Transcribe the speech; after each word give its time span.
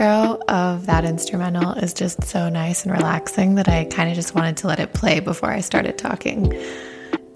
Intro 0.00 0.40
of 0.48 0.86
that 0.86 1.04
instrumental 1.04 1.72
is 1.72 1.92
just 1.92 2.24
so 2.24 2.48
nice 2.48 2.84
and 2.84 2.92
relaxing 2.92 3.56
that 3.56 3.68
I 3.68 3.84
kind 3.84 4.08
of 4.08 4.14
just 4.14 4.34
wanted 4.34 4.56
to 4.58 4.66
let 4.66 4.80
it 4.80 4.94
play 4.94 5.20
before 5.20 5.50
I 5.50 5.60
started 5.60 5.98
talking. 5.98 6.58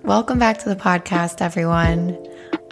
Welcome 0.03 0.39
back 0.39 0.59
to 0.61 0.71
the 0.71 0.77
podcast, 0.77 1.43
everyone. 1.43 2.17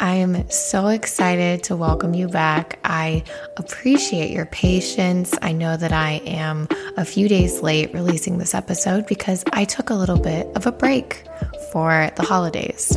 I 0.01 0.15
am 0.15 0.49
so 0.49 0.87
excited 0.87 1.63
to 1.65 1.77
welcome 1.77 2.15
you 2.15 2.27
back. 2.27 2.79
I 2.85 3.23
appreciate 3.59 4.31
your 4.31 4.47
patience. 4.47 5.35
I 5.43 5.53
know 5.53 5.77
that 5.77 5.93
I 5.93 6.23
am 6.25 6.69
a 6.97 7.05
few 7.05 7.29
days 7.29 7.61
late 7.61 7.93
releasing 7.93 8.39
this 8.39 8.55
episode 8.55 9.07
because 9.07 9.45
I 9.53 9.67
took 9.67 9.91
a 9.91 9.95
little 9.95 10.19
bit 10.19 10.47
of 10.57 10.67
a 10.67 10.73
break 10.73 11.23
for 11.71 12.11
the 12.17 12.23
holidays 12.23 12.97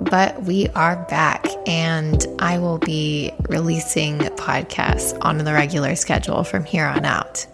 but 0.00 0.42
we 0.44 0.68
are 0.68 0.96
back 1.08 1.46
and 1.66 2.26
I 2.38 2.58
will 2.58 2.78
be 2.78 3.32
releasing 3.48 4.18
podcasts 4.18 5.16
on 5.22 5.38
the 5.38 5.52
regular 5.52 5.96
schedule 5.96 6.44
from 6.44 6.64
here 6.64 6.86
on 6.86 7.04
out. 7.04 7.46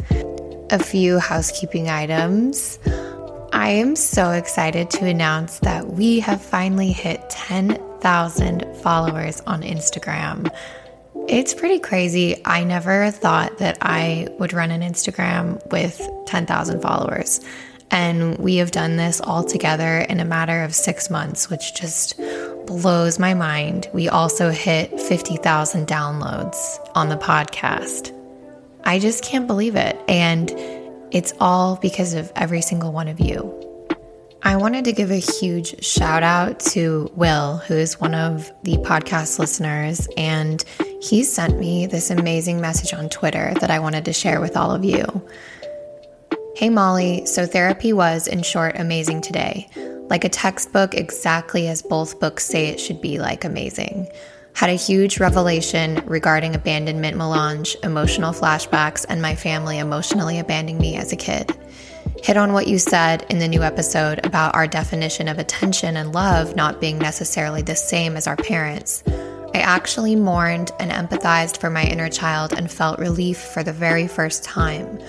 A 0.70 0.78
few 0.78 1.18
housekeeping 1.18 1.88
items. 1.88 2.78
I 3.52 3.70
am 3.70 3.96
so 3.96 4.32
excited 4.32 4.90
to 4.90 5.06
announce 5.06 5.60
that 5.60 5.86
we 5.86 6.20
have 6.20 6.42
finally 6.42 6.92
hit 6.92 7.28
10,000 7.30 8.76
followers 8.82 9.40
on 9.42 9.62
Instagram. 9.62 10.52
It's 11.28 11.54
pretty 11.54 11.78
crazy. 11.78 12.42
I 12.44 12.64
never 12.64 13.10
thought 13.10 13.58
that 13.58 13.78
I 13.80 14.28
would 14.38 14.52
run 14.52 14.70
an 14.70 14.82
Instagram 14.82 15.64
with 15.70 16.00
10,000 16.26 16.82
followers. 16.82 17.40
And 17.94 18.36
we 18.38 18.56
have 18.56 18.72
done 18.72 18.96
this 18.96 19.20
all 19.20 19.44
together 19.44 19.98
in 20.00 20.18
a 20.18 20.24
matter 20.24 20.64
of 20.64 20.74
six 20.74 21.10
months, 21.10 21.48
which 21.48 21.74
just 21.74 22.18
blows 22.66 23.20
my 23.20 23.34
mind. 23.34 23.88
We 23.92 24.08
also 24.08 24.50
hit 24.50 25.00
50,000 25.00 25.86
downloads 25.86 26.58
on 26.96 27.08
the 27.08 27.16
podcast. 27.16 28.12
I 28.82 28.98
just 28.98 29.22
can't 29.22 29.46
believe 29.46 29.76
it. 29.76 29.96
And 30.08 30.50
it's 31.12 31.32
all 31.38 31.76
because 31.76 32.14
of 32.14 32.32
every 32.34 32.62
single 32.62 32.90
one 32.90 33.06
of 33.06 33.20
you. 33.20 33.60
I 34.42 34.56
wanted 34.56 34.84
to 34.86 34.92
give 34.92 35.12
a 35.12 35.20
huge 35.20 35.84
shout 35.84 36.24
out 36.24 36.58
to 36.72 37.08
Will, 37.14 37.58
who 37.58 37.74
is 37.74 38.00
one 38.00 38.14
of 38.14 38.52
the 38.64 38.76
podcast 38.78 39.38
listeners, 39.38 40.08
and 40.16 40.64
he 41.00 41.22
sent 41.22 41.60
me 41.60 41.86
this 41.86 42.10
amazing 42.10 42.60
message 42.60 42.92
on 42.92 43.08
Twitter 43.08 43.54
that 43.60 43.70
I 43.70 43.78
wanted 43.78 44.04
to 44.06 44.12
share 44.12 44.40
with 44.40 44.56
all 44.56 44.72
of 44.72 44.84
you. 44.84 45.22
Hey 46.56 46.70
Molly, 46.70 47.26
so 47.26 47.46
therapy 47.46 47.92
was, 47.92 48.28
in 48.28 48.44
short, 48.44 48.78
amazing 48.78 49.22
today. 49.22 49.68
Like 50.08 50.24
a 50.24 50.28
textbook, 50.28 50.94
exactly 50.94 51.66
as 51.66 51.82
both 51.82 52.20
books 52.20 52.46
say 52.46 52.68
it 52.68 52.78
should 52.78 53.00
be 53.00 53.18
like 53.18 53.44
amazing. 53.44 54.06
Had 54.52 54.70
a 54.70 54.74
huge 54.74 55.18
revelation 55.18 56.00
regarding 56.06 56.54
abandonment 56.54 57.16
melange, 57.16 57.76
emotional 57.82 58.32
flashbacks, 58.32 59.04
and 59.08 59.20
my 59.20 59.34
family 59.34 59.80
emotionally 59.80 60.38
abandoning 60.38 60.78
me 60.78 60.94
as 60.94 61.10
a 61.10 61.16
kid. 61.16 61.50
Hit 62.22 62.36
on 62.36 62.52
what 62.52 62.68
you 62.68 62.78
said 62.78 63.26
in 63.30 63.40
the 63.40 63.48
new 63.48 63.64
episode 63.64 64.24
about 64.24 64.54
our 64.54 64.68
definition 64.68 65.26
of 65.26 65.40
attention 65.40 65.96
and 65.96 66.12
love 66.12 66.54
not 66.54 66.80
being 66.80 66.98
necessarily 66.98 67.62
the 67.62 67.74
same 67.74 68.16
as 68.16 68.28
our 68.28 68.36
parents. 68.36 69.02
I 69.08 69.58
actually 69.58 70.14
mourned 70.14 70.70
and 70.78 70.92
empathized 70.92 71.58
for 71.58 71.68
my 71.68 71.82
inner 71.82 72.08
child 72.08 72.52
and 72.52 72.70
felt 72.70 73.00
relief 73.00 73.38
for 73.38 73.64
the 73.64 73.72
very 73.72 74.06
first 74.06 74.44
time. 74.44 75.00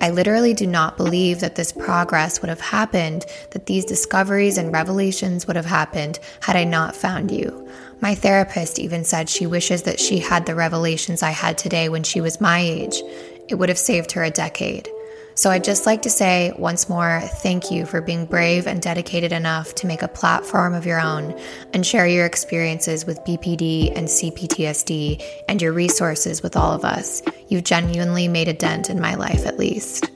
I 0.00 0.10
literally 0.10 0.54
do 0.54 0.66
not 0.66 0.96
believe 0.96 1.40
that 1.40 1.54
this 1.54 1.72
progress 1.72 2.40
would 2.40 2.48
have 2.48 2.60
happened, 2.60 3.24
that 3.50 3.66
these 3.66 3.84
discoveries 3.84 4.58
and 4.58 4.72
revelations 4.72 5.46
would 5.46 5.56
have 5.56 5.66
happened 5.66 6.18
had 6.40 6.56
I 6.56 6.64
not 6.64 6.96
found 6.96 7.30
you. 7.30 7.68
My 8.00 8.14
therapist 8.14 8.78
even 8.78 9.04
said 9.04 9.28
she 9.28 9.46
wishes 9.46 9.82
that 9.84 10.00
she 10.00 10.18
had 10.18 10.46
the 10.46 10.54
revelations 10.54 11.22
I 11.22 11.30
had 11.30 11.56
today 11.56 11.88
when 11.88 12.02
she 12.02 12.20
was 12.20 12.40
my 12.40 12.60
age. 12.60 13.02
It 13.48 13.54
would 13.54 13.68
have 13.68 13.78
saved 13.78 14.12
her 14.12 14.24
a 14.24 14.30
decade. 14.30 14.88
So 15.36 15.50
I'd 15.50 15.64
just 15.64 15.84
like 15.84 16.02
to 16.02 16.10
say 16.10 16.52
once 16.56 16.88
more 16.88 17.20
thank 17.20 17.70
you 17.70 17.86
for 17.86 18.00
being 18.00 18.24
brave 18.24 18.68
and 18.68 18.80
dedicated 18.80 19.32
enough 19.32 19.74
to 19.76 19.86
make 19.86 20.02
a 20.02 20.08
platform 20.08 20.74
of 20.74 20.86
your 20.86 21.00
own 21.00 21.38
and 21.72 21.84
share 21.84 22.06
your 22.06 22.24
experiences 22.24 23.04
with 23.04 23.18
BPD 23.24 23.96
and 23.96 24.06
CPTSD 24.06 25.24
and 25.48 25.60
your 25.60 25.72
resources 25.72 26.40
with 26.40 26.56
all 26.56 26.72
of 26.72 26.84
us. 26.84 27.20
You've 27.48 27.64
genuinely 27.64 28.28
made 28.28 28.46
a 28.46 28.52
dent 28.52 28.90
in 28.90 29.00
my 29.00 29.16
life, 29.16 29.44
at 29.44 29.58
least. 29.58 30.08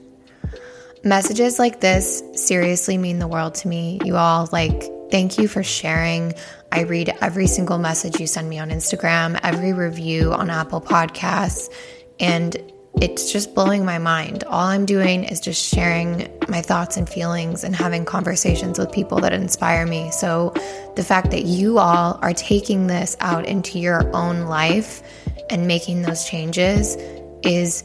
Messages 1.02 1.58
like 1.58 1.80
this 1.80 2.22
seriously 2.34 2.96
mean 2.96 3.18
the 3.18 3.28
world 3.28 3.56
to 3.56 3.68
me. 3.68 4.00
You 4.04 4.16
all, 4.16 4.48
like, 4.52 4.84
thank 5.10 5.38
you 5.38 5.48
for 5.48 5.64
sharing. 5.64 6.34
I 6.70 6.82
read 6.82 7.16
every 7.20 7.46
single 7.48 7.78
message 7.78 8.20
you 8.20 8.26
send 8.26 8.48
me 8.48 8.58
on 8.58 8.70
Instagram, 8.70 9.38
every 9.42 9.72
review 9.72 10.32
on 10.32 10.50
Apple 10.50 10.80
Podcasts, 10.80 11.72
and 12.20 12.56
it's 13.00 13.30
just 13.30 13.54
blowing 13.54 13.84
my 13.84 13.98
mind. 13.98 14.44
All 14.44 14.66
I'm 14.66 14.84
doing 14.84 15.24
is 15.24 15.40
just 15.40 15.62
sharing 15.62 16.28
my 16.48 16.62
thoughts 16.62 16.96
and 16.96 17.08
feelings 17.08 17.62
and 17.62 17.74
having 17.74 18.04
conversations 18.04 18.78
with 18.78 18.90
people 18.90 19.20
that 19.20 19.32
inspire 19.32 19.86
me. 19.86 20.10
So, 20.10 20.52
the 20.96 21.04
fact 21.04 21.30
that 21.30 21.44
you 21.44 21.78
all 21.78 22.18
are 22.22 22.32
taking 22.32 22.88
this 22.88 23.16
out 23.20 23.46
into 23.46 23.78
your 23.78 24.10
own 24.16 24.46
life 24.46 25.02
and 25.50 25.66
making 25.66 26.02
those 26.02 26.28
changes 26.28 26.96
is 27.44 27.84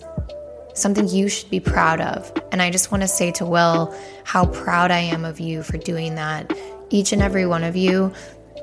something 0.73 1.07
you 1.07 1.29
should 1.29 1.49
be 1.49 1.59
proud 1.59 2.01
of. 2.01 2.31
And 2.51 2.61
I 2.61 2.71
just 2.71 2.91
want 2.91 3.01
to 3.03 3.07
say 3.07 3.31
to 3.33 3.45
Will 3.45 3.95
how 4.23 4.47
proud 4.47 4.89
I 4.89 4.99
am 4.99 5.25
of 5.25 5.39
you 5.39 5.63
for 5.63 5.77
doing 5.77 6.15
that. 6.15 6.51
Each 6.89 7.11
and 7.11 7.21
every 7.21 7.45
one 7.45 7.63
of 7.63 7.75
you, 7.75 8.13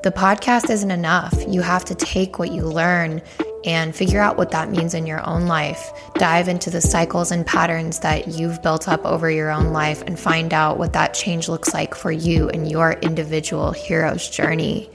the 0.03 0.11
podcast 0.11 0.69
isn't 0.69 0.91
enough. 0.91 1.33
You 1.47 1.61
have 1.61 1.85
to 1.85 1.95
take 1.95 2.39
what 2.39 2.51
you 2.51 2.63
learn 2.63 3.21
and 3.63 3.95
figure 3.95 4.19
out 4.19 4.37
what 4.37 4.49
that 4.49 4.71
means 4.71 4.95
in 4.95 5.05
your 5.05 5.27
own 5.29 5.45
life. 5.45 5.91
Dive 6.15 6.47
into 6.47 6.71
the 6.71 6.81
cycles 6.81 7.31
and 7.31 7.45
patterns 7.45 7.99
that 7.99 8.27
you've 8.27 8.61
built 8.63 8.87
up 8.87 9.05
over 9.05 9.29
your 9.29 9.51
own 9.51 9.67
life 9.67 10.01
and 10.01 10.19
find 10.19 10.53
out 10.53 10.79
what 10.79 10.93
that 10.93 11.13
change 11.13 11.47
looks 11.47 11.73
like 11.73 11.93
for 11.93 12.11
you 12.11 12.49
and 12.49 12.71
your 12.71 12.93
individual 12.93 13.71
hero's 13.71 14.27
journey. 14.27 14.89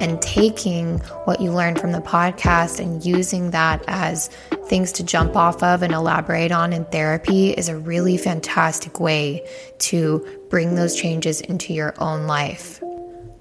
And 0.00 0.20
taking 0.20 0.98
what 1.24 1.40
you 1.40 1.52
learned 1.52 1.78
from 1.78 1.92
the 1.92 2.00
podcast 2.00 2.80
and 2.80 3.04
using 3.04 3.52
that 3.52 3.84
as 3.86 4.28
things 4.66 4.90
to 4.92 5.04
jump 5.04 5.36
off 5.36 5.62
of 5.62 5.82
and 5.82 5.92
elaborate 5.92 6.50
on 6.50 6.72
in 6.72 6.84
therapy 6.86 7.50
is 7.50 7.68
a 7.68 7.78
really 7.78 8.16
fantastic 8.16 8.98
way 8.98 9.46
to 9.78 10.26
bring 10.50 10.74
those 10.74 10.96
changes 10.96 11.40
into 11.40 11.72
your 11.72 11.94
own 11.98 12.26
life. 12.26 12.82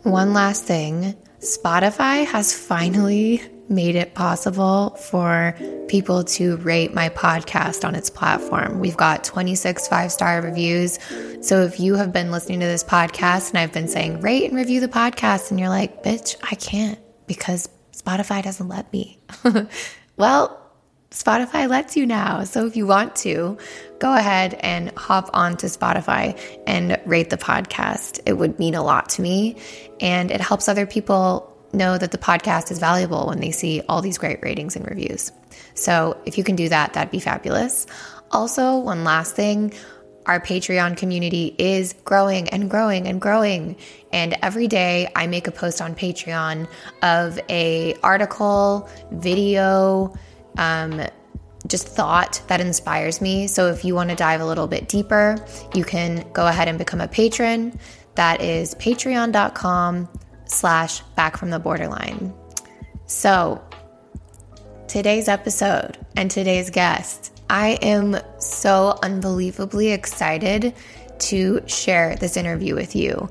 One 0.07 0.31
last 0.31 0.63
thing 0.63 1.18
Spotify 1.39 2.25
has 2.25 2.54
finally 2.54 3.42
made 3.68 3.98
it 3.98 4.13
possible 4.13 4.92
for 4.92 5.54
people 5.89 6.24
to 6.24 6.56
rate 6.57 6.94
my 6.94 7.09
podcast 7.09 7.86
on 7.86 7.94
its 7.94 8.09
platform. 8.09 8.80
We've 8.80 8.95
got 8.95 9.25
26 9.25 9.86
five 9.89 10.13
star 10.13 10.42
reviews. 10.42 10.98
So 11.42 11.63
if 11.63 11.81
you 11.81 11.95
have 11.95 12.13
been 12.13 12.31
listening 12.31 12.62
to 12.62 12.65
this 12.65 12.86
podcast 12.86 13.50
and 13.50 13.59
I've 13.59 13.74
been 13.74 13.89
saying 13.89 14.21
rate 14.21 14.45
and 14.45 14.56
review 14.56 14.80
the 14.80 14.88
podcast, 14.88 15.51
and 15.51 15.59
you're 15.59 15.68
like, 15.68 16.06
bitch, 16.06 16.38
I 16.42 16.56
can't 16.56 17.00
because 17.27 17.68
Spotify 17.92 18.42
doesn't 18.42 18.69
let 18.69 18.92
me. 18.94 19.19
well, 20.15 20.68
Spotify 21.12 21.69
lets 21.69 21.95
you 21.95 22.06
now. 22.06 22.44
So 22.44 22.65
if 22.65 22.75
you 22.75 22.86
want 22.86 23.15
to, 23.18 23.57
go 24.00 24.13
ahead 24.13 24.56
and 24.56 24.92
hop 24.98 25.30
onto 25.33 25.68
Spotify 25.68 26.39
and 26.68 27.00
rate 27.06 27.30
the 27.30 27.38
podcast. 27.38 28.19
It 28.25 28.33
would 28.33 28.60
mean 28.60 28.75
a 28.75 28.83
lot 28.83 29.10
to 29.10 29.21
me 29.21 29.57
and 30.00 30.32
it 30.32 30.42
helps 30.42 30.68
other 30.68 30.86
people 30.86 31.54
know 31.74 31.98
that 31.98 32.12
the 32.12 32.18
podcast 32.18 32.72
is 32.72 32.80
valuable 32.80 33.28
when 33.28 33.40
they 33.40 33.52
see 33.52 33.82
all 33.90 34.02
these 34.02 34.18
great 34.18 34.42
ratings 34.42 34.76
and 34.76 34.88
reviews. 34.88 35.32
So 35.74 36.18
if 36.26 36.38
you 36.38 36.44
can 36.44 36.56
do 36.56 36.70
that, 36.70 36.94
that'd 36.94 37.12
be 37.12 37.20
fabulous. 37.20 37.88
Also, 38.32 38.78
one 38.78 39.04
last 39.04 39.36
thing 39.36 39.74
our 40.28 40.42
Patreon 40.42 40.98
community 40.98 41.56
is 41.58 41.94
growing 42.04 42.50
and 42.50 42.70
growing 42.70 43.08
and 43.08 43.22
growing. 43.22 43.78
And 44.12 44.38
every 44.42 44.68
day 44.68 45.10
I 45.16 45.26
make 45.26 45.48
a 45.48 45.52
post 45.52 45.82
on 45.82 45.96
Patreon 45.96 46.68
of 47.02 47.40
a 47.50 47.96
article, 48.04 48.90
video, 49.12 50.14
um, 50.58 51.02
just 51.66 51.88
thought 51.88 52.42
that 52.48 52.62
inspires 52.62 53.22
me. 53.22 53.48
So 53.48 53.68
if 53.68 53.84
you 53.84 53.96
want 53.96 54.10
to 54.10 54.16
dive 54.16 54.42
a 54.42 54.46
little 54.46 54.68
bit 54.68 54.88
deeper, 54.88 55.38
you 55.74 55.84
can 55.84 56.30
go 56.34 56.48
ahead 56.48 56.68
and 56.68 56.78
become 56.78 57.02
a 57.02 57.08
patron. 57.08 57.80
That 58.18 58.42
is 58.42 58.74
patreon.com 58.75 60.10
slash 60.46 61.02
back 61.16 61.38
from 61.38 61.52
the 61.52 61.60
borderline. 61.60 62.34
So 63.06 63.64
today's 64.88 65.28
episode 65.28 65.98
and 66.16 66.30
today's 66.30 66.69
guest 66.69 67.31
I 67.50 67.78
am 67.81 68.18
so 68.40 68.98
unbelievably 69.04 69.92
excited 69.92 70.74
to 71.19 71.62
share 71.68 72.16
this 72.16 72.38
interview 72.38 72.75
with 72.75 72.96
you. 72.96 73.30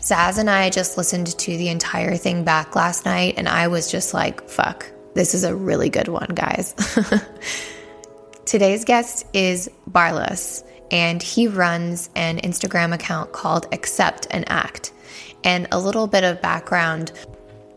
Zaz 0.00 0.38
and 0.38 0.48
I 0.48 0.70
just 0.70 0.96
listened 0.96 1.26
to 1.38 1.56
the 1.56 1.68
entire 1.68 2.16
thing 2.16 2.44
back 2.44 2.74
last 2.74 3.04
night, 3.04 3.34
and 3.36 3.48
I 3.48 3.68
was 3.68 3.90
just 3.90 4.14
like, 4.14 4.48
fuck, 4.48 4.90
this 5.14 5.34
is 5.34 5.44
a 5.44 5.54
really 5.54 5.90
good 5.90 6.08
one, 6.08 6.30
guys. 6.34 6.74
Today's 8.46 8.84
guest 8.84 9.26
is 9.34 9.68
Barlas, 9.90 10.64
and 10.90 11.22
he 11.22 11.48
runs 11.48 12.10
an 12.14 12.38
Instagram 12.38 12.94
account 12.94 13.32
called 13.32 13.66
Accept 13.72 14.26
and 14.30 14.44
Act. 14.48 14.92
And 15.44 15.68
a 15.70 15.78
little 15.78 16.06
bit 16.06 16.24
of 16.24 16.42
background 16.42 17.12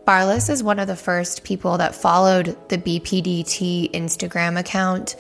Barlas 0.05 0.49
is 0.49 0.63
one 0.63 0.79
of 0.79 0.87
the 0.87 0.95
first 0.95 1.43
people 1.43 1.77
that 1.77 1.93
followed 1.93 2.57
the 2.69 2.77
BPDT 2.77 3.91
Instagram 3.91 4.59
account 4.59 5.15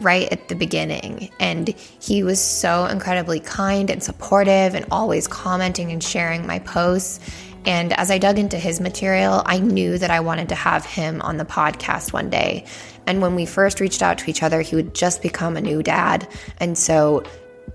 right 0.00 0.30
at 0.32 0.48
the 0.48 0.54
beginning. 0.54 1.30
And 1.40 1.68
he 1.68 2.22
was 2.22 2.40
so 2.40 2.86
incredibly 2.86 3.40
kind 3.40 3.90
and 3.90 4.02
supportive 4.02 4.74
and 4.74 4.86
always 4.90 5.26
commenting 5.26 5.90
and 5.92 6.02
sharing 6.02 6.46
my 6.46 6.60
posts. 6.60 7.20
And 7.66 7.92
as 7.92 8.10
I 8.10 8.18
dug 8.18 8.38
into 8.38 8.58
his 8.58 8.80
material, 8.80 9.42
I 9.44 9.58
knew 9.58 9.98
that 9.98 10.10
I 10.10 10.20
wanted 10.20 10.48
to 10.50 10.54
have 10.54 10.86
him 10.86 11.20
on 11.20 11.36
the 11.36 11.44
podcast 11.44 12.12
one 12.12 12.30
day. 12.30 12.64
And 13.10 13.20
when 13.20 13.34
we 13.34 13.44
first 13.44 13.80
reached 13.80 14.02
out 14.02 14.18
to 14.18 14.30
each 14.30 14.40
other, 14.40 14.60
he 14.60 14.76
would 14.76 14.94
just 14.94 15.20
become 15.20 15.56
a 15.56 15.60
new 15.60 15.82
dad. 15.82 16.28
And 16.58 16.78
so 16.78 17.24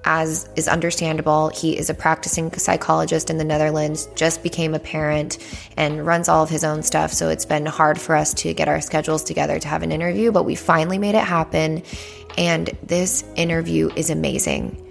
as 0.05 0.47
is 0.55 0.69
understandable, 0.69 1.49
he 1.49 1.77
is 1.77 1.89
a 1.89 1.93
practicing 1.93 2.49
psychologist 2.53 3.29
in 3.29 3.37
the 3.37 3.43
Netherlands, 3.43 4.07
just 4.15 4.43
became 4.43 4.73
a 4.73 4.79
parent, 4.79 5.37
and 5.75 6.05
runs 6.05 6.29
all 6.29 6.41
of 6.41 6.49
his 6.49 6.63
own 6.63 6.83
stuff. 6.83 7.11
So 7.11 7.27
it's 7.27 7.43
been 7.43 7.65
hard 7.65 7.99
for 7.99 8.15
us 8.15 8.33
to 8.35 8.53
get 8.53 8.69
our 8.69 8.79
schedules 8.79 9.25
together 9.25 9.59
to 9.59 9.67
have 9.67 9.83
an 9.83 9.91
interview, 9.91 10.31
but 10.31 10.43
we 10.43 10.55
finally 10.55 10.99
made 10.99 11.15
it 11.15 11.25
happen. 11.25 11.83
And 12.37 12.69
this 12.81 13.25
interview 13.35 13.89
is 13.97 14.09
amazing. 14.09 14.81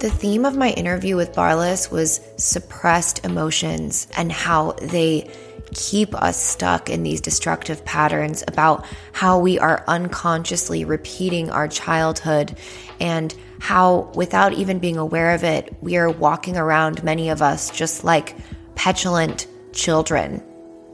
The 0.00 0.10
theme 0.10 0.44
of 0.44 0.56
my 0.56 0.70
interview 0.70 1.14
with 1.14 1.32
Barlas 1.34 1.92
was 1.92 2.20
suppressed 2.36 3.24
emotions 3.24 4.08
and 4.16 4.32
how 4.32 4.72
they 4.72 5.30
keep 5.72 6.14
us 6.14 6.40
stuck 6.40 6.90
in 6.90 7.02
these 7.02 7.20
destructive 7.20 7.84
patterns 7.84 8.44
about 8.46 8.84
how 9.12 9.38
we 9.38 9.58
are 9.58 9.84
unconsciously 9.86 10.84
repeating 10.84 11.50
our 11.50 11.68
childhood 11.68 12.56
and 13.00 13.34
how, 13.60 14.12
without 14.14 14.52
even 14.52 14.78
being 14.78 14.98
aware 14.98 15.34
of 15.34 15.42
it, 15.42 15.74
we 15.80 15.96
are 15.96 16.10
walking 16.10 16.56
around, 16.56 17.02
many 17.02 17.30
of 17.30 17.42
us, 17.42 17.70
just 17.70 18.04
like 18.04 18.36
petulant 18.74 19.46
children 19.72 20.42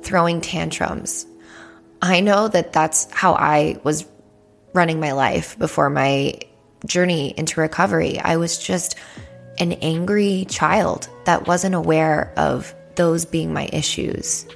throwing 0.01 0.41
tantrums. 0.41 1.27
I 2.01 2.21
know 2.21 2.49
that 2.49 2.73
that's 2.73 3.11
how 3.13 3.35
I 3.35 3.79
was 3.83 4.07
running 4.73 5.01
my 5.01 5.13
life 5.13 5.59
before 5.59 5.91
my 5.91 6.39
journey 6.87 7.35
into 7.37 7.61
recovery. 7.61 8.19
I 8.19 8.37
was 8.37 8.59
just 8.59 8.97
an 9.59 9.73
angry 9.73 10.47
child 10.49 11.09
that 11.27 11.47
wasn't 11.47 11.75
aware 11.75 12.33
of 12.37 12.75
those 12.97 13.25
being 13.25 13.53
my 13.53 13.69
issues. 13.73 14.47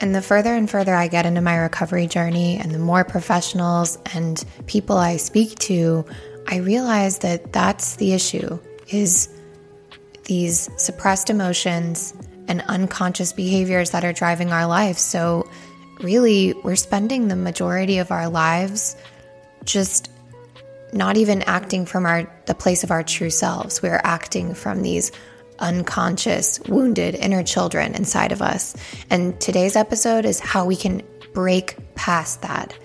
And 0.00 0.14
the 0.14 0.22
further 0.22 0.54
and 0.54 0.70
further 0.70 0.94
I 0.94 1.08
get 1.08 1.26
into 1.26 1.40
my 1.40 1.56
recovery 1.56 2.06
journey, 2.06 2.56
and 2.56 2.70
the 2.72 2.78
more 2.78 3.04
professionals 3.04 3.98
and 4.14 4.42
people 4.66 4.96
I 4.96 5.16
speak 5.16 5.58
to, 5.60 6.04
I 6.46 6.56
realize 6.58 7.18
that 7.18 7.52
that's 7.52 7.96
the 7.96 8.12
issue 8.12 8.58
is 8.88 9.28
these 10.24 10.70
suppressed 10.76 11.30
emotions 11.30 12.14
and 12.46 12.62
unconscious 12.68 13.32
behaviors 13.32 13.90
that 13.90 14.04
are 14.04 14.12
driving 14.12 14.52
our 14.52 14.66
lives. 14.66 15.00
So 15.00 15.50
really, 16.00 16.54
we're 16.64 16.76
spending 16.76 17.28
the 17.28 17.36
majority 17.36 17.98
of 17.98 18.12
our 18.12 18.28
lives 18.28 18.96
just 19.64 20.10
not 20.92 21.16
even 21.16 21.42
acting 21.42 21.84
from 21.84 22.06
our 22.06 22.30
the 22.46 22.54
place 22.54 22.84
of 22.84 22.90
our 22.90 23.02
true 23.02 23.30
selves. 23.30 23.82
We're 23.82 24.00
acting 24.04 24.54
from 24.54 24.82
these 24.82 25.12
unconscious, 25.58 26.60
wounded 26.68 27.14
inner 27.14 27.42
children 27.42 27.94
inside 27.94 28.32
of 28.32 28.42
us. 28.42 28.76
And 29.10 29.40
today's 29.40 29.76
episode 29.76 30.24
is 30.24 30.40
how 30.40 30.64
we 30.64 30.76
can 30.76 31.02
break 31.32 31.76
past 31.94 32.42
that. 32.42 32.76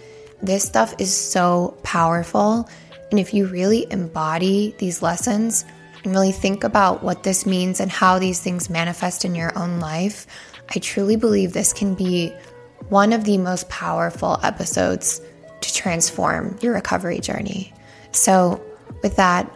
This 0.41 0.63
stuff 0.63 0.93
is 0.99 1.13
so 1.13 1.77
powerful 1.83 2.67
and 3.13 3.19
if 3.19 3.31
you 3.31 3.45
really 3.45 3.85
embody 3.91 4.73
these 4.79 5.03
lessons 5.03 5.65
and 6.03 6.13
really 6.13 6.31
think 6.31 6.63
about 6.63 7.03
what 7.03 7.21
this 7.21 7.45
means 7.45 7.79
and 7.79 7.91
how 7.91 8.17
these 8.17 8.41
things 8.41 8.71
manifest 8.71 9.23
in 9.23 9.35
your 9.35 9.55
own 9.55 9.79
life, 9.79 10.25
I 10.75 10.79
truly 10.79 11.15
believe 11.15 11.53
this 11.53 11.73
can 11.73 11.93
be 11.93 12.33
one 12.89 13.13
of 13.13 13.23
the 13.23 13.37
most 13.37 13.69
powerful 13.69 14.39
episodes 14.41 15.21
to 15.61 15.73
transform 15.75 16.57
your 16.59 16.73
recovery 16.73 17.19
journey. 17.19 17.71
So, 18.13 18.59
with 19.03 19.15
that, 19.17 19.47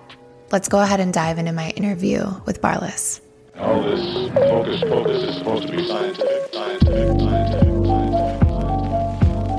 let's 0.52 0.68
go 0.68 0.80
ahead 0.80 1.00
and 1.00 1.14
dive 1.14 1.38
into 1.38 1.52
my 1.52 1.70
interview 1.72 2.26
with 2.46 2.62
Barlas. 2.62 3.20
All 3.58 3.82
this 3.82 4.30
focus, 4.34 4.82
focus 4.82 5.24
is 5.24 5.38
supposed 5.38 5.68
to 5.68 5.76
be 5.76 5.88
scientific, 5.88 6.54
scientific, 6.54 7.20
scientific. 7.20 7.68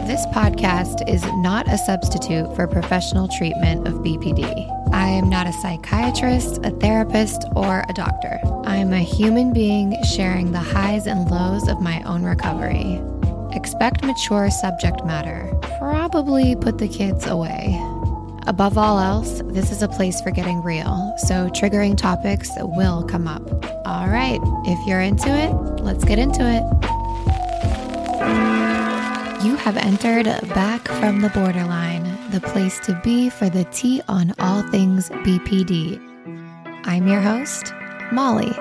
This 0.06 0.24
podcast 0.26 1.06
is 1.08 1.22
not 1.42 1.68
a 1.68 1.76
substitute 1.76 2.54
for 2.56 2.66
professional 2.66 3.28
treatment 3.28 3.86
of 3.86 3.94
BPD. 3.94 4.66
I 4.92 5.08
am 5.08 5.28
not 5.28 5.46
a 5.46 5.52
psychiatrist, 5.52 6.64
a 6.64 6.70
therapist, 6.70 7.44
or 7.54 7.84
a 7.88 7.92
doctor. 7.92 8.40
I 8.64 8.76
am 8.76 8.92
a 8.92 9.00
human 9.00 9.52
being 9.52 10.02
sharing 10.04 10.52
the 10.52 10.60
highs 10.60 11.06
and 11.06 11.30
lows 11.30 11.68
of 11.68 11.82
my 11.82 12.02
own 12.04 12.22
recovery. 12.22 13.00
Expect 13.52 14.04
mature 14.04 14.50
subject 14.50 15.04
matter. 15.04 15.52
Probably 15.78 16.56
put 16.56 16.78
the 16.78 16.88
kids 16.88 17.26
away. 17.26 17.78
Above 18.48 18.78
all 18.78 18.98
else, 18.98 19.42
this 19.44 19.70
is 19.70 19.82
a 19.82 19.88
place 19.88 20.22
for 20.22 20.30
getting 20.30 20.62
real, 20.62 21.14
so 21.18 21.50
triggering 21.50 21.94
topics 21.94 22.48
will 22.60 23.04
come 23.04 23.28
up. 23.28 23.42
All 23.84 24.08
right, 24.08 24.40
if 24.64 24.86
you're 24.88 25.02
into 25.02 25.28
it, 25.28 25.52
let's 25.84 26.02
get 26.02 26.18
into 26.18 26.40
it. 26.40 26.62
You 29.44 29.54
have 29.56 29.76
entered 29.76 30.24
Back 30.54 30.88
from 30.88 31.20
the 31.20 31.28
Borderline, 31.28 32.04
the 32.30 32.40
place 32.40 32.80
to 32.86 32.98
be 33.04 33.28
for 33.28 33.50
the 33.50 33.64
tea 33.64 34.00
on 34.08 34.32
all 34.38 34.62
things 34.70 35.10
BPD. 35.10 36.00
I'm 36.86 37.06
your 37.06 37.20
host, 37.20 37.74
Molly. 38.12 38.54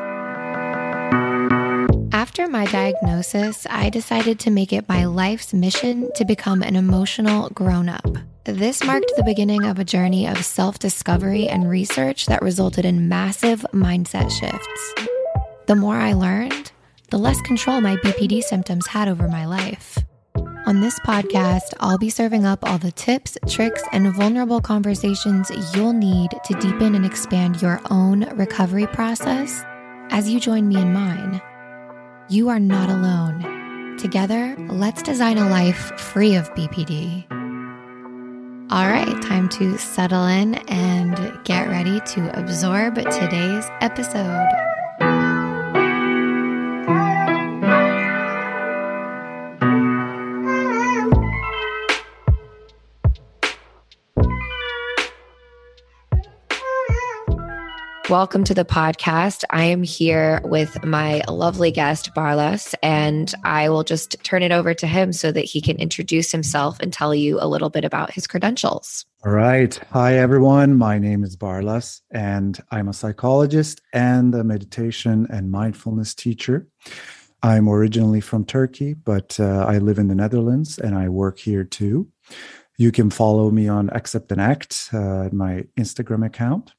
After 2.11 2.49
my 2.49 2.65
diagnosis, 2.65 3.65
I 3.69 3.89
decided 3.89 4.37
to 4.41 4.51
make 4.51 4.73
it 4.73 4.89
my 4.89 5.05
life's 5.05 5.53
mission 5.53 6.11
to 6.15 6.25
become 6.25 6.61
an 6.61 6.75
emotional 6.75 7.49
grown 7.51 7.87
up. 7.87 8.17
This 8.47 8.81
marked 8.81 9.11
the 9.17 9.23
beginning 9.23 9.65
of 9.65 9.77
a 9.77 9.83
journey 9.83 10.25
of 10.25 10.45
self 10.45 10.79
discovery 10.79 11.49
and 11.49 11.69
research 11.69 12.27
that 12.27 12.41
resulted 12.41 12.85
in 12.85 13.09
massive 13.09 13.65
mindset 13.73 14.31
shifts. 14.31 14.93
The 15.65 15.75
more 15.75 15.97
I 15.97 16.13
learned, 16.13 16.71
the 17.09 17.17
less 17.17 17.41
control 17.41 17.81
my 17.81 17.97
BPD 17.97 18.41
symptoms 18.41 18.87
had 18.87 19.09
over 19.09 19.27
my 19.27 19.45
life. 19.45 19.99
On 20.65 20.79
this 20.79 20.97
podcast, 20.99 21.73
I'll 21.81 21.97
be 21.97 22.09
serving 22.09 22.45
up 22.45 22.59
all 22.63 22.77
the 22.77 22.93
tips, 22.93 23.37
tricks, 23.49 23.83
and 23.91 24.15
vulnerable 24.15 24.61
conversations 24.61 25.51
you'll 25.75 25.91
need 25.91 26.31
to 26.45 26.53
deepen 26.53 26.95
and 26.95 27.05
expand 27.05 27.61
your 27.61 27.81
own 27.89 28.29
recovery 28.37 28.87
process 28.87 29.61
as 30.09 30.29
you 30.29 30.39
join 30.39 30.69
me 30.69 30.77
in 30.77 30.93
mine. 30.93 31.41
You 32.29 32.47
are 32.47 32.61
not 32.61 32.89
alone. 32.89 33.97
Together, 33.97 34.55
let's 34.69 35.03
design 35.03 35.37
a 35.37 35.49
life 35.49 35.99
free 35.99 36.35
of 36.35 36.49
BPD. 36.53 37.36
All 38.69 38.89
right, 38.89 39.21
time 39.21 39.47
to 39.49 39.77
settle 39.77 40.25
in 40.25 40.55
and 40.67 41.15
get 41.45 41.69
ready 41.69 42.01
to 42.01 42.37
absorb 42.37 42.95
today's 42.95 43.65
episode. 43.79 44.76
Welcome 58.09 58.45
to 58.45 58.53
the 58.53 58.63
podcast. 58.63 59.43
I 59.49 59.65
am 59.65 59.83
here 59.83 60.39
with 60.45 60.81
my 60.85 61.21
lovely 61.27 61.71
guest, 61.71 62.11
Barlas, 62.15 62.73
and 62.81 63.33
I 63.43 63.67
will 63.67 63.83
just 63.83 64.15
turn 64.23 64.43
it 64.43 64.53
over 64.53 64.73
to 64.75 64.87
him 64.87 65.11
so 65.11 65.29
that 65.33 65.43
he 65.43 65.59
can 65.59 65.75
introduce 65.75 66.31
himself 66.31 66.79
and 66.79 66.93
tell 66.93 67.13
you 67.13 67.37
a 67.41 67.49
little 67.49 67.69
bit 67.69 67.83
about 67.83 68.11
his 68.11 68.25
credentials. 68.25 69.05
All 69.25 69.33
right. 69.33 69.77
Hi, 69.91 70.17
everyone. 70.17 70.77
My 70.77 70.97
name 70.97 71.25
is 71.25 71.35
Barlas, 71.35 71.99
and 72.09 72.57
I'm 72.71 72.87
a 72.87 72.93
psychologist 72.93 73.81
and 73.91 74.33
a 74.33 74.43
meditation 74.45 75.27
and 75.29 75.51
mindfulness 75.51 76.15
teacher. 76.15 76.65
I'm 77.43 77.67
originally 77.67 78.21
from 78.21 78.45
Turkey, 78.45 78.93
but 78.93 79.37
uh, 79.37 79.65
I 79.67 79.79
live 79.79 79.99
in 79.99 80.07
the 80.07 80.15
Netherlands 80.15 80.79
and 80.79 80.95
I 80.95 81.09
work 81.09 81.39
here 81.39 81.65
too. 81.65 82.07
You 82.77 82.93
can 82.93 83.09
follow 83.09 83.51
me 83.51 83.67
on 83.67 83.89
Accept 83.89 84.31
and 84.31 84.39
Act, 84.39 84.91
uh, 84.93 85.27
my 85.33 85.65
Instagram 85.77 86.25
account. 86.25 86.71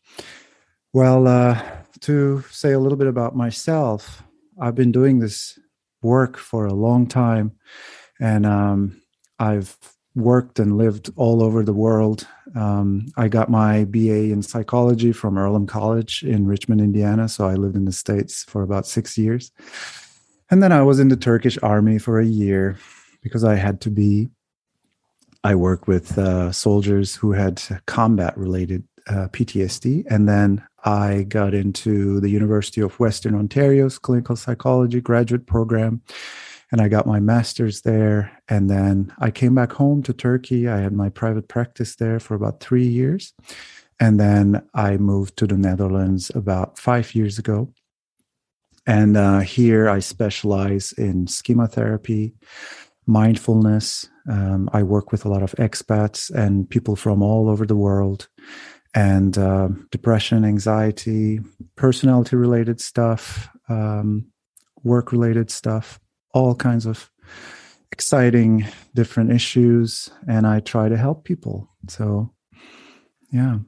Well, 0.95 1.29
uh, 1.29 1.63
to 2.01 2.43
say 2.51 2.73
a 2.73 2.79
little 2.79 2.97
bit 2.97 3.09
about 3.09 3.37
myself, 3.37 4.23
I've 4.59 4.75
been 4.75 4.93
doing 4.93 5.19
this 5.19 5.59
work 6.01 6.39
for 6.39 6.65
a 6.65 6.73
long 6.73 7.07
time, 7.07 7.53
and 8.19 8.47
um, 8.47 9.03
I've 9.39 9.77
worked 10.15 10.59
and 10.59 10.79
lived 10.79 11.11
all 11.17 11.43
over 11.43 11.63
the 11.63 11.75
world. 11.75 12.27
Um, 12.57 13.07
I 13.19 13.29
got 13.29 13.51
my 13.51 13.85
BA 13.85 14.31
in 14.33 14.43
psychology 14.43 15.13
from 15.13 15.37
Earlham 15.37 15.67
College 15.67 16.23
in 16.23 16.47
Richmond, 16.47 16.81
Indiana. 16.81 17.29
So 17.29 17.47
I 17.47 17.55
lived 17.55 17.77
in 17.77 17.85
the 17.85 17.93
States 17.93 18.45
for 18.45 18.63
about 18.63 18.87
six 18.87 19.19
years. 19.19 19.53
And 20.51 20.63
then 20.63 20.73
I 20.73 20.83
was 20.83 20.99
in 20.99 21.09
the 21.09 21.17
Turkish 21.17 21.59
army 21.63 21.99
for 21.99 22.19
a 22.19 22.27
year 22.27 22.79
because 23.23 23.45
I 23.45 23.57
had 23.57 23.81
to 23.83 23.91
be. 23.91 24.31
I 25.45 25.55
work 25.55 25.87
with 25.87 26.19
uh, 26.19 26.51
soldiers 26.51 27.15
who 27.15 27.33
had 27.33 27.63
combat 27.87 28.37
related 28.37 28.83
uh, 29.09 29.29
PTSD. 29.29 30.05
And 30.11 30.29
then 30.29 30.63
I 30.89 31.25
got 31.25 31.53
into 31.53 32.19
the 32.19 32.31
University 32.31 32.81
of 32.81 32.99
Western 32.99 33.35
Ontario's 33.35 33.99
clinical 33.99 34.37
psychology 34.37 35.03
graduate 35.03 35.47
program. 35.47 36.01
And 36.73 36.81
I 36.81 36.89
got 36.89 37.07
my 37.07 37.21
master's 37.21 37.83
there. 37.83 38.33
And 38.49 38.71
then 38.71 39.13
I 39.19 39.31
came 39.31 39.55
back 39.55 39.73
home 39.73 40.03
to 40.05 40.15
Turkey. 40.15 40.67
I 40.67 40.79
had 40.79 40.95
my 40.95 41.11
private 41.11 41.47
practice 41.47 41.97
there 41.97 42.19
for 42.19 42.35
about 42.35 42.61
three 42.61 42.87
years. 42.87 43.35
And 44.01 44.19
then 44.19 44.67
I 44.73 44.97
moved 44.97 45.37
to 45.39 45.47
the 45.47 45.59
Netherlands 45.59 46.31
about 46.35 46.79
five 46.79 47.15
years 47.15 47.39
ago. 47.39 47.71
And 48.87 49.19
uh, 49.19 49.41
here 49.41 49.91
I 49.91 49.99
specialize 49.99 50.93
in 50.93 51.27
schema 51.27 51.69
therapy, 51.69 52.33
mindfulness. 53.07 54.09
Um, 54.27 54.71
I 54.73 54.85
work 54.85 55.13
with 55.13 55.27
a 55.27 55.29
lot 55.29 55.43
of 55.43 55.53
expats 55.57 56.31
and 56.31 56.69
people 56.71 56.97
from 56.97 57.23
all 57.23 57.51
over 57.51 57.67
the 57.67 57.77
world 57.77 58.29
and 58.95 59.37
uh, 59.37 59.69
depression, 59.91 60.45
anxiety, 60.45 61.41
personality 61.77 62.37
related 62.37 62.81
stuff, 62.81 63.49
um, 63.69 64.27
work 64.83 65.13
related 65.13 65.51
stuff, 65.51 66.01
all 66.33 66.55
kinds 66.55 66.87
of 66.87 67.11
exciting 67.93 68.67
different 68.95 69.33
issues. 69.33 70.11
And 70.27 70.47
I 70.47 70.61
try 70.61 70.89
to 70.89 70.97
help 70.97 71.25
people. 71.25 71.69
So, 71.89 72.33
yeah. 73.31 73.59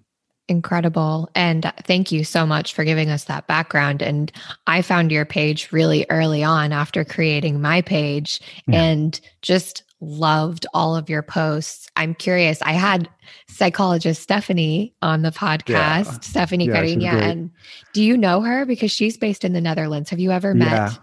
Incredible. 0.49 1.31
And 1.37 1.73
thank 1.85 2.11
you 2.11 2.25
so 2.25 2.45
much 2.45 2.75
for 2.75 2.83
giving 2.85 3.09
us 3.09 3.25
that 3.25 3.47
background. 3.47 4.03
And 4.03 4.33
I 4.67 4.83
found 4.83 5.13
your 5.13 5.25
page 5.25 5.71
really 5.71 6.07
early 6.11 6.43
on 6.43 6.73
after 6.73 7.05
creating 7.05 7.61
my 7.61 7.83
page 7.83 8.41
yeah. 8.67 8.83
and 8.83 9.21
just 9.43 9.85
loved 10.01 10.67
all 10.73 10.97
of 10.97 11.09
your 11.09 11.23
posts. 11.23 11.89
I'm 11.97 12.15
curious. 12.15 12.61
I 12.63 12.73
had 12.73 13.09
psychologist 13.49 14.23
Stephanie 14.23 14.95
on 15.03 15.23
the 15.23 15.31
podcast, 15.31 15.69
yeah. 15.69 16.21
Stephanie 16.23 16.67
yeah, 16.67 16.75
Carina. 16.75 17.07
And 17.07 17.51
do 17.93 18.03
you 18.03 18.17
know 18.17 18.41
her? 18.41 18.65
Because 18.65 18.91
she's 18.91 19.17
based 19.17 19.45
in 19.45 19.53
the 19.53 19.61
Netherlands. 19.61 20.11
Have 20.11 20.21
you 20.21 20.31
ever 20.31 20.55
met? 20.55 20.71
Yeah, 20.71 20.95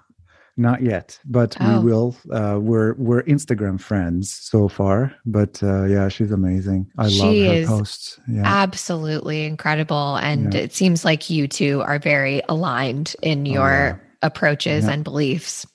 not 0.57 0.81
yet, 0.81 1.19
but 1.25 1.55
oh. 1.59 1.79
we 1.79 1.85
will. 1.85 2.17
Uh, 2.31 2.57
we're 2.59 2.93
we're 2.95 3.23
Instagram 3.23 3.79
friends 3.79 4.33
so 4.33 4.67
far, 4.67 5.13
but 5.25 5.61
uh, 5.61 5.83
yeah, 5.85 6.07
she's 6.09 6.31
amazing. 6.31 6.91
I 6.97 7.09
she 7.09 7.47
love 7.47 7.57
her 7.57 7.77
posts. 7.77 8.19
Yeah. 8.27 8.41
Absolutely 8.43 9.45
incredible, 9.45 10.15
and 10.17 10.55
it 10.55 10.73
seems 10.73 11.05
like 11.05 11.29
you 11.29 11.47
two 11.47 11.81
are 11.81 11.99
very 11.99 12.41
aligned 12.49 13.15
in 13.21 13.47
oh, 13.47 13.51
your 13.51 14.01
oh, 14.01 14.07
approaches 14.23 14.85
and 14.85 15.03
beliefs 15.03 15.67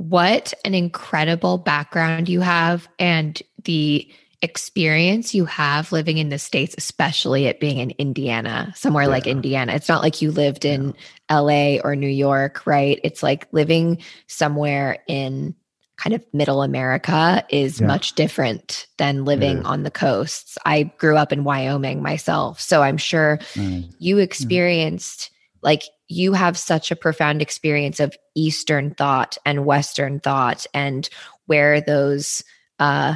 what 0.00 0.54
an 0.64 0.74
incredible 0.74 1.58
background 1.58 2.26
you 2.26 2.40
have 2.40 2.88
and 2.98 3.42
the 3.64 4.10
experience 4.40 5.34
you 5.34 5.44
have 5.44 5.92
living 5.92 6.16
in 6.16 6.30
the 6.30 6.38
States, 6.38 6.74
especially 6.78 7.44
it 7.44 7.60
being 7.60 7.76
in 7.76 7.90
Indiana, 7.98 8.72
somewhere 8.74 9.04
yeah. 9.04 9.10
like 9.10 9.26
Indiana. 9.26 9.74
It's 9.74 9.90
not 9.90 10.00
like 10.00 10.22
you 10.22 10.30
lived 10.30 10.64
in 10.64 10.94
yeah. 11.28 11.40
LA 11.40 11.76
or 11.84 11.94
New 11.94 12.08
York, 12.08 12.66
right? 12.66 12.98
It's 13.04 13.22
like 13.22 13.46
living 13.52 13.98
somewhere 14.26 15.00
in 15.06 15.54
kind 15.98 16.14
of 16.14 16.24
middle 16.32 16.62
America 16.62 17.44
is 17.50 17.78
yeah. 17.78 17.86
much 17.86 18.14
different 18.14 18.86
than 18.96 19.26
living 19.26 19.66
on 19.66 19.82
the 19.82 19.90
coasts. 19.90 20.56
I 20.64 20.84
grew 20.96 21.18
up 21.18 21.30
in 21.30 21.44
Wyoming 21.44 22.02
myself. 22.02 22.58
So 22.58 22.82
I'm 22.82 22.96
sure 22.96 23.36
mm. 23.52 23.92
you 23.98 24.16
experienced 24.16 25.30
like 25.60 25.82
you 26.10 26.32
have 26.32 26.58
such 26.58 26.90
a 26.90 26.96
profound 26.96 27.40
experience 27.40 28.00
of 28.00 28.16
Eastern 28.34 28.92
thought 28.94 29.38
and 29.46 29.64
Western 29.64 30.18
thought 30.18 30.66
and 30.74 31.08
where 31.46 31.80
those 31.80 32.42
uh, 32.80 33.14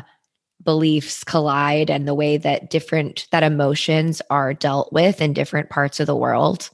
beliefs 0.63 1.25
collide 1.25 1.91
and 1.91 2.07
the 2.07 2.15
way 2.15 2.37
that 2.37 2.71
different 2.71 3.27
that 3.33 3.43
emotions 3.43 4.23
are 4.31 4.55
dealt 4.55 4.93
with 4.93 5.21
in 5.21 5.33
different 5.33 5.71
parts 5.71 5.99
of 5.99 6.07
the 6.07 6.17
world. 6.17 6.71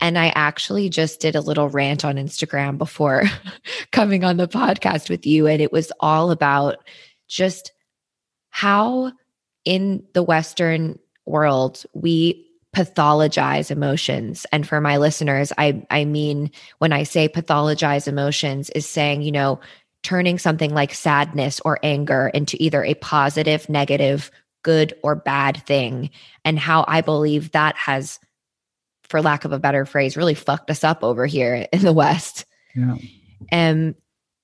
And 0.00 0.18
i 0.18 0.28
actually 0.34 0.88
just 0.90 1.20
did 1.20 1.34
a 1.34 1.40
little 1.40 1.68
rant 1.68 2.04
on 2.04 2.16
instagram 2.16 2.78
before 2.78 3.24
coming 3.92 4.24
on 4.24 4.36
the 4.36 4.46
podcast 4.46 5.08
with 5.08 5.26
you 5.26 5.46
and 5.46 5.60
it 5.60 5.72
was 5.72 5.90
all 6.00 6.30
about 6.30 6.76
just 7.28 7.72
how 8.50 9.10
in 9.64 10.04
the 10.12 10.22
western 10.22 10.98
world 11.24 11.82
we 11.94 12.45
pathologize 12.76 13.70
emotions. 13.70 14.44
And 14.52 14.68
for 14.68 14.82
my 14.82 14.98
listeners, 14.98 15.50
I 15.56 15.86
I 15.88 16.04
mean 16.04 16.50
when 16.76 16.92
I 16.92 17.04
say 17.04 17.26
pathologize 17.26 18.06
emotions 18.06 18.68
is 18.70 18.86
saying, 18.86 19.22
you 19.22 19.32
know, 19.32 19.60
turning 20.02 20.38
something 20.38 20.74
like 20.74 20.92
sadness 20.92 21.58
or 21.64 21.78
anger 21.82 22.30
into 22.34 22.62
either 22.62 22.84
a 22.84 22.92
positive, 22.94 23.66
negative, 23.70 24.30
good 24.62 24.92
or 25.02 25.14
bad 25.14 25.62
thing 25.64 26.10
and 26.44 26.58
how 26.58 26.84
I 26.86 27.00
believe 27.00 27.52
that 27.52 27.76
has 27.76 28.20
for 29.08 29.22
lack 29.22 29.46
of 29.46 29.52
a 29.52 29.58
better 29.58 29.86
phrase 29.86 30.16
really 30.16 30.34
fucked 30.34 30.70
us 30.70 30.84
up 30.84 31.02
over 31.02 31.24
here 31.24 31.66
in 31.72 31.80
the 31.80 31.94
west. 31.94 32.44
Yeah. 32.74 32.96
And 33.50 33.94
um, 33.94 33.94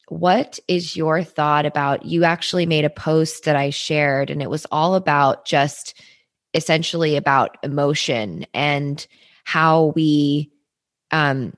what 0.09 0.59
is 0.69 0.97
your 0.97 1.23
thought 1.23 1.67
about 1.67 2.07
you 2.07 2.25
actually 2.25 2.65
made 2.65 2.87
a 2.87 2.91
post 2.91 3.45
that 3.45 3.57
I 3.57 3.71
shared 3.71 4.31
and 4.31 4.41
it 4.41 4.49
was 4.49 4.67
all 4.71 4.95
about 4.95 5.45
just 5.45 6.01
essentially 6.55 7.17
about 7.17 7.57
emotion 7.63 8.47
and 8.53 9.07
how 9.45 9.93
we 9.97 10.53
um, 11.11 11.55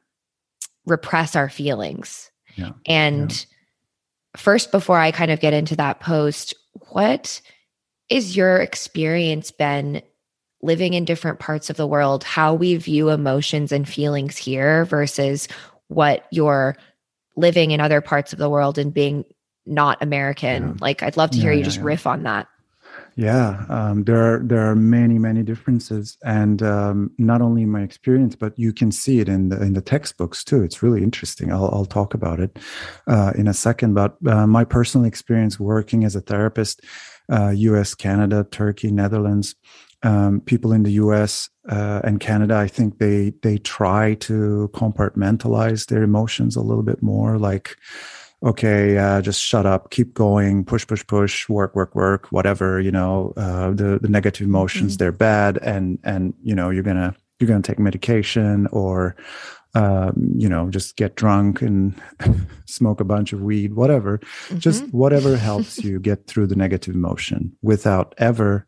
repress 0.86 1.36
our 1.36 1.48
feelings. 1.48 2.30
Yeah. 2.56 2.72
And 2.86 3.30
yeah. 3.30 4.40
first, 4.40 4.70
before 4.70 4.98
I 4.98 5.10
kind 5.10 5.30
of 5.30 5.40
get 5.40 5.52
into 5.52 5.76
that 5.76 6.00
post, 6.00 6.54
what 6.90 7.40
is 8.08 8.36
your 8.36 8.58
experience 8.58 9.50
been 9.50 10.02
living 10.62 10.94
in 10.94 11.04
different 11.04 11.40
parts 11.40 11.68
of 11.68 11.76
the 11.76 11.86
world, 11.86 12.24
how 12.24 12.54
we 12.54 12.76
view 12.76 13.10
emotions 13.10 13.72
and 13.72 13.88
feelings 13.88 14.36
here 14.36 14.84
versus 14.84 15.48
what 15.88 16.26
you're 16.30 16.76
living 17.36 17.70
in 17.70 17.80
other 17.80 18.00
parts 18.00 18.32
of 18.32 18.38
the 18.38 18.48
world 18.48 18.78
and 18.78 18.94
being 18.94 19.24
not 19.66 20.02
American? 20.02 20.68
Yeah. 20.68 20.74
Like, 20.80 21.02
I'd 21.02 21.16
love 21.16 21.30
to 21.30 21.38
hear 21.38 21.52
you 21.52 21.64
just 21.64 21.80
riff 21.80 22.06
on 22.06 22.22
that. 22.22 22.48
Yeah, 23.16 23.64
um, 23.68 24.04
there 24.04 24.20
are 24.20 24.40
there 24.44 24.68
are 24.68 24.74
many 24.74 25.20
many 25.20 25.44
differences, 25.44 26.18
and 26.24 26.60
um, 26.62 27.12
not 27.16 27.40
only 27.42 27.62
in 27.62 27.70
my 27.70 27.82
experience, 27.82 28.34
but 28.34 28.58
you 28.58 28.72
can 28.72 28.90
see 28.90 29.20
it 29.20 29.28
in 29.28 29.50
the 29.50 29.62
in 29.62 29.74
the 29.74 29.80
textbooks 29.80 30.42
too. 30.42 30.64
It's 30.64 30.82
really 30.82 31.02
interesting. 31.02 31.52
I'll 31.52 31.70
I'll 31.72 31.84
talk 31.84 32.14
about 32.14 32.40
it 32.40 32.58
uh, 33.06 33.32
in 33.36 33.46
a 33.46 33.54
second. 33.54 33.94
But 33.94 34.16
uh, 34.26 34.48
my 34.48 34.64
personal 34.64 35.06
experience 35.06 35.60
working 35.60 36.02
as 36.02 36.16
a 36.16 36.20
therapist, 36.20 36.80
uh, 37.30 37.50
U.S., 37.50 37.94
Canada, 37.94 38.48
Turkey, 38.50 38.90
Netherlands, 38.90 39.54
um, 40.02 40.40
people 40.40 40.72
in 40.72 40.82
the 40.82 40.92
U.S. 40.92 41.48
Uh, 41.68 42.00
and 42.02 42.18
Canada, 42.18 42.56
I 42.56 42.66
think 42.66 42.98
they 42.98 43.32
they 43.42 43.58
try 43.58 44.14
to 44.14 44.70
compartmentalize 44.74 45.86
their 45.86 46.02
emotions 46.02 46.56
a 46.56 46.62
little 46.62 46.82
bit 46.82 47.00
more, 47.00 47.38
like 47.38 47.76
okay, 48.44 48.98
uh, 48.98 49.22
just 49.22 49.42
shut 49.42 49.66
up, 49.66 49.90
keep 49.90 50.14
going, 50.14 50.64
push, 50.64 50.86
push, 50.86 51.06
push, 51.06 51.48
work, 51.48 51.74
work, 51.74 51.94
work, 51.94 52.26
whatever. 52.30 52.80
You 52.80 52.92
know, 52.92 53.32
uh, 53.36 53.70
the 53.70 53.98
the 54.00 54.08
negative 54.08 54.46
emotions 54.46 54.92
mm-hmm. 54.92 54.98
they're 54.98 55.12
bad, 55.12 55.58
and 55.62 55.98
and 56.04 56.34
you 56.42 56.54
know 56.54 56.70
you're 56.70 56.82
gonna 56.82 57.14
you're 57.38 57.48
gonna 57.48 57.62
take 57.62 57.78
medication 57.78 58.66
or 58.68 59.16
um, 59.74 60.32
you 60.36 60.48
know 60.48 60.70
just 60.70 60.96
get 60.96 61.16
drunk 61.16 61.62
and 61.62 62.00
smoke 62.66 63.00
a 63.00 63.04
bunch 63.04 63.32
of 63.32 63.40
weed, 63.40 63.74
whatever. 63.74 64.18
Mm-hmm. 64.18 64.58
Just 64.58 64.84
whatever 64.92 65.36
helps 65.50 65.82
you 65.82 65.98
get 65.98 66.26
through 66.26 66.46
the 66.48 66.56
negative 66.56 66.94
emotion 66.94 67.56
without 67.62 68.14
ever 68.18 68.66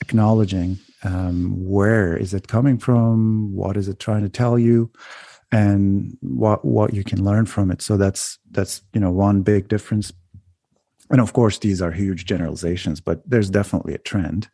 acknowledging 0.00 0.78
um, 1.02 1.52
where 1.56 2.16
is 2.16 2.34
it 2.34 2.48
coming 2.48 2.78
from 2.78 3.54
what 3.54 3.76
is 3.76 3.88
it 3.88 3.98
trying 3.98 4.22
to 4.22 4.28
tell 4.28 4.58
you 4.58 4.90
and 5.52 6.16
what 6.20 6.64
what 6.64 6.94
you 6.94 7.04
can 7.04 7.24
learn 7.24 7.46
from 7.46 7.70
it. 7.70 7.82
So 7.82 7.96
that's 7.96 8.38
that's 8.50 8.82
you 8.92 9.00
know 9.00 9.10
one 9.10 9.42
big 9.42 9.68
difference. 9.68 10.12
And 11.10 11.20
of 11.20 11.32
course 11.32 11.58
these 11.58 11.80
are 11.80 11.92
huge 11.92 12.24
generalizations 12.24 13.00
but 13.00 13.22
there's 13.28 13.50
definitely 13.50 13.94
a 13.94 13.98
trend. 13.98 14.48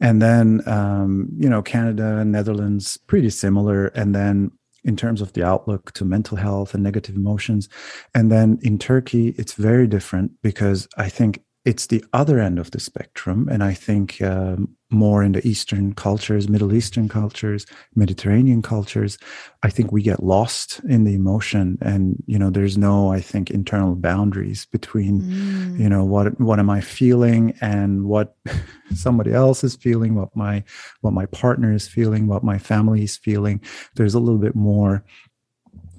And 0.00 0.22
then 0.22 0.62
um, 0.66 1.28
you 1.36 1.48
know 1.48 1.62
canada 1.62 2.18
and 2.18 2.32
netherlands 2.32 2.96
pretty 3.06 3.30
similar. 3.30 3.86
And 3.88 4.14
then 4.14 4.50
in 4.84 4.96
terms 4.96 5.20
of 5.20 5.32
the 5.34 5.44
outlook 5.44 5.92
to 5.92 6.04
mental 6.04 6.36
health 6.36 6.74
and 6.74 6.82
negative 6.82 7.14
emotions. 7.14 7.68
And 8.14 8.32
then 8.32 8.58
in 8.62 8.78
turkey 8.78 9.34
it's 9.38 9.52
very 9.54 9.86
different 9.86 10.32
because 10.42 10.88
i 10.96 11.08
think 11.08 11.42
it's 11.64 11.86
the 11.86 12.04
other 12.12 12.40
end 12.40 12.58
of 12.58 12.70
the 12.70 12.80
spectrum. 12.80 13.48
And 13.50 13.62
i 13.62 13.74
think 13.74 14.22
um, 14.22 14.76
more 14.92 15.22
in 15.22 15.32
the 15.32 15.46
eastern 15.46 15.94
cultures 15.94 16.48
middle 16.48 16.72
eastern 16.72 17.08
cultures 17.08 17.66
mediterranean 17.94 18.62
cultures 18.62 19.18
i 19.62 19.70
think 19.70 19.90
we 19.90 20.02
get 20.02 20.22
lost 20.22 20.80
in 20.88 21.04
the 21.04 21.14
emotion. 21.14 21.78
And 21.80 22.22
you 22.26 22.38
know 22.38 22.50
there's 22.50 22.78
no 22.78 23.12
i 23.12 23.20
think 23.20 23.50
internal 23.50 23.94
boundaries 23.94 24.66
between 24.66 25.22
mm. 25.22 25.78
you 25.78 25.88
know 25.88 26.04
what 26.04 26.38
what 26.40 26.58
am 26.58 26.70
i 26.70 26.80
feeling 26.80 27.54
and 27.60 28.04
what 28.04 28.36
somebody 28.94 29.32
else 29.32 29.64
is 29.64 29.76
feeling 29.76 30.14
what 30.14 30.34
my 30.36 30.62
what 31.00 31.12
my 31.12 31.26
partner 31.26 31.72
is 31.72 31.88
feeling 31.88 32.26
what 32.26 32.44
my 32.44 32.58
family 32.58 33.04
is 33.04 33.16
feeling. 33.16 33.60
There's 33.94 34.14
a 34.14 34.20
little 34.20 34.38
bit 34.38 34.54
more 34.54 35.04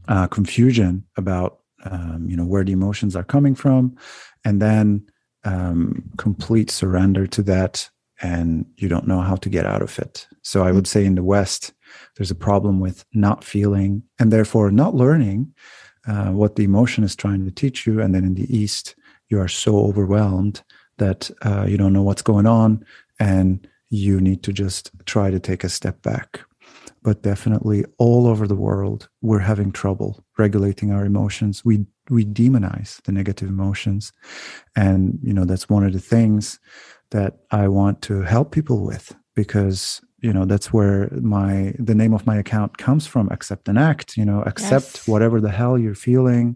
uh, 0.08 0.28
confusion 0.28 1.06
about 1.18 1.60
um, 1.86 2.26
you 2.30 2.38
know 2.38 2.46
where 2.46 2.64
the 2.64 2.72
emotions 2.72 3.16
are 3.16 3.24
coming 3.24 3.56
from. 3.56 3.96
And 4.46 4.62
then 4.62 5.06
um, 5.46 6.04
complete 6.18 6.70
surrender 6.72 7.28
to 7.28 7.42
that 7.44 7.90
and 8.24 8.66
you 8.78 8.88
don't 8.88 9.08
know 9.08 9.20
how 9.20 9.36
to 9.36 9.50
get 9.50 9.66
out 9.66 9.82
of 9.82 10.00
it. 10.00 10.28
So 10.42 10.64
I 10.64 10.72
would 10.72 10.88
say 10.88 11.06
in 11.06 11.16
the 11.16 11.24
West, 11.24 11.74
there's 12.16 12.32
a 12.32 12.36
problem 12.36 12.80
with 12.80 13.06
not 13.14 13.44
feeling 13.44 14.02
and 14.18 14.32
therefore 14.32 14.72
not 14.72 14.96
learning 14.96 15.54
uh, 16.08 16.32
what 16.32 16.56
the 16.56 16.64
emotion 16.64 17.04
is 17.04 17.16
trying 17.16 17.46
to 17.46 17.52
teach 17.52 17.86
you. 17.86 18.02
And 18.02 18.16
then 18.16 18.24
in 18.24 18.36
the 18.36 18.56
East, 18.56 18.96
you 19.30 19.40
are 19.40 19.50
so 19.50 19.78
overwhelmed 19.78 20.64
that 20.98 21.30
uh, 21.42 21.66
you 21.68 21.78
don't 21.78 21.94
know 21.94 22.02
what's 22.02 22.22
going 22.22 22.48
on 22.48 22.86
and 23.20 23.68
you 23.90 24.22
need 24.22 24.42
to 24.44 24.54
just 24.54 24.90
try 25.06 25.30
to 25.30 25.40
take 25.40 25.64
a 25.64 25.70
step 25.70 26.02
back. 26.02 26.40
But 27.04 27.22
definitely 27.22 27.84
all 27.98 28.28
over 28.28 28.48
the 28.48 28.56
world, 28.56 29.10
we're 29.22 29.40
having 29.40 29.74
trouble 29.74 30.24
regulating 30.38 30.92
our 30.92 31.06
emotions. 31.06 31.66
We 31.66 31.86
we 32.10 32.26
demonize 32.26 33.02
the 33.04 33.14
negative 33.14 33.48
emotions 33.48 34.12
and 34.76 35.20
you 35.24 35.34
know 35.34 35.46
that's 35.46 35.70
one 35.70 35.86
of 35.86 35.94
the 35.94 36.00
things 36.00 36.60
that 37.14 37.38
i 37.52 37.68
want 37.68 38.02
to 38.02 38.22
help 38.22 38.52
people 38.52 38.86
with 38.86 39.16
because 39.36 40.02
you 40.24 40.32
know 40.32 40.46
that's 40.46 40.74
where 40.74 41.10
my 41.22 41.74
the 41.78 41.94
name 41.94 42.14
of 42.14 42.26
my 42.26 42.38
account 42.38 42.78
comes 42.78 43.06
from 43.06 43.30
accept 43.30 43.68
and 43.68 43.78
act 43.78 44.18
you 44.18 44.26
know 44.26 44.42
accept 44.44 44.92
yes. 44.96 45.08
whatever 45.08 45.40
the 45.40 45.52
hell 45.52 45.78
you're 45.78 45.94
feeling 45.94 46.56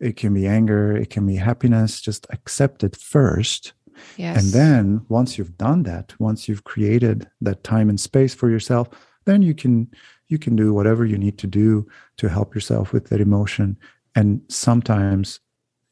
it 0.00 0.16
can 0.16 0.32
be 0.32 0.46
anger 0.46 0.96
it 0.96 1.10
can 1.10 1.26
be 1.26 1.36
happiness 1.36 2.00
just 2.00 2.26
accept 2.30 2.82
it 2.82 2.96
first 2.96 3.72
yes. 4.16 4.42
and 4.42 4.52
then 4.52 5.04
once 5.08 5.36
you've 5.36 5.58
done 5.58 5.82
that 5.82 6.14
once 6.18 6.48
you've 6.48 6.64
created 6.64 7.28
that 7.40 7.62
time 7.64 7.90
and 7.90 8.00
space 8.00 8.34
for 8.34 8.48
yourself 8.48 8.88
then 9.26 9.42
you 9.42 9.54
can 9.54 9.90
you 10.28 10.38
can 10.38 10.54
do 10.54 10.72
whatever 10.72 11.04
you 11.04 11.18
need 11.18 11.36
to 11.36 11.46
do 11.46 11.86
to 12.16 12.28
help 12.28 12.54
yourself 12.54 12.92
with 12.92 13.08
that 13.08 13.20
emotion 13.20 13.76
and 14.14 14.40
sometimes 14.48 15.40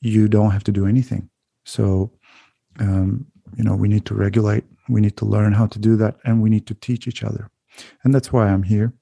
you 0.01 0.29
don't 0.29 0.53
have 0.53 0.65
to 0.65 0.73
do 0.73 0.87
anything 0.87 1.29
so 1.65 2.13
um, 2.79 3.27
you 3.57 3.65
know 3.65 3.75
we 3.75 3.89
need 3.89 4.05
to 4.07 4.15
regulate 4.15 4.65
we 4.89 5.01
need 5.01 5.17
to 5.17 5.25
learn 5.25 5.53
how 5.53 5.67
to 5.67 5.79
do 5.79 5.97
that 5.97 6.17
and 6.25 6.43
we 6.43 6.51
need 6.51 6.67
to 6.67 6.75
teach 6.75 7.07
each 7.07 7.23
other 7.23 7.51
and 8.05 8.15
that's 8.15 8.33
why 8.33 8.49
i'm 8.49 8.63
here 8.63 8.93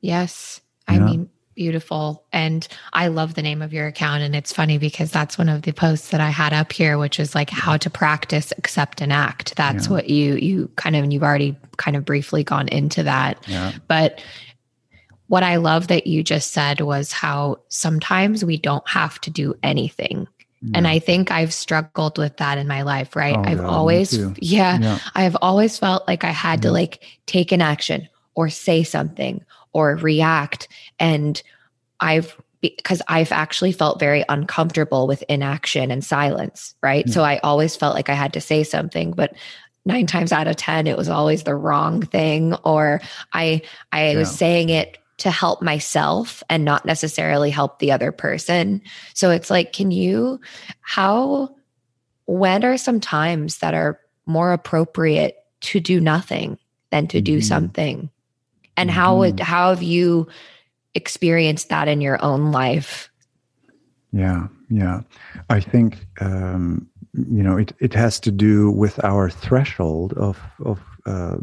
yes 0.00 0.60
i 0.86 0.94
yeah. 0.94 1.04
mean 1.04 1.30
beautiful 1.54 2.24
and 2.32 2.68
i 2.92 3.08
love 3.08 3.34
the 3.34 3.42
name 3.42 3.62
of 3.62 3.72
your 3.72 3.88
account 3.88 4.22
and 4.22 4.36
it's 4.36 4.52
funny 4.52 4.78
because 4.78 5.10
that's 5.10 5.36
one 5.36 5.48
of 5.48 5.62
the 5.62 5.72
posts 5.72 6.10
that 6.10 6.20
i 6.20 6.30
had 6.30 6.52
up 6.52 6.72
here 6.72 6.98
which 6.98 7.18
is 7.18 7.34
like 7.34 7.50
how 7.50 7.76
to 7.76 7.90
practice 7.90 8.52
accept 8.58 9.00
and 9.00 9.12
act 9.12 9.56
that's 9.56 9.86
yeah. 9.86 9.92
what 9.92 10.08
you 10.08 10.36
you 10.36 10.70
kind 10.76 10.94
of 10.94 11.02
and 11.02 11.12
you've 11.12 11.24
already 11.24 11.56
kind 11.76 11.96
of 11.96 12.04
briefly 12.04 12.44
gone 12.44 12.68
into 12.68 13.02
that 13.02 13.42
yeah. 13.48 13.72
but 13.88 14.20
what 15.28 15.42
I 15.42 15.56
love 15.56 15.88
that 15.88 16.06
you 16.06 16.24
just 16.24 16.52
said 16.52 16.80
was 16.80 17.12
how 17.12 17.60
sometimes 17.68 18.44
we 18.44 18.56
don't 18.56 18.86
have 18.88 19.20
to 19.20 19.30
do 19.30 19.54
anything. 19.62 20.26
And 20.74 20.88
I 20.88 20.98
think 20.98 21.30
I've 21.30 21.54
struggled 21.54 22.18
with 22.18 22.36
that 22.38 22.58
in 22.58 22.66
my 22.66 22.82
life, 22.82 23.14
right? 23.14 23.36
Oh, 23.36 23.42
I've 23.42 23.58
God, 23.58 23.66
always, 23.66 24.18
yeah, 24.38 24.78
yeah, 24.78 24.98
I've 25.14 25.36
always 25.40 25.78
felt 25.78 26.06
like 26.08 26.24
I 26.24 26.30
had 26.30 26.58
yeah. 26.58 26.62
to 26.62 26.68
mm-hmm. 26.68 26.74
like 26.74 27.04
take 27.26 27.52
an 27.52 27.62
action 27.62 28.08
or 28.34 28.48
say 28.48 28.82
something 28.82 29.44
or 29.72 29.96
react. 29.96 30.68
And 30.98 31.40
I've, 32.00 32.36
because 32.60 33.00
I've 33.06 33.30
actually 33.30 33.72
felt 33.72 34.00
very 34.00 34.24
uncomfortable 34.28 35.06
with 35.06 35.22
inaction 35.28 35.92
and 35.92 36.04
silence, 36.04 36.74
right? 36.82 37.08
So 37.08 37.22
I 37.22 37.38
always 37.38 37.76
felt 37.76 37.94
like 37.94 38.08
I 38.08 38.14
had 38.14 38.32
to 38.32 38.40
say 38.40 38.64
something, 38.64 39.12
but 39.12 39.34
nine 39.84 40.06
times 40.06 40.32
out 40.32 40.48
of 40.48 40.56
10, 40.56 40.88
it 40.88 40.96
was 40.96 41.08
always 41.08 41.44
the 41.44 41.54
wrong 41.54 42.02
thing. 42.02 42.54
Or 42.64 43.00
I, 43.32 43.62
I 43.92 44.16
was 44.16 44.30
saying 44.30 44.70
it 44.70 44.98
to 45.18 45.30
help 45.30 45.60
myself 45.60 46.42
and 46.48 46.64
not 46.64 46.86
necessarily 46.86 47.50
help 47.50 47.78
the 47.78 47.92
other 47.92 48.12
person. 48.12 48.80
So 49.14 49.30
it's 49.30 49.50
like, 49.50 49.72
can 49.72 49.90
you, 49.90 50.40
how, 50.80 51.56
when 52.26 52.64
are 52.64 52.78
some 52.78 53.00
times 53.00 53.58
that 53.58 53.74
are 53.74 54.00
more 54.26 54.52
appropriate 54.52 55.36
to 55.60 55.80
do 55.80 56.00
nothing 56.00 56.58
than 56.90 57.08
to 57.08 57.20
do 57.20 57.38
mm-hmm. 57.38 57.42
something? 57.42 58.10
And 58.76 58.90
mm-hmm. 58.90 58.98
how 58.98 59.18
would, 59.18 59.40
how 59.40 59.70
have 59.70 59.82
you 59.82 60.28
experienced 60.94 61.68
that 61.68 61.88
in 61.88 62.00
your 62.00 62.22
own 62.24 62.52
life? 62.52 63.10
Yeah, 64.12 64.46
yeah. 64.70 65.00
I 65.50 65.60
think, 65.60 66.06
um, 66.20 66.88
you 67.12 67.42
know, 67.42 67.56
it, 67.56 67.72
it 67.80 67.92
has 67.94 68.20
to 68.20 68.30
do 68.30 68.70
with 68.70 69.02
our 69.04 69.30
threshold 69.30 70.12
of, 70.12 70.38
of, 70.64 70.80
uh, 71.06 71.38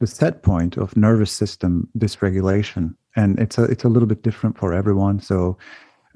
the 0.00 0.06
set 0.06 0.42
point 0.42 0.76
of 0.76 0.96
nervous 0.96 1.32
system 1.32 1.88
dysregulation. 1.98 2.94
And 3.16 3.38
it's 3.38 3.58
a 3.58 3.64
it's 3.64 3.84
a 3.84 3.88
little 3.88 4.08
bit 4.08 4.22
different 4.22 4.58
for 4.58 4.72
everyone. 4.72 5.20
So 5.20 5.56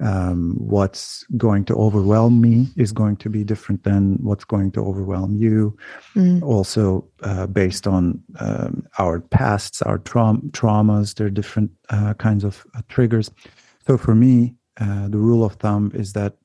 um, 0.01 0.55
what's 0.57 1.25
going 1.35 1.65
to 1.65 1.75
overwhelm 1.75 2.39
me 2.39 2.67
is 2.77 2.91
going 2.91 3.17
to 3.17 3.29
be 3.29 3.43
different 3.43 3.83
than 3.83 4.17
what's 4.21 4.45
going 4.45 4.71
to 4.71 4.81
overwhelm 4.81 5.35
you. 5.35 5.77
Mm. 6.15 6.41
also 6.41 7.05
uh, 7.23 7.47
based 7.47 7.85
on 7.85 8.21
um, 8.39 8.87
our 8.97 9.19
pasts 9.19 9.81
our 9.81 9.97
tra- 9.99 10.39
traumas 10.51 11.15
there 11.15 11.27
are 11.27 11.31
different 11.31 11.71
uh, 11.89 12.13
kinds 12.15 12.43
of 12.43 12.65
uh, 12.75 12.81
triggers. 12.87 13.29
So 13.85 13.97
for 13.97 14.15
me 14.15 14.55
uh, 14.79 15.09
the 15.09 15.17
rule 15.17 15.43
of 15.43 15.53
thumb 15.55 15.91
is 15.93 16.13
that 16.13 16.37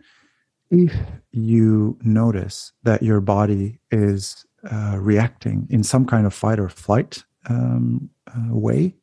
if 0.70 0.92
you 1.30 1.96
notice 2.02 2.72
that 2.82 3.02
your 3.02 3.20
body 3.20 3.78
is 3.90 4.44
uh, 4.70 4.96
reacting 4.98 5.66
in 5.70 5.82
some 5.82 6.06
kind 6.06 6.26
of 6.26 6.34
fight 6.34 6.58
or 6.58 6.68
flight 6.68 7.24
um, 7.48 8.08
uh, 8.28 8.54
way, 8.54 8.94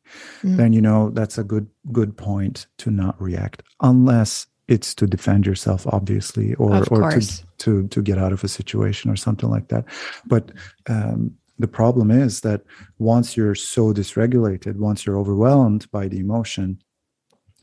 mm. 0.42 0.56
then 0.56 0.72
you 0.72 0.80
know 0.80 1.10
that's 1.10 1.38
a 1.38 1.44
good 1.44 1.68
good 1.92 2.16
point 2.16 2.66
to 2.78 2.90
not 2.90 3.20
react, 3.20 3.62
unless 3.80 4.46
it's 4.68 4.94
to 4.94 5.06
defend 5.06 5.46
yourself, 5.46 5.86
obviously, 5.86 6.54
or 6.54 6.84
or 6.90 7.10
to, 7.10 7.46
to 7.58 7.88
to 7.88 8.02
get 8.02 8.18
out 8.18 8.32
of 8.32 8.44
a 8.44 8.48
situation 8.48 9.10
or 9.10 9.16
something 9.16 9.50
like 9.50 9.68
that. 9.68 9.84
But 10.26 10.52
um, 10.88 11.36
the 11.58 11.68
problem 11.68 12.10
is 12.10 12.40
that 12.40 12.62
once 12.98 13.36
you're 13.36 13.54
so 13.54 13.92
dysregulated, 13.92 14.76
once 14.76 15.06
you're 15.06 15.18
overwhelmed 15.18 15.90
by 15.90 16.08
the 16.08 16.18
emotion, 16.18 16.82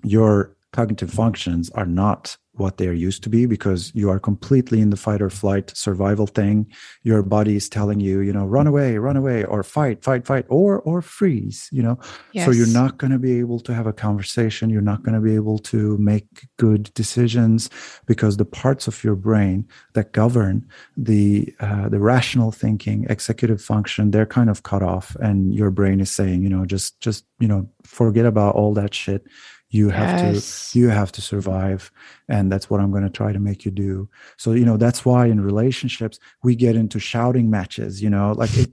your 0.03 0.55
cognitive 0.71 1.11
functions 1.11 1.69
are 1.71 1.85
not 1.85 2.37
what 2.59 2.77
they 2.77 2.87
are 2.87 2.93
used 2.93 3.23
to 3.23 3.29
be 3.29 3.45
because 3.45 3.91
you 3.95 4.09
are 4.09 4.19
completely 4.19 4.81
in 4.81 4.89
the 4.89 4.97
fight 4.97 5.21
or 5.21 5.29
flight 5.29 5.71
survival 5.75 6.27
thing. 6.27 6.67
Your 7.03 7.23
body 7.23 7.55
is 7.55 7.69
telling 7.69 7.99
you 7.99 8.19
you 8.19 8.33
know 8.33 8.45
run 8.45 8.67
away 8.67 8.97
run 8.97 9.17
away 9.17 9.43
or 9.45 9.63
fight 9.63 10.03
fight 10.03 10.25
fight 10.25 10.45
or 10.49 10.79
or 10.81 11.01
freeze 11.01 11.69
you 11.71 11.83
know? 11.83 11.99
Yes. 12.33 12.45
so 12.45 12.51
you're 12.51 12.67
not 12.67 12.97
going 12.97 13.11
to 13.11 13.19
be 13.19 13.39
able 13.39 13.59
to 13.61 13.73
have 13.73 13.87
a 13.87 13.93
conversation. 13.93 14.69
You're 14.69 14.81
not 14.81 15.03
going 15.03 15.15
to 15.15 15.21
be 15.21 15.35
able 15.35 15.59
to 15.59 15.97
make 15.97 16.47
good 16.57 16.93
decisions 16.93 17.69
because 18.05 18.37
the 18.37 18.45
parts 18.45 18.87
of 18.87 19.03
your 19.03 19.15
brain 19.15 19.67
that 19.93 20.11
govern 20.11 20.67
the 20.97 21.53
uh, 21.59 21.89
the 21.89 21.99
rational 21.99 22.51
thinking 22.51 23.05
executive 23.09 23.61
function 23.61 24.11
they're 24.11 24.25
kind 24.25 24.49
of 24.49 24.63
cut 24.63 24.83
off 24.83 25.15
and 25.19 25.53
your 25.53 25.71
brain 25.71 25.99
is 25.99 26.11
saying 26.11 26.43
you 26.43 26.49
know 26.49 26.65
just 26.65 26.99
just 26.99 27.25
you 27.39 27.47
know 27.47 27.67
forget 27.83 28.25
about 28.25 28.55
all 28.55 28.73
that 28.73 28.93
shit 28.93 29.25
you 29.69 29.89
have 29.89 30.33
yes. 30.33 30.71
to 30.71 30.79
you 30.79 30.89
have 30.89 31.11
to 31.11 31.21
survive 31.21 31.91
and 32.27 32.51
that's 32.51 32.69
what 32.69 32.79
i'm 32.79 32.91
going 32.91 33.03
to 33.03 33.09
try 33.09 33.31
to 33.31 33.39
make 33.39 33.65
you 33.65 33.71
do 33.71 34.09
so 34.37 34.51
you 34.53 34.65
know 34.65 34.77
that's 34.77 35.05
why 35.05 35.25
in 35.27 35.39
relationships 35.39 36.19
we 36.43 36.55
get 36.55 36.75
into 36.75 36.99
shouting 36.99 37.49
matches 37.49 38.01
you 38.01 38.09
know 38.09 38.33
like 38.33 38.55
it 38.57 38.71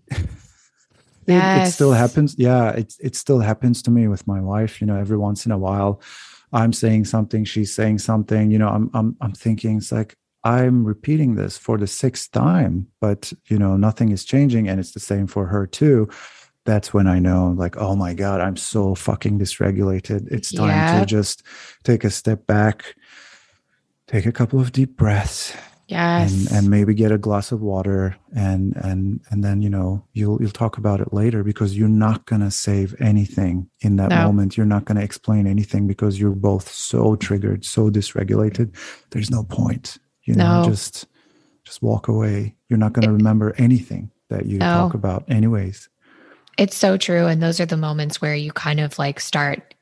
yes. 1.27 1.61
it, 1.65 1.69
it, 1.69 1.71
still 1.73 1.93
happens 1.93 2.35
yeah 2.39 2.71
it, 2.71 2.95
it 3.01 3.15
still 3.15 3.41
happens 3.41 3.83
to 3.83 3.91
me 3.91 4.09
with 4.09 4.27
my 4.27 4.41
wife 4.41 4.81
you 4.81 4.87
know 4.87 4.97
every 4.97 5.19
once 5.19 5.45
in 5.45 5.53
a 5.53 5.59
while 5.59 6.01
i'm 6.53 6.73
saying 6.73 7.05
something 7.05 7.45
she's 7.45 7.75
saying 7.75 7.99
something 7.99 8.51
you 8.51 8.59
know 8.59 8.69
i'm 8.69 8.91
i'm, 8.95 9.17
I'm 9.21 9.33
thinking 9.33 9.79
it's 9.79 9.93
like 9.93 10.17
i'm 10.45 10.85
repeating 10.85 11.35
this 11.35 11.59
for 11.59 11.77
the 11.77 11.87
sixth 11.87 12.31
time 12.33 12.87
but 13.01 13.33
you 13.47 13.59
know 13.59 13.77
nothing 13.77 14.13
is 14.13 14.25
changing 14.25 14.69
and 14.69 14.81
it's 14.81 14.93
the 14.93 15.01
same 15.01 15.27
for 15.27 15.47
her 15.47 15.67
too 15.67 16.09
that's 16.67 16.93
when 16.93 17.07
I 17.07 17.19
know, 17.19 17.55
like, 17.57 17.77
oh 17.77 17.97
my 17.97 18.13
God, 18.15 18.41
I'm 18.41 18.57
so 18.57 18.95
fucking 18.95 19.39
dysregulated. 19.39 20.31
It's 20.31 20.53
time 20.53 20.69
Yeah. 20.69 21.01
to 21.01 21.07
just 21.07 21.43
take 21.85 22.05
a 22.05 22.11
step 22.11 22.47
back, 22.47 22.95
take 24.07 24.27
a 24.27 24.33
couple 24.33 24.61
of 24.61 24.73
deep 24.73 24.97
breaths, 24.97 25.55
Yes. 25.89 26.33
and 26.51 26.59
and 26.59 26.71
maybe 26.71 26.95
get 26.95 27.13
a 27.13 27.19
glass 27.19 27.53
of 27.53 27.61
water 27.63 28.17
and 28.35 28.75
and 28.77 29.21
and 29.31 29.45
then 29.45 29.63
you 29.63 29.71
know 29.71 30.05
you'll 30.15 30.37
you'll 30.43 30.51
talk 30.51 30.79
about 30.79 31.01
it 31.01 31.13
later 31.13 31.45
because 31.45 31.77
you're 31.79 31.89
not 32.07 32.27
going 32.27 32.43
to 32.43 32.51
save 32.51 32.97
anything 33.01 33.71
in 33.83 33.95
that 33.97 34.11
No. 34.11 34.25
moment 34.25 34.57
you're 34.57 34.67
not 34.67 34.85
going 34.85 34.99
to 34.99 35.05
explain 35.05 35.47
anything 35.47 35.87
because 35.87 36.19
you're 36.19 36.35
both 36.35 36.69
so 36.69 37.15
triggered 37.15 37.65
so 37.65 37.89
dysregulated 37.89 38.75
there's 39.11 39.31
no 39.31 39.45
point 39.45 39.99
you 40.25 40.35
know 40.35 40.57
No. 40.59 40.65
just 40.65 41.07
just 41.65 41.83
walk 41.83 42.09
away 42.09 42.57
you're 42.69 42.81
not 42.81 42.93
going 42.93 43.07
to 43.07 43.13
remember 43.13 43.55
anything 43.57 44.11
that 44.29 44.47
you 44.47 44.59
No. 44.59 44.67
talk 44.73 44.95
about 44.95 45.23
anyways 45.29 45.89
It's 46.57 46.77
so 46.77 46.97
true. 46.97 47.27
And 47.27 47.43
those 47.43 47.61
are 47.61 47.67
the 47.67 47.77
moments 47.77 48.21
where 48.21 48.35
you 48.35 48.53
kind 48.53 48.81
of 48.81 48.99
like 48.99 49.21
start, 49.21 49.75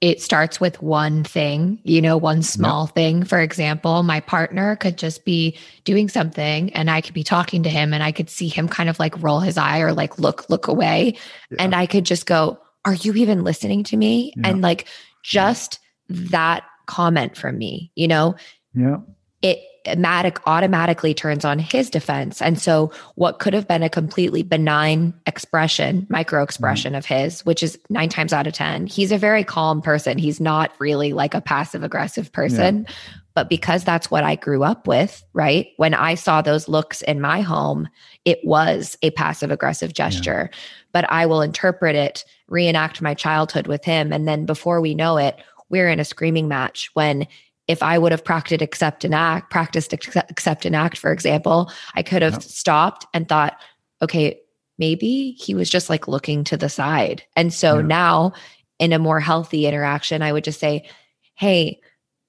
it 0.00 0.20
starts 0.20 0.60
with 0.60 0.80
one 0.82 1.24
thing, 1.24 1.80
you 1.84 2.00
know, 2.00 2.16
one 2.16 2.42
small 2.42 2.86
thing. 2.86 3.24
For 3.24 3.40
example, 3.40 4.02
my 4.02 4.20
partner 4.20 4.76
could 4.76 4.98
just 4.98 5.24
be 5.24 5.56
doing 5.84 6.08
something 6.08 6.72
and 6.74 6.90
I 6.90 7.00
could 7.00 7.14
be 7.14 7.24
talking 7.24 7.62
to 7.64 7.70
him 7.70 7.92
and 7.92 8.02
I 8.02 8.12
could 8.12 8.30
see 8.30 8.48
him 8.48 8.68
kind 8.68 8.88
of 8.88 8.98
like 8.98 9.20
roll 9.22 9.40
his 9.40 9.58
eye 9.58 9.80
or 9.80 9.92
like 9.92 10.18
look, 10.18 10.48
look 10.48 10.68
away. 10.68 11.16
Yeah. 11.50 11.56
And 11.60 11.74
I 11.74 11.86
could 11.86 12.04
just 12.04 12.26
go, 12.26 12.58
Are 12.84 12.94
you 12.94 13.14
even 13.14 13.44
listening 13.44 13.84
to 13.84 13.96
me? 13.96 14.32
Yeah. 14.36 14.48
And 14.48 14.62
like 14.62 14.86
just 15.22 15.78
that 16.08 16.64
comment 16.86 17.36
from 17.36 17.58
me, 17.58 17.90
you 17.94 18.08
know, 18.08 18.34
yeah 18.74 18.98
it 19.42 19.58
automatic 19.86 20.40
automatically 20.46 21.14
turns 21.14 21.44
on 21.44 21.58
his 21.58 21.90
defense. 21.90 22.40
And 22.40 22.58
so 22.58 22.92
what 23.14 23.38
could 23.38 23.54
have 23.54 23.68
been 23.68 23.82
a 23.82 23.88
completely 23.88 24.42
benign 24.42 25.14
expression, 25.26 26.06
micro 26.08 26.42
expression 26.42 26.94
of 26.94 27.04
his, 27.04 27.44
which 27.44 27.62
is 27.62 27.78
nine 27.90 28.08
times 28.08 28.32
out 28.32 28.46
of 28.46 28.52
10, 28.52 28.86
he's 28.86 29.12
a 29.12 29.18
very 29.18 29.44
calm 29.44 29.82
person. 29.82 30.18
He's 30.18 30.40
not 30.40 30.72
really 30.78 31.12
like 31.12 31.34
a 31.34 31.40
passive 31.40 31.82
aggressive 31.82 32.32
person. 32.32 32.86
But 33.34 33.48
because 33.48 33.82
that's 33.82 34.10
what 34.10 34.24
I 34.24 34.34
grew 34.34 34.62
up 34.62 34.86
with, 34.86 35.24
right? 35.32 35.68
When 35.78 35.94
I 35.94 36.16
saw 36.16 36.42
those 36.42 36.68
looks 36.68 37.00
in 37.00 37.18
my 37.18 37.40
home, 37.40 37.88
it 38.26 38.38
was 38.44 38.98
a 39.00 39.10
passive 39.12 39.50
aggressive 39.50 39.94
gesture. 39.94 40.50
But 40.92 41.10
I 41.10 41.24
will 41.24 41.40
interpret 41.40 41.96
it, 41.96 42.26
reenact 42.48 43.00
my 43.00 43.14
childhood 43.14 43.66
with 43.66 43.84
him. 43.84 44.12
And 44.12 44.28
then 44.28 44.44
before 44.44 44.82
we 44.82 44.94
know 44.94 45.16
it, 45.16 45.36
we're 45.70 45.88
in 45.88 45.98
a 45.98 46.04
screaming 46.04 46.46
match 46.46 46.90
when 46.92 47.26
if 47.72 47.82
I 47.82 47.98
would 47.98 48.12
have 48.12 48.24
practiced 48.24 48.62
accept 48.62 49.04
and 49.04 49.14
act, 49.14 49.50
practiced 49.50 49.92
accept, 49.92 50.64
and 50.64 50.76
act, 50.76 50.98
for 50.98 51.10
example, 51.10 51.70
I 51.94 52.02
could 52.02 52.22
have 52.22 52.34
Yeah. 52.34 52.38
stopped 52.40 53.06
and 53.12 53.28
thought, 53.28 53.56
okay, 54.00 54.38
maybe 54.78 55.32
he 55.38 55.54
was 55.54 55.70
just 55.70 55.90
like 55.90 56.06
looking 56.06 56.44
to 56.44 56.56
the 56.56 56.68
side. 56.68 57.22
And 57.34 57.52
so 57.52 57.78
Yeah. 57.78 57.86
now 57.86 58.32
in 58.78 58.92
a 58.92 58.98
more 58.98 59.20
healthy 59.20 59.66
interaction, 59.66 60.22
I 60.22 60.32
would 60.32 60.44
just 60.44 60.60
say, 60.60 60.88
hey, 61.34 61.80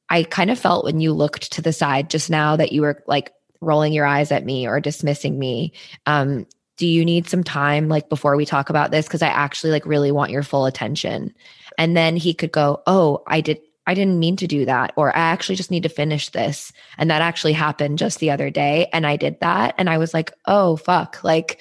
I 0.09 0.23
kind 0.23 0.49
of 0.49 0.59
felt 0.59 0.85
when 0.85 0.99
you 0.99 1.13
looked 1.13 1.51
to 1.53 1.61
the 1.61 1.73
side 1.73 2.09
just 2.09 2.29
now 2.29 2.55
that 2.55 2.71
you 2.71 2.81
were 2.81 3.03
like 3.07 3.31
rolling 3.61 3.93
your 3.93 4.05
eyes 4.05 4.31
at 4.31 4.45
me 4.45 4.67
or 4.67 4.79
dismissing 4.79 5.39
me. 5.39 5.73
Um, 6.05 6.45
do 6.77 6.87
you 6.87 7.05
need 7.05 7.27
some 7.27 7.43
time 7.43 7.87
like 7.87 8.09
before 8.09 8.35
we 8.35 8.45
talk 8.45 8.69
about 8.69 8.91
this? 8.91 9.07
Because 9.07 9.21
I 9.21 9.27
actually 9.27 9.71
like 9.71 9.85
really 9.85 10.11
want 10.11 10.31
your 10.31 10.43
full 10.43 10.65
attention. 10.65 11.33
And 11.77 11.95
then 11.95 12.15
he 12.17 12.33
could 12.33 12.51
go, 12.51 12.81
Oh, 12.87 13.23
I 13.27 13.41
did 13.41 13.59
I 13.85 13.93
didn't 13.93 14.19
mean 14.19 14.35
to 14.37 14.47
do 14.47 14.65
that, 14.65 14.93
or 14.95 15.15
I 15.15 15.19
actually 15.19 15.55
just 15.55 15.71
need 15.71 15.83
to 15.83 15.89
finish 15.89 16.29
this. 16.29 16.71
And 16.97 17.09
that 17.11 17.21
actually 17.21 17.53
happened 17.53 17.97
just 17.97 18.19
the 18.19 18.31
other 18.31 18.49
day. 18.49 18.87
And 18.93 19.05
I 19.05 19.17
did 19.17 19.39
that. 19.41 19.75
And 19.77 19.89
I 19.89 19.97
was 19.97 20.13
like, 20.13 20.31
oh, 20.45 20.77
fuck. 20.77 21.23
Like, 21.23 21.59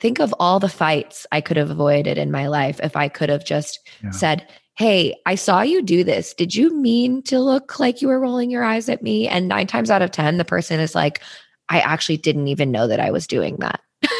think 0.00 0.18
of 0.18 0.34
all 0.40 0.58
the 0.58 0.68
fights 0.68 1.26
I 1.30 1.40
could 1.40 1.56
have 1.56 1.70
avoided 1.70 2.18
in 2.18 2.30
my 2.30 2.48
life 2.48 2.80
if 2.82 2.96
I 2.96 3.08
could 3.08 3.28
have 3.28 3.44
just 3.44 3.78
Yeah. 4.02 4.10
said, 4.10 4.48
Hey, 4.76 5.14
I 5.26 5.34
saw 5.34 5.60
you 5.60 5.82
do 5.82 6.02
this. 6.04 6.32
Did 6.32 6.54
you 6.54 6.74
mean 6.74 7.22
to 7.24 7.38
look 7.38 7.78
like 7.78 8.00
you 8.00 8.08
were 8.08 8.18
rolling 8.18 8.50
your 8.50 8.64
eyes 8.64 8.88
at 8.88 9.02
me? 9.02 9.28
And 9.28 9.46
nine 9.46 9.66
times 9.66 9.90
out 9.90 10.00
of 10.00 10.10
10, 10.10 10.38
the 10.38 10.44
person 10.44 10.80
is 10.80 10.94
like, 10.94 11.20
I 11.68 11.80
actually 11.80 12.16
didn't 12.16 12.48
even 12.48 12.70
know 12.72 12.86
that 12.86 12.98
I 12.98 13.10
was 13.10 13.26
doing 13.26 13.56
that. 13.58 13.80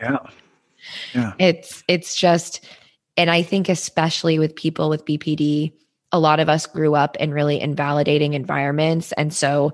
yeah 0.00 0.18
yeah 1.14 1.32
It's 1.38 1.82
it's 1.88 2.16
just 2.16 2.64
and 3.16 3.30
I 3.30 3.42
think 3.42 3.68
especially 3.68 4.38
with 4.38 4.54
people 4.54 4.88
with 4.88 5.04
BPD, 5.04 5.72
a 6.12 6.18
lot 6.18 6.40
of 6.40 6.48
us 6.48 6.66
grew 6.66 6.94
up 6.94 7.16
in 7.16 7.32
really 7.32 7.60
invalidating 7.60 8.34
environments 8.34 9.12
and 9.12 9.32
so 9.32 9.72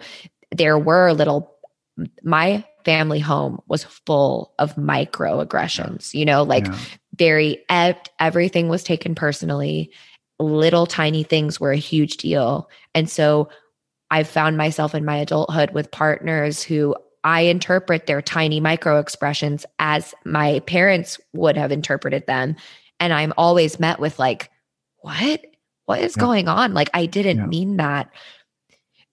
there 0.51 0.79
were 0.79 1.13
little 1.13 1.55
my 2.23 2.65
family 2.85 3.19
home 3.19 3.61
was 3.67 3.85
full 3.85 4.53
of 4.59 4.75
microaggressions, 4.77 6.15
you 6.15 6.25
know, 6.25 6.43
like 6.43 6.67
yeah. 6.67 6.79
very 7.17 7.65
everything 8.21 8.69
was 8.69 8.83
taken 8.83 9.15
personally. 9.15 9.91
Little 10.39 10.87
tiny 10.87 11.23
things 11.23 11.59
were 11.59 11.73
a 11.73 11.77
huge 11.77 12.17
deal. 12.19 12.69
And 12.95 13.09
so 13.09 13.49
I've 14.11 14.29
found 14.29 14.57
myself 14.57 14.95
in 14.95 15.05
my 15.05 15.17
adulthood 15.17 15.71
with 15.71 15.91
partners 15.91 16.63
who 16.63 16.95
I 17.23 17.43
interpret 17.43 18.07
their 18.07 18.21
tiny 18.21 18.61
micro 18.61 18.99
expressions 18.99 19.65
as 19.79 20.15
my 20.25 20.61
parents 20.61 21.19
would 21.33 21.57
have 21.57 21.73
interpreted 21.73 22.27
them. 22.27 22.57
And 23.01 23.13
I'm 23.13 23.33
always 23.39 23.81
met 23.81 23.99
with, 23.99 24.19
like, 24.19 24.51
what? 24.99 25.45
What 25.87 26.01
is 26.01 26.17
Yeah. 26.17 26.21
going 26.23 26.49
on? 26.49 26.75
Like, 26.75 26.91
I 26.95 27.07
didn't 27.07 27.39
Yeah. 27.39 27.47
mean 27.47 27.77
that. 27.77 28.11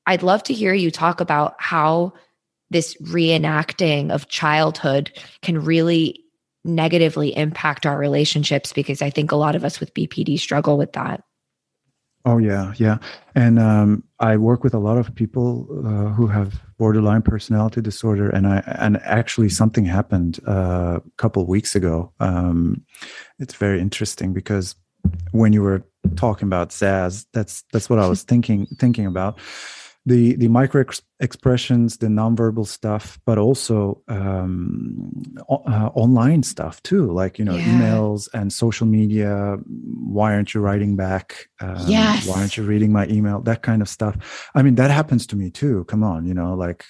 I'd 0.05 0.23
love 0.23 0.43
to 0.43 0.53
hear 0.53 0.73
you 0.73 0.91
talk 0.91 1.21
about 1.21 1.55
how 1.59 2.13
this 2.69 2.95
reenacting 3.01 4.11
of 4.11 4.29
childhood 4.29 5.11
can 5.41 5.63
really 5.63 6.23
negatively 6.63 7.35
impact 7.35 7.85
our 7.85 7.97
relationships 7.97 8.71
because 8.71 9.01
I 9.01 9.09
think 9.09 9.31
a 9.31 9.35
lot 9.35 9.55
of 9.55 9.65
us 9.65 9.79
with 9.79 9.93
BPD 9.93 10.37
struggle 10.39 10.77
with 10.77 10.93
that. 10.93 11.23
Oh 12.23 12.37
yeah, 12.37 12.73
yeah, 12.77 12.99
and 13.33 13.57
um, 13.57 14.03
I 14.19 14.37
work 14.37 14.63
with 14.63 14.75
a 14.75 14.79
lot 14.79 14.99
of 14.99 15.13
people 15.15 15.67
uh, 15.83 16.13
who 16.13 16.27
have 16.27 16.61
borderline 16.77 17.23
personality 17.23 17.81
disorder, 17.81 18.29
and 18.29 18.45
I 18.45 18.59
and 18.79 18.97
actually 18.97 19.49
something 19.49 19.85
happened 19.85 20.39
uh, 20.47 20.99
a 21.03 21.11
couple 21.17 21.41
of 21.41 21.47
weeks 21.47 21.75
ago. 21.75 22.13
Um, 22.19 22.85
it's 23.39 23.55
very 23.55 23.81
interesting 23.81 24.33
because 24.33 24.75
when 25.31 25.53
you 25.53 25.61
were 25.61 25.83
talking 26.15 26.47
about 26.47 26.69
Zaz, 26.69 27.25
that's 27.33 27.63
that's 27.71 27.89
what 27.89 27.99
I 27.99 28.07
was 28.07 28.23
thinking 28.23 28.67
thinking 28.79 29.05
about 29.05 29.39
the 30.05 30.35
the 30.35 30.47
micro 30.47 30.81
ex- 30.81 31.01
expressions, 31.19 31.97
the 31.97 32.07
nonverbal 32.07 32.65
stuff, 32.65 33.19
but 33.23 33.37
also 33.37 34.01
um, 34.07 35.11
o- 35.47 35.63
uh, 35.67 35.89
online 35.93 36.41
stuff 36.43 36.81
too, 36.81 37.11
like 37.11 37.37
you 37.37 37.45
know 37.45 37.57
Yeah. 37.57 37.71
emails 37.71 38.27
and 38.33 38.51
social 38.51 38.87
media. 38.87 39.57
Why 39.67 40.33
aren't 40.33 40.53
you 40.55 40.61
writing 40.61 40.95
back? 40.95 41.47
Um, 41.59 41.85
Yes. 41.87 42.25
Why 42.27 42.39
aren't 42.39 42.57
you 42.57 42.63
reading 42.63 42.91
my 42.91 43.05
email? 43.07 43.41
That 43.41 43.61
kind 43.61 43.81
of 43.81 43.87
stuff. 43.89 44.15
I 44.55 44.63
mean, 44.63 44.75
that 44.75 44.89
happens 44.89 45.27
to 45.27 45.35
me 45.35 45.51
too. 45.51 45.85
Come 45.85 46.03
on, 46.03 46.25
you 46.25 46.33
know, 46.33 46.55
like 46.55 46.83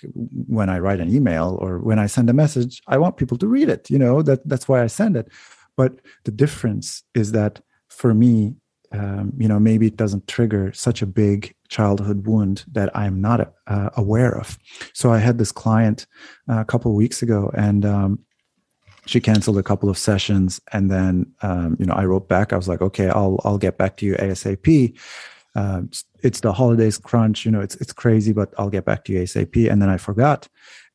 when 0.47 0.69
I 0.69 0.79
write 0.79 1.01
an 1.01 1.13
email 1.13 1.57
or 1.61 1.79
when 1.79 1.99
I 1.99 2.07
send 2.07 2.29
a 2.29 2.33
message, 2.33 2.81
I 2.87 2.97
want 2.97 3.17
people 3.17 3.37
to 3.39 3.47
read 3.47 3.67
it. 3.69 3.89
You 3.89 3.99
know, 3.99 4.21
that 4.21 4.47
that's 4.47 4.67
why 4.69 4.81
I 4.83 4.87
send 4.87 5.17
it. 5.17 5.27
But 5.75 5.99
the 6.23 6.31
difference 6.31 7.03
is 7.13 7.31
that 7.33 7.59
for 7.91 8.13
me, 8.13 8.55
um, 8.93 9.33
you 9.37 9.47
know, 9.47 9.59
maybe 9.59 9.87
it 9.87 9.95
doesn't 9.95 10.27
trigger 10.27 10.73
such 10.73 11.01
a 11.01 11.05
big 11.05 11.55
childhood 11.69 12.25
wound 12.25 12.65
that 12.71 12.95
I'm 12.95 13.21
not 13.21 13.53
uh, 13.67 13.89
aware 13.95 14.37
of. 14.37 14.57
So 14.93 15.13
I 15.13 15.19
had 15.19 15.37
this 15.37 15.51
client 15.51 16.07
uh, 16.49 16.59
a 16.59 16.65
couple 16.65 16.93
weeks 16.93 17.21
ago, 17.21 17.51
and 17.55 17.85
um, 17.85 18.19
she 19.05 19.21
canceled 19.21 19.57
a 19.57 19.63
couple 19.63 19.89
of 19.89 19.97
sessions, 19.97 20.59
and 20.73 20.91
then 20.91 21.31
um, 21.41 21.77
you 21.79 21.85
know 21.85 21.93
I 21.93 22.05
wrote 22.05 22.27
back. 22.27 22.51
I 22.51 22.57
was 22.57 22.67
like, 22.67 22.81
okay, 22.81 23.09
I'll 23.09 23.39
I'll 23.45 23.57
get 23.57 23.77
back 23.77 23.97
to 23.97 24.05
you 24.05 24.15
asap. 24.15 24.97
Um, 25.55 25.89
it's 26.23 26.39
the 26.39 26.53
holidays 26.53 26.97
crunch, 26.97 27.45
you 27.45 27.51
know, 27.51 27.61
it's 27.61 27.75
it's 27.75 27.93
crazy, 27.93 28.31
but 28.33 28.53
I'll 28.57 28.69
get 28.69 28.85
back 28.85 29.05
to 29.05 29.13
you 29.13 29.19
asap. 29.19 29.71
And 29.71 29.81
then 29.81 29.89
I 29.89 29.97
forgot, 29.97 30.47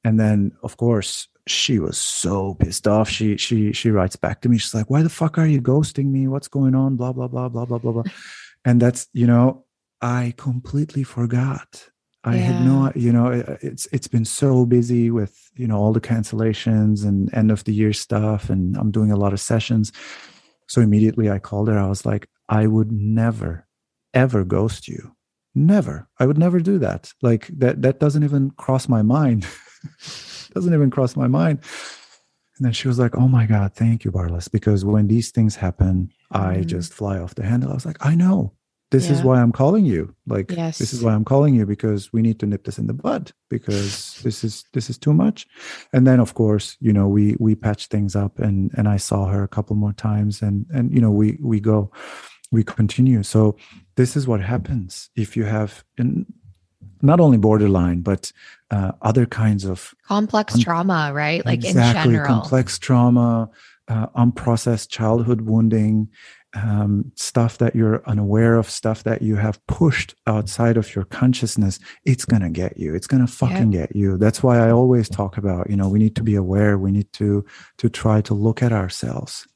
and 0.04 0.20
then 0.20 0.52
of 0.62 0.76
course 0.76 1.28
she 1.46 1.78
was 1.78 1.96
so 1.96 2.54
pissed 2.54 2.88
off. 2.88 3.08
She 3.08 3.36
she 3.36 3.72
she 3.72 3.90
writes 3.90 4.16
back 4.16 4.40
to 4.42 4.48
me. 4.48 4.58
She's 4.58 4.74
like, 4.74 4.90
"Why 4.90 5.02
the 5.02 5.08
fuck 5.08 5.38
are 5.38 5.46
you 5.46 5.60
ghosting 5.60 6.06
me? 6.06 6.26
What's 6.28 6.48
going 6.48 6.74
on? 6.74 6.96
Blah 6.96 7.12
blah 7.12 7.28
blah 7.28 7.48
blah 7.48 7.64
blah 7.64 7.78
blah 7.78 7.92
blah." 7.92 8.02
And 8.64 8.82
that's 8.82 9.06
you 9.12 9.28
know, 9.28 9.64
I 10.00 10.34
completely 10.36 11.04
forgot. 11.04 11.88
I 12.24 12.34
had 12.34 12.64
no, 12.66 12.90
you 12.96 13.12
know, 13.12 13.28
it- 13.28 13.58
it's 13.62 13.86
it's 13.92 14.08
been 14.08 14.24
so 14.24 14.66
busy 14.66 15.12
with 15.12 15.50
you 15.54 15.68
know 15.68 15.76
all 15.78 15.92
the 15.92 16.00
cancellations 16.00 17.04
and 17.04 17.32
end 17.32 17.52
of 17.52 17.62
the 17.62 17.72
year 17.72 17.92
stuff, 17.92 18.50
and 18.50 18.76
I'm 18.76 18.90
doing 18.90 19.12
a 19.12 19.16
lot 19.16 19.32
of 19.32 19.38
sessions. 19.40 19.92
So 20.66 20.80
immediately 20.80 21.30
I 21.30 21.38
called 21.38 21.68
her. 21.68 21.78
I 21.78 21.86
was 21.86 22.04
like, 22.04 22.28
I 22.48 22.66
would 22.66 22.90
never, 22.90 23.68
ever 24.12 24.44
ghost 24.44 24.88
you. 24.88 25.12
Never. 25.54 26.08
I 26.18 26.26
would 26.26 26.38
never 26.38 26.58
do 26.58 26.78
that. 26.80 27.12
Like 27.22 27.46
that. 27.58 27.82
That 27.82 28.00
doesn't 28.00 28.24
even 28.24 28.50
cross 28.50 28.88
my 28.88 29.02
mind. 29.02 29.46
doesn't 30.56 30.74
even 30.74 30.90
cross 30.90 31.14
my 31.16 31.28
mind. 31.28 31.58
And 32.56 32.64
then 32.64 32.72
she 32.72 32.88
was 32.88 32.98
like, 32.98 33.14
"Oh 33.14 33.28
my 33.28 33.44
God, 33.46 33.74
thank 33.74 34.04
you, 34.04 34.10
Barlas." 34.10 34.50
Because 34.50 34.84
when 34.84 35.06
these 35.08 35.30
things 35.30 35.54
happen, 35.56 36.10
I 36.30 36.52
Mhm. 36.56 36.66
just 36.74 36.92
fly 36.94 37.18
off 37.18 37.34
the 37.34 37.44
handle. 37.44 37.70
I 37.70 37.74
was 37.74 37.86
like, 37.86 38.04
"I 38.12 38.14
know. 38.16 38.38
this 38.92 39.10
is 39.10 39.20
why 39.26 39.36
i'm 39.42 39.50
calling 39.62 39.84
you 39.84 40.02
like 40.28 40.46
this 40.78 40.92
is 40.94 41.00
why 41.04 41.12
i'm 41.12 41.24
calling 41.24 41.54
you 41.58 41.64
because 41.66 42.12
we 42.14 42.20
need 42.26 42.38
to 42.38 42.46
nip 42.46 42.62
this 42.64 42.78
in 42.78 42.86
the 42.86 42.94
bud 43.06 43.24
because 43.50 44.14
this 44.26 44.44
is 44.44 44.54
this 44.74 44.86
is 44.88 44.96
too 44.96 45.12
much 45.24 45.38
and 45.92 46.06
then 46.06 46.20
of 46.20 46.30
course 46.34 46.66
you 46.86 46.92
know 46.96 47.08
we 47.16 47.24
we 47.46 47.52
patched 47.66 47.88
things 47.90 48.14
up 48.24 48.38
and 48.46 48.56
and 48.78 48.86
i 48.96 48.98
saw 49.08 49.20
her 49.32 49.42
a 49.42 49.48
couple 49.56 49.74
more 49.84 49.92
times 50.08 50.34
and 50.46 50.56
and 50.76 50.84
you 50.94 51.00
know 51.04 51.10
we 51.20 51.28
we 51.52 51.58
go 51.72 51.90
we 52.54 52.62
continue 52.78 53.22
so 53.24 53.40
this 54.00 54.16
is 54.18 54.24
what 54.30 54.40
happens 54.54 55.10
if 55.24 55.28
you 55.36 55.44
have 55.56 55.70
in 56.02 56.24
not 57.02 57.20
only 57.20 57.38
borderline 57.38 58.00
but 58.00 58.32
uh, 58.70 58.92
other 59.02 59.26
kinds 59.26 59.64
of 59.64 59.94
Complex 60.06 60.54
Un- 60.54 60.60
trauma, 60.60 61.12
right? 61.14 61.44
Like 61.44 61.64
exactly 61.64 62.14
in 62.14 62.16
general. 62.16 62.40
complex 62.40 62.78
trauma 62.78 63.48
uh, 63.88 64.06
unprocessed 64.16 64.88
childhood 64.88 65.42
wounding 65.42 66.08
um, 66.56 67.12
stuff 67.16 67.58
that 67.58 67.76
you're 67.76 68.02
unaware 68.06 68.56
of 68.56 68.70
stuff 68.70 69.04
that 69.04 69.20
you 69.20 69.36
have 69.36 69.64
pushed 69.66 70.14
outside 70.26 70.76
of 70.76 70.94
your 70.94 71.04
consciousness. 71.04 71.78
It's 72.04 72.24
going 72.24 72.42
to 72.42 72.48
get 72.48 72.78
you. 72.78 72.94
It's 72.94 73.06
going 73.06 73.24
to 73.24 73.30
fucking 73.30 73.70
get 73.70 73.94
you. 73.94 74.16
That's 74.16 74.42
why 74.42 74.58
i 74.58 74.70
always 74.70 75.08
talk 75.08 75.36
about 75.36 75.68
you 75.68 75.76
know 75.76 75.88
we 75.88 75.98
need 75.98 76.16
to 76.16 76.22
be 76.22 76.34
aware. 76.34 76.78
We 76.78 76.92
need 76.92 77.12
to 77.14 77.44
to 77.78 77.88
try 77.88 78.20
to 78.22 78.34
look 78.34 78.62
at 78.62 78.72
ourselves. 78.72 79.46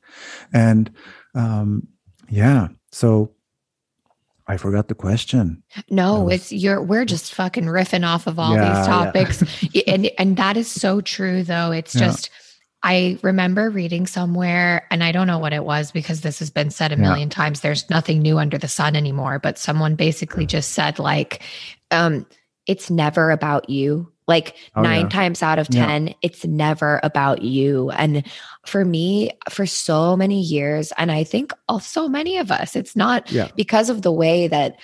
And 0.53 0.91
um 1.35 1.89
yeah. 2.29 2.69
So 2.93 3.33
i 4.51 4.57
forgot 4.57 4.89
the 4.89 4.95
question 4.95 5.63
No, 5.91 6.23
was- 6.25 6.35
it's 6.35 6.53
you're 6.53 6.83
we're 6.83 7.05
just 7.05 7.35
fucking 7.35 7.65
riffing 7.65 8.07
off 8.07 8.27
of 8.27 8.39
all 8.39 8.55
Yeah, 8.55 8.75
these 8.79 8.87
topics. 8.87 9.43
Y- 9.75 9.83
and 9.87 10.11
and 10.19 10.37
that 10.37 10.57
is 10.57 10.69
so 10.71 11.01
true 11.01 11.43
though. 11.43 11.71
It's 11.73 11.95
Yeah. 11.95 12.07
just 12.09 12.31
I 12.83 13.19
remember 13.23 13.69
reading 13.71 14.07
somewhere 14.07 14.87
and 14.91 15.05
I 15.05 15.13
don't 15.13 15.27
know 15.27 15.39
what 15.39 15.53
it 15.53 15.65
was 15.65 15.93
because 15.93 16.23
this 16.23 16.39
has 16.39 16.51
been 16.51 16.71
said 16.71 16.93
a 16.93 16.97
Yeah. 16.97 17.03
million 17.03 17.29
times 17.29 17.61
there's 17.61 17.89
nothing 17.91 18.21
new 18.21 18.39
under 18.39 18.57
the 18.59 18.69
sun 18.69 18.97
anymore, 18.97 19.39
but 19.39 19.59
someone 19.59 19.95
basically 19.97 20.47
just 20.47 20.73
said 20.73 20.99
like 20.99 21.43
um 21.91 22.27
it's 22.67 22.91
never 22.91 23.31
about 23.31 23.69
you. 23.71 24.11
Like 24.29 24.55
Oh, 24.77 24.83
nine 24.83 25.03
yeah. 25.03 25.09
times 25.09 25.43
out 25.43 25.59
of 25.59 25.67
Yeah. 25.71 25.87
10, 25.87 26.15
it's 26.23 26.45
never 26.45 27.01
about 27.03 27.43
you. 27.43 27.91
And 27.91 28.25
for 28.65 28.85
me, 28.85 29.33
for 29.49 29.67
so 29.67 30.17
many 30.17 30.41
years, 30.41 30.93
and 30.97 31.11
I 31.11 31.25
think 31.25 31.53
also 31.69 32.07
many 32.07 32.37
of 32.39 32.53
us, 32.53 32.77
it's 32.77 32.95
not 32.95 33.31
Yeah. 33.33 33.49
because 33.57 33.91
of 33.91 34.03
the 34.03 34.13
way 34.13 34.47
that 34.49 34.77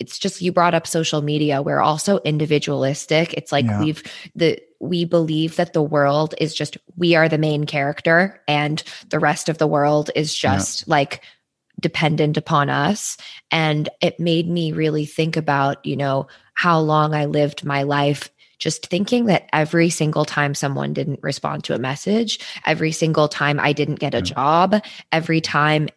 it's 0.00 0.18
just 0.18 0.40
you 0.42 0.50
brought 0.52 0.74
up 0.74 0.88
social 0.88 1.22
media 1.22 1.62
we're 1.62 1.80
also 1.80 2.18
individualistic 2.24 3.32
it's 3.34 3.52
like 3.52 3.64
Yeah. 3.64 3.78
we've 3.80 4.02
the 4.34 4.58
we 4.80 5.04
believe 5.04 5.54
that 5.54 5.72
the 5.72 5.82
world 5.82 6.34
is 6.38 6.52
just 6.52 6.76
we 6.96 7.14
are 7.14 7.28
the 7.28 7.38
main 7.38 7.64
character 7.64 8.40
and 8.48 8.82
the 9.10 9.20
rest 9.20 9.48
of 9.48 9.58
the 9.58 9.68
world 9.68 10.10
is 10.16 10.42
Yeah. 10.42 10.56
just 10.56 10.88
like 10.88 11.22
dependent 11.80 12.36
upon 12.36 12.70
us 12.70 13.16
and 13.52 13.88
it 14.00 14.18
made 14.18 14.48
me 14.48 14.72
really 14.72 15.06
think 15.06 15.36
about 15.36 15.84
you 15.86 15.96
know 15.96 16.26
how 16.54 16.78
long 16.78 17.14
i 17.14 17.24
lived 17.26 17.64
my 17.64 17.82
life 17.82 18.30
just 18.58 18.86
thinking 18.86 19.26
that 19.26 19.48
every 19.52 19.90
single 19.90 20.24
time 20.24 20.54
someone 20.54 20.92
didn't 20.94 21.20
respond 21.22 21.64
to 21.64 21.74
a 21.74 21.78
message 21.78 22.38
every 22.66 22.92
single 22.92 23.28
time 23.28 23.58
i 23.60 23.72
didn't 23.72 23.96
get 24.00 24.14
a 24.14 24.22
job 24.22 24.76
every 25.12 25.40
time 25.40 25.88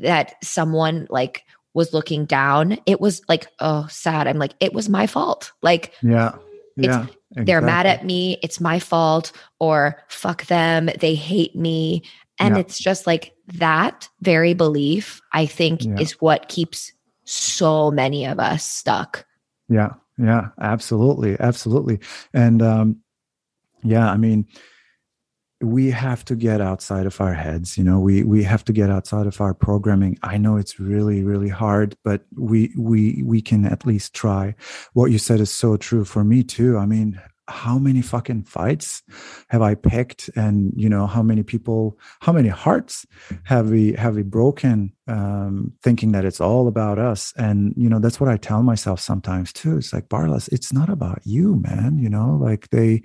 that 0.00 0.34
someone 0.42 1.06
like 1.10 1.44
was 1.74 1.92
looking 1.92 2.24
down 2.24 2.76
it 2.86 3.00
was 3.00 3.22
like 3.28 3.46
oh 3.60 3.86
sad. 3.88 4.26
I'm 4.26 4.38
like 4.38 4.54
it 4.58 4.72
was 4.72 4.88
my 4.88 5.06
fault. 5.06 5.52
Like 5.62 5.92
yeah. 6.02 6.34
It's- 6.76 7.06
yeah. 7.36 7.44
they're 7.44 7.60
mad 7.60 7.86
at 7.86 8.04
me 8.04 8.38
it's 8.42 8.60
my 8.60 8.80
fault 8.80 9.30
or 9.60 10.02
fuck 10.08 10.46
them 10.46 10.90
they 10.98 11.14
hate 11.14 11.54
me. 11.54 12.02
And 12.40 12.56
Yeah. 12.56 12.60
it's 12.62 12.78
just 12.78 13.06
like 13.06 13.34
that 13.54 14.08
very 14.20 14.52
belief 14.54 15.20
i 15.32 15.46
think 15.46 15.84
Yeah. 15.84 15.98
is 16.00 16.12
what 16.20 16.48
keeps 16.48 16.92
so 17.24 17.90
many 17.92 18.24
of 18.26 18.40
us 18.40 18.64
stuck 18.64 19.24
Yeah, 19.70 19.94
yeah, 20.18 20.48
absolutely, 20.60 21.38
absolutely. 21.40 22.00
And 22.34 22.60
um, 22.60 22.96
yeah, 23.82 24.10
I 24.10 24.16
mean, 24.16 24.46
we 25.62 25.90
have 25.90 26.24
to 26.24 26.34
get 26.34 26.60
outside 26.62 27.04
of 27.06 27.20
our 27.20 27.34
heads. 27.34 27.76
You 27.76 27.84
know, 27.84 28.00
we 28.00 28.22
we 28.24 28.42
have 28.44 28.64
to 28.64 28.72
get 28.72 28.90
outside 28.90 29.26
of 29.26 29.40
our 29.40 29.52
programming. 29.52 30.18
I 30.22 30.38
know 30.38 30.56
it's 30.56 30.80
really, 30.80 31.22
really 31.22 31.50
hard, 31.50 31.96
but 32.02 32.24
we 32.36 32.72
we 32.78 33.22
we 33.24 33.42
can 33.42 33.66
at 33.66 33.84
least 33.86 34.14
try. 34.14 34.54
What 34.94 35.10
you 35.10 35.18
said 35.18 35.40
is 35.40 35.50
so 35.50 35.76
true 35.76 36.04
for 36.04 36.24
me 36.24 36.42
too. 36.42 36.78
I 36.78 36.86
mean, 36.86 37.20
how 37.50 37.78
many 37.78 38.02
fucking 38.02 38.44
fights 38.44 39.02
have 39.48 39.62
I 39.62 39.74
picked, 39.74 40.30
and 40.36 40.72
you 40.76 40.88
know, 40.88 41.06
how 41.06 41.22
many 41.22 41.42
people, 41.42 41.98
how 42.20 42.32
many 42.32 42.48
hearts 42.48 43.06
have 43.44 43.70
we 43.70 43.92
have 43.94 44.14
we 44.14 44.22
broken 44.22 44.92
um, 45.08 45.72
thinking 45.82 46.12
that 46.12 46.24
it's 46.24 46.40
all 46.40 46.68
about 46.68 46.98
us? 46.98 47.32
And 47.36 47.74
you 47.76 47.88
know 47.88 47.98
that's 47.98 48.20
what 48.20 48.30
i 48.30 48.36
tell 48.36 48.62
myself 48.62 49.00
sometimes 49.00 49.52
too. 49.52 49.76
It's 49.76 49.92
like 49.92 50.08
Barlas, 50.08 50.48
it's 50.52 50.72
not 50.72 50.88
about 50.88 51.20
you 51.24 51.56
man. 51.56 51.98
You 51.98 52.08
know 52.08 52.38
like 52.40 52.70
they 52.70 53.02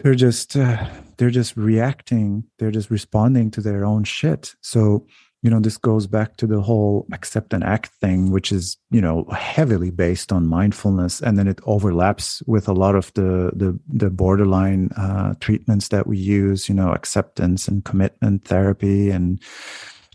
they're 0.00 0.14
just 0.14 0.56
uh, 0.56 0.88
they're 1.16 1.30
just 1.30 1.56
reacting. 1.56 2.44
They're 2.58 2.70
just 2.70 2.90
responding 2.90 3.50
to 3.52 3.60
their 3.60 3.84
own 3.84 4.04
shit. 4.04 4.54
So 4.60 5.06
you 5.42 5.50
know 5.50 5.60
this 5.60 5.76
goes 5.76 6.06
back 6.06 6.36
to 6.36 6.46
the 6.46 6.60
whole 6.60 7.06
accept 7.12 7.52
and 7.52 7.62
act 7.62 7.90
thing 8.00 8.30
which 8.30 8.50
is 8.50 8.76
you 8.90 9.00
know 9.00 9.24
heavily 9.30 9.90
based 9.90 10.32
on 10.32 10.46
mindfulness. 10.46 11.20
And 11.20 11.38
then 11.38 11.46
it 11.46 11.60
overlaps 11.64 12.42
with 12.46 12.68
a 12.68 12.72
lot 12.72 12.94
of 12.94 13.12
the 13.14 13.52
the, 13.54 13.78
the 13.88 14.10
borderline 14.10 14.90
uh, 14.96 15.34
treatments 15.40 15.88
that 15.88 16.06
we 16.06 16.18
use 16.18 16.68
you 16.68 16.74
know 16.74 16.92
acceptance 16.92 17.68
and 17.68 17.84
commitment 17.84 18.44
therapy 18.44 19.10
and 19.10 19.40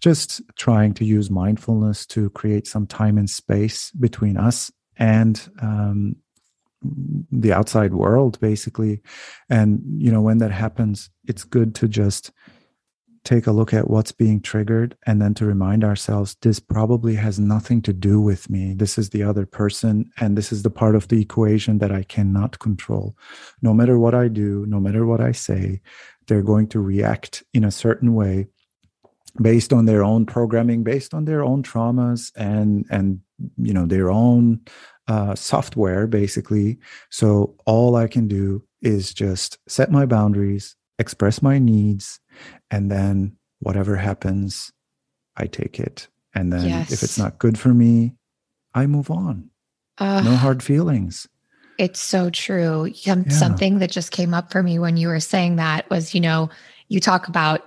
just 0.01 0.41
trying 0.57 0.93
to 0.95 1.05
use 1.05 1.29
mindfulness 1.29 2.05
to 2.07 2.29
create 2.31 2.67
some 2.67 2.85
time 2.85 3.17
and 3.17 3.29
space 3.29 3.91
between 3.91 4.35
us 4.35 4.69
and 4.97 5.49
um, 5.61 6.17
the 7.31 7.53
outside 7.53 7.93
world 7.93 8.37
basically. 8.41 9.01
And 9.49 9.81
you 9.97 10.11
know 10.11 10.21
when 10.21 10.39
that 10.39 10.51
happens 10.51 11.09
it's 11.25 11.45
good 11.45 11.75
to 11.75 11.87
just 11.87 12.31
take 13.23 13.47
a 13.47 13.51
look 13.51 13.73
at 13.73 13.89
what's 13.89 14.11
being 14.11 14.41
triggered 14.41 14.97
and 15.05 15.21
then 15.21 15.33
to 15.33 15.45
remind 15.45 15.83
ourselves 15.83 16.35
this 16.41 16.59
probably 16.59 17.15
has 17.15 17.39
nothing 17.39 17.81
to 17.81 17.93
do 17.93 18.19
with 18.19 18.49
me. 18.49 18.73
This 18.73 18.97
is 18.97 19.11
the 19.11 19.23
other 19.23 19.45
person 19.45 20.11
and 20.19 20.37
this 20.37 20.51
is 20.51 20.63
the 20.63 20.69
part 20.69 20.95
of 20.95 21.07
the 21.07 21.21
equation 21.21 21.77
that 21.79 21.91
i 21.91 22.03
cannot 22.03 22.59
control. 22.59 23.15
No 23.61 23.73
matter 23.73 23.97
what 23.97 24.13
i 24.13 24.27
do 24.27 24.65
no 24.67 24.79
matter 24.79 25.05
what 25.05 25.21
i 25.21 25.31
say 25.31 25.81
they're 26.27 26.41
going 26.41 26.67
to 26.67 26.79
react 26.79 27.43
in 27.53 27.63
a 27.63 27.71
certain 27.71 28.13
way 28.13 28.47
based 29.41 29.73
on 29.73 29.85
their 29.85 30.03
own 30.03 30.25
programming 30.25 30.83
based 30.83 31.13
on 31.13 31.25
their 31.25 31.43
own 31.43 31.63
traumas 31.63 32.31
and 32.35 32.85
and 32.89 33.19
you 33.57 33.73
know 33.73 33.85
their 33.85 34.11
own 34.11 34.59
uh, 35.07 35.35
software 35.35 36.07
basically. 36.07 36.77
So 37.09 37.55
all 37.65 37.95
i 37.95 38.07
can 38.07 38.27
do 38.27 38.63
is 38.81 39.13
just 39.13 39.57
set 39.67 39.91
my 39.91 40.05
boundaries 40.05 40.75
express 40.99 41.41
my 41.41 41.57
needs 41.59 42.19
and 42.71 42.91
then 42.91 43.35
whatever 43.59 43.95
happens 43.95 44.71
i 45.37 45.45
take 45.45 45.79
it 45.79 46.07
and 46.35 46.51
then 46.53 46.65
if 46.83 47.01
it's 47.03 47.17
not 47.17 47.39
good 47.39 47.57
for 47.57 47.73
me 47.73 48.13
i 48.73 48.85
move 48.85 49.09
on 49.09 49.49
Ugh. 49.99 50.23
no 50.25 50.35
hard 50.35 50.61
feelings 50.63 51.27
It's 51.79 51.99
so 51.99 52.29
true. 52.29 52.91
Some- 52.93 53.23
Yeah. 53.27 53.31
Something 53.33 53.79
that 53.79 53.89
just 53.91 54.11
came 54.11 54.33
up 54.35 54.51
for 54.51 54.61
me 54.61 54.77
when 54.77 54.95
you 54.95 55.07
were 55.07 55.19
saying 55.19 55.55
that 55.55 55.89
was, 55.89 56.13
you 56.13 56.21
know, 56.21 56.49
you 56.87 56.99
talk 56.99 57.27
about 57.27 57.61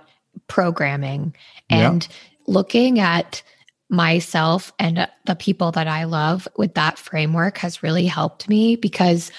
programming 0.47 1.35
Yeah. 1.69 1.91
and 1.91 2.07
looking 2.47 2.99
at 2.99 3.43
myself 3.89 4.71
and 4.79 5.07
the 5.25 5.35
people 5.35 5.71
that 5.73 5.87
I 5.87 6.05
love 6.05 6.47
with 6.57 6.73
that 6.75 6.97
framework 6.97 7.57
has 7.59 7.83
really 7.83 8.05
helped 8.05 8.47
me 8.47 8.75
because 8.77 9.29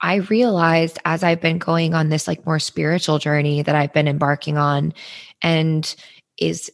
I 0.00 0.16
realized 0.16 0.98
as 1.04 1.22
I've 1.22 1.40
been 1.40 1.58
going 1.58 1.94
on 1.94 2.08
this 2.08 2.26
like 2.26 2.46
more 2.46 2.58
spiritual 2.58 3.18
journey 3.18 3.62
that 3.62 3.74
I've 3.74 3.92
been 3.92 4.08
embarking 4.08 4.56
on 4.56 4.94
and 5.42 5.94
is 6.38 6.70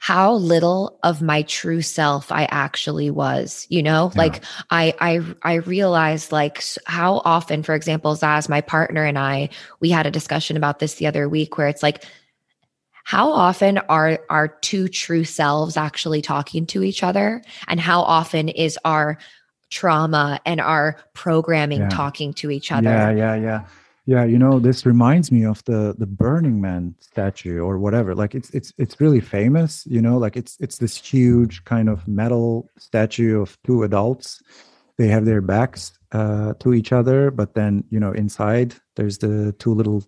how 0.00 0.34
little 0.34 0.98
of 1.02 1.20
my 1.22 1.42
true 1.42 1.82
self 1.82 2.30
I 2.30 2.46
actually 2.50 3.10
was, 3.10 3.66
you 3.68 3.82
know? 3.82 4.10
Yeah. 4.14 4.18
Like 4.18 4.44
I 4.70 4.94
I 5.00 5.34
I 5.42 5.54
realized 5.54 6.30
like 6.30 6.62
how 6.86 7.20
often 7.24 7.62
for 7.62 7.74
example 7.74 8.14
Zaz 8.14 8.48
my 8.48 8.60
partner 8.60 9.04
and 9.04 9.18
I 9.18 9.50
we 9.80 9.90
had 9.90 10.06
a 10.06 10.10
discussion 10.10 10.56
about 10.56 10.78
this 10.78 10.94
the 10.94 11.06
other 11.06 11.28
week 11.28 11.58
where 11.58 11.68
it's 11.68 11.82
like 11.82 12.04
how 13.04 13.32
often 13.32 13.78
are 13.88 14.20
our 14.28 14.48
two 14.48 14.86
true 14.86 15.24
selves 15.24 15.76
actually 15.76 16.22
talking 16.22 16.66
to 16.66 16.82
each 16.82 17.02
other 17.02 17.42
and 17.66 17.80
how 17.80 18.02
often 18.02 18.48
is 18.50 18.78
our 18.84 19.18
trauma 19.70 20.40
and 20.44 20.60
our 20.60 20.96
programming 21.14 21.80
Yeah. 21.80 21.88
talking 21.88 22.32
to 22.34 22.50
each 22.50 22.72
other 22.72 22.88
Yeah, 22.88 23.10
yeah, 23.10 23.34
yeah. 23.34 23.64
Yeah, 24.06 24.24
you 24.24 24.38
know, 24.38 24.58
this 24.58 24.86
reminds 24.86 25.30
me 25.30 25.44
of 25.44 25.62
the 25.66 25.94
the 25.98 26.06
Burning 26.06 26.62
Man 26.62 26.94
statue 26.98 27.60
or 27.60 27.78
whatever. 27.78 28.14
Like 28.14 28.34
it's 28.34 28.48
it's 28.54 28.72
it's 28.78 28.98
really 29.02 29.20
famous, 29.20 29.86
you 29.86 30.00
know, 30.00 30.16
like 30.16 30.34
it's 30.34 30.56
it's 30.60 30.78
this 30.78 30.96
huge 30.96 31.62
kind 31.64 31.90
of 31.90 32.08
metal 32.08 32.70
statue 32.78 33.38
of 33.42 33.58
two 33.64 33.82
adults. 33.82 34.40
They 34.96 35.08
have 35.08 35.26
their 35.26 35.42
backs 35.42 35.92
uh 36.12 36.54
to 36.60 36.72
each 36.72 36.90
other, 36.90 37.30
but 37.30 37.52
then, 37.52 37.84
you 37.90 38.00
know, 38.00 38.12
inside 38.12 38.74
there's 38.96 39.18
the 39.18 39.52
two 39.58 39.74
little 39.74 40.02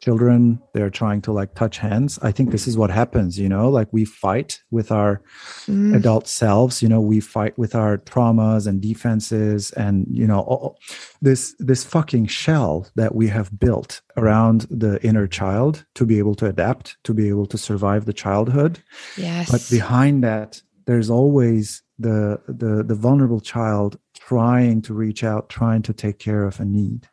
children 0.00 0.60
they're 0.74 0.90
trying 0.90 1.22
to 1.22 1.32
like 1.32 1.54
touch 1.54 1.78
hands 1.78 2.18
i 2.22 2.30
think 2.30 2.50
this 2.50 2.66
is 2.68 2.76
what 2.76 2.90
happens 2.90 3.38
you 3.38 3.48
know 3.48 3.68
like 3.70 3.88
we 3.92 4.04
fight 4.04 4.60
with 4.70 4.92
our 4.92 5.22
Mm. 5.66 5.96
adult 5.96 6.28
selves 6.28 6.82
you 6.82 6.88
know 6.88 7.00
we 7.00 7.18
fight 7.20 7.56
with 7.58 7.74
our 7.74 7.98
traumas 7.98 8.66
and 8.66 8.80
defenses 8.80 9.72
and 9.72 10.06
you 10.10 10.26
know 10.26 10.40
all, 10.40 10.78
this 11.22 11.54
this 11.58 11.82
fucking 11.84 12.26
shell 12.26 12.86
that 12.94 13.14
we 13.14 13.26
have 13.28 13.58
built 13.58 14.00
around 14.16 14.66
the 14.70 15.02
inner 15.04 15.26
child 15.26 15.84
to 15.94 16.04
be 16.06 16.18
able 16.18 16.34
to 16.36 16.46
adapt 16.46 16.96
to 17.04 17.12
be 17.14 17.28
able 17.28 17.46
to 17.46 17.58
survive 17.58 18.04
the 18.04 18.12
childhood 18.12 18.78
Yes. 19.16 19.50
but 19.50 19.66
behind 19.70 20.22
that 20.22 20.62
there's 20.86 21.10
always 21.10 21.82
the 21.98 22.38
the 22.46 22.84
the 22.84 22.94
vulnerable 22.94 23.40
child 23.40 23.98
trying 24.14 24.82
to 24.82 24.92
reach 24.94 25.24
out 25.24 25.48
trying 25.48 25.82
to 25.82 25.92
take 25.92 26.18
care 26.18 26.44
of 26.44 26.60
a 26.60 26.64
need 26.64 27.08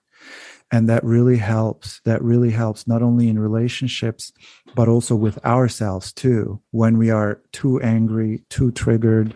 and 0.74 0.90
that 0.90 1.04
really 1.04 1.38
helps 1.38 2.00
that 2.04 2.20
really 2.24 2.50
helps 2.50 2.88
not 2.88 3.04
only 3.04 3.30
in 3.30 3.38
relationships 3.38 4.34
but 4.74 4.88
also 4.88 5.16
with 5.16 5.38
ourselves 5.46 6.12
too. 6.12 6.60
When 6.72 6.98
we 6.98 7.12
are 7.12 7.40
too 7.52 7.80
angry 7.82 8.44
too 8.50 8.72
triggered 8.72 9.36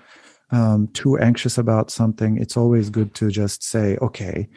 um, 0.50 0.88
too 0.94 1.18
anxious 1.20 1.58
about 1.58 1.92
something 1.92 2.38
it's 2.38 2.58
always 2.58 2.90
good 2.90 3.14
to 3.16 3.30
just 3.30 3.64
say 3.64 3.98
okay 4.02 4.50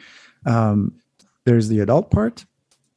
um, 0.47 0.95
there's 1.45 1.67
the 1.67 1.81
adult 1.81 2.09
part 2.09 2.45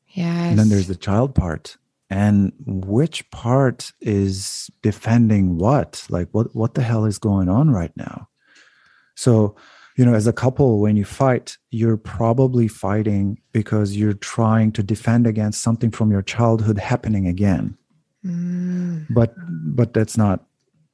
yes. 0.09 0.51
and 0.51 0.59
then 0.59 0.71
there's 0.71 0.89
the 0.89 0.97
child 0.97 1.35
part. 1.35 1.77
And 2.11 2.53
which 2.67 3.29
part 3.31 3.93
is 4.01 4.71
defending 4.83 5.59
what? 5.59 6.07
Like 6.09 6.29
what 6.33 6.55
what 6.55 6.75
the 6.75 6.83
hell 6.83 7.05
is 7.07 7.19
going 7.19 7.49
on 7.49 7.71
right 7.71 7.95
now? 7.97 8.29
So 9.17 9.57
you 9.97 10.05
know 10.05 10.15
as 10.15 10.27
a 10.27 10.33
couple 10.33 10.81
when 10.81 10.97
you 10.97 11.05
fight 11.05 11.57
you're 11.71 11.97
probably 11.97 12.69
fighting 12.69 13.39
because 13.53 13.97
you're 13.97 14.13
trying 14.15 14.73
to 14.73 14.83
defend 14.83 15.27
against 15.27 15.61
something 15.63 15.91
from 15.91 16.11
your 16.11 16.23
childhood 16.23 16.79
happening 16.79 17.27
again 17.27 17.77
Mm. 18.25 19.05
but 19.11 19.35
but 19.77 19.93
that's 19.93 20.17
not 20.17 20.47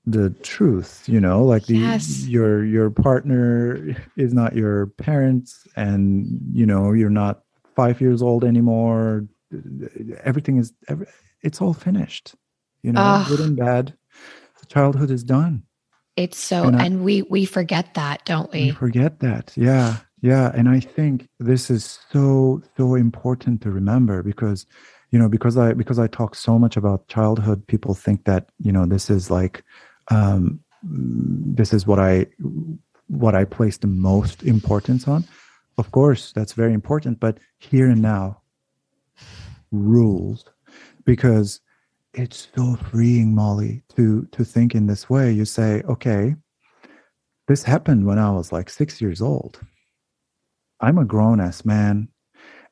the 0.05 0.31
truth 0.43 1.05
you 1.07 1.21
know 1.21 1.45
like 1.45 1.67
the 1.67 1.79
Yes. 1.79 2.27
your 2.27 2.65
your 2.65 2.91
partner 2.91 3.79
is 4.17 4.35
not 4.35 4.57
your 4.57 4.89
parents 4.99 5.65
and 5.77 6.27
you 6.53 6.67
know 6.67 6.91
you're 6.93 7.09
not 7.25 7.45
five 7.77 8.01
years 8.01 8.21
old 8.21 8.43
anymore 8.43 9.27
everything 10.25 10.57
is 10.59 10.73
every, 10.89 11.07
it's 11.43 11.61
all 11.61 11.73
finished 11.73 12.35
you 12.83 12.93
know 12.93 13.01
Ugh. 13.01 13.29
good 13.29 13.41
and 13.41 13.57
bad 13.57 13.95
the 14.59 14.67
childhood 14.67 15.11
is 15.11 15.23
done 15.23 15.63
It's 16.17 16.39
so, 16.39 16.65
And 16.65 16.81
and, 16.81 17.05
we 17.05 17.23
we 17.23 17.45
forget 17.45 17.95
that, 17.95 18.25
don't 18.25 18.53
we? 18.53 18.67
We? 18.67 18.71
forget 18.71 19.21
that. 19.21 19.53
Yeah 19.57 19.97
yeah. 20.23 20.51
And 20.55 20.69
i 20.69 20.81
think 20.81 21.29
this 21.39 21.71
is 21.71 21.99
so 22.13 22.63
so 22.77 22.95
important 22.95 23.63
to 23.63 23.71
remember 23.71 24.23
because 24.23 24.67
you 25.11 25.19
know 25.19 25.29
because 25.29 25.57
i 25.57 25.73
because 25.73 25.99
i 25.99 26.07
talk 26.07 26.35
so 26.35 26.59
much 26.59 26.77
about 26.77 27.09
childhood 27.09 27.67
people 27.67 27.95
think 27.95 28.25
that 28.25 28.51
you 28.59 28.73
know 28.73 28.87
this 28.87 29.11
is 29.11 29.31
like 29.31 29.65
um 30.11 30.61
this 30.83 31.73
is 31.73 31.87
what 31.87 31.99
i 31.99 32.27
what 33.09 33.35
i 33.35 33.45
place 33.45 33.79
the 33.79 33.87
most 33.87 34.43
importance 34.43 35.09
on. 35.09 35.25
Of 35.79 35.93
course 35.93 36.33
that's 36.33 36.53
very 36.53 36.75
important 36.75 37.21
but 37.21 37.39
here 37.59 37.89
and 37.89 38.03
now 38.03 38.43
rules. 39.73 40.45
Because 41.05 41.61
it's 42.15 42.49
so 42.57 42.77
freeing 42.91 43.35
molly 43.35 43.83
to 43.97 44.27
to 44.33 44.45
think 44.45 44.75
in 44.75 44.87
this 44.87 45.09
way 45.09 45.31
you 45.33 45.45
say 45.45 45.83
okay 45.83 46.35
this 47.51 47.65
happened 47.65 48.07
when 48.07 48.17
I 48.17 48.31
was 48.31 48.53
like 48.53 48.71
six 48.71 49.01
years 49.01 49.21
old. 49.21 49.59
I'm 50.79 50.99
a 50.99 51.05
grown 51.05 51.41
ass 51.41 51.65
man, 51.65 52.07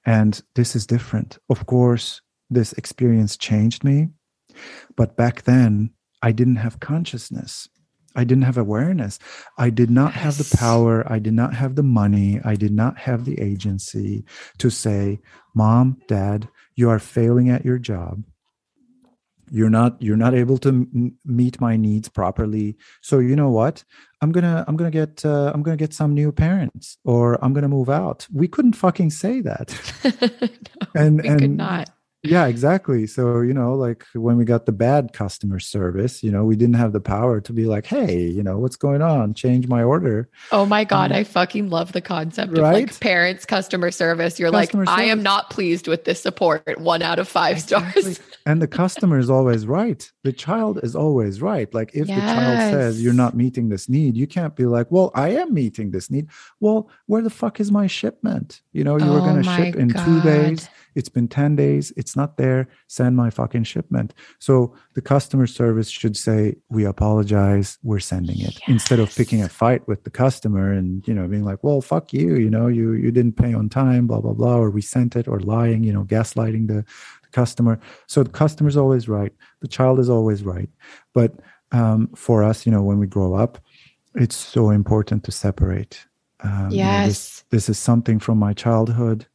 and 0.07 0.41
this 0.55 0.77
is 0.77 0.87
different. 0.87 1.37
Of 1.51 1.67
course, 1.67 2.21
this 2.49 2.75
experience 2.75 3.37
changed 3.37 3.83
me, 3.83 4.07
but 4.95 5.17
back 5.17 5.43
then 5.43 5.91
I 6.23 6.31
didn't 6.31 6.63
have 6.63 6.79
consciousness. 6.79 7.69
I 8.15 8.23
didn't 8.23 8.45
have 8.45 8.57
awareness. 8.57 9.19
I 9.59 9.71
did 9.71 9.91
not 9.91 10.13
have 10.13 10.39
the 10.39 10.57
power. 10.57 11.05
I 11.13 11.19
did 11.19 11.35
not 11.35 11.55
have 11.55 11.75
the 11.75 11.83
money. 11.83 12.41
I 12.45 12.55
did 12.55 12.73
not 12.73 12.99
have 12.99 13.25
the 13.25 13.41
agency 13.41 14.25
to 14.59 14.71
say, 14.71 15.19
Mom, 15.57 16.01
Dad, 16.07 16.49
you 16.77 16.89
are 16.89 17.01
failing 17.01 17.51
at 17.51 17.65
your 17.65 17.79
job. 17.79 18.23
You're 19.51 19.71
not 19.71 20.01
you're 20.03 20.17
not 20.17 20.35
able 20.35 20.59
to 20.59 20.69
m- 20.71 21.15
meet 21.25 21.61
my 21.61 21.77
needs 21.77 22.09
properly. 22.09 22.77
So 23.03 23.19
you 23.19 23.37
know 23.37 23.51
what? 23.51 23.85
I'm 24.21 24.33
gonna 24.33 24.65
I'm 24.69 24.77
gonna 24.77 24.91
get 24.91 25.25
uh, 25.25 25.53
I'm 25.55 25.63
gonna 25.63 25.77
get 25.77 25.95
some 25.95 26.15
new 26.15 26.33
parents 26.33 26.99
or 27.05 27.43
I'm 27.45 27.53
gonna 27.53 27.69
move 27.69 27.89
out. 27.91 28.27
We 28.33 28.49
couldn't 28.49 28.75
fucking 28.75 29.11
say 29.11 29.41
that. 29.43 29.75
no, 30.97 31.03
And 31.03 31.23
we 31.23 31.29
and 31.29 31.41
could 31.41 31.51
not. 31.57 31.91
Yeah, 32.23 32.47
exactly. 32.47 33.07
So 33.07 33.41
you 33.41 33.55
know, 33.55 33.75
like 33.75 34.05
when 34.15 34.37
we 34.37 34.45
got 34.45 34.67
the 34.67 34.73
bad 34.73 35.13
customer 35.13 35.61
service, 35.61 36.23
you 36.23 36.31
know, 36.31 36.45
we 36.45 36.57
didn't 36.57 36.75
have 36.77 36.93
the 36.93 37.01
power 37.01 37.41
to 37.41 37.53
be 37.53 37.67
like, 37.67 37.87
hey, 37.87 38.23
you 38.23 38.43
know, 38.43 38.59
what's 38.59 38.77
going 38.77 39.03
on? 39.03 39.35
Change 39.35 39.69
my 39.69 39.83
order. 39.83 40.29
Oh 40.51 40.67
my 40.67 40.85
God, 40.85 41.13
Um, 41.13 41.19
I 41.19 41.25
fucking 41.25 41.71
love 41.71 41.93
the 41.93 42.01
concept 42.01 42.53
of 42.53 42.59
like 42.59 42.99
parents 43.01 43.45
customer 43.45 43.91
service. 43.91 44.39
You're 44.39 44.51
Customer 44.51 44.85
like, 44.85 44.99
I 44.99 45.05
am 45.05 45.23
not 45.23 45.51
pleased 45.51 45.87
with 45.87 46.05
this 46.05 46.21
support. 46.21 46.79
One 46.79 47.03
out 47.03 47.19
of 47.19 47.29
five 47.29 47.59
Exactly. 47.59 48.15
stars. 48.15 48.21
and 48.47 48.61
the 48.61 48.67
customer 48.69 49.19
is 49.19 49.31
always 49.31 49.67
right. 49.67 50.11
The 50.25 50.33
child 50.33 50.81
is 50.83 50.97
always 50.97 51.41
right. 51.41 51.73
Like 51.73 51.91
if 51.95 52.09
the 52.09 52.15
child 52.15 52.59
says 52.59 53.03
you're 53.03 53.13
not 53.13 53.37
meeting 53.37 53.69
this 53.69 53.89
need, 53.89 54.17
you 54.17 54.27
can't 54.27 54.57
be 54.57 54.67
like, 54.67 54.91
well, 54.91 55.11
I 55.15 55.31
am 55.31 55.55
meeting 55.55 55.91
this 55.91 56.11
need. 56.11 56.29
Well, 56.61 56.91
where 57.07 57.23
the 57.23 57.31
fuck 57.31 57.61
is 57.61 57.71
my 57.71 57.87
shipment? 57.87 58.63
You 58.73 58.85
know, 58.85 58.97
you 58.99 59.11
were 59.11 59.19
Oh 59.19 59.25
going 59.25 59.43
to 59.43 59.49
ship 59.49 59.77
in 59.77 59.89
two 59.93 60.21
days. 60.23 60.69
It's 60.99 61.09
been 61.17 61.29
10 61.29 61.57
days. 61.57 61.93
It's 61.97 62.17
not 62.21 62.37
there. 62.37 62.67
Send 62.89 63.17
my 63.17 63.31
fucking 63.31 63.65
shipment. 63.65 64.15
So 64.41 64.75
the 64.95 65.01
customer 65.01 65.47
service 65.47 65.89
should 65.89 66.17
say, 66.17 66.57
we 66.69 66.85
apologize. 66.85 67.79
We're 67.83 68.01
sending 68.13 68.41
it 68.41 68.59
instead 68.67 68.99
of 68.99 69.15
picking 69.15 69.41
a 69.43 69.49
fight 69.49 69.87
with 69.87 70.01
the 70.05 70.11
customer 70.11 70.73
and, 70.73 71.07
you 71.09 71.15
know, 71.15 71.27
being 71.29 71.45
like, 71.45 71.61
well, 71.63 71.81
fuck 71.81 72.13
you. 72.13 72.35
You 72.45 72.51
know, 72.51 72.67
you, 72.67 72.93
you 72.93 73.11
didn't 73.13 73.37
pay 73.45 73.55
on 73.55 73.69
time, 73.69 74.07
blah, 74.09 74.21
blah, 74.21 74.33
blah, 74.35 74.57
or 74.57 74.71
we 74.71 74.83
sent 74.83 75.15
it 75.15 75.29
or 75.29 75.39
lying, 75.41 75.85
you 75.85 75.93
know, 75.93 76.05
gaslighting 76.05 76.67
the, 76.67 76.85
the 77.23 77.31
customer. 77.33 77.79
So 78.09 78.23
the 78.25 78.31
customer's 78.31 78.77
always 78.77 79.09
right. 79.09 79.33
The 79.61 79.69
child 79.69 80.01
is 80.01 80.11
always 80.11 80.43
right. 80.43 80.69
But 81.15 81.31
um, 81.71 82.09
for 82.17 82.43
us, 82.43 82.67
you 82.67 82.73
know, 82.73 82.83
when 82.83 82.99
we 82.99 83.07
grow 83.07 83.35
up, 83.35 83.59
it's 84.15 84.37
so 84.37 84.71
important 84.71 85.23
to 85.25 85.33
separate. 85.33 85.95
Um, 86.41 86.71
you 86.71 86.79
know, 86.85 87.07
this, 87.07 87.43
Yes. 87.43 87.45
this 87.51 87.69
is 87.69 87.79
something 87.79 88.19
from 88.19 88.39
my 88.39 88.53
childhood, 88.53 89.27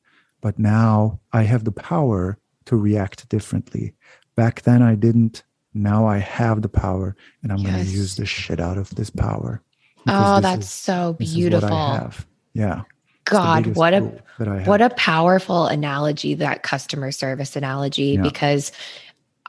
but 0.43 0.59
now 0.59 1.19
I 1.31 1.43
have 1.43 1.63
the 1.63 1.71
power 1.71 2.37
to 2.65 2.75
react 2.75 3.27
differently. 3.29 3.93
Back 4.35 4.61
then 4.63 4.81
I 4.83 4.93
didn't. 4.95 5.43
Now 5.73 6.05
I 6.05 6.17
have 6.19 6.61
the 6.61 6.69
power, 6.69 7.15
and 7.41 7.51
I'm 7.51 7.63
going 7.63 7.73
to 7.83 7.89
use 7.89 8.15
the 8.15 8.27
shit 8.27 8.59
out 8.59 8.77
of 8.77 8.93
this 8.93 9.09
power. 9.09 9.63
Oh, 10.07 10.35
this 10.35 10.41
that's 10.43 10.65
is- 10.67 10.71
so 10.73 11.13
beautiful. 11.17 11.69
what 11.69 11.73
I 11.73 11.95
have. 11.95 12.27
Yeah. 12.53 12.81
God, 13.25 13.67
what 13.75 13.93
a 13.93 14.01
tool 14.01 14.19
that 14.37 14.47
I 14.49 14.57
have. 14.59 14.67
What 14.67 14.81
a 14.81 14.89
powerful 14.91 15.65
analogy, 15.65 16.33
that 16.35 16.61
customer 16.61 17.11
service 17.11 17.55
analogy, 17.55 18.11
Yeah. 18.17 18.21
because 18.21 18.71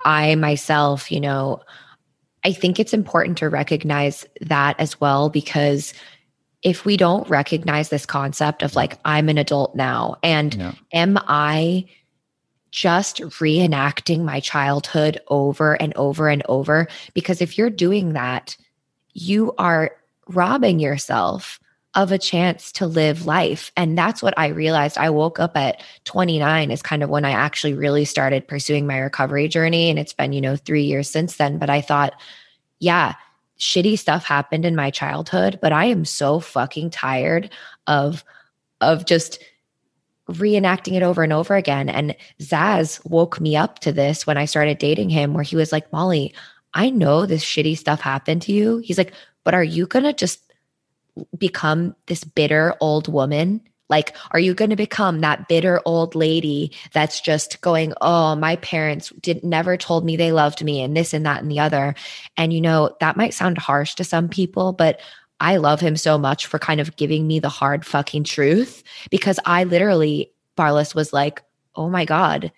I 0.04 0.37
myself, 0.37 1.11
you 1.11 1.20
know, 1.20 1.61
I 2.44 2.52
think 2.52 2.78
it's 2.78 2.94
important 2.94 3.38
to 3.38 3.48
recognize 3.48 4.24
that 4.42 4.78
as 4.78 5.00
well, 5.00 5.28
because 5.28 5.92
if 6.64 6.85
we 6.85 6.96
don't 6.96 7.29
recognize 7.29 7.90
this 7.90 8.07
concept 8.07 8.62
of 8.62 8.74
like, 8.74 8.98
I'm 9.05 9.29
an 9.29 9.38
adult 9.38 9.77
now, 9.77 10.16
and 10.22 10.55
yeah. 10.55 10.72
am 10.92 11.18
I 11.29 11.85
just 12.70 13.20
reenacting 13.20 14.24
my 14.24 14.40
childhood 14.40 15.20
over 15.29 15.74
and 15.74 15.94
over 15.94 16.29
and 16.29 16.42
over? 16.48 16.88
Because 17.12 17.40
if 17.40 17.57
you're 17.57 17.70
doing 17.70 18.14
that, 18.14 18.57
you 19.12 19.53
are 19.59 19.92
robbing 20.27 20.81
yourself 20.81 21.61
of 21.94 22.11
a 22.11 22.18
chance 22.18 22.72
to 22.72 22.87
live 22.87 23.27
life. 23.27 23.70
And 23.77 23.96
that's 23.96 24.22
what 24.22 24.35
I 24.37 24.48
realized. 24.48 24.98
I 24.98 25.11
woke 25.11 25.38
up 25.38 25.57
at 25.57 25.81
29 26.05 26.72
is 26.72 26.83
kind 26.83 27.05
of 27.05 27.11
when 27.11 27.24
I 27.24 27.31
actually 27.31 27.74
really 27.74 28.05
started 28.05 28.48
pursuing 28.48 28.87
my 28.87 28.98
recovery 28.98 29.46
journey. 29.46 29.90
And 29.90 29.98
it's 29.98 30.12
been, 30.12 30.33
you 30.33 30.40
know, 30.40 30.57
three 30.57 30.83
years 30.83 31.09
since 31.09 31.37
then. 31.37 31.59
But 31.59 31.70
I 31.70 31.81
thought, 31.81 32.14
yeah, 32.81 33.14
shitty 33.64 33.98
stuff 33.98 34.24
happened 34.24 34.66
in 34.66 34.77
my 34.77 34.90
childhood, 34.90 35.59
but 35.62 35.72
I 35.72 35.87
am 35.87 36.05
so 36.05 36.38
fucking 36.38 36.90
tired 36.90 37.50
of 37.87 38.22
of 38.81 39.07
just 39.07 39.42
reenacting 40.29 40.92
it 40.92 41.03
over 41.03 41.22
and 41.22 41.33
over 41.33 41.55
again. 41.55 41.88
And 41.88 42.14
Zaz 42.40 43.05
woke 43.09 43.40
me 43.40 43.57
up 43.57 43.79
to 43.81 43.92
this 43.92 44.27
when 44.27 44.37
I 44.37 44.44
started 44.44 44.79
dating 44.79 45.09
him, 45.09 45.33
where 45.33 45.42
he 45.42 45.57
was 45.57 45.72
like, 45.72 45.90
Molly, 45.92 46.35
I 46.74 46.90
know 46.90 47.24
this 47.24 47.44
shitty 47.44 47.79
stuff 47.79 48.00
happened 48.00 48.42
to 48.42 48.53
you. 48.53 48.79
He's 48.79 48.98
like, 48.98 49.14
but 49.44 49.55
are 49.55 49.64
you 49.64 49.87
gonna 49.87 50.12
just 50.12 50.53
become 51.38 51.96
this 52.07 52.22
bitter 52.24 52.74
old 52.81 53.09
woman? 53.09 53.62
Like, 53.88 54.16
are 54.31 54.40
you 54.40 54.55
going 54.55 54.70
to 54.70 54.77
become 54.77 55.20
that 55.20 55.47
bitter 55.49 55.81
old 55.85 56.14
lady 56.14 56.73
that's 56.92 57.20
just 57.20 57.61
going, 57.61 57.92
oh, 58.01 58.35
my 58.35 58.57
parents 58.57 59.12
did 59.20 59.44
never 59.44 59.77
told 59.77 60.05
me 60.05 60.16
they 60.16 60.33
loved 60.33 60.64
me 60.64 60.80
and 60.82 60.97
this 60.97 61.12
and 61.12 61.26
that 61.26 61.43
and 61.43 61.51
the 61.51 61.61
other? 61.61 61.95
And 62.37 62.53
you 62.53 62.61
know, 62.61 62.97
that 63.01 63.16
might 63.16 63.35
sound 63.35 63.59
harsh 63.59 63.95
to 63.97 64.05
some 64.05 64.28
people, 64.28 64.72
but 64.72 65.01
I 65.41 65.59
love 65.59 65.80
him 65.80 65.97
so 65.97 66.16
much 66.16 66.47
for 66.47 66.59
kind 66.59 66.80
of 66.80 66.97
giving 66.97 67.26
me 67.26 67.39
the 67.41 67.49
hard 67.49 67.85
fucking 67.85 68.24
truth 68.24 68.82
because 69.11 69.39
I 69.45 69.64
literally, 69.64 70.32
Barlas 70.57 70.95
was 70.95 71.12
like, 71.12 71.43
oh 71.74 71.91
my 71.91 72.05
God, 72.05 72.53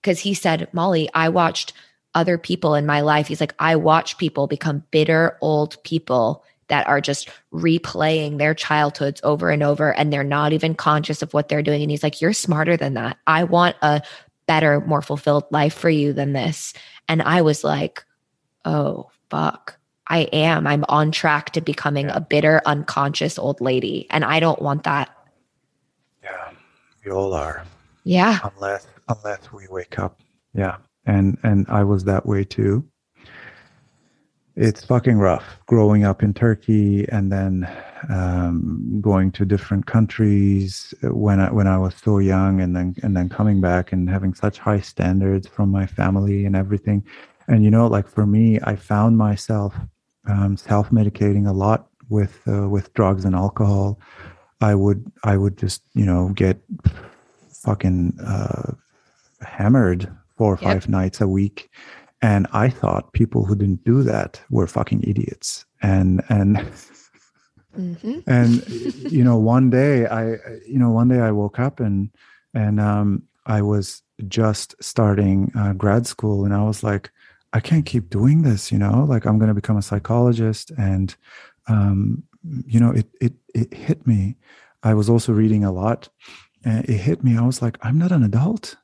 because 0.00 0.20
he 0.20 0.32
said, 0.32 0.68
Molly, 0.72 1.10
I 1.12 1.28
watched 1.28 1.72
other 2.14 2.38
people 2.38 2.74
in 2.74 2.86
my 2.86 3.02
life. 3.02 3.28
He's 3.28 3.40
like, 3.40 3.54
I 3.58 3.76
watch 3.76 4.18
people 4.18 4.46
become 4.46 4.84
bitter 4.90 5.36
old 5.40 5.82
people 5.84 6.44
that 6.70 6.88
are 6.88 7.00
just 7.00 7.28
replaying 7.52 8.38
their 8.38 8.54
childhoods 8.54 9.20
over 9.22 9.50
and 9.50 9.62
over 9.62 9.92
and 9.92 10.12
they're 10.12 10.24
not 10.24 10.52
even 10.52 10.74
conscious 10.74 11.20
of 11.20 11.34
what 11.34 11.48
they're 11.48 11.62
doing. 11.62 11.82
And 11.82 11.90
he's 11.90 12.02
like, 12.02 12.20
You're 12.20 12.32
smarter 12.32 12.76
than 12.76 12.94
that. 12.94 13.18
I 13.26 13.44
want 13.44 13.76
a 13.82 14.02
better, 14.46 14.80
more 14.80 15.02
fulfilled 15.02 15.44
life 15.50 15.74
for 15.74 15.90
you 15.90 16.12
than 16.12 16.32
this. 16.32 16.72
And 17.08 17.20
I 17.20 17.42
was 17.42 17.62
like, 17.62 18.04
Oh, 18.64 19.10
fuck. 19.28 19.76
I 20.08 20.20
am. 20.32 20.66
I'm 20.66 20.84
on 20.88 21.12
track 21.12 21.50
to 21.52 21.60
becoming 21.60 22.08
a 22.08 22.20
bitter, 22.20 22.60
unconscious 22.66 23.38
old 23.38 23.60
lady. 23.60 24.08
And 24.10 24.24
I 24.24 24.40
don't 24.40 24.60
want 24.60 24.82
that. 24.84 25.14
Yeah, 26.22 26.50
we 27.04 27.12
all 27.12 27.32
are. 27.32 27.64
Yeah. 28.04 28.38
Unless 28.56 28.86
unless 29.08 29.52
we 29.52 29.66
wake 29.68 29.98
up. 29.98 30.20
Yeah. 30.54 30.76
And 31.06 31.38
and 31.42 31.66
I 31.68 31.84
was 31.84 32.04
that 32.04 32.26
way 32.26 32.44
too. 32.44 32.84
It's 34.56 34.84
fucking 34.84 35.18
rough 35.18 35.58
growing 35.66 36.04
up 36.04 36.22
in 36.22 36.34
Turkey 36.34 37.08
and 37.08 37.30
then 37.32 37.68
um, 38.10 38.98
going 39.00 39.30
to 39.32 39.44
different 39.44 39.86
countries 39.86 40.92
when 41.02 41.40
I 41.40 41.50
when 41.52 41.66
I 41.66 41.78
was 41.78 41.94
so 41.94 42.18
young 42.18 42.60
and 42.60 42.74
then 42.76 42.94
and 43.02 43.16
then 43.16 43.28
coming 43.28 43.60
back 43.60 43.92
and 43.92 44.10
having 44.10 44.34
such 44.34 44.58
high 44.58 44.80
standards 44.80 45.46
from 45.46 45.70
my 45.70 45.86
family 45.86 46.44
and 46.46 46.56
everything. 46.56 47.04
And 47.48 47.64
you 47.64 47.70
know, 47.70 47.86
like 47.86 48.08
for 48.08 48.26
me, 48.26 48.58
I 48.64 48.76
found 48.76 49.16
myself 49.16 49.74
um, 50.28 50.56
self 50.56 50.90
medicating 50.90 51.48
a 51.48 51.52
lot 51.52 51.88
with 52.08 52.40
uh, 52.48 52.68
with 52.68 52.92
drugs 52.94 53.24
and 53.24 53.34
alcohol. 53.34 53.98
I 54.60 54.74
would 54.74 55.10
I 55.24 55.36
would 55.36 55.56
just 55.56 55.82
you 55.94 56.04
know 56.04 56.30
get 56.34 56.60
fucking 57.62 58.18
uh, 58.24 58.72
hammered 59.42 60.10
four 60.36 60.54
or 60.54 60.58
Yep. 60.60 60.82
five 60.82 60.88
nights 60.88 61.20
a 61.20 61.28
week, 61.28 61.70
and 62.22 62.46
I 62.52 62.68
thought 62.68 63.12
people 63.12 63.44
who 63.44 63.54
didn't 63.54 63.84
do 63.84 64.02
that 64.02 64.40
were 64.50 64.66
fucking 64.66 65.02
idiots. 65.02 65.64
And 65.82 66.22
and 66.28 66.58
hmm 67.74 68.18
and 68.26 68.62
you 69.10 69.24
know 69.24 69.36
one 69.38 69.70
day 69.70 70.06
I 70.06 70.32
you 70.66 70.78
know 70.78 70.90
one 70.90 71.08
day 71.08 71.20
I 71.20 71.30
woke 71.30 71.58
up 71.58 71.80
and 71.80 72.10
and 72.54 72.80
um, 72.80 73.22
I 73.46 73.62
was 73.62 74.02
just 74.28 74.74
starting 74.82 75.52
uh, 75.56 75.72
grad 75.72 76.06
school, 76.06 76.44
and 76.44 76.54
I 76.54 76.62
was 76.62 76.82
like, 76.82 77.10
I 77.52 77.60
can't 77.60 77.86
keep 77.86 78.10
doing 78.10 78.42
this. 78.42 78.70
You 78.70 78.78
know, 78.78 79.04
like 79.08 79.24
I'm 79.24 79.38
going 79.38 79.48
to 79.48 79.54
become 79.54 79.76
a 79.76 79.82
psychologist, 79.82 80.70
and 80.78 81.14
um, 81.68 82.22
you 82.66 82.80
know, 82.80 82.90
it 82.90 83.06
it 83.20 83.34
it 83.54 83.72
hit 83.74 84.06
me. 84.06 84.36
I 84.82 84.94
was 84.94 85.08
also 85.08 85.32
reading 85.32 85.64
a 85.64 85.72
lot, 85.72 86.08
and 86.64 86.84
it 86.88 86.98
hit 86.98 87.22
me. 87.24 87.36
I 87.36 87.42
was 87.46 87.62
like, 87.62 87.78
I'm 87.82 87.98
not 87.98 88.12
an 88.12 88.22
adult. 88.22 88.76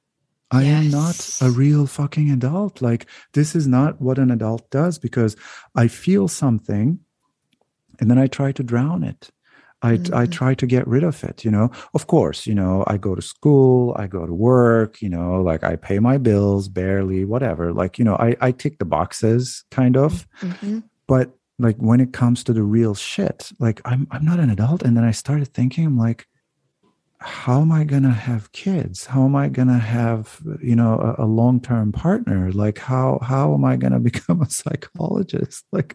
I 0.51 0.63
am 0.65 0.91
not 0.91 1.39
a 1.41 1.51
real 1.51 1.87
fucking 1.87 2.31
adult. 2.31 2.81
Like 2.81 3.07
this 3.33 3.55
is 3.57 3.67
not 3.67 4.01
what 4.01 4.19
an 4.19 4.31
adult 4.31 4.71
does 4.71 4.99
because 4.99 5.37
I 5.75 5.89
feel 5.89 6.29
something, 6.29 7.01
and 8.01 8.11
then 8.11 8.19
I 8.19 8.27
try 8.29 8.53
to 8.53 8.63
drown 8.63 9.03
it. 9.03 9.31
I, 9.83 9.93
I 9.93 9.97
Mhm. 10.27 10.31
try 10.31 10.55
to 10.55 10.67
get 10.67 10.87
rid 10.89 11.05
of 11.05 11.23
it, 11.23 11.45
you 11.45 11.51
know. 11.51 11.71
Of 11.93 12.07
course, 12.07 12.47
you 12.47 12.55
know, 12.55 12.83
I 12.87 12.97
go 12.97 13.15
to 13.15 13.21
school, 13.23 13.95
I 13.99 14.07
go 14.07 14.25
to 14.27 14.33
work, 14.33 15.03
you 15.03 15.09
know, 15.11 15.43
like 15.43 15.63
I 15.65 15.77
pay 15.77 15.99
my 15.99 16.17
bills 16.17 16.69
barely, 16.69 17.25
whatever. 17.27 17.73
Like, 17.75 17.99
you 17.99 18.05
know, 18.05 18.17
I, 18.17 18.37
I 18.41 18.53
tick 18.53 18.79
the 18.79 18.87
boxes 18.87 19.65
kind 19.71 19.97
of. 19.97 20.27
hmm 20.41 20.79
But 21.07 21.31
like 21.59 21.77
when 21.77 22.01
it 22.01 22.13
comes 22.13 22.43
to 22.45 22.53
the 22.53 22.63
real 22.63 22.95
shit, 22.95 23.53
like 23.59 23.81
I'm 23.85 24.07
I'm 24.11 24.25
not 24.25 24.41
an 24.41 24.51
adult. 24.51 24.83
And 24.83 24.97
then 24.97 25.05
I 25.05 25.13
started 25.13 25.49
thinking, 25.53 25.85
I'm 25.87 25.99
like, 25.99 26.27
how 27.21 27.61
am 27.63 27.73
I 27.73 27.85
gonna 27.85 28.13
have 28.13 28.53
kids? 28.53 29.07
How 29.07 29.25
am 29.25 29.35
I 29.35 29.49
gonna 29.49 29.79
have, 29.79 30.41
you 30.63 30.77
know, 30.77 30.99
a, 31.19 31.25
a 31.25 31.27
long-term 31.27 31.93
partner? 31.93 32.53
Like 32.53 32.79
how 32.79 33.19
how 33.23 33.55
am 33.55 33.65
I 33.65 33.77
gonna 33.77 34.01
become 34.11 34.43
a 34.43 34.51
psychologist? 34.51 35.65
Like 35.73 35.95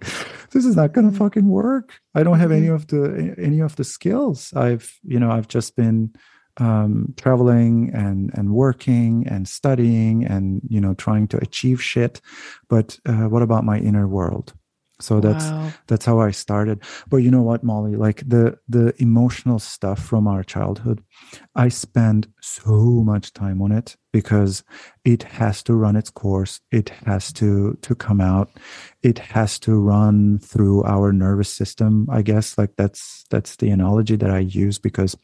this 0.51 0.65
is 0.65 0.75
not 0.75 0.93
gonna 0.93 1.11
Mhm. 1.11 1.17
fucking 1.17 1.47
work. 1.47 1.93
I 2.15 2.23
don't 2.23 2.39
have 2.39 2.51
any 2.51 2.67
Mhm. 2.67 2.75
of 2.75 2.87
the 2.87 3.35
any 3.37 3.59
of 3.59 3.75
the 3.75 3.83
skills. 3.83 4.51
I've, 4.55 4.91
you 5.03 5.19
know, 5.19 5.31
I've 5.31 5.47
just 5.47 5.75
been 5.75 6.11
um 6.57 7.13
traveling 7.17 7.91
and 7.93 8.29
and 8.33 8.53
working 8.53 9.25
and 9.27 9.47
studying 9.47 10.25
and 10.25 10.61
you 10.67 10.81
know 10.81 10.93
trying 10.93 11.25
to 11.29 11.37
achieve 11.37 11.81
shit 11.81 12.19
but 12.67 12.99
uh, 13.05 13.23
what 13.29 13.41
about 13.41 13.63
my 13.63 13.79
inner 13.79 14.05
world 14.05 14.53
so 15.01 15.19
that's 15.19 15.51
Wow. 15.51 15.73
that's 15.87 16.05
how 16.05 16.19
i 16.19 16.31
started. 16.31 16.83
But 17.09 17.17
you 17.17 17.31
know 17.31 17.41
what 17.41 17.63
molly? 17.63 17.95
Like 17.95 18.23
the 18.27 18.57
the 18.69 18.93
emotional 19.01 19.59
stuff 19.59 19.99
from 20.03 20.27
our 20.27 20.43
childhood 20.43 21.03
i 21.55 21.69
spend 21.69 22.27
so 22.41 23.03
much 23.03 23.33
time 23.33 23.61
on 23.61 23.71
it 23.71 23.95
because 24.13 24.63
it 25.05 25.23
has 25.23 25.63
to 25.63 25.73
run 25.73 25.95
its 25.95 26.09
course. 26.09 26.59
It 26.71 26.89
has 27.05 27.31
to 27.33 27.77
to 27.81 27.95
come 27.95 28.21
out. 28.21 28.49
It 29.03 29.19
has 29.19 29.59
to 29.59 29.79
run 29.79 30.39
through 30.39 30.83
our 30.85 31.11
nervous 31.13 31.51
system 31.53 32.07
i 32.11 32.21
guess. 32.21 32.57
Like 32.57 32.75
that's 32.77 33.25
that's 33.29 33.55
the 33.57 33.69
analogy 33.69 34.15
that 34.17 34.29
i 34.31 34.39
use 34.39 34.79
because 34.79 35.15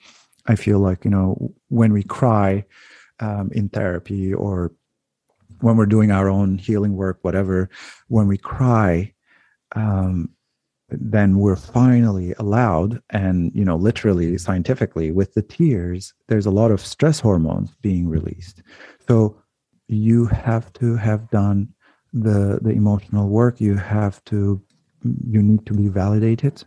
i 0.47 0.55
feel 0.55 0.79
like 0.79 1.03
you 1.05 1.11
know 1.11 1.53
when 1.69 1.91
we 1.93 2.03
cry 2.03 2.65
um, 3.19 3.49
in 3.53 3.69
therapy 3.69 4.33
or 4.33 4.71
when 5.61 5.75
we're 5.77 5.85
doing 5.87 6.11
our 6.11 6.29
own 6.29 6.57
healing 6.57 6.95
work 6.95 7.17
whatever 7.23 7.69
when 8.07 8.27
we 8.27 8.37
cry 8.37 9.11
um, 9.75 10.29
then 10.89 11.37
we're 11.37 11.55
finally 11.57 12.33
allowed 12.39 13.01
and 13.09 13.51
you 13.53 13.65
know 13.65 13.75
literally 13.75 14.37
scientifically 14.37 15.11
with 15.11 15.33
the 15.33 15.41
tears 15.41 16.13
there's 16.27 16.45
a 16.45 16.51
lot 16.51 16.71
of 16.71 16.79
stress 16.79 17.19
hormones 17.19 17.75
being 17.81 18.07
released. 18.07 18.63
So 19.07 19.41
you 19.87 20.25
have 20.27 20.71
to 20.73 20.95
have 20.95 21.29
done 21.29 21.73
the 22.13 22.59
the 22.61 22.71
emotional 22.71 23.27
work. 23.29 23.59
You 23.59 23.75
have 23.75 24.23
to 24.25 24.61
you 25.03 25.41
need 25.41 25.65
to 25.65 25.73
be 25.73 25.87
validated 25.89 26.63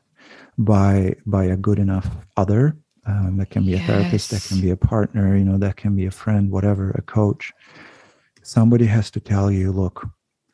by 0.59 1.15
by 1.27 1.45
a 1.45 1.57
good 1.57 1.79
enough 1.79 2.09
other 2.37 2.77
um, 3.07 3.39
that 3.39 3.51
can 3.51 3.65
be 3.65 3.75
a 3.75 3.81
therapist 3.81 4.31
that 4.31 4.45
can 4.47 4.61
be 4.61 4.71
a 4.71 4.77
partner 4.77 5.37
you 5.37 5.45
know 5.45 5.59
that 5.59 5.77
can 5.77 5.97
be 5.97 6.07
a 6.07 6.11
friend 6.11 6.51
whatever 6.51 6.91
a 6.91 7.03
coach. 7.03 7.53
Somebody 8.43 8.87
has 8.87 9.11
to 9.13 9.21
tell 9.21 9.51
you 9.51 9.73
look 9.73 10.07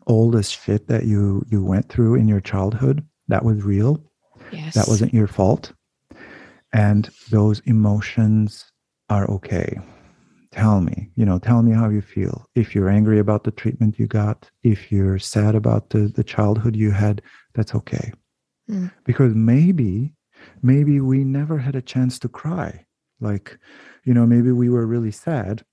all 0.07 0.31
this 0.31 0.49
shit 0.49 0.87
that 0.89 1.05
you 1.05 1.45
you 1.51 1.63
went 1.65 1.89
through 1.89 2.15
in 2.15 2.29
your 2.29 2.41
childhood 2.41 3.05
that 3.29 3.45
was 3.45 3.63
real 3.63 4.01
Yes. 4.53 4.75
that 4.75 4.87
wasn't 4.89 5.13
your 5.15 5.27
fault 5.27 5.73
and 6.73 7.11
those 7.31 7.61
emotions 7.67 8.65
are 9.11 9.29
okay 9.31 9.79
tell 10.53 10.81
me 10.81 11.11
you 11.17 11.25
know 11.25 11.39
tell 11.39 11.63
me 11.63 11.73
how 11.73 11.89
you 11.89 12.01
feel 12.01 12.47
if 12.55 12.75
you're 12.75 12.89
angry 12.89 13.19
about 13.19 13.45
the 13.45 13.51
treatment 13.51 13.99
you 13.99 14.07
got 14.07 14.51
if 14.63 14.91
you're 14.93 15.19
sad 15.19 15.55
about 15.55 15.91
the 15.91 16.09
the 16.19 16.25
childhood 16.25 16.77
you 16.77 16.91
had 16.91 17.23
that's 17.55 17.75
okay 17.75 18.13
Mm. 18.69 18.91
because 19.05 19.33
maybe 19.33 20.13
maybe 20.61 21.01
we 21.01 21.23
never 21.23 21.57
had 21.57 21.77
a 21.77 21.83
chance 21.83 22.19
to 22.19 22.29
cry 22.29 22.85
like 23.21 23.57
you 24.03 24.13
know 24.13 24.27
maybe 24.27 24.51
we 24.51 24.69
were 24.69 24.87
really 24.87 25.13
sad 25.13 25.65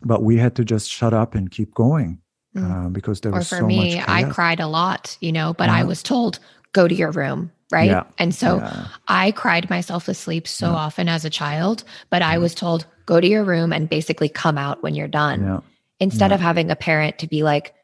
but 0.00 0.22
we 0.22 0.36
had 0.36 0.54
to 0.56 0.64
just 0.64 0.88
shut 0.88 1.12
up 1.12 1.34
and 1.34 1.50
keep 1.50 1.74
going. 1.74 2.20
Uh, 2.56 2.88
because 2.88 3.20
there 3.20 3.32
or 3.32 3.38
was 3.38 3.48
for 3.48 3.58
so 3.58 3.66
me, 3.66 3.96
much 3.96 4.08
I 4.08 4.24
cried 4.24 4.60
a 4.60 4.66
lot, 4.66 5.16
you 5.20 5.32
know, 5.32 5.54
but 5.54 5.68
I 5.68 5.84
was 5.84 6.02
told, 6.02 6.38
go 6.72 6.86
to 6.88 6.94
your 6.94 7.10
room. 7.10 7.50
Right. 7.72 7.90
Yeah. 7.90 8.04
And 8.18 8.34
so 8.34 8.58
Yeah. 8.58 8.86
I 9.08 9.32
cried 9.32 9.68
myself 9.70 10.04
to 10.04 10.14
sleep 10.14 10.46
so 10.46 10.70
Yeah. 10.70 10.76
often 10.76 11.08
as 11.08 11.24
a 11.24 11.30
child, 11.30 11.82
but 12.10 12.22
I 12.22 12.38
was 12.38 12.54
told, 12.54 12.86
go 13.06 13.20
to 13.20 13.26
your 13.26 13.42
room 13.42 13.72
and 13.72 13.88
basically 13.88 14.28
come 14.28 14.58
out 14.58 14.82
when 14.82 14.94
you're 14.94 15.08
done. 15.08 15.42
yeah 15.42 15.60
Instead 16.00 16.30
Yeah. 16.30 16.34
of 16.36 16.40
having 16.40 16.70
a 16.70 16.76
parent 16.76 17.18
to 17.18 17.26
be 17.26 17.42
like, 17.42 17.74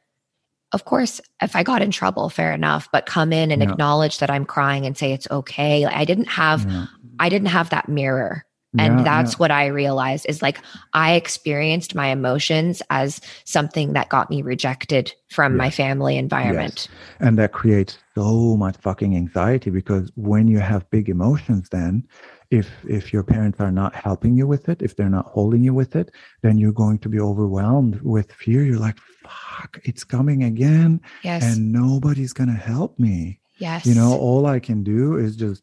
of 0.72 0.84
course, 0.84 1.20
if 1.42 1.56
I 1.56 1.62
got 1.64 1.82
in 1.82 1.90
trouble, 1.90 2.28
fair 2.28 2.52
enough, 2.52 2.88
but 2.92 3.06
come 3.06 3.32
in 3.32 3.50
and 3.50 3.62
Yeah. 3.62 3.70
acknowledge 3.70 4.18
that 4.18 4.30
I'm 4.30 4.44
crying 4.44 4.86
and 4.86 4.96
say 4.96 5.12
it's 5.12 5.26
okay. 5.30 5.86
Like, 5.86 5.96
I 5.96 6.04
didn't 6.04 6.28
have, 6.28 6.64
yeah. 6.68 6.86
I 7.18 7.28
didn't 7.28 7.48
have 7.48 7.70
that 7.70 7.88
mirror. 7.88 8.44
And 8.78 8.98
Yeah, 8.98 9.04
that's 9.04 9.32
yeah. 9.32 9.38
what 9.38 9.50
I 9.50 9.66
realized 9.66 10.26
is 10.28 10.42
like 10.42 10.60
I 10.92 11.14
experienced 11.14 11.94
my 11.96 12.06
emotions 12.08 12.82
as 12.90 13.20
something 13.44 13.94
that 13.94 14.08
got 14.10 14.30
me 14.30 14.42
rejected 14.42 15.12
from 15.30 15.56
my 15.56 15.70
family 15.70 16.16
environment. 16.16 16.88
and 17.18 17.36
that 17.38 17.52
creates 17.52 17.98
so 18.14 18.56
much 18.56 18.76
fucking 18.76 19.16
anxiety 19.16 19.70
because 19.70 20.10
when 20.14 20.46
you 20.48 20.58
have 20.60 20.88
big 20.90 21.08
emotions 21.08 21.68
then 21.70 22.06
if 22.50 22.68
if 22.88 23.12
your 23.12 23.22
parents 23.24 23.60
are 23.60 23.70
not 23.72 23.94
helping 23.94 24.36
you 24.36 24.46
with 24.46 24.68
it 24.68 24.82
if 24.82 24.94
they're 24.96 25.08
not 25.18 25.26
holding 25.26 25.62
you 25.64 25.72
with 25.74 25.94
it 25.96 26.10
then 26.42 26.58
you're 26.58 26.72
going 26.84 26.98
to 26.98 27.08
be 27.08 27.20
overwhelmed 27.20 28.00
with 28.02 28.30
fear 28.32 28.64
you're 28.64 28.78
like 28.88 28.98
fuck 29.24 29.78
it's 29.84 30.04
coming 30.04 30.42
again 30.44 31.00
Yes. 31.22 31.42
and 31.44 31.72
nobody's 31.72 32.32
going 32.32 32.48
to 32.50 32.60
help 32.72 32.98
me 32.98 33.40
yes. 33.58 33.86
you 33.86 33.94
know 33.94 34.12
all 34.16 34.46
i 34.46 34.58
can 34.58 34.82
do 34.82 35.16
is 35.16 35.36
just 35.36 35.62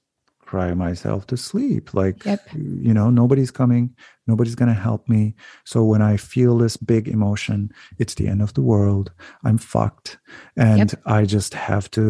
cry 0.51 0.73
myself 0.73 1.21
to 1.27 1.37
sleep. 1.37 1.83
Like 2.01 2.17
Yep. 2.25 2.41
you 2.87 2.93
know 2.97 3.09
nobody's 3.21 3.51
coming 3.51 3.85
nobody's 4.27 4.55
going 4.59 4.73
to 4.75 4.81
help 4.89 5.07
me. 5.15 5.35
So 5.71 5.77
when 5.91 6.01
i 6.01 6.17
feel 6.17 6.53
this 6.57 6.77
big 6.93 7.07
emotion 7.07 7.71
it's 8.01 8.15
the 8.15 8.27
end 8.31 8.41
of 8.41 8.51
the 8.53 8.61
world. 8.73 9.07
I'm 9.47 9.57
fucked. 9.57 10.09
And 10.55 10.89
i 11.17 11.25
just 11.25 11.53
have 11.53 11.85
to 11.91 12.05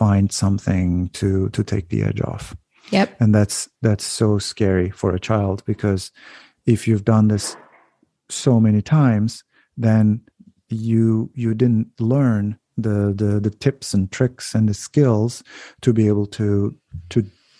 find 0.00 0.32
something 0.32 1.10
to 1.18 1.48
to 1.56 1.62
take 1.72 1.86
the 1.88 2.02
edge 2.08 2.20
off. 2.32 2.54
Yep. 2.92 3.08
and 3.20 3.34
that's 3.34 3.68
that's 3.82 4.04
so 4.20 4.38
scary 4.38 4.90
for 5.00 5.10
a 5.14 5.20
child 5.30 5.62
because 5.66 6.12
if 6.66 6.86
you've 6.88 7.04
done 7.14 7.28
this 7.28 7.56
so 8.28 8.60
many 8.60 8.82
times 8.82 9.44
then 9.76 10.20
you 10.68 11.30
you 11.34 11.54
didn't 11.54 11.88
learn 12.00 12.58
the 12.76 12.98
the 13.20 13.40
the 13.40 13.50
tips 13.64 13.94
and 13.94 14.10
tricks 14.12 14.54
and 14.54 14.68
the 14.68 14.74
skills 14.74 15.42
to 15.80 15.92
be 15.92 16.06
able 16.12 16.26
to 16.26 16.74
to 17.12 17.18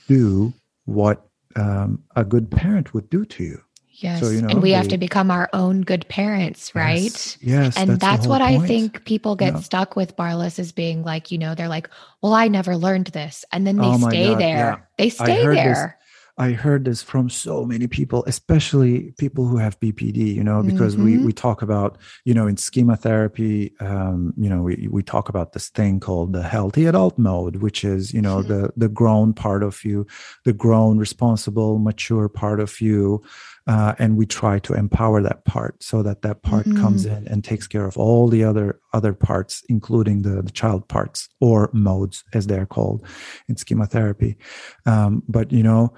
do 0.09 0.53
what 0.85 1.27
um, 1.57 2.03
a 2.17 2.25
good 2.25 2.51
parent 2.51 2.95
would 2.95 3.09
do 3.11 3.25
to 3.25 3.45
you. 3.45 3.63
Yes. 3.99 4.21
So, 4.21 4.29
you 4.29 4.43
know, 4.43 4.49
and 4.49 4.63
we 4.63 4.73
have 4.73 4.89
to 4.89 4.99
become 4.99 5.31
our 5.31 5.49
own 5.55 5.81
good 5.81 6.07
parents, 6.09 6.75
right? 6.75 7.05
Yes, 7.05 7.39
yes 7.41 7.77
and 7.79 7.99
that's, 7.99 8.27
whole 8.27 8.33
what 8.35 8.43
I 8.43 8.59
think 8.59 9.05
people 9.07 9.37
get 9.37 9.55
Yeah. 9.55 9.61
stuck 9.61 9.97
with 9.97 10.17
Barlas 10.17 10.59
is 10.59 10.71
being 10.71 11.03
like, 11.03 11.33
you 11.33 11.39
know, 11.39 11.55
they're 11.55 11.69
like, 11.69 11.89
well, 12.21 12.35
I 12.35 12.49
never 12.49 12.77
learned 12.77 13.07
this. 13.09 13.45
And 13.53 13.67
then 13.67 13.77
they 13.77 13.93
Oh 13.95 13.97
stay 13.97 14.27
God, 14.27 14.39
there. 14.39 14.57
yeah. 14.57 14.77
They 14.99 15.09
stay 15.09 15.43
heard 15.43 15.57
this 15.57 15.79
there. 15.79 15.99
I 16.39 16.51
heard 16.53 16.85
this 16.85 17.03
from 17.03 17.31
so 17.31 17.65
many 17.65 17.87
people, 17.87 18.23
especially 18.27 19.15
people 19.17 19.47
who 19.47 19.57
have 19.57 19.81
BPD, 19.81 20.35
you 20.35 20.45
know, 20.45 20.63
because 20.63 20.99
we, 20.99 21.17
Mhm. 21.17 21.25
we 21.25 21.33
talk 21.33 21.63
about, 21.63 21.97
you 22.27 22.35
know, 22.35 22.47
in 22.47 22.59
schema 22.59 22.95
therapy, 22.95 23.73
um, 23.81 24.35
you 24.37 24.51
know, 24.51 24.61
we, 24.61 24.87
we 24.91 25.03
talk 25.03 25.31
about 25.31 25.55
this 25.55 25.71
thing 25.71 25.99
called 25.99 26.35
the 26.35 26.43
healthy 26.43 26.85
adult 26.85 27.19
mode, 27.19 27.57
which 27.57 27.85
is, 27.85 28.13
you 28.13 28.21
know, 28.21 28.43
Mhm. 28.43 28.49
the, 28.49 28.73
the 28.77 28.89
grown 28.91 29.33
part 29.33 29.63
of 29.63 29.83
you, 29.83 30.07
the 30.45 30.53
grown, 30.53 30.99
responsible, 30.99 31.79
mature 31.79 32.29
part 32.29 32.61
of 32.61 32.83
you. 32.83 33.23
Uh, 33.67 33.95
and 33.99 34.17
we 34.17 34.27
try 34.27 34.59
to 34.61 34.75
empower 34.75 35.23
that 35.23 35.45
part 35.47 35.83
so 35.83 36.03
that 36.03 36.21
that 36.23 36.43
part 36.43 36.67
comes 36.77 37.05
in 37.07 37.27
and 37.27 37.43
takes 37.45 37.67
care 37.67 37.85
of 37.87 37.97
all 37.97 38.29
the 38.29 38.45
other 38.45 38.79
other 38.93 39.13
parts, 39.13 39.65
including 39.69 40.23
the, 40.23 40.41
the 40.43 40.53
child 40.53 40.87
parts 40.89 41.29
or 41.41 41.69
modes, 41.73 42.23
as 42.33 42.47
they're 42.47 42.67
called 42.67 43.03
in 43.49 43.57
schema 43.57 43.87
therapy. 43.87 44.37
Um, 44.85 45.23
but 45.29 45.51
you 45.51 45.65
know, 45.65 45.93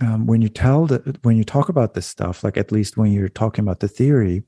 um, 0.00 0.26
when 0.26 0.42
you 0.42 0.48
tell 0.48 0.86
the 0.86 1.16
when 1.22 1.36
you 1.36 1.44
talk 1.44 1.68
about 1.68 1.94
this 1.94 2.06
stuff, 2.06 2.44
like 2.44 2.56
at 2.56 2.72
least 2.72 2.96
when 2.96 3.12
you're 3.12 3.28
talking 3.28 3.64
about 3.64 3.80
the 3.80 3.88
theory, 3.88 4.42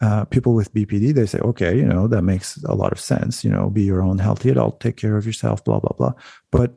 uh, 0.00 0.24
people 0.26 0.54
with 0.54 0.72
BPD 0.74 1.12
they 1.14 1.26
say, 1.26 1.38
okay, 1.40 1.76
you 1.76 1.84
know, 1.84 2.08
that 2.08 2.22
makes 2.22 2.62
a 2.64 2.74
lot 2.74 2.92
of 2.92 3.00
sense. 3.00 3.44
You 3.44 3.50
know, 3.50 3.70
be 3.70 3.82
your 3.82 4.02
own 4.02 4.18
healthy 4.18 4.50
adult, 4.50 4.80
take 4.80 4.96
care 4.96 5.16
of 5.16 5.26
yourself, 5.26 5.64
blah 5.64 5.80
blah 5.80 5.94
blah. 5.96 6.12
But 6.50 6.74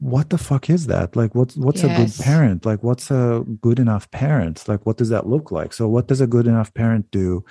what 0.00 0.30
the 0.30 0.38
fuck 0.38 0.68
is 0.70 0.86
that? 0.86 1.14
Like, 1.14 1.34
what's 1.34 1.56
what's 1.56 1.84
a 1.84 1.88
good 1.96 2.24
parent? 2.24 2.66
Like, 2.66 2.82
what's 2.82 3.10
a 3.10 3.44
good 3.60 3.78
enough 3.78 4.10
parent? 4.10 4.66
Like, 4.66 4.84
what 4.86 4.96
does 4.96 5.10
that 5.10 5.28
look 5.28 5.52
like? 5.52 5.72
So, 5.72 5.88
what 5.88 6.08
does 6.08 6.20
a 6.20 6.26
good 6.26 6.46
enough 6.46 6.74
parent 6.74 7.10
do 7.12 7.44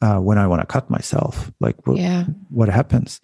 uh, 0.00 0.18
when 0.18 0.38
I 0.38 0.46
want 0.46 0.62
to 0.62 0.66
cut 0.66 0.88
myself? 0.88 1.52
Like, 1.60 1.86
what, 1.86 1.98
Yeah. 1.98 2.24
what 2.48 2.68
happens 2.68 3.20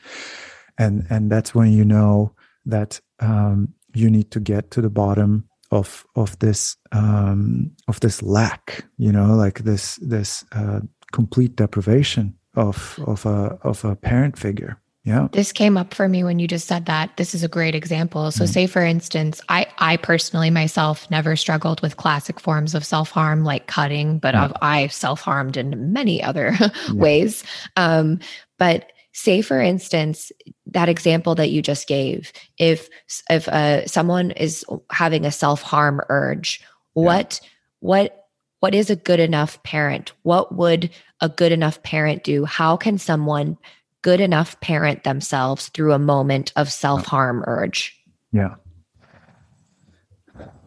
and 0.78 1.07
and 1.11 1.30
that's 1.30 1.55
when 1.55 1.72
you 1.72 1.85
know 1.85 2.35
that 2.66 3.01
um, 3.20 3.74
you 3.95 4.11
need 4.11 4.30
to 4.32 4.41
get 4.41 4.70
to 4.72 4.80
the 4.80 4.91
bottom 4.91 5.49
of 5.75 6.05
of 6.14 6.39
this 6.39 6.77
um, 6.93 7.70
of 7.89 7.99
this 8.01 8.22
lack 8.22 8.85
you 8.99 9.12
know 9.12 9.35
like 9.45 9.64
this 9.64 9.97
this 9.97 10.45
uh, 10.53 10.81
complete 11.12 11.57
deprivation 11.57 12.35
of 12.57 12.99
of 13.07 13.27
a 13.27 13.59
of 13.62 13.85
a 13.85 13.95
parent 13.97 14.39
figure 14.39 14.77
yeah 15.05 15.29
This 15.33 15.53
came 15.53 15.77
up 15.81 15.93
for 15.95 16.09
me 16.09 16.25
when 16.25 16.39
you 16.39 16.49
just 16.49 16.66
said 16.66 16.87
that. 16.87 17.11
This 17.16 17.35
is 17.35 17.43
a 17.45 17.49
great 17.49 17.75
example. 17.75 18.31
So, 18.31 18.45
Mhm. 18.45 18.49
say 18.49 18.66
for 18.66 18.83
instance, 18.83 19.41
I 19.51 19.66
I 19.79 19.97
personally 19.99 20.51
myself 20.51 21.07
never 21.11 21.37
struggled 21.37 21.83
with 21.83 21.97
classic 21.97 22.41
forms 22.41 22.75
of 22.75 22.85
self 22.85 23.11
harm 23.11 23.45
like 23.45 23.66
cutting, 23.66 24.18
but 24.20 24.35
Yeah. 24.35 24.45
I've, 24.45 24.53
I 24.62 24.89
self 24.89 25.20
harmed 25.20 25.57
in 25.57 25.93
many 25.93 26.22
other 26.22 26.57
ways. 26.95 27.45
Um, 27.77 28.18
but 28.59 28.93
say 29.15 29.41
for 29.41 29.61
instance 29.61 30.31
that 30.67 30.89
example 30.89 31.35
that 31.37 31.51
you 31.51 31.62
just 31.62 31.89
gave, 31.89 32.33
if 32.59 32.89
if 33.31 33.49
uh, 33.49 33.87
someone 33.87 34.33
is 34.33 34.65
having 34.91 35.25
a 35.25 35.31
self 35.31 35.62
harm 35.62 36.01
urge, 36.09 36.61
what 36.93 37.41
what 37.81 38.27
what 38.61 38.75
is 38.75 38.91
a 38.91 38.97
good 38.97 39.21
enough 39.21 39.62
parent? 39.62 40.12
What 40.23 40.55
would 40.55 40.91
a 41.21 41.29
good 41.29 41.53
enough 41.53 41.83
parent 41.83 42.25
do? 42.25 42.45
How 42.45 42.77
can 42.77 42.99
someone 42.99 43.57
good 44.03 44.21
enough 44.21 44.59
parent 44.61 45.05
themselves 45.05 45.69
through 45.69 45.93
a 45.93 45.99
moment 45.99 46.53
of 46.57 46.71
self 46.71 47.07
harm 47.07 47.43
urge? 47.47 47.99
yeah 48.33 48.57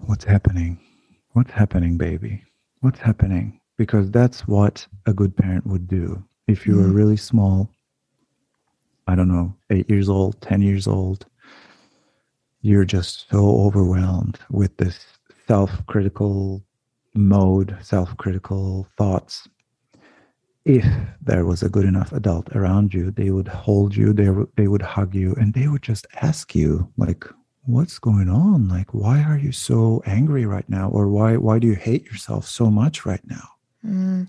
what's 0.06 0.24
happening 0.24 0.80
what's 1.34 1.52
happening 1.52 1.98
baby 1.98 2.41
what's 2.80 3.00
happening 3.00 3.60
because 3.78 4.10
that's 4.10 4.48
what 4.48 4.88
a 5.06 5.14
good 5.14 5.36
parent 5.36 5.68
would 5.68 5.86
do 5.88 6.24
if 6.48 6.66
you 6.66 6.78
were 6.78 6.84
Mhm. 6.88 6.95
really 6.95 7.18
small 7.18 7.70
i 9.08 9.16
don't 9.16 9.28
know 9.28 9.55
8 9.70 9.89
years 9.89 10.10
old 10.10 10.39
10 10.41 10.62
years 10.62 10.88
old 10.88 11.26
you're 12.62 12.86
just 12.86 13.30
so 13.30 13.62
overwhelmed 13.62 14.39
with 14.49 14.76
this 14.78 15.05
self-critical 15.47 16.64
mode 17.14 17.78
self-critical 17.82 18.88
thoughts. 18.97 19.47
If 20.66 20.86
there 21.22 21.45
was 21.45 21.64
a 21.64 21.70
good 21.70 21.86
enough 21.86 22.12
adult 22.12 22.53
around 22.55 22.93
you 22.93 23.12
they 23.12 23.32
would 23.32 23.47
hold 23.47 23.95
you 23.95 24.12
they, 24.14 24.30
would- 24.30 24.49
they 24.58 24.68
would 24.68 24.82
hug 24.82 25.16
you 25.16 25.34
and 25.36 25.53
they 25.53 25.68
would 25.68 25.82
just 25.82 26.05
ask 26.22 26.53
you 26.53 26.91
like 26.97 27.26
what's 27.64 27.99
going 27.99 28.30
on? 28.30 28.68
Like 28.68 28.93
why 28.93 29.22
are 29.24 29.38
you 29.38 29.51
so 29.51 30.01
angry 30.05 30.45
right 30.45 30.68
now? 30.70 30.89
Or 30.89 31.08
why 31.08 31.38
why 31.38 31.60
do 31.60 31.68
you 31.68 31.76
hate 31.76 32.05
yourself 32.05 32.45
so 32.47 32.70
much 32.70 33.05
right 33.05 33.26
now? 33.26 33.47
Mm, 33.86 34.28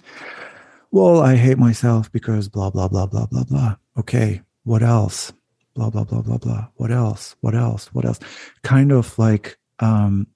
well 0.93 1.21
i 1.21 1.35
hate 1.35 1.59
myself 1.59 2.11
because 2.13 2.49
blah 2.49 2.71
blah 2.71 2.89
blah 2.89 3.07
blah 3.07 3.27
blah 3.27 3.45
blah. 3.45 3.77
Okay 3.99 4.43
what 4.69 4.83
else? 4.83 5.33
Blah 5.75 5.91
blah 5.91 6.05
blah 6.05 6.23
blah 6.23 6.39
blah. 6.39 6.65
What 6.81 6.91
else? 6.91 7.37
What 7.41 7.55
else? 7.55 7.87
What 7.95 8.05
else? 8.05 8.21
Kind 8.63 8.91
of 8.93 9.19
like 9.19 9.57
um 9.81 10.27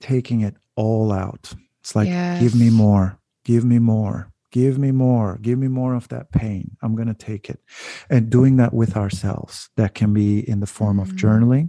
taking 0.00 0.40
it 0.40 0.54
all 0.76 1.12
out. 1.12 1.52
It's 1.80 1.94
like 1.94 2.08
give 2.40 2.54
me 2.54 2.70
more 2.70 3.18
give 3.44 3.64
me 3.64 3.78
more 3.78 4.30
give 4.52 4.78
me 4.78 4.92
more 4.92 5.38
give 5.42 5.58
me 5.58 5.68
more 5.68 5.94
of 5.94 6.06
that 6.08 6.30
pain. 6.30 6.76
I'm 6.80 6.94
going 6.94 7.08
to 7.08 7.26
take 7.30 7.50
it. 7.50 7.60
And 8.08 8.30
doing 8.30 8.56
that 8.58 8.72
with 8.72 8.96
ourselves. 8.96 9.68
That 9.76 9.94
can 9.94 10.14
be 10.14 10.48
in 10.48 10.60
the 10.60 10.66
form 10.78 10.98
of 11.00 11.08
Mm. 11.08 11.18
journaling. 11.22 11.68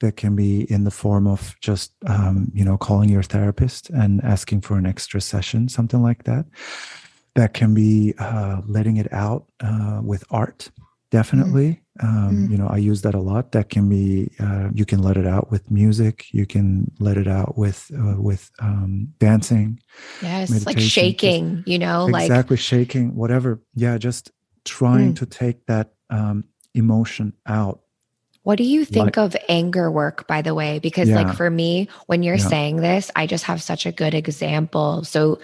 That 0.00 0.16
can 0.16 0.34
be 0.36 0.52
in 0.74 0.82
the 0.84 0.90
form 0.90 1.26
of 1.26 1.54
just 1.60 1.92
um, 2.06 2.50
you 2.52 2.64
know 2.64 2.76
calling 2.76 3.08
your 3.08 3.22
therapist 3.22 3.88
and 3.90 4.20
asking 4.24 4.62
for 4.62 4.76
an 4.76 4.86
extra 4.86 5.20
session 5.20 5.68
something 5.68 6.02
like 6.02 6.24
that. 6.24 6.44
That 7.34 7.54
can 7.54 7.72
be 7.74 8.14
uh, 8.18 8.60
letting 8.66 8.96
it 9.02 9.10
out 9.12 9.42
uh, 9.60 10.00
with 10.10 10.24
art 10.30 10.70
definitely 11.10 11.80
um, 12.00 12.30
Mm. 12.34 12.50
you 12.50 12.56
know 12.56 12.66
i 12.66 12.76
use 12.76 13.02
that 13.02 13.14
a 13.14 13.20
lot 13.20 13.52
that 13.52 13.68
can 13.70 13.88
be 13.88 14.30
uh, 14.40 14.68
you 14.74 14.84
can 14.84 15.00
let 15.00 15.16
it 15.16 15.26
out 15.26 15.50
with 15.50 15.70
music 15.70 16.26
you 16.32 16.44
can 16.46 16.90
let 16.98 17.16
it 17.16 17.28
out 17.28 17.56
with 17.56 17.90
uh, 17.96 18.20
with 18.20 18.50
um, 18.60 19.08
dancing 19.20 19.78
yes, 20.22 20.66
like 20.66 20.76
just- 20.76 20.90
shaking, 20.90 21.62
you 21.66 21.78
know, 21.78 22.06
like 22.06 22.24
exactly 22.24 22.56
shaking 22.56 23.14
whatever 23.14 23.60
yeah 23.76 23.96
just 23.98 24.30
trying 24.64 25.12
Mm. 25.12 25.16
to 25.20 25.26
take 25.26 25.66
that 25.66 25.92
um, 26.10 26.44
emotion 26.74 27.32
out 27.46 27.80
What 28.44 28.58
do 28.58 28.64
you 28.64 28.84
think 28.84 29.16
Like- 29.16 29.18
of 29.24 29.36
anger 29.48 29.88
work, 29.90 30.26
by 30.28 30.42
the 30.42 30.52
way? 30.54 30.78
Because, 30.78 31.08
Yeah. 31.08 31.16
like, 31.22 31.32
for 31.34 31.48
me, 31.48 31.88
when 32.10 32.22
you're 32.22 32.36
Yeah. 32.42 32.48
saying 32.54 32.76
this, 32.84 33.10
I 33.16 33.24
just 33.26 33.44
have 33.44 33.62
such 33.62 33.86
a 33.86 33.92
good 33.92 34.12
example. 34.12 35.00
So, 35.04 35.38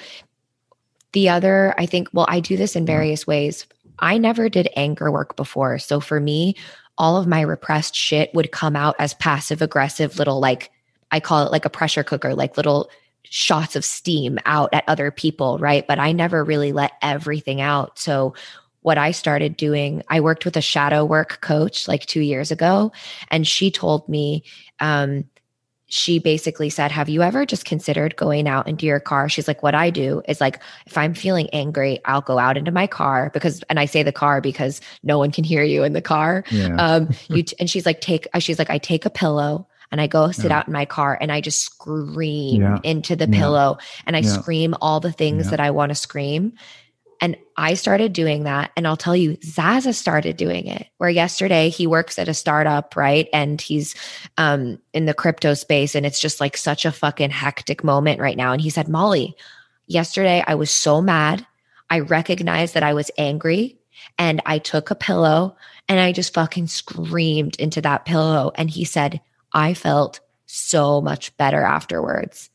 the 1.16 1.30
other, 1.30 1.72
I 1.78 1.86
think, 1.86 2.08
well, 2.12 2.26
I 2.28 2.40
do 2.40 2.56
this 2.58 2.76
in 2.76 2.82
Yeah. 2.84 2.92
various 2.94 3.26
ways. 3.26 3.64
I 4.00 4.18
never 4.18 4.48
did 4.48 4.68
anger 4.76 5.10
work 5.10 5.36
before. 5.36 5.78
So, 5.78 6.00
for 6.00 6.20
me, 6.20 6.56
all 6.98 7.16
of 7.16 7.26
my 7.26 7.40
repressed 7.40 7.94
shit 7.94 8.34
would 8.34 8.52
come 8.52 8.76
out 8.76 8.96
as 8.98 9.14
passive 9.14 9.62
aggressive 9.62 10.18
little, 10.18 10.40
like, 10.40 10.70
I 11.10 11.20
call 11.20 11.46
it 11.46 11.52
like 11.52 11.64
a 11.64 11.70
pressure 11.70 12.04
cooker, 12.04 12.34
like 12.34 12.56
little 12.56 12.90
shots 13.24 13.76
of 13.76 13.84
steam 13.84 14.38
out 14.44 14.70
at 14.72 14.84
other 14.88 15.10
people, 15.10 15.58
right? 15.58 15.86
But 15.86 15.98
I 15.98 16.12
never 16.12 16.44
really 16.44 16.72
let 16.72 16.92
everything 17.02 17.60
out. 17.60 17.98
So, 17.98 18.34
what 18.82 18.96
I 18.98 19.10
started 19.10 19.56
doing, 19.56 20.02
I 20.08 20.20
worked 20.20 20.44
with 20.46 20.56
a 20.56 20.62
shadow 20.62 21.04
work 21.04 21.40
coach 21.42 21.86
like 21.86 22.06
two 22.06 22.20
years 22.20 22.50
ago, 22.50 22.92
and 23.30 23.46
she 23.46 23.70
told 23.70 24.08
me, 24.08 24.42
um, 24.80 25.24
she 25.90 26.20
basically 26.20 26.70
said, 26.70 26.92
Have 26.92 27.08
you 27.08 27.20
ever 27.22 27.44
just 27.44 27.64
considered 27.64 28.14
going 28.16 28.46
out 28.48 28.68
into 28.68 28.86
your 28.86 29.00
car? 29.00 29.28
She's 29.28 29.48
like, 29.48 29.62
What 29.62 29.74
I 29.74 29.90
do 29.90 30.22
is 30.26 30.40
like, 30.40 30.60
if 30.86 30.96
I'm 30.96 31.14
feeling 31.14 31.50
angry, 31.52 32.00
I'll 32.04 32.20
go 32.22 32.38
out 32.38 32.56
into 32.56 32.70
my 32.70 32.86
car 32.86 33.30
because, 33.34 33.62
and 33.68 33.78
I 33.78 33.84
say 33.86 34.02
the 34.04 34.12
car 34.12 34.40
because 34.40 34.80
no 35.02 35.18
one 35.18 35.32
can 35.32 35.44
hear 35.44 35.64
you 35.64 35.82
in 35.82 35.92
the 35.92 36.00
car. 36.00 36.44
yeah 36.52 36.76
Um, 36.78 37.10
you 37.28 37.44
and 37.58 37.68
she's 37.68 37.84
like, 37.86 38.00
Take, 38.00 38.28
uh, 38.32 38.38
she's 38.38 38.58
like, 38.58 38.70
I 38.70 38.78
take 38.78 39.04
a 39.04 39.10
pillow 39.10 39.66
and 39.90 40.00
I 40.00 40.06
go 40.06 40.30
sit 40.30 40.46
Yeah. 40.52 40.58
out 40.58 40.68
in 40.68 40.72
my 40.72 40.84
car 40.84 41.18
and 41.20 41.32
I 41.32 41.40
just 41.40 41.60
scream 41.60 42.62
Yeah. 42.62 42.78
into 42.84 43.16
the 43.16 43.26
pillow 43.26 43.78
and 44.06 44.16
I 44.16 44.20
scream 44.22 44.76
all 44.80 45.00
the 45.00 45.10
things 45.12 45.50
that 45.50 45.58
I 45.58 45.72
want 45.72 45.90
to 45.90 45.96
scream. 45.96 46.52
And 47.20 47.36
I 47.56 47.74
started 47.74 48.12
doing 48.12 48.44
that. 48.44 48.70
And 48.76 48.86
I'll 48.86 48.96
tell 48.96 49.14
you, 49.14 49.36
Zaza 49.44 49.92
started 49.92 50.36
doing 50.36 50.66
it. 50.66 50.86
Where 50.98 51.10
yesterday 51.10 51.68
he 51.68 51.86
works 51.86 52.18
at 52.18 52.28
a 52.28 52.34
startup, 52.34 52.96
right? 52.96 53.28
And 53.32 53.60
he's 53.60 53.94
um, 54.38 54.78
in 54.92 55.04
the 55.04 55.14
crypto 55.14 55.54
space. 55.54 55.94
And 55.94 56.06
it's 56.06 56.20
just 56.20 56.40
like 56.40 56.56
such 56.56 56.84
a 56.84 56.92
fucking 56.92 57.30
hectic 57.30 57.84
moment 57.84 58.20
right 58.20 58.36
now. 58.36 58.52
And 58.52 58.60
he 58.62 58.70
said, 58.70 58.88
Molly, 58.88 59.36
yesterday 59.86 60.42
I 60.46 60.54
was 60.54 60.70
so 60.70 61.02
mad. 61.02 61.46
I 61.90 62.00
recognized 62.00 62.74
that 62.74 62.82
I 62.82 62.94
was 62.94 63.10
angry 63.18 63.78
and 64.18 64.40
I 64.46 64.58
took 64.58 64.90
a 64.90 64.94
pillow 64.94 65.56
and 65.88 65.98
I 65.98 66.12
just 66.12 66.34
fucking 66.34 66.68
screamed 66.68 67.56
into 67.56 67.80
that 67.82 68.04
pillow. 68.04 68.52
And 68.54 68.70
he 68.70 68.84
said, 68.84 69.20
I 69.52 69.74
felt 69.74 70.20
so 70.46 71.00
much 71.00 71.36
better 71.36 71.62
afterwards. 71.62 72.49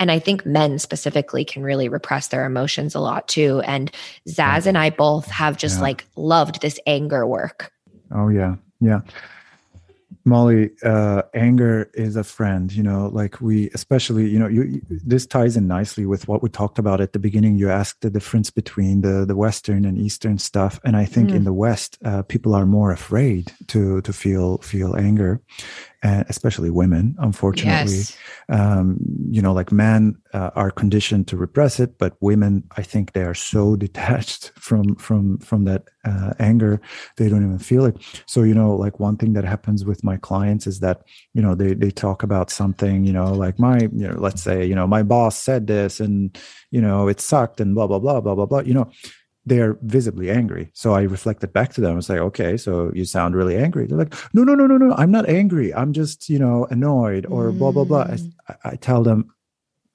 And 0.00 0.10
I 0.10 0.18
think 0.18 0.44
men 0.44 0.78
specifically 0.80 1.44
can 1.44 1.62
really 1.62 1.88
repress 1.88 2.28
their 2.28 2.44
emotions 2.46 2.94
a 2.96 3.00
lot 3.00 3.28
too. 3.28 3.60
And 3.60 3.92
Zaz 4.28 4.66
and 4.66 4.76
I 4.76 4.90
both 4.90 5.26
have 5.26 5.56
just 5.56 5.76
Yeah. 5.76 5.82
like 5.82 6.06
loved 6.16 6.62
this 6.62 6.80
anger 6.86 7.24
work. 7.26 7.70
Oh 8.10 8.28
yeah, 8.28 8.56
yeah. 8.80 9.02
Molly, 10.26 10.70
uh, 10.84 11.22
anger 11.34 11.90
is 11.94 12.14
a 12.14 12.22
friend. 12.24 12.70
You 12.72 12.82
know, 12.82 13.08
like 13.12 13.40
we, 13.40 13.70
especially, 13.70 14.28
you 14.28 14.38
know, 14.38 14.48
you, 14.48 14.82
this 14.90 15.24
ties 15.26 15.56
in 15.56 15.66
nicely 15.66 16.04
with 16.04 16.28
what 16.28 16.42
we 16.42 16.50
talked 16.50 16.78
about 16.78 17.00
at 17.00 17.12
the 17.14 17.18
beginning. 17.18 17.56
You 17.56 17.70
asked 17.70 18.02
the 18.02 18.10
difference 18.10 18.50
between 18.50 19.00
the 19.00 19.24
the 19.24 19.36
Western 19.36 19.84
and 19.86 19.96
Eastern 19.98 20.36
stuff, 20.38 20.78
and 20.84 20.94
I 20.96 21.06
think 21.06 21.30
in 21.30 21.42
Mm. 21.42 21.44
the 21.44 21.52
West, 21.54 21.98
uh, 22.04 22.22
people 22.22 22.54
are 22.54 22.66
more 22.66 22.92
afraid 22.92 23.52
to 23.68 24.00
to 24.02 24.12
feel 24.12 24.58
feel 24.58 24.94
anger, 24.94 25.40
and 26.02 26.24
especially 26.28 26.70
women. 26.70 27.14
Unfortunately, 27.18 27.96
Yes. 27.96 28.16
um, 28.48 28.96
you 29.30 29.42
know, 29.42 29.52
like 29.52 29.70
men 29.70 30.16
uh, 30.32 30.50
are 30.54 30.70
conditioned 30.70 31.28
to 31.28 31.36
repress 31.36 31.78
it, 31.78 31.98
but 31.98 32.14
women, 32.20 32.64
I 32.76 32.82
think, 32.82 33.12
they 33.12 33.22
are 33.22 33.34
so 33.34 33.76
detached 33.86 34.52
from 34.56 34.94
from 34.96 35.38
from 35.38 35.64
that 35.64 35.84
uh, 36.04 36.32
anger, 36.38 36.80
they 37.16 37.28
don't 37.28 37.44
even 37.44 37.58
feel 37.58 37.84
it. 37.84 37.96
So, 38.26 38.42
you 38.42 38.54
know, 38.54 38.74
like 38.74 38.98
one 38.98 39.16
thing 39.16 39.34
that 39.34 39.44
happens 39.44 39.84
with 39.84 40.02
my 40.02 40.16
clients 40.16 40.66
is 40.66 40.80
that 40.80 41.02
you 41.34 41.42
know 41.42 41.54
they 41.54 41.74
they 41.74 41.90
talk 41.90 42.22
about 42.22 42.50
something, 42.50 43.04
you 43.04 43.12
know, 43.12 43.32
like 43.34 43.58
my, 43.58 43.78
you 43.80 44.08
know, 44.08 44.14
let's 44.18 44.42
say, 44.42 44.64
you 44.64 44.74
know, 44.74 44.86
my 44.86 45.02
boss 45.02 45.36
said 45.36 45.66
this, 45.66 46.00
and 46.00 46.38
you 46.70 46.80
know, 46.80 47.08
it 47.08 47.20
sucked, 47.20 47.60
and 47.60 47.74
blah 47.74 47.86
blah 47.86 47.98
blah 47.98 48.20
blah 48.20 48.34
blah 48.34 48.46
blah. 48.46 48.60
You 48.60 48.74
know, 48.74 48.90
they're 49.46 49.78
visibly 49.82 50.30
angry. 50.30 50.70
So 50.74 50.92
I 50.94 51.02
reflected 51.02 51.52
back 51.52 51.72
to 51.74 51.80
them. 51.80 51.92
I 51.92 51.96
was 51.96 52.08
like, 52.10 52.18
okay, 52.18 52.56
so 52.56 52.92
you 52.94 53.04
sound 53.04 53.34
really 53.34 53.56
angry. 53.56 53.86
They're 53.86 53.98
like, 53.98 54.14
no, 54.34 54.44
no, 54.44 54.54
no, 54.54 54.66
no, 54.66 54.76
no. 54.76 54.94
I'm 54.96 55.10
not 55.10 55.28
angry. 55.28 55.72
I'm 55.74 55.92
just, 55.92 56.28
you 56.28 56.38
know, 56.38 56.66
annoyed 56.70 57.26
or 57.26 57.50
blah, 57.52 57.72
blah, 57.72 57.84
blah. 57.84 58.02
I, 58.02 58.16
Mm. 58.16 58.32
I 58.64 58.76
tell 58.76 59.02
them, 59.02 59.32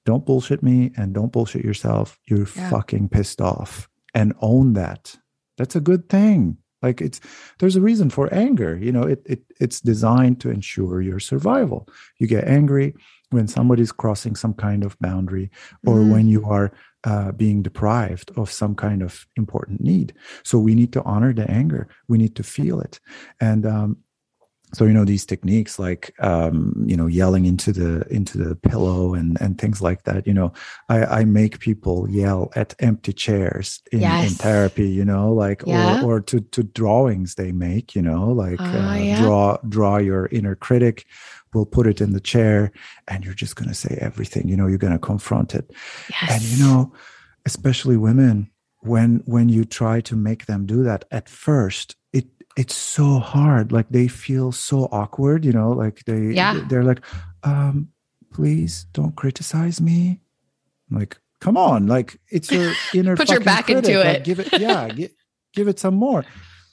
don't 0.04 0.26
bullshit 0.26 0.62
me 0.62 0.92
and 0.96 1.14
don't 1.14 1.32
bullshit 1.32 1.64
yourself. 1.64 2.18
You're 2.28 2.46
Yeah. 2.56 2.70
fucking 2.70 3.08
pissed 3.08 3.40
off 3.40 3.88
and 4.14 4.34
own 4.40 4.72
that. 4.74 5.16
That's 5.58 5.76
a 5.76 5.80
good 5.80 6.08
thing. 6.08 6.58
Like 6.82 7.00
it's 7.00 7.20
there's 7.58 7.74
a 7.76 7.80
reason 7.80 8.10
for 8.10 8.32
anger. 8.32 8.76
You 8.76 8.92
know, 8.92 9.02
it, 9.02 9.22
it 9.26 9.42
it's 9.58 9.80
designed 9.80 10.40
to 10.42 10.50
ensure 10.50 11.00
your 11.00 11.18
survival. 11.18 11.88
You 12.18 12.26
get 12.26 12.44
angry 12.46 12.94
when 13.30 13.48
somebody's 13.48 13.92
crossing 13.92 14.36
some 14.36 14.54
kind 14.54 14.84
of 14.84 14.96
boundary 15.00 15.50
or 15.86 15.96
Mm. 15.98 16.10
when 16.12 16.28
you 16.28 16.44
are 16.44 16.70
uh, 17.04 17.32
being 17.32 17.62
deprived 17.62 18.30
of 18.36 18.50
some 18.50 18.74
kind 18.74 19.02
of 19.02 19.26
important 19.36 19.80
need. 19.80 20.12
So 20.42 20.58
we 20.58 20.74
need 20.74 20.92
to 20.92 21.02
honor 21.04 21.32
the 21.34 21.48
anger. 21.50 21.88
We 22.08 22.18
need 22.18 22.34
to 22.36 22.42
feel 22.42 22.80
it. 22.80 23.00
And 23.40 23.64
um, 23.66 23.96
so 24.74 24.84
you 24.84 24.92
know 24.92 25.04
these 25.04 25.24
techniques 25.24 25.78
like 25.78 26.12
um, 26.18 26.72
you 26.88 26.96
know 26.96 27.06
yelling 27.06 27.46
into 27.46 27.72
the 27.72 28.04
into 28.12 28.36
the 28.38 28.56
pillow 28.56 29.14
and 29.14 29.40
and 29.40 29.56
things 29.58 29.80
like 29.80 30.02
that. 30.04 30.26
You 30.26 30.34
know, 30.34 30.52
I, 30.88 31.20
I 31.20 31.24
make 31.24 31.60
people 31.60 32.10
yell 32.10 32.50
at 32.56 32.74
empty 32.80 33.12
chairs 33.12 33.80
in, 33.92 34.00
in 34.02 34.30
therapy. 34.30 34.88
You 34.88 35.04
know, 35.04 35.32
like 35.32 35.62
Yeah. 35.66 36.02
or 36.02 36.16
or 36.16 36.20
to 36.22 36.40
to 36.40 36.62
drawings 36.64 37.34
they 37.36 37.52
make. 37.52 37.94
You 37.94 38.02
know, 38.02 38.32
like 38.32 38.60
Ah, 38.60 38.90
uh, 38.90 38.94
yeah. 38.96 39.20
draw 39.22 39.56
draw 39.68 39.98
your 39.98 40.26
inner 40.32 40.56
critic. 40.56 41.06
We'll 41.56 41.64
put 41.78 41.86
it 41.86 42.00
in 42.02 42.12
the 42.12 42.20
chair, 42.20 42.70
and 43.08 43.24
you're 43.24 43.32
just 43.44 43.56
going 43.56 43.68
to 43.70 43.74
say 43.74 43.96
everything. 44.00 44.46
You 44.46 44.56
know, 44.58 44.66
you're 44.68 44.84
going 44.86 44.92
to 44.92 44.98
confront 45.12 45.54
it 45.54 45.72
Yes. 46.10 46.30
and 46.32 46.42
you 46.42 46.58
know 46.64 46.92
especially 47.46 47.96
women 47.96 48.50
when 48.80 49.22
when 49.24 49.48
you 49.48 49.64
try 49.64 50.00
to 50.02 50.14
make 50.16 50.44
them 50.46 50.66
do 50.66 50.82
that 50.82 51.04
at 51.10 51.28
first 51.28 51.96
it 52.12 52.26
it's 52.56 52.74
so 52.74 53.18
hard 53.18 53.72
like 53.72 53.88
they 53.90 54.08
feel 54.08 54.52
so 54.52 54.78
awkward 54.92 55.44
you 55.44 55.52
know 55.52 55.70
like 55.84 56.04
they 56.04 56.34
Yeah. 56.34 56.60
they're 56.68 56.84
like 56.84 57.00
um 57.42 57.88
please 58.32 58.86
don't 58.92 59.14
criticize 59.16 59.80
me 59.80 60.20
I'm 60.90 60.98
like 60.98 61.18
come 61.40 61.56
on 61.56 61.86
like 61.86 62.18
it's 62.36 62.50
your 62.50 62.72
inner 62.94 63.16
Put 63.16 63.30
your 63.30 63.40
back 63.40 63.70
into 63.70 63.82
critic. 63.92 64.04
Like, 64.04 64.16
it. 64.16 64.24
give 64.24 64.38
it 64.40 64.60
yeah 64.60 64.88
gi- 64.88 65.14
give 65.54 65.68
it 65.68 65.78
some 65.80 65.94
more 65.94 66.24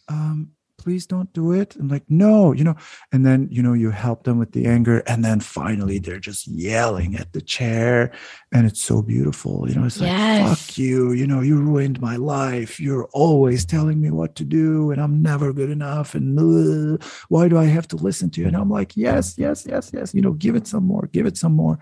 um 0.09 0.51
please 0.83 1.05
don't 1.07 1.31
do 1.33 1.51
it? 1.53 1.75
I'm 1.79 1.87
like 1.87 2.03
no 2.09 2.51
you 2.51 2.63
know 2.63 2.75
and 3.11 3.25
then 3.25 3.47
you 3.55 3.61
know 3.65 3.73
you 3.73 3.89
help 3.91 4.23
them 4.23 4.37
with 4.39 4.51
the 4.51 4.65
anger 4.65 4.97
and 5.07 5.23
then 5.23 5.39
finally 5.39 5.97
they're 5.99 6.19
just 6.31 6.47
yelling 6.47 7.15
at 7.15 7.31
the 7.33 7.41
chair 7.41 8.11
and 8.51 8.65
it's 8.67 8.83
so 8.83 9.01
beautiful 9.01 9.55
you 9.69 9.75
know 9.75 9.85
it's 9.85 9.99
like 10.01 10.11
fuck 10.47 10.77
you 10.77 11.13
you 11.13 11.25
know 11.25 11.41
you 11.41 11.55
ruined 11.69 11.97
my 12.01 12.15
life. 12.17 12.79
You're 12.79 13.07
always 13.13 13.65
telling 13.65 14.01
me 14.01 14.09
what 14.11 14.35
to 14.39 14.43
do 14.43 14.91
and 14.91 14.99
i'm 15.01 15.21
never 15.21 15.53
good 15.53 15.69
enough 15.69 16.15
and 16.15 16.27
uh, 16.39 16.97
why 17.29 17.47
do 17.47 17.57
i 17.57 17.65
have 17.65 17.87
to 17.89 17.95
listen 18.07 18.29
to 18.31 18.41
you? 18.41 18.47
And 18.47 18.57
i'm 18.57 18.69
like 18.69 18.91
yes 18.97 19.35
yes 19.37 19.65
yes 19.71 19.91
yes 19.93 20.13
you 20.13 20.21
know 20.21 20.33
give 20.33 20.55
it 20.59 20.67
some 20.67 20.85
more 20.85 21.09
give 21.13 21.25
it 21.25 21.37
some 21.37 21.55
more. 21.55 21.77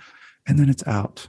And 0.48 0.58
then 0.60 0.70
it's 0.70 0.86
out. 0.88 1.28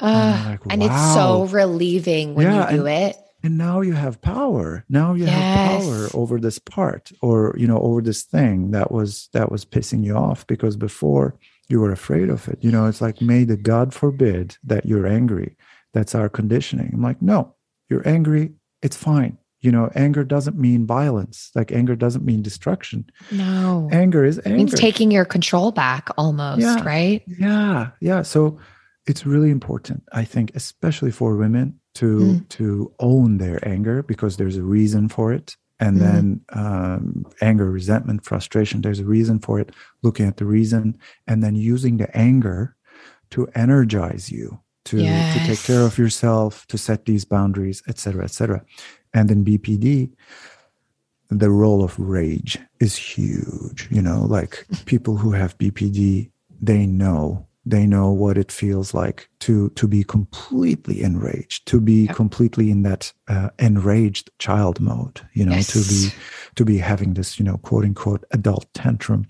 Ugh, 0.00 0.10
I'm 0.10 0.50
like, 0.50 0.60
and 0.70 0.82
it's 0.82 1.14
so 1.14 1.44
relieving 1.46 2.34
when 2.34 2.46
Yeah, 2.46 2.70
you 2.70 2.76
do 2.78 2.86
and- 2.86 3.04
it. 3.10 3.16
And 3.48 3.56
now 3.56 3.80
you 3.80 3.94
have 3.94 4.20
power. 4.20 4.84
Now 4.90 5.14
you 5.14 5.24
have 5.24 5.80
power 5.82 6.08
over 6.12 6.38
this 6.38 6.58
part 6.58 7.10
or 7.22 7.54
you 7.58 7.66
know 7.66 7.80
over 7.80 8.02
this 8.02 8.22
thing 8.22 8.72
that 8.72 8.92
was 8.92 9.28
that 9.32 9.50
was 9.50 9.64
pissing 9.64 10.04
you 10.04 10.14
off 10.14 10.46
because 10.46 10.76
before 10.76 11.34
you 11.70 11.80
were 11.80 11.90
afraid 11.92 12.28
of 12.28 12.46
it. 12.48 12.58
You 12.60 12.70
know 12.70 12.84
it's 12.86 13.00
like 13.00 13.20
may 13.22 13.44
the 13.44 13.56
god 13.56 13.94
forbid 13.94 14.56
that 14.64 14.84
you're 14.86 15.06
angry. 15.06 15.56
That's 15.94 16.14
our 16.14 16.28
conditioning. 16.28 16.90
I'm 16.92 17.02
like 17.02 17.22
no 17.22 17.54
you're 17.88 18.06
angry. 18.06 18.52
It's 18.82 18.96
fine. 18.96 19.38
You 19.60 19.72
know 19.72 19.90
anger 19.94 20.24
doesn't 20.24 20.58
mean 20.58 20.86
violence. 20.86 21.50
Like 21.54 21.72
anger 21.72 21.96
doesn't 21.96 22.24
mean 22.24 22.42
destruction. 22.42 23.06
No. 23.32 23.88
anger 23.90 24.24
is 24.26 24.36
It 24.38 24.46
anger. 24.46 24.56
means 24.58 24.74
taking 24.74 25.10
your 25.10 25.24
control 25.24 25.72
back 25.72 26.10
almost, 26.18 26.60
Yeah. 26.60 26.84
right? 26.84 27.22
yeah. 27.26 27.90
Yeah. 28.00 28.22
So 28.22 28.58
it's 29.06 29.24
really 29.24 29.48
important 29.48 30.02
i 30.12 30.22
think 30.22 30.46
especially 30.54 31.10
for 31.10 31.34
women 31.34 31.66
to 31.98 32.10
Mm. 32.20 32.48
to 32.58 32.92
own 32.98 33.38
their 33.38 33.58
anger 33.74 34.02
because 34.02 34.36
there's 34.36 34.56
a 34.58 34.62
reason 34.78 35.08
for 35.08 35.32
it 35.38 35.56
and 35.80 35.96
Mm. 35.96 36.00
then 36.06 36.24
um, 36.64 37.24
anger 37.40 37.70
resentment 37.78 38.20
frustration 38.24 38.80
there's 38.82 39.00
a 39.00 39.10
reason 39.16 39.38
for 39.46 39.60
it 39.62 39.68
looking 40.02 40.26
at 40.28 40.36
the 40.36 40.44
reason 40.46 40.96
and 41.26 41.42
then 41.42 41.54
using 41.74 41.98
the 41.98 42.08
anger 42.16 42.60
to 43.30 43.46
energize 43.54 44.30
you 44.30 44.60
to, 44.84 44.98
to 45.32 45.38
take 45.50 45.62
care 45.70 45.84
of 45.84 45.98
yourself 45.98 46.66
to 46.68 46.78
set 46.78 47.04
these 47.04 47.24
boundaries 47.24 47.82
etc 47.88 48.24
etc 48.24 48.62
and 49.12 49.30
in 49.30 49.44
bpd 49.44 50.10
the 51.30 51.50
role 51.50 51.82
of 51.84 51.98
rage 51.98 52.58
is 52.80 52.96
huge 52.96 53.88
you 53.90 54.02
know 54.02 54.24
like 54.24 54.66
people 54.86 55.16
who 55.16 55.32
have 55.32 55.58
bpd 55.58 56.30
they 56.60 56.86
know 56.86 57.46
they 57.70 57.86
know 57.86 58.10
what 58.10 58.38
it 58.38 58.50
feels 58.52 58.94
like 58.94 59.28
to 59.40 59.68
to 59.70 59.86
be 59.88 60.02
completely 60.04 61.02
enraged 61.02 61.66
to 61.66 61.80
be 61.80 62.06
Yep. 62.06 62.16
completely 62.16 62.70
in 62.70 62.82
that 62.82 63.12
uh, 63.28 63.50
enraged 63.58 64.30
child 64.38 64.80
mode 64.80 65.20
you 65.34 65.44
know 65.44 65.60
to 65.62 65.78
be 65.92 66.10
to 66.54 66.64
be 66.64 66.78
having 66.78 67.14
this 67.14 67.38
you 67.38 67.44
know 67.44 67.58
quote 67.58 67.84
unquote 67.84 68.24
adult 68.30 68.66
tantrum 68.74 69.26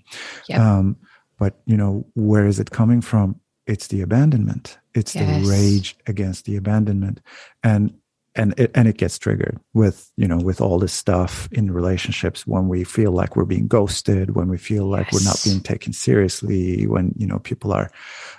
Yep. 0.47 0.59
um 0.59 0.95
but 1.37 1.53
you 1.65 1.77
know 1.77 2.05
where 2.15 2.47
is 2.47 2.59
it 2.59 2.71
coming 2.71 3.01
from 3.01 3.35
it's 3.67 3.87
the 3.87 4.01
abandonment 4.01 4.77
it's 4.95 5.13
Yes. 5.15 5.23
the 5.25 5.49
rage 5.49 5.95
against 6.07 6.45
the 6.45 6.55
abandonment 6.55 7.19
and 7.63 7.93
and 8.39 8.57
it 8.57 8.71
and 8.73 8.87
it 8.87 8.97
gets 8.97 9.19
triggered 9.19 9.59
with 9.73 10.11
you 10.15 10.27
know 10.27 10.37
with 10.37 10.61
all 10.61 10.79
this 10.79 10.93
stuff 10.93 11.49
in 11.51 11.71
relationships 11.71 12.47
when 12.47 12.69
we 12.69 12.85
feel 12.85 13.11
like 13.11 13.35
we're 13.35 13.43
being 13.43 13.67
ghosted 13.67 14.35
when 14.35 14.47
we 14.47 14.57
feel 14.57 14.85
like 14.85 15.11
we're 15.11 15.23
not 15.23 15.41
being 15.43 15.59
taken 15.59 15.91
seriously 15.91 16.87
when 16.87 17.13
you 17.17 17.27
know 17.27 17.39
people 17.39 17.73
are 17.73 17.91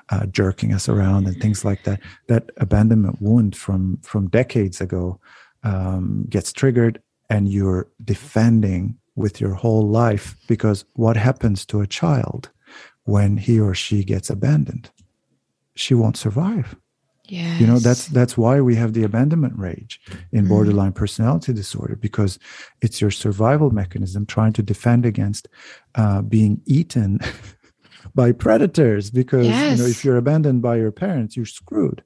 uh, 0.09 0.25
jerking 0.27 0.73
us 0.73 0.89
around 0.89 1.27
and 1.27 1.41
things 1.41 1.65
like 1.65 1.85
that 1.85 2.01
that 2.29 2.51
abandonment 2.57 3.21
wound 3.21 3.55
from 3.55 3.99
from 3.99 4.27
decades 4.29 4.81
ago 4.81 5.21
um, 5.65 6.25
gets 6.31 6.51
triggered 6.51 7.03
and 7.29 7.49
you're 7.49 7.87
defending 8.03 8.97
with 9.17 9.39
your 9.41 9.55
whole 9.55 9.87
life 9.87 10.35
because 10.49 10.85
what 10.95 11.17
happens 11.17 11.67
to 11.67 11.83
a 11.83 11.87
child 11.87 12.49
when 13.05 13.37
he 13.37 13.61
or 13.61 13.75
she 13.75 14.03
gets 14.03 14.31
abandoned? 14.31 14.91
She 15.75 15.93
won't 15.95 16.17
survive 16.17 16.75
Yeah. 17.31 17.59
you 17.61 17.67
know 17.71 17.79
that's 17.79 18.05
that's 18.19 18.37
why 18.43 18.61
we 18.69 18.75
have 18.83 18.93
the 18.93 19.05
abandonment 19.11 19.55
rage 19.69 19.95
in 20.33 20.45
Mm. 20.45 20.49
borderline 20.49 20.93
personality 21.03 21.53
disorder 21.63 21.97
because 22.09 22.33
it's 22.85 23.01
your 23.03 23.13
survival 23.25 23.71
mechanism 23.83 24.27
trying 24.27 24.53
to 24.59 24.63
defend 24.73 25.03
against 25.13 25.49
uh, 26.01 26.21
being 26.23 26.55
eaten 26.67 27.11
by 28.21 28.33
predators 28.33 29.11
because 29.11 29.47
you 29.47 29.77
know 29.79 29.89
if 29.95 30.05
you're 30.05 30.17
abandoned 30.25 30.61
by 30.63 30.77
your 30.77 30.93
parents 31.05 31.37
you're 31.37 31.47
screwed 31.61 32.03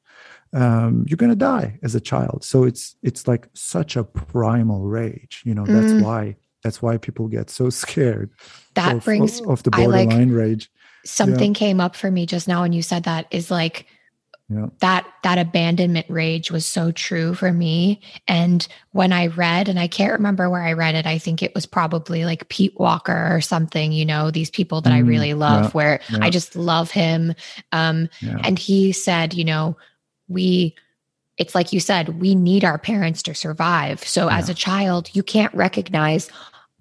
um, 0.53 1.05
you're 1.09 1.17
going 1.17 1.31
to 1.31 1.37
die 1.55 1.79
as 1.83 1.95
a 1.95 2.01
child 2.01 2.45
so 2.45 2.65
it's 2.65 2.97
it's 3.03 3.27
like 3.27 3.49
such 3.55 3.97
a 3.97 4.05
primal 4.05 4.83
rage 5.01 5.43
you 5.45 5.55
know 5.55 5.65
that's 5.67 5.93
Mm. 5.95 6.03
why 6.03 6.37
that's 6.63 6.81
why 6.83 6.97
people 6.99 7.29
get 7.29 7.51
so 7.51 7.71
scared 7.71 8.31
that 8.75 8.97
of, 8.97 9.05
brings 9.05 9.41
of 9.43 9.63
the 9.63 9.71
I 9.73 9.87
like- 9.87 10.09
borderline 10.09 10.33
rage 10.33 10.71
something 11.07 11.53
came 11.55 11.81
up 11.81 11.95
for 11.97 12.11
me 12.11 12.25
just 12.27 12.49
now 12.49 12.63
when 12.63 12.73
you 12.73 12.83
said 12.83 13.03
that 13.05 13.27
is 13.31 13.51
like 13.51 13.87
yeah. 14.49 14.67
that 14.81 15.07
that 15.23 15.39
abandonment 15.39 16.07
rage 16.09 16.51
was 16.51 16.67
so 16.67 16.93
true 16.93 17.35
for 17.35 17.53
me 17.53 18.01
and 18.29 18.69
when 18.93 19.13
i 19.13 19.27
read 19.29 19.69
and 19.69 19.79
i 19.79 19.89
can't 19.89 20.13
remember 20.13 20.51
where 20.51 20.63
i 20.63 20.73
read 20.73 20.95
it 20.95 21.07
i 21.07 21.19
think 21.19 21.43
it 21.43 21.55
was 21.55 21.65
probably 21.67 22.25
like 22.25 22.49
pete 22.49 22.79
walker 22.79 23.29
or 23.31 23.41
something 23.41 23.91
you 23.93 24.05
know 24.05 24.31
these 24.31 24.51
people 24.51 24.81
that 24.81 24.93
i 24.93 25.01
Mm, 25.01 25.09
really 25.09 25.35
love 25.35 25.65
yeah, 25.65 25.71
where 25.71 26.01
yeah. 26.11 26.19
i 26.21 26.31
just 26.31 26.57
love 26.57 26.91
him 26.91 27.35
um 27.73 28.09
yeah. 28.21 28.37
and 28.45 28.59
he 28.59 28.93
said 28.93 29.33
you 29.35 29.45
know 29.45 29.77
we 30.29 30.75
it's 31.37 31.55
like 31.55 31.73
you 31.73 31.81
said 31.81 32.21
we 32.21 32.35
need 32.35 32.65
our 32.65 32.79
parents 32.79 33.23
to 33.23 33.35
survive 33.35 34.07
so 34.07 34.29
as 34.29 34.49
a 34.49 34.55
child 34.55 35.09
you 35.15 35.23
can't 35.23 35.53
recognize 35.55 36.31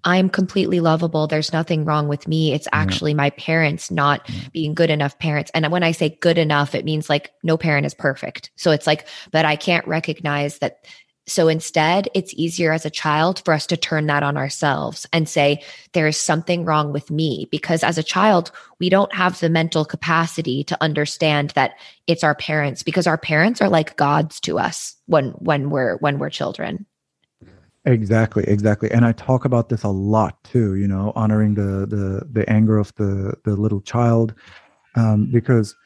I'm 0.04 0.28
completely 0.28 0.80
lovable. 0.80 1.26
There's 1.26 1.52
nothing 1.52 1.84
wrong 1.84 2.08
with 2.08 2.28
me. 2.28 2.52
It's 2.52 2.66
Yeah. 2.72 2.78
actually 2.80 3.14
my 3.14 3.30
parents 3.30 3.90
not 3.90 4.20
Yeah. 4.28 4.40
being 4.52 4.74
good 4.74 4.90
enough 4.90 5.18
parents. 5.18 5.50
And 5.54 5.70
when 5.72 5.82
I 5.82 5.92
say 5.92 6.18
good 6.20 6.38
enough, 6.38 6.74
it 6.74 6.84
means 6.84 7.08
like 7.08 7.32
no 7.42 7.56
parent 7.56 7.86
is 7.86 7.94
perfect. 7.94 8.50
So 8.56 8.70
it's 8.70 8.86
like, 8.86 9.06
but 9.32 9.44
I 9.44 9.56
can't 9.56 9.86
recognize 9.88 10.58
that. 10.58 10.84
So 11.26 11.48
instead, 11.48 12.06
it's 12.12 12.34
easier 12.34 12.70
as 12.70 12.84
a 12.84 12.90
child 12.90 13.40
for 13.46 13.54
us 13.54 13.66
to 13.68 13.78
turn 13.78 14.08
that 14.08 14.22
on 14.22 14.36
ourselves 14.36 15.06
and 15.10 15.26
say, 15.26 15.62
there 15.94 16.06
is 16.06 16.18
something 16.18 16.66
wrong 16.66 16.92
with 16.92 17.10
me. 17.10 17.48
Because 17.50 17.82
as 17.82 17.96
a 17.96 18.02
child, 18.02 18.50
we 18.78 18.90
don't 18.90 19.14
have 19.14 19.40
the 19.40 19.48
mental 19.48 19.86
capacity 19.86 20.64
to 20.64 20.76
understand 20.82 21.50
that 21.54 21.76
it's 22.06 22.24
our 22.24 22.34
parents 22.34 22.82
because 22.82 23.06
our 23.06 23.16
parents 23.16 23.62
are 23.62 23.70
like 23.70 23.96
gods 23.96 24.38
to 24.40 24.58
us 24.58 24.96
when 25.06 25.30
when 25.38 25.70
we're 25.70 25.96
when 25.96 26.18
we're 26.18 26.28
children. 26.28 26.84
Exactly, 27.86 28.44
exactly. 28.46 28.90
And 28.90 29.04
I 29.04 29.12
talk 29.12 29.44
about 29.44 29.68
this 29.68 29.82
a 29.82 29.88
lot 29.88 30.42
too, 30.44 30.74
you 30.76 30.88
know, 30.88 31.12
honoring 31.14 31.54
the 31.54 31.86
the 31.86 32.26
the 32.32 32.48
anger 32.48 32.78
of 32.78 32.94
the 32.94 33.34
the 33.44 33.56
little 33.56 33.82
child 33.82 34.34
um 34.96 35.30
because 35.30 35.76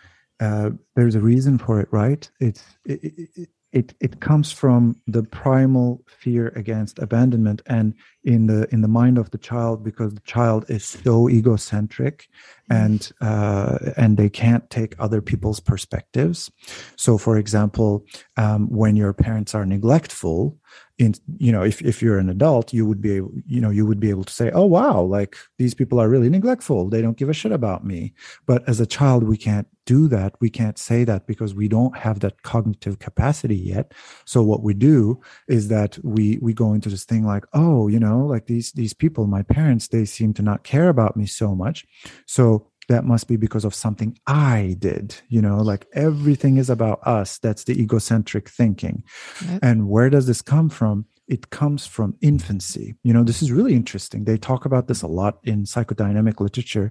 uh 0.40 0.70
there's 0.96 1.16
a 1.16 1.20
reason 1.20 1.58
for 1.58 1.80
it, 1.80 1.88
right? 1.92 2.30
It's 2.40 2.64
it, 2.84 3.00
it, 3.36 3.48
it 3.72 3.94
it 4.00 4.20
comes 4.20 4.52
from 4.52 4.96
the 5.08 5.24
primal 5.24 6.04
fear 6.08 6.48
against 6.56 6.98
abandonment 7.00 7.62
and 7.66 7.94
in 8.24 8.46
the 8.46 8.68
in 8.72 8.82
the 8.82 8.88
mind 8.88 9.18
of 9.18 9.30
the 9.32 9.38
child 9.38 9.84
because 9.84 10.14
the 10.14 10.20
child 10.22 10.66
is 10.68 10.84
so 10.84 11.28
egocentric 11.30 12.28
and 12.70 13.12
uh, 13.20 13.78
and 13.96 14.16
they 14.18 14.30
can't 14.30 14.70
take 14.70 14.94
other 14.98 15.22
people's 15.22 15.60
perspectives 15.60 16.50
so 16.96 17.18
for 17.18 17.38
example 17.38 18.04
um, 18.36 18.68
when 18.70 18.96
your 18.96 19.12
parents 19.14 19.54
are 19.54 19.66
neglectful 19.66 20.57
in 20.98 21.14
you 21.38 21.52
know 21.52 21.62
if, 21.62 21.80
if 21.82 22.02
you're 22.02 22.18
an 22.18 22.28
adult 22.28 22.72
you 22.72 22.84
would 22.84 23.00
be 23.00 23.12
able 23.12 23.30
you 23.46 23.60
know 23.60 23.70
you 23.70 23.86
would 23.86 24.00
be 24.00 24.10
able 24.10 24.24
to 24.24 24.32
say 24.32 24.50
oh 24.52 24.64
wow 24.64 25.00
like 25.00 25.36
these 25.56 25.74
people 25.74 26.00
are 26.00 26.08
really 26.08 26.28
neglectful. 26.28 26.88
They 26.88 27.02
don't 27.02 27.16
give 27.16 27.28
a 27.28 27.32
shit 27.32 27.52
about 27.52 27.84
me. 27.84 28.14
But 28.46 28.68
as 28.68 28.80
a 28.80 28.86
child 28.86 29.24
we 29.24 29.36
can't 29.36 29.68
do 29.86 30.08
that. 30.08 30.34
We 30.40 30.50
can't 30.50 30.78
say 30.78 31.04
that 31.04 31.26
because 31.26 31.54
we 31.54 31.66
don't 31.66 31.96
have 31.96 32.20
that 32.20 32.42
cognitive 32.42 32.98
capacity 32.98 33.56
yet. 33.56 33.94
So 34.26 34.42
what 34.42 34.62
we 34.62 34.74
do 34.74 35.20
is 35.48 35.68
that 35.68 35.98
we 36.02 36.38
we 36.42 36.52
go 36.52 36.74
into 36.74 36.88
this 36.88 37.04
thing 37.04 37.24
like 37.24 37.44
oh 37.54 37.88
you 37.88 38.00
know 38.00 38.26
like 38.26 38.46
these 38.46 38.72
these 38.72 38.92
people 38.92 39.26
my 39.26 39.42
parents 39.42 39.88
they 39.88 40.04
seem 40.04 40.34
to 40.34 40.42
not 40.42 40.64
care 40.64 40.88
about 40.88 41.16
me 41.16 41.26
so 41.26 41.54
much. 41.54 41.86
So 42.26 42.68
that 42.88 43.04
must 43.04 43.28
be 43.28 43.36
because 43.36 43.64
of 43.64 43.74
something 43.74 44.18
I 44.26 44.76
did, 44.78 45.14
you 45.28 45.40
know, 45.42 45.58
like 45.58 45.86
everything 45.92 46.56
is 46.56 46.70
about 46.70 47.06
us. 47.06 47.38
That's 47.38 47.64
the 47.64 47.80
egocentric 47.80 48.48
thinking. 48.48 49.04
Yep. 49.46 49.60
And 49.62 49.88
where 49.88 50.10
does 50.10 50.26
this 50.26 50.42
come 50.42 50.68
from? 50.70 51.06
It 51.28 51.50
comes 51.50 51.86
from 51.86 52.16
infancy. 52.22 52.96
You 53.04 53.12
know, 53.12 53.22
this 53.22 53.42
is 53.42 53.52
really 53.52 53.74
interesting. 53.74 54.24
They 54.24 54.38
talk 54.38 54.64
about 54.64 54.88
this 54.88 55.02
a 55.02 55.06
lot 55.06 55.38
in 55.44 55.64
psychodynamic 55.64 56.40
literature. 56.40 56.90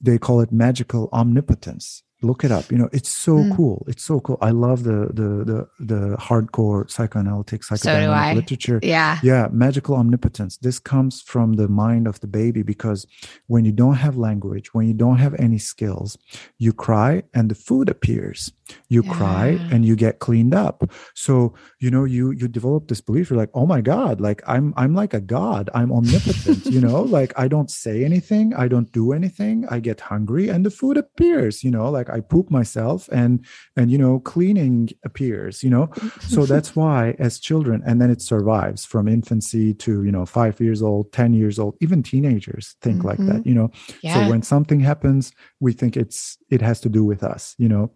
They 0.00 0.18
call 0.18 0.40
it 0.40 0.52
magical 0.52 1.08
omnipotence. 1.12 2.02
Look 2.20 2.42
it 2.42 2.50
up. 2.50 2.72
You 2.72 2.78
know, 2.78 2.88
it's 2.92 3.08
so 3.08 3.36
Mm. 3.38 3.54
cool. 3.56 3.84
It's 3.88 4.02
so 4.02 4.18
cool. 4.20 4.38
I 4.40 4.50
love 4.50 4.82
the 4.82 5.08
the 5.20 5.28
the 5.50 5.58
the 5.78 6.16
hardcore 6.16 6.90
psychoanalytic 6.90 7.62
So 7.62 7.76
psychodynamic 7.76 8.08
I. 8.30 8.34
literature. 8.34 8.80
Yeah. 8.82 9.18
Yeah 9.22 9.46
magical 9.52 9.94
omnipotence. 9.94 10.56
This 10.56 10.78
comes 10.80 11.22
from 11.22 11.52
the 11.54 11.68
mind 11.68 12.08
of 12.08 12.18
the 12.20 12.26
baby 12.26 12.62
because 12.62 13.06
when 13.46 13.64
you 13.64 13.72
don't 13.72 13.94
have 14.04 14.16
language 14.16 14.74
when 14.74 14.86
you 14.88 14.94
don't 14.94 15.18
have 15.18 15.34
any 15.38 15.58
skills 15.58 16.18
you 16.58 16.72
cry 16.72 17.22
and 17.34 17.50
the 17.50 17.54
food 17.54 17.88
appears. 17.88 18.50
You 18.88 19.02
cry 19.02 19.46
and 19.72 19.84
you 19.84 19.94
get 19.96 20.18
cleaned 20.18 20.54
up. 20.54 20.90
So 21.14 21.54
you 21.78 21.90
know 21.90 22.04
you 22.04 22.32
you 22.32 22.48
develop 22.48 22.88
this 22.88 23.00
belief 23.00 23.30
you're 23.30 23.38
like 23.38 23.50
oh 23.54 23.66
my 23.74 23.80
god 23.80 24.20
like 24.20 24.40
i'm 24.46 24.74
i'm 24.76 24.92
like 25.02 25.14
a 25.14 25.20
god. 25.20 25.70
I'm 25.72 25.90
omnipotent 25.92 26.66
you 26.74 26.80
know? 26.80 27.00
Like 27.02 27.32
i 27.38 27.46
don't 27.48 27.70
say 27.70 28.04
anything. 28.04 28.46
I 28.54 28.66
don't 28.68 28.90
do 28.92 29.12
anything. 29.12 29.56
I 29.70 29.78
get 29.88 30.00
hungry 30.12 30.48
and 30.52 30.66
the 30.66 30.70
food 30.80 30.96
appears 30.96 31.62
you 31.64 31.70
know? 31.70 31.88
Like 31.98 32.07
i 32.10 32.20
poop 32.20 32.50
myself 32.50 33.08
and 33.12 33.44
and 33.76 33.90
you 33.90 33.98
know 33.98 34.20
cleaning 34.20 34.88
appears 35.04 35.62
you 35.62 35.70
know? 35.70 35.90
So 36.20 36.46
that's 36.46 36.76
why 36.76 37.16
as 37.18 37.38
children 37.38 37.82
and 37.86 38.00
then 38.00 38.10
it 38.10 38.20
survives 38.20 38.84
from 38.84 39.08
infancy 39.08 39.74
to 39.74 40.04
you 40.04 40.12
know 40.12 40.26
five 40.26 40.60
years 40.60 40.82
old 40.82 41.12
ten 41.12 41.32
years 41.32 41.58
old 41.58 41.76
even 41.80 42.02
teenagers 42.02 42.76
think 42.82 43.04
like 43.04 43.18
that 43.18 43.40
mm-hmm. 43.40 43.48
you 43.48 43.54
know? 43.54 43.70
Yeah. 44.02 44.14
so 44.14 44.30
when 44.30 44.42
something 44.42 44.80
happens 44.80 45.32
we 45.60 45.72
think 45.72 45.96
it's 45.96 46.38
it 46.50 46.60
has 46.60 46.80
to 46.80 46.88
do 46.88 47.04
with 47.04 47.22
us 47.22 47.54
you 47.58 47.68
know? 47.68 47.90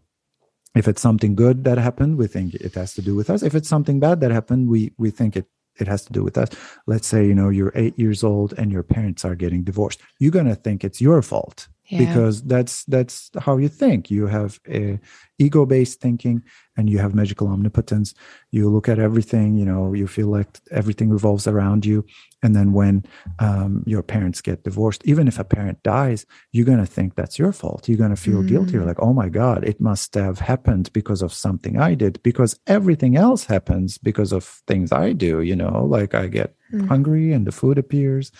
If 0.75 0.89
it's 0.89 1.03
something 1.03 1.35
good 1.35 1.65
that 1.65 1.79
happened 1.79 2.17
we 2.17 2.27
think 2.27 2.55
it 2.55 2.75
has 2.75 2.95
to 2.95 3.03
do 3.03 3.15
with 3.15 3.29
us. 3.29 3.43
If 3.43 3.55
it's 3.55 3.69
something 3.69 4.01
bad 4.01 4.21
that 4.21 4.31
happened 4.31 4.69
we 4.69 4.93
we 4.99 5.11
think 5.11 5.37
it 5.37 5.47
it 5.79 5.89
has 5.89 6.05
to 6.05 6.13
do 6.13 6.23
with 6.23 6.37
us. 6.39 6.49
Let's 6.87 7.07
say 7.07 7.27
you 7.27 7.35
know 7.35 7.49
you're 7.49 7.73
eight 7.75 7.99
years 7.99 8.23
old 8.25 8.55
and 8.59 8.71
your 8.73 8.83
parents 8.83 9.25
are 9.25 9.35
getting 9.35 9.65
divorced. 9.65 10.01
You're 10.19 10.31
going 10.31 10.47
to 10.47 10.55
think 10.55 10.85
it's 10.85 11.01
your 11.01 11.23
fault 11.23 11.69
Yeah. 11.93 11.99
because 12.07 12.43
that's 12.53 12.85
that's 12.95 13.31
how 13.45 13.55
you 13.63 13.69
think. 13.69 14.11
You 14.11 14.27
have 14.27 14.59
a 14.69 14.99
ego 15.39 15.67
based 15.67 16.01
thinking 16.01 16.43
and 16.77 16.89
you 16.89 16.99
have 16.99 17.15
magical 17.15 17.49
omnipotence. 17.49 18.15
You 18.51 18.71
look 18.75 18.89
at 18.89 18.99
everything 18.99 19.49
you 19.61 19.67
know 19.71 19.93
you 20.01 20.07
feel 20.07 20.29
like 20.39 20.49
everything 20.71 21.09
revolves 21.11 21.47
around 21.47 21.85
you. 21.85 21.99
And 22.45 22.57
then 22.57 22.73
when 22.73 23.05
um, 23.39 23.85
your 23.87 24.03
parents 24.03 24.41
get 24.41 24.65
divorced 24.65 25.03
even 25.05 25.29
if 25.29 25.39
a 25.39 25.45
parent 25.45 25.79
dies 25.83 26.21
you're 26.53 26.71
going 26.73 26.85
to 26.87 26.93
think 26.97 27.15
that's 27.15 27.39
your 27.39 27.53
fault. 27.53 27.89
You're 27.89 28.03
going 28.05 28.17
to 28.17 28.23
feel 28.29 28.43
guilty. 28.43 28.73
You're 28.73 28.83
Mm. 28.85 28.93
like 28.93 29.03
oh 29.07 29.13
my 29.23 29.29
god 29.29 29.61
it 29.73 29.79
must 29.91 30.15
have 30.15 30.39
happened 30.53 30.87
because 30.99 31.23
of 31.27 31.33
something 31.47 31.75
i 31.89 31.95
did 31.95 32.15
because 32.31 32.53
everything 32.77 33.15
else 33.27 33.43
happens 33.55 33.99
because 34.09 34.33
of 34.39 34.45
things 34.71 34.89
i 34.93 35.13
do 35.27 35.33
you 35.51 35.57
know? 35.63 35.75
Like 35.97 36.15
i 36.15 36.27
get 36.41 36.51
Mm. 36.73 36.89
hungry 36.89 37.27
and 37.37 37.47
the 37.47 37.53
food 37.61 37.77
appears 37.85 38.33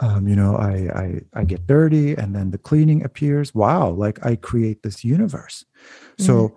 um, 0.00 0.26
you 0.26 0.36
know 0.36 0.56
I, 0.56 0.74
I 1.02 1.40
i 1.40 1.44
get 1.44 1.66
dirty 1.66 2.14
and 2.14 2.34
then 2.34 2.50
the 2.50 2.58
cleaning 2.58 3.04
appears. 3.04 3.54
Wow 3.54 3.90
like 3.90 4.24
i 4.24 4.36
create 4.36 4.82
this 4.82 5.04
universe. 5.04 5.64
So 6.18 6.56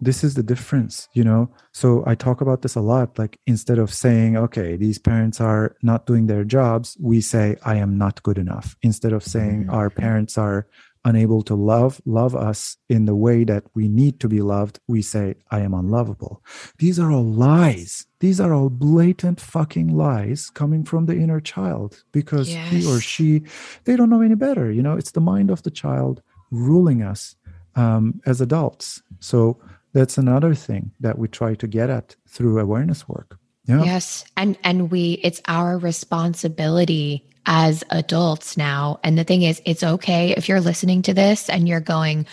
this 0.00 0.24
is 0.24 0.34
the 0.34 0.42
difference 0.42 1.08
you 1.12 1.24
know? 1.24 1.50
So 1.72 2.02
i 2.06 2.14
talk 2.14 2.40
about 2.40 2.62
this 2.62 2.74
a 2.74 2.80
lot 2.80 3.18
like 3.18 3.38
instead 3.46 3.78
of 3.78 3.92
saying 3.92 4.36
okay 4.36 4.76
these 4.76 4.98
parents 4.98 5.40
are 5.40 5.76
not 5.82 6.06
doing 6.06 6.26
their 6.26 6.44
jobs 6.44 6.96
we 7.00 7.20
say 7.20 7.56
i 7.64 7.76
am 7.76 7.98
not 7.98 8.22
good 8.22 8.38
enough. 8.38 8.76
Instead 8.82 9.12
of 9.12 9.22
saying 9.22 9.68
our 9.70 9.90
parents 9.90 10.36
are 10.38 10.66
unable 11.04 11.42
to 11.42 11.54
love 11.54 12.00
love 12.04 12.34
us 12.34 12.76
in 12.88 13.06
the 13.06 13.14
way 13.14 13.44
that 13.44 13.64
we 13.74 13.88
need 13.88 14.20
to 14.20 14.28
be 14.28 14.40
loved 14.40 14.78
we 14.86 15.02
say 15.02 15.34
i 15.50 15.60
am 15.60 15.74
unlovable. 15.74 16.42
These 16.78 16.98
are 16.98 17.10
all 17.10 17.24
lies. 17.24 18.06
These 18.20 18.40
are 18.40 18.54
all 18.54 18.70
blatant 18.70 19.40
fucking 19.40 19.88
lies 19.96 20.50
coming 20.50 20.84
from 20.84 21.06
the 21.06 21.16
inner 21.16 21.40
child 21.40 22.04
because 22.12 22.48
he 22.48 22.86
or 22.86 23.00
she 23.00 23.42
they 23.84 23.96
don't 23.96 24.10
know 24.10 24.22
any 24.22 24.34
better 24.34 24.70
you 24.70 24.82
know? 24.82 24.96
It's 24.96 25.12
the 25.12 25.20
mind 25.20 25.50
of 25.50 25.62
the 25.62 25.70
child 25.70 26.22
ruling 26.50 27.02
us 27.02 27.36
um, 27.74 28.20
as 28.26 28.40
adults. 28.40 29.02
So 29.20 29.58
that's 29.92 30.18
another 30.18 30.54
thing 30.54 30.92
that 31.00 31.18
we 31.18 31.28
try 31.28 31.54
to 31.54 31.66
get 31.66 31.90
at 31.90 32.16
through 32.28 32.58
awareness 32.58 33.08
work 33.08 33.38
yeah 33.66 33.84
Yes. 33.84 34.24
And 34.36 34.58
and 34.64 34.90
we 34.90 35.12
it's 35.22 35.40
our 35.46 35.78
responsibility 35.78 37.28
as 37.46 37.82
adults 37.90 38.56
now. 38.56 39.00
And 39.02 39.18
the 39.18 39.24
thing 39.24 39.42
is, 39.42 39.60
it's 39.64 39.82
okay 39.82 40.30
if 40.30 40.48
you're 40.48 40.60
listening 40.60 41.02
to 41.02 41.14
this 41.14 41.48
and 41.48 41.68
you're 41.68 41.80
going, 41.80 42.26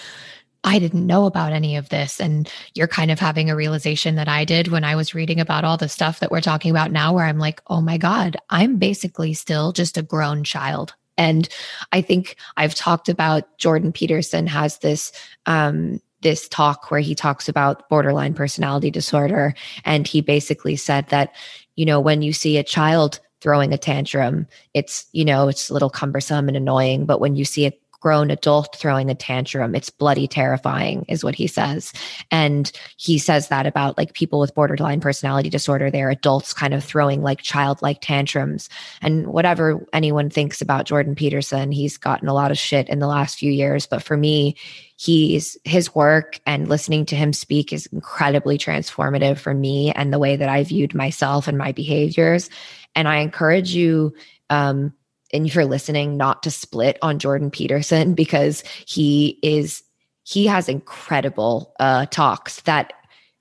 I 0.64 0.78
didn't 0.78 1.08
know 1.08 1.26
about 1.26 1.54
any 1.54 1.78
of 1.78 1.90
this. 1.90 2.20
And 2.20 2.50
you're 2.76 2.88
kind 2.88 3.12
of 3.12 3.20
having 3.20 3.50
a 3.50 3.56
realization 3.56 4.16
that 4.16 4.28
I 4.28 4.44
did 4.46 4.68
when 4.68 4.84
I 4.84 4.96
was 4.96 5.16
reading 5.16 5.40
about 5.40 5.64
all 5.64 5.78
the 5.78 5.90
stuff 5.90 6.20
that 6.20 6.32
we're 6.32 6.42
talking 6.42 6.72
about 6.72 6.92
now, 6.92 7.14
where 7.14 7.26
I'm 7.26 7.40
like, 7.40 7.62
oh 7.68 7.82
my 7.82 7.98
God, 7.98 8.38
I'm 8.50 8.78
basically 8.78 9.34
still 9.34 9.72
just 9.72 9.98
a 9.98 10.04
grown 10.04 10.44
child. 10.44 10.94
And 11.18 11.50
I 11.92 12.02
think 12.02 12.38
I've 12.56 12.76
talked 12.76 13.10
about 13.10 13.58
Jordan 13.58 13.92
Peterson 13.92 14.48
has 14.48 14.80
this 14.80 15.12
um 15.46 16.02
this 16.22 16.48
talk 16.50 16.92
where 16.92 17.00
he 17.00 17.16
talks 17.16 17.48
about 17.48 17.88
borderline 17.90 18.34
personality 18.34 18.92
disorder 18.92 19.54
and 19.86 20.08
he 20.08 20.22
basically 20.22 20.76
said 20.76 21.08
that 21.10 21.34
you 21.76 21.86
know 21.86 22.00
when 22.00 22.22
you 22.22 22.34
see 22.34 22.58
a 22.58 22.64
child 22.64 23.20
throwing 23.42 23.74
a 23.74 23.78
tantrum 23.78 24.46
it's 24.74 25.08
you 25.12 25.24
know 25.24 25.48
it's 25.48 25.70
a 25.70 25.74
little 25.74 25.90
cumbersome 25.90 26.48
and 26.48 26.58
annoying 26.58 27.06
but 27.06 27.22
when 27.22 27.36
you 27.36 27.46
see 27.46 27.66
a 27.66 27.74
grown 28.00 28.32
adult 28.32 28.76
throwing 28.76 29.10
a 29.10 29.16
tantrum. 29.16 29.76
It's 29.76 29.90
bloody 29.90 30.28
terrifying, 30.28 31.06
is 31.08 31.24
what 31.24 31.36
he 31.36 31.48
says. 31.48 31.92
And 32.32 32.72
he 32.98 33.18
says 33.18 33.50
that 33.50 33.68
about 33.68 33.98
like 33.98 34.14
people 34.14 34.40
with 34.40 34.56
borderline 34.56 35.02
personality 35.02 35.50
disorder. 35.50 35.92
They're 35.92 36.10
adults 36.10 36.54
kind 36.54 36.74
of 36.74 36.84
throwing 36.84 37.22
like 37.22 37.42
childlike 37.42 38.00
tantrums. 38.02 38.70
And 39.02 39.28
whatever 39.28 39.86
anyone 39.94 40.30
thinks 40.30 40.62
about 40.62 40.86
Jordan 40.86 41.16
Peterson, 41.16 41.72
he's 41.72 41.98
gotten 41.98 42.28
a 42.28 42.34
lot 42.34 42.52
of 42.52 42.58
shit 42.58 42.88
in 42.90 43.00
the 43.00 43.08
last 43.08 43.38
few 43.38 43.52
years. 43.52 43.86
But 43.86 44.04
for 44.04 44.16
me, 44.16 44.56
he's 45.00 45.58
his 45.64 45.96
work 45.96 46.42
and 46.46 46.68
listening 46.68 47.06
to 47.06 47.16
him 47.16 47.32
speak 47.32 47.72
is 47.72 47.86
incredibly 47.88 48.58
transformative 48.58 49.38
for 49.38 49.54
me 49.54 49.94
and 49.94 50.12
the 50.12 50.20
way 50.20 50.36
that 50.36 50.50
I 50.50 50.64
viewed 50.66 50.94
myself 50.94 51.48
and 51.48 51.58
my 51.58 51.72
behaviors. 51.72 52.50
And 52.96 53.08
I 53.08 53.20
encourage 53.20 53.74
you 53.74 54.14
um, 54.50 54.94
and 55.32 55.46
if 55.46 55.56
you're 55.56 55.66
listening, 55.66 56.18
not 56.18 56.44
to 56.44 56.52
split 56.52 56.98
on 57.02 57.20
Jordan 57.20 57.52
Peterson 57.52 58.14
because 58.16 58.64
he 58.86 59.40
is 59.42 59.84
he 60.24 60.48
has 60.48 60.70
incredible 60.70 61.74
uh, 61.80 62.06
talks 62.08 62.62
that 62.62 62.94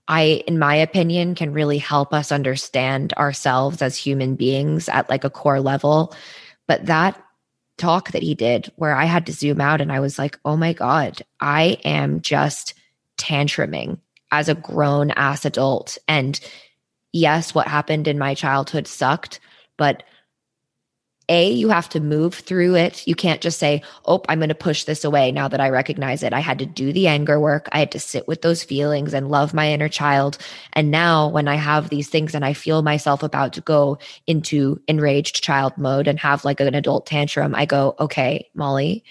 I, 0.06 0.42
in 0.46 0.58
my 0.58 0.74
opinion, 0.74 1.34
can 1.34 1.52
really 1.52 1.76
help 1.76 2.14
us 2.14 2.32
understand 2.32 3.12
ourselves 3.14 3.82
as 3.82 3.96
human 3.96 4.36
beings 4.36 4.88
at 4.88 5.10
like 5.10 5.24
a 5.24 5.30
core 5.30 5.60
level. 5.60 6.14
But 6.66 6.86
that 6.86 7.22
talk 7.78 8.10
that 8.10 8.22
he 8.22 8.34
did, 8.34 8.70
where 8.76 8.94
I 8.94 9.04
had 9.04 9.26
to 9.26 9.32
zoom 9.32 9.60
out 9.60 9.80
and 9.80 9.90
I 9.90 10.00
was 10.00 10.18
like, 10.18 10.38
oh 10.44 10.56
my 10.56 10.72
God, 10.72 11.22
I 11.40 11.78
am 11.84 12.20
just 12.20 12.74
tantruming 13.16 13.98
as 14.30 14.48
a 14.48 14.54
grown 14.54 15.10
ass 15.12 15.44
adult. 15.44 15.96
And 16.06 16.38
yes, 17.12 17.54
what 17.54 17.68
happened 17.68 18.06
in 18.06 18.18
my 18.18 18.34
childhood 18.34 18.86
sucked, 18.86 19.40
but 19.76 20.02
a, 21.28 21.50
you 21.50 21.68
have 21.68 21.88
to 21.90 22.00
move 22.00 22.34
through 22.34 22.76
it. 22.76 23.06
You 23.06 23.14
can't 23.14 23.40
just 23.40 23.58
say, 23.58 23.82
Oh, 24.06 24.22
I'm 24.28 24.38
going 24.38 24.48
to 24.48 24.54
push 24.54 24.84
this 24.84 25.04
away 25.04 25.30
now 25.32 25.48
that 25.48 25.60
I 25.60 25.68
recognize 25.68 26.22
it. 26.22 26.32
I 26.32 26.40
had 26.40 26.58
to 26.60 26.66
do 26.66 26.92
the 26.92 27.06
anger 27.08 27.38
work. 27.38 27.68
I 27.72 27.78
had 27.80 27.92
to 27.92 28.00
sit 28.00 28.26
with 28.26 28.42
those 28.42 28.64
feelings 28.64 29.14
and 29.14 29.30
love 29.30 29.54
my 29.54 29.70
inner 29.70 29.88
child. 29.88 30.38
And 30.72 30.90
now, 30.90 31.28
when 31.28 31.48
I 31.48 31.56
have 31.56 31.88
these 31.88 32.08
things 32.08 32.34
and 32.34 32.44
I 32.44 32.52
feel 32.52 32.82
myself 32.82 33.22
about 33.22 33.52
to 33.54 33.60
go 33.60 33.98
into 34.26 34.80
enraged 34.88 35.42
child 35.42 35.76
mode 35.76 36.08
and 36.08 36.18
have 36.18 36.44
like 36.44 36.60
an 36.60 36.74
adult 36.74 37.06
tantrum, 37.06 37.54
I 37.54 37.66
go, 37.66 37.94
Okay, 38.00 38.48
Molly, 38.54 39.04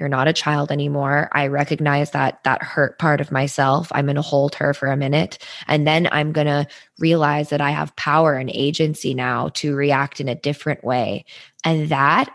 you're 0.00 0.08
not 0.08 0.26
a 0.26 0.32
child 0.32 0.72
anymore. 0.72 1.28
I 1.32 1.48
recognize 1.48 2.12
that 2.12 2.42
that 2.44 2.62
hurt 2.62 2.98
part 2.98 3.20
of 3.20 3.30
myself. 3.30 3.92
I'm 3.92 4.06
going 4.06 4.16
to 4.16 4.22
hold 4.22 4.54
her 4.54 4.72
for 4.72 4.88
a 4.88 4.96
minute. 4.96 5.38
And 5.68 5.86
then 5.86 6.08
I'm 6.10 6.32
going 6.32 6.46
to 6.46 6.66
realize 6.98 7.50
that 7.50 7.60
I 7.60 7.70
have 7.70 7.94
power 7.96 8.34
and 8.34 8.50
agency 8.52 9.12
now 9.12 9.50
to 9.50 9.76
react 9.76 10.20
in 10.20 10.28
a 10.28 10.34
different 10.34 10.82
way. 10.82 11.26
And 11.62 11.90
that 11.90 12.34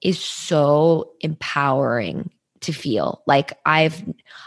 is 0.00 0.18
so 0.18 1.12
empowering 1.20 2.30
to 2.60 2.72
feel. 2.72 3.22
Like 3.26 3.58
I've, 3.66 4.02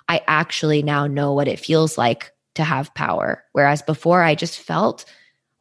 I 0.09 0.23
actually 0.27 0.81
now 0.81 1.05
know 1.05 1.33
what 1.33 1.47
it 1.47 1.59
feels 1.59 1.97
like 1.97 2.31
to 2.55 2.63
have 2.63 2.93
power. 2.95 3.43
Whereas 3.53 3.83
before 3.83 4.23
I 4.23 4.33
just 4.33 4.59
felt 4.59 5.05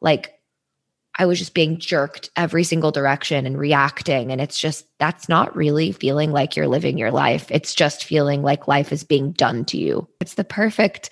like 0.01 0.33
I 1.17 1.25
was 1.25 1.39
just 1.39 1.53
being 1.53 1.79
jerked 1.79 2.29
every 2.35 2.63
single 2.63 2.91
direction 2.91 3.45
and 3.45 3.57
reacting. 3.57 4.31
And 4.31 4.39
it's 4.39 4.59
just, 4.59 4.85
that's 4.99 5.27
not 5.27 5.55
really 5.55 5.91
feeling 5.91 6.31
like 6.31 6.55
you're 6.55 6.67
living 6.67 6.97
your 6.97 7.11
life. 7.11 7.47
It's 7.49 7.73
just 7.73 8.03
feeling 8.03 8.43
like 8.43 8.67
life 8.67 8.91
is 8.91 9.03
being 9.03 9.31
done 9.31 9.65
to 9.65 9.77
you. 9.77 10.07
It's 10.21 10.35
the 10.35 10.43
perfect 10.43 11.09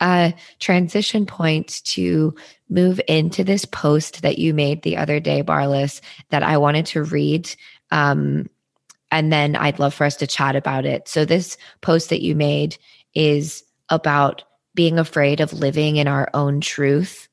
uh, 0.00 0.32
transition 0.60 1.26
point 1.26 1.82
to 1.86 2.34
move 2.70 3.00
into 3.08 3.42
this 3.42 3.64
post 3.64 4.22
that 4.22 4.38
you 4.38 4.54
made 4.54 4.82
the 4.82 4.96
other 4.96 5.18
day, 5.18 5.42
Barlas, 5.42 6.00
that 6.30 6.44
I 6.44 6.56
wanted 6.58 6.86
to 6.86 7.02
read. 7.02 7.52
Um, 7.90 8.48
and 9.10 9.32
then 9.32 9.56
I'd 9.56 9.78
love 9.78 9.94
for 9.94 10.04
us 10.04 10.16
to 10.16 10.26
chat 10.26 10.54
about 10.54 10.84
it. 10.84 11.08
So, 11.08 11.24
this 11.24 11.56
post 11.80 12.10
that 12.10 12.20
you 12.20 12.34
made 12.34 12.76
is 13.14 13.64
about 13.88 14.44
being 14.74 14.98
afraid 14.98 15.40
of 15.40 15.52
living 15.54 15.96
in 15.96 16.06
our 16.06 16.28
own 16.34 16.60
truth 16.60 17.28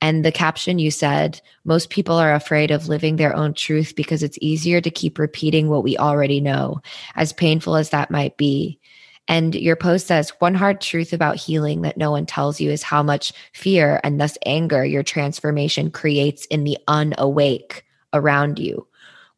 and 0.00 0.24
the 0.24 0.32
caption 0.32 0.78
you 0.78 0.90
said, 0.90 1.40
most 1.64 1.90
people 1.90 2.16
are 2.16 2.34
afraid 2.34 2.70
of 2.70 2.88
living 2.88 3.16
their 3.16 3.34
own 3.34 3.54
truth 3.54 3.94
because 3.96 4.22
it's 4.22 4.38
easier 4.40 4.80
to 4.80 4.90
keep 4.90 5.18
repeating 5.18 5.68
what 5.68 5.82
we 5.82 5.96
already 5.98 6.40
know, 6.40 6.80
as 7.16 7.32
painful 7.32 7.76
as 7.76 7.90
that 7.90 8.10
might 8.10 8.36
be. 8.36 8.78
And 9.26 9.54
your 9.54 9.76
post 9.76 10.06
says, 10.06 10.30
one 10.38 10.54
hard 10.54 10.80
truth 10.80 11.12
about 11.12 11.36
healing 11.36 11.82
that 11.82 11.98
no 11.98 12.10
one 12.10 12.26
tells 12.26 12.60
you 12.60 12.70
is 12.70 12.82
how 12.82 13.02
much 13.02 13.32
fear 13.52 14.00
and 14.02 14.20
thus 14.20 14.38
anger 14.46 14.84
your 14.84 15.02
transformation 15.02 15.90
creates 15.90 16.46
in 16.46 16.64
the 16.64 16.78
unawake 16.88 17.84
around 18.14 18.58
you 18.58 18.87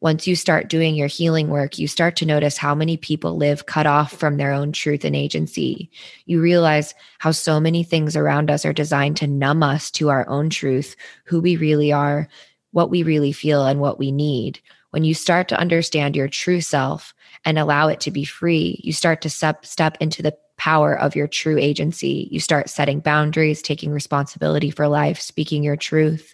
once 0.01 0.25
you 0.25 0.35
start 0.35 0.67
doing 0.67 0.95
your 0.95 1.07
healing 1.07 1.47
work, 1.47 1.77
you 1.77 1.87
start 1.87 2.15
to 2.15 2.25
notice 2.25 2.57
how 2.57 2.73
many 2.73 2.97
people 2.97 3.37
live 3.37 3.67
cut 3.67 3.85
off 3.85 4.11
from 4.11 4.37
their 4.37 4.51
own 4.51 4.71
truth 4.71 5.05
and 5.05 5.15
agency. 5.15 5.91
You 6.25 6.41
realize 6.41 6.95
how 7.19 7.31
so 7.31 7.59
many 7.59 7.83
things 7.83 8.15
around 8.15 8.49
us 8.49 8.65
are 8.65 8.73
designed 8.73 9.17
to 9.17 9.27
numb 9.27 9.61
us 9.61 9.91
to 9.91 10.09
our 10.09 10.27
own 10.27 10.49
truth, 10.49 10.95
who 11.25 11.39
we 11.39 11.55
really 11.55 11.93
are, 11.93 12.27
what 12.71 12.89
we 12.89 13.03
really 13.03 13.31
feel, 13.31 13.63
and 13.65 13.79
what 13.79 13.99
we 13.99 14.11
need. 14.11 14.59
When 14.89 15.03
you 15.03 15.13
start 15.13 15.47
to 15.49 15.59
understand 15.59 16.15
your 16.15 16.27
true 16.27 16.61
self 16.61 17.13
and 17.45 17.59
allow 17.59 17.87
it 17.87 17.99
to 18.01 18.11
be 18.11 18.25
free, 18.25 18.81
you 18.83 18.93
start 18.93 19.21
to 19.21 19.29
step, 19.29 19.67
step 19.67 19.97
into 19.99 20.23
the 20.23 20.35
power 20.57 20.97
of 20.97 21.15
your 21.15 21.27
true 21.27 21.57
agency. 21.59 22.27
You 22.31 22.39
start 22.39 22.69
setting 22.69 22.99
boundaries, 23.01 23.61
taking 23.61 23.91
responsibility 23.91 24.71
for 24.71 24.87
life, 24.87 25.19
speaking 25.21 25.63
your 25.63 25.77
truth. 25.77 26.33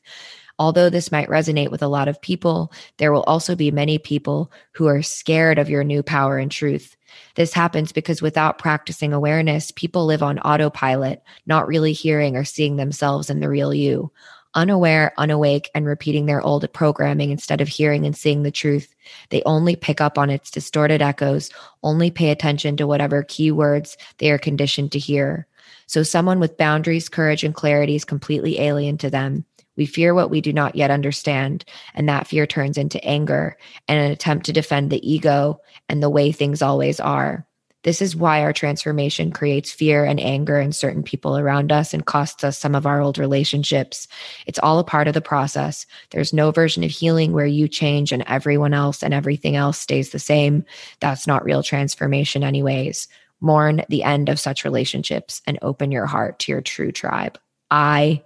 Although 0.60 0.90
this 0.90 1.12
might 1.12 1.30
resonate 1.30 1.70
with 1.70 1.84
a 1.84 1.88
lot 1.88 2.08
of 2.08 2.22
people, 2.22 2.72
there 2.98 3.12
will 3.12 3.24
also 3.24 3.56
be 3.56 3.70
many 3.70 4.00
people 4.00 4.52
who 4.72 4.88
are 4.88 5.04
scared 5.04 5.60
of 5.60 5.70
your 5.70 5.84
new 5.84 6.02
power 6.02 6.38
and 6.38 6.52
truth. 6.52 6.96
This 7.36 7.54
happens 7.54 7.92
because 7.92 8.22
without 8.22 8.58
practicing 8.58 9.14
awareness, 9.14 9.72
people 9.72 10.06
live 10.06 10.24
on 10.24 10.40
autopilot, 10.40 11.22
not 11.46 11.68
really 11.68 11.94
hearing 11.94 12.36
or 12.36 12.44
seeing 12.44 12.76
themselves 12.76 13.30
in 13.30 13.40
the 13.40 13.50
real 13.50 13.74
you. 13.74 14.12
Unaware, 14.56 15.14
unawake, 15.18 15.70
and 15.76 15.86
repeating 15.86 16.26
their 16.26 16.42
old 16.42 16.72
programming 16.74 17.30
instead 17.30 17.62
of 17.62 17.68
hearing 17.68 18.08
and 18.08 18.18
seeing 18.18 18.42
the 18.42 18.50
truth. 18.50 18.96
They 19.30 19.44
only 19.46 19.76
pick 19.76 20.02
up 20.02 20.18
on 20.18 20.32
its 20.32 20.50
distorted 20.50 21.02
echoes, 21.02 21.52
only 21.84 22.10
pay 22.10 22.32
attention 22.32 22.76
to 22.78 22.88
whatever 22.88 23.24
keywords 23.24 23.96
they 24.18 24.32
are 24.32 24.40
conditioned 24.40 24.92
to 24.94 25.00
hear. 25.00 25.46
So, 25.86 26.02
someone 26.02 26.40
with 26.40 26.58
boundaries, 26.58 27.08
courage, 27.08 27.44
and 27.44 27.54
clarity 27.54 27.96
is 27.96 28.04
completely 28.04 28.60
alien 28.60 28.98
to 29.00 29.12
them. 29.12 29.46
We 29.78 29.86
fear 29.86 30.14
what 30.14 30.30
we 30.30 30.42
do 30.42 30.52
not 30.52 30.76
yet 30.76 30.92
understand, 30.92 31.64
and 31.94 32.10
that 32.10 32.28
fear 32.28 32.46
turns 32.46 32.78
into 32.78 33.04
anger 33.06 33.58
and 33.88 34.00
an 34.00 34.12
attempt 34.12 34.46
to 34.48 34.54
defend 34.54 34.90
the 34.90 35.10
ego 35.10 35.62
and 35.88 36.04
the 36.04 36.10
way 36.10 36.32
things 36.32 36.62
always 36.62 37.00
are. 37.00 37.48
This 37.84 38.02
is 38.02 38.18
why 38.18 38.42
our 38.42 38.52
transformation 38.52 39.32
creates 39.32 39.72
fear 39.72 40.04
and 40.04 40.20
anger 40.20 40.60
in 40.60 40.74
certain 40.74 41.04
people 41.04 41.38
around 41.38 41.72
us 41.72 41.94
and 41.94 42.06
costs 42.06 42.44
us 42.44 42.58
some 42.58 42.76
of 42.76 42.86
our 42.86 43.00
old 43.00 43.18
relationships. 43.18 44.10
It's 44.46 44.60
all 44.60 44.80
a 44.80 44.84
part 44.84 45.08
of 45.08 45.14
the 45.14 45.22
process. 45.22 45.86
There's 46.10 46.34
no 46.34 46.52
version 46.52 46.84
of 46.84 46.92
healing 46.92 47.32
where 47.32 47.46
you 47.46 47.70
change 47.70 48.12
and 48.12 48.24
everyone 48.28 48.74
else 48.74 49.04
and 49.04 49.14
everything 49.14 49.56
else 49.56 49.80
stays 49.80 50.10
the 50.10 50.20
same. 50.20 50.66
That's 51.00 51.28
not 51.28 51.46
real 51.46 51.64
transformation, 51.64 52.44
anyways. 52.44 53.08
Mourn 53.40 53.84
the 53.88 54.04
end 54.04 54.28
of 54.28 54.40
such 54.40 54.66
relationships 54.66 55.42
and 55.48 55.60
open 55.62 55.92
your 55.92 56.08
heart 56.08 56.40
to 56.40 56.52
your 56.52 56.62
true 56.62 56.92
tribe. 56.92 57.40
I 57.72 58.24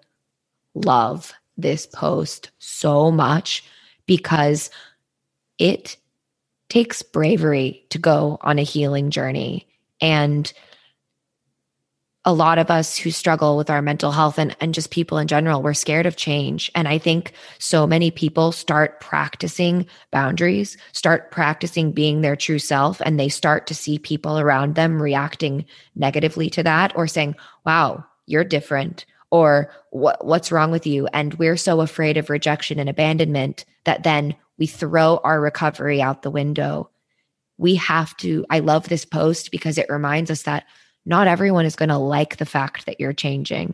love 0.73 1.33
this 1.57 1.85
post 1.85 2.51
so 2.59 3.11
much 3.11 3.63
because 4.05 4.69
it 5.57 5.97
takes 6.69 7.01
bravery 7.01 7.85
to 7.89 7.97
go 7.97 8.37
on 8.41 8.57
a 8.57 8.63
healing 8.63 9.11
journey. 9.11 9.67
And 9.99 10.51
a 12.23 12.33
lot 12.33 12.59
of 12.59 12.69
us 12.69 12.97
who 12.97 13.09
struggle 13.09 13.57
with 13.57 13.69
our 13.69 13.81
mental 13.81 14.11
health 14.11 14.37
and, 14.37 14.55
and 14.61 14.73
just 14.73 14.91
people 14.91 15.17
in 15.17 15.27
general, 15.27 15.61
we're 15.61 15.73
scared 15.73 16.05
of 16.05 16.15
change. 16.15 16.71
And 16.75 16.87
I 16.87 16.97
think 16.97 17.33
so 17.57 17.87
many 17.87 18.11
people 18.11 18.51
start 18.51 18.99
practicing 19.01 19.87
boundaries, 20.11 20.77
start 20.91 21.31
practicing 21.31 21.91
being 21.91 22.21
their 22.21 22.35
true 22.35 22.59
self, 22.59 23.01
and 23.01 23.19
they 23.19 23.29
start 23.29 23.65
to 23.67 23.75
see 23.75 23.97
people 23.97 24.39
around 24.39 24.75
them 24.75 25.01
reacting 25.01 25.65
negatively 25.95 26.49
to 26.51 26.63
that 26.63 26.95
or 26.95 27.07
saying, 27.07 27.35
wow, 27.65 28.05
you're 28.27 28.43
different 28.43 29.05
or 29.31 29.71
what 29.89 30.23
what's 30.25 30.51
wrong 30.51 30.71
with 30.71 30.85
you? 30.85 31.07
And 31.13 31.33
we're 31.35 31.57
so 31.57 31.81
afraid 31.81 32.17
of 32.17 32.29
rejection 32.29 32.79
and 32.79 32.89
abandonment 32.89 33.65
that 33.85 34.03
then 34.03 34.35
we 34.59 34.67
throw 34.67 35.19
our 35.23 35.41
recovery 35.41 36.01
out 36.01 36.21
the 36.21 36.29
window. 36.29 36.89
We 37.57 37.75
have 37.75 38.15
to 38.17 38.45
i 38.49 38.59
love 38.59 38.89
this 38.89 39.05
post 39.05 39.51
because 39.51 39.77
it 39.77 39.89
reminds 39.89 40.29
us 40.29 40.43
that 40.43 40.65
not 41.05 41.27
everyone 41.27 41.65
is 41.65 41.75
going 41.75 41.89
to 41.89 41.97
like 41.97 42.37
the 42.37 42.45
fact 42.45 42.85
that 42.85 42.99
you're 42.99 43.13
changing. 43.13 43.73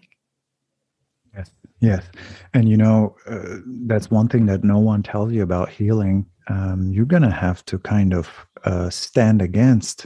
Yes. 1.35 1.51
Yes. 1.81 2.05
And 2.53 2.69
you 2.69 2.77
know 2.77 3.15
uh, 3.25 3.57
that's 3.85 4.11
one 4.11 4.29
thing 4.29 4.45
that 4.45 4.63
no 4.63 4.77
one 4.77 5.03
tells 5.03 5.33
you 5.33 5.43
about 5.43 5.69
healing. 5.69 6.25
Um, 6.47 6.91
you're 6.93 7.05
going 7.05 7.23
to 7.23 7.29
have 7.29 7.65
to 7.65 7.79
kind 7.79 8.13
of 8.13 8.29
uh, 8.63 8.89
stand 8.89 9.41
against 9.41 10.05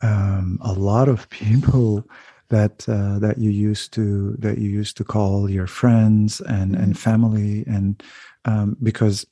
um, 0.00 0.58
a 0.62 0.72
lot 0.72 1.08
of 1.08 1.28
people 1.30 2.04
that 2.50 2.88
uh, 2.88 3.18
that 3.18 3.38
you 3.38 3.50
used 3.50 3.92
to 3.94 4.34
that 4.38 4.58
you 4.58 4.68
used 4.68 4.96
to 4.96 5.04
call 5.04 5.50
your 5.50 5.66
friends 5.66 6.40
and 6.40 6.72
mm-hmm. 6.72 6.82
and 6.82 6.98
family 6.98 7.64
and 7.66 8.02
um, 8.44 8.76
because 8.82 9.26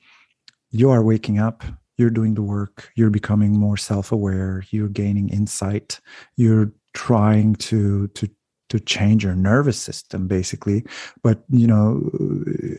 you 0.71 0.91
are 0.91 1.03
waking 1.03 1.39
up 1.39 1.65
you're 1.97 2.11
doing 2.11 2.35
the 2.35 2.43
work 2.43 2.91
you're 2.95 3.11
becoming 3.11 3.59
more 3.59 3.77
self-aware 3.77 4.65
you're 4.71 4.89
gaining 4.89 5.29
insight 5.29 6.01
you're 6.37 6.73
trying 6.93 7.55
to 7.55 8.09
to 8.09 8.29
to 8.69 8.81
change 8.81 9.25
your 9.25 9.35
nervous 9.35 9.79
system 9.79 10.27
basically. 10.27 10.85
But 11.23 11.43
you 11.49 11.67
know 11.67 12.11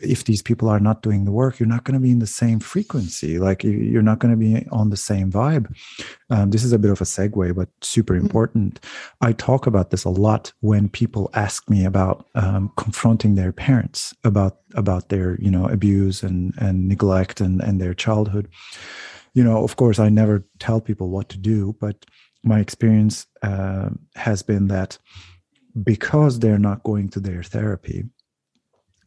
if 0.02 0.24
these 0.24 0.42
people 0.42 0.68
are 0.68 0.80
not 0.80 1.02
doing 1.02 1.24
the 1.24 1.32
work 1.32 1.58
you're 1.58 1.68
not 1.68 1.84
going 1.84 1.94
to 1.94 2.00
be 2.00 2.10
in 2.10 2.18
the 2.18 2.26
same 2.26 2.60
frequency. 2.60 3.38
Like 3.38 3.64
you- 3.64 3.70
you're 3.70 4.02
not 4.02 4.18
going 4.18 4.32
to 4.32 4.36
be 4.36 4.66
on 4.70 4.90
the 4.90 4.96
same 4.96 5.30
vibe. 5.30 5.74
Um, 6.30 6.50
this 6.50 6.64
is 6.64 6.72
a 6.72 6.78
bit 6.78 6.90
of 6.90 7.00
a 7.00 7.04
segue 7.04 7.54
but 7.54 7.68
super 7.80 8.14
important. 8.14 8.80
I 9.20 9.32
talk 9.32 9.66
about 9.66 9.90
this 9.90 10.04
a 10.04 10.10
lot 10.10 10.52
when 10.60 10.88
people 10.88 11.30
ask 11.34 11.68
me 11.70 11.84
about 11.84 12.26
um, 12.34 12.70
confronting 12.76 13.34
their 13.34 13.52
parents 13.52 14.14
about 14.24 14.58
about 14.74 15.08
their 15.08 15.36
you 15.40 15.50
know 15.50 15.66
abuse 15.66 16.22
and 16.22 16.52
and 16.58 16.88
neglect 16.88 17.40
and 17.40 17.62
and 17.62 17.80
their 17.80 17.94
childhood. 17.94 18.48
You 19.34 19.44
know 19.44 19.62
of 19.64 19.76
course 19.76 19.98
i 19.98 20.08
never 20.08 20.44
tell 20.58 20.80
people 20.80 21.10
what 21.10 21.28
to 21.28 21.38
do 21.38 21.76
but 21.80 22.04
my 22.42 22.58
experience 22.60 23.26
uh, 23.42 23.90
has 24.16 24.42
been 24.42 24.68
that 24.68 24.98
because 25.82 26.38
they're 26.38 26.58
not 26.58 26.82
going 26.82 27.08
to 27.08 27.20
their 27.20 27.42
therapy 27.42 28.04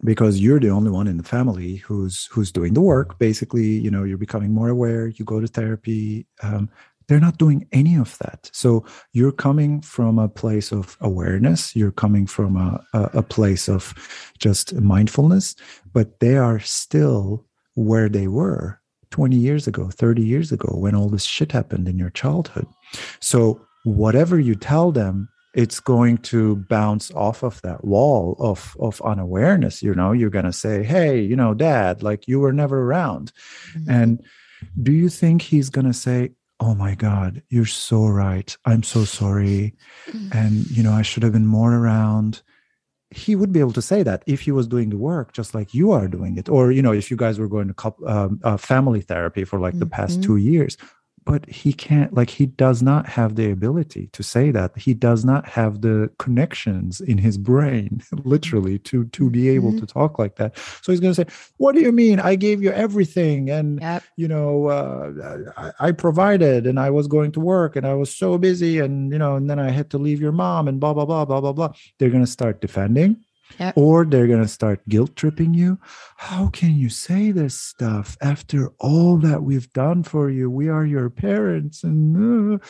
because 0.03 0.39
you're 0.39 0.59
the 0.59 0.69
only 0.69 0.89
one 0.89 1.07
in 1.07 1.17
the 1.17 1.23
family 1.23 1.75
who's 1.77 2.27
who's 2.31 2.51
doing 2.51 2.73
the 2.73 2.81
work 2.81 3.19
basically 3.19 3.67
you 3.67 3.91
know 3.91 4.03
you're 4.03 4.17
becoming 4.17 4.51
more 4.51 4.69
aware 4.69 5.07
you 5.07 5.25
go 5.25 5.39
to 5.39 5.47
therapy 5.47 6.25
um, 6.43 6.69
they're 7.07 7.19
not 7.19 7.37
doing 7.37 7.67
any 7.73 7.97
of 7.97 8.17
that. 8.19 8.49
So 8.53 8.85
you're 9.11 9.33
coming 9.33 9.81
from 9.81 10.17
a 10.17 10.29
place 10.29 10.71
of 10.71 10.97
awareness 11.01 11.75
you're 11.75 11.91
coming 11.91 12.25
from 12.25 12.55
a, 12.55 12.81
a, 12.93 13.21
place 13.21 13.67
of 13.67 13.93
just 14.39 14.73
mindfulness 14.75 15.55
but 15.91 16.21
they 16.21 16.37
are 16.37 16.59
still 16.59 17.45
where 17.73 18.07
they 18.07 18.27
were 18.27 18.79
20 19.09 19.35
years 19.35 19.67
ago 19.67 19.89
30 19.89 20.23
years 20.23 20.51
ago 20.53 20.73
when 20.77 20.95
all 20.95 21.09
this 21.09 21.25
shit 21.25 21.51
happened 21.51 21.87
in 21.87 21.99
your 21.99 22.11
childhood. 22.11 22.67
So 23.19 23.59
whatever 23.83 24.39
you 24.39 24.55
tell 24.55 24.91
them 24.93 25.27
it's 25.53 25.79
going 25.81 26.17
to 26.17 26.55
bounce 26.69 27.11
off 27.11 27.43
of 27.43 27.61
that 27.61 27.83
wall 27.83 28.35
of 28.39 28.75
of 28.79 29.01
unawareness 29.01 29.83
you 29.83 29.93
know? 29.93 30.11
You're 30.13 30.29
going 30.29 30.45
to 30.45 30.53
say 30.53 30.83
hey 30.83 31.19
you 31.21 31.35
know 31.35 31.53
dad 31.53 32.01
like 32.03 32.27
you 32.27 32.39
were 32.39 32.53
never 32.53 32.81
around. 32.83 33.31
And 33.87 34.23
do 34.81 34.91
you 34.91 35.09
think 35.09 35.41
he's 35.41 35.69
going 35.69 35.87
to 35.87 35.93
say 35.93 36.31
oh 36.59 36.75
my 36.75 36.93
god 36.95 37.41
you're 37.49 37.65
so 37.65 38.05
right. 38.07 38.55
I'm 38.65 38.83
so 38.83 39.03
sorry. 39.05 39.73
And 40.31 40.53
you 40.71 40.83
know 40.83 40.93
i 40.93 41.01
should 41.01 41.23
have 41.23 41.33
been 41.33 41.47
more 41.47 41.73
around. 41.75 42.41
He 43.13 43.35
would 43.35 43.51
be 43.51 43.59
able 43.59 43.73
to 43.73 43.81
say 43.81 44.03
that 44.03 44.23
if 44.25 44.39
he 44.41 44.51
was 44.53 44.67
doing 44.67 44.89
the 44.89 44.97
work 44.97 45.33
just 45.33 45.53
like 45.53 45.73
you 45.73 45.91
are 45.91 46.07
doing 46.07 46.37
it. 46.37 46.47
Or 46.47 46.71
you 46.71 46.81
know 46.81 46.93
if 46.93 47.11
you 47.11 47.17
guys 47.17 47.39
were 47.39 47.49
going 47.49 47.67
to 47.67 47.73
coup- 47.73 48.07
um, 48.07 48.39
uh, 48.43 48.55
family 48.57 49.01
therapy 49.01 49.43
for 49.43 49.59
like 49.59 49.77
the 49.79 49.85
past 49.97 50.19
Mhm. 50.19 50.23
two 50.23 50.37
years 50.37 50.77
but 51.25 51.47
he 51.49 51.71
can't 51.73 52.13
like 52.13 52.29
he 52.29 52.45
does 52.45 52.81
not 52.81 53.07
have 53.07 53.35
the 53.35 53.51
ability 53.51 54.09
to 54.13 54.23
say 54.23 54.51
that. 54.51 54.77
He 54.77 54.93
does 54.93 55.23
not 55.23 55.47
have 55.47 55.81
the 55.81 56.09
connections 56.19 56.99
in 57.01 57.17
his 57.19 57.37
brain 57.37 58.01
literally 58.23 58.79
to 58.79 59.05
to 59.05 59.29
be 59.29 59.49
able 59.49 59.71
Mhm. 59.73 59.79
to 59.81 59.85
talk 59.85 60.17
like 60.19 60.35
that. 60.37 60.57
So 60.81 60.91
he's 60.91 60.99
going 60.99 61.13
to 61.13 61.21
say 61.25 61.31
what 61.57 61.75
do 61.75 61.81
you 61.81 61.91
mean? 61.91 62.19
I 62.19 62.35
gave 62.35 62.61
you 62.63 62.71
everything 62.71 63.49
and 63.49 63.79
Yep. 63.81 64.03
you 64.17 64.27
know 64.27 64.67
uh, 64.67 65.41
I, 65.57 65.87
I 65.87 65.91
provided 65.91 66.65
and 66.67 66.79
i 66.79 66.89
was 66.89 67.07
going 67.07 67.31
to 67.33 67.39
work 67.39 67.75
and 67.75 67.85
i 67.85 67.93
was 67.93 68.09
so 68.15 68.37
busy 68.37 68.79
and 68.79 69.11
you 69.11 69.17
know 69.19 69.35
and 69.35 69.49
then 69.49 69.59
i 69.59 69.69
had 69.69 69.89
to 69.91 69.97
leave 69.97 70.19
your 70.21 70.31
mom 70.31 70.67
and 70.67 70.79
blah 70.79 70.93
blah 70.93 71.05
blah 71.05 71.25
blah 71.25 71.41
blah 71.41 71.53
blah. 71.53 71.71
They're 71.97 72.09
going 72.09 72.25
to 72.25 72.31
start 72.39 72.61
defending 72.61 73.17
Yep. 73.59 73.73
or 73.77 74.05
they're 74.05 74.27
going 74.27 74.41
to 74.41 74.47
start 74.47 74.87
guilt 74.87 75.15
tripping 75.15 75.53
you 75.53 75.79
how 76.17 76.47
can 76.47 76.75
you 76.75 76.89
say 76.89 77.31
this 77.31 77.55
stuff 77.55 78.17
after 78.21 78.71
all 78.79 79.17
that 79.17 79.43
we've 79.43 79.71
done 79.73 80.03
for 80.03 80.29
you 80.29 80.49
we 80.49 80.69
are 80.69 80.85
your 80.85 81.09
parents 81.09 81.83
and 81.83 82.55
uh. 82.55 82.65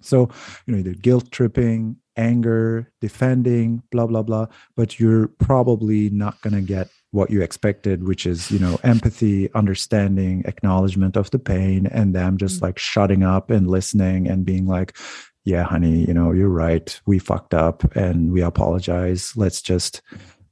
so 0.00 0.28
you 0.66 0.72
know 0.72 0.78
either 0.78 0.94
guilt 0.94 1.30
tripping 1.30 1.96
anger 2.16 2.90
defending 3.00 3.82
blah 3.90 4.06
blah 4.06 4.22
blah 4.22 4.46
but 4.76 5.00
you're 5.00 5.28
probably 5.28 6.10
not 6.10 6.40
going 6.42 6.54
to 6.54 6.60
get 6.60 6.88
what 7.10 7.30
you 7.30 7.42
expected 7.42 8.06
which 8.06 8.26
is 8.26 8.50
you 8.50 8.58
know 8.58 8.78
empathy 8.84 9.52
understanding 9.54 10.42
acknowledgement 10.46 11.16
of 11.16 11.30
the 11.30 11.38
pain 11.38 11.86
and 11.86 12.14
them 12.14 12.36
just 12.36 12.62
like 12.62 12.78
shutting 12.78 13.22
up 13.22 13.50
and 13.50 13.68
listening 13.68 14.28
and 14.28 14.44
being 14.44 14.66
like 14.66 14.96
yeah 15.44 15.64
honey 15.64 16.04
you 16.06 16.14
know 16.14 16.32
you're 16.32 16.48
right. 16.66 17.00
We 17.06 17.18
fucked 17.18 17.54
up 17.54 17.84
and 17.96 18.32
we 18.32 18.40
apologize. 18.42 19.32
Let's 19.36 19.60
just 19.62 20.02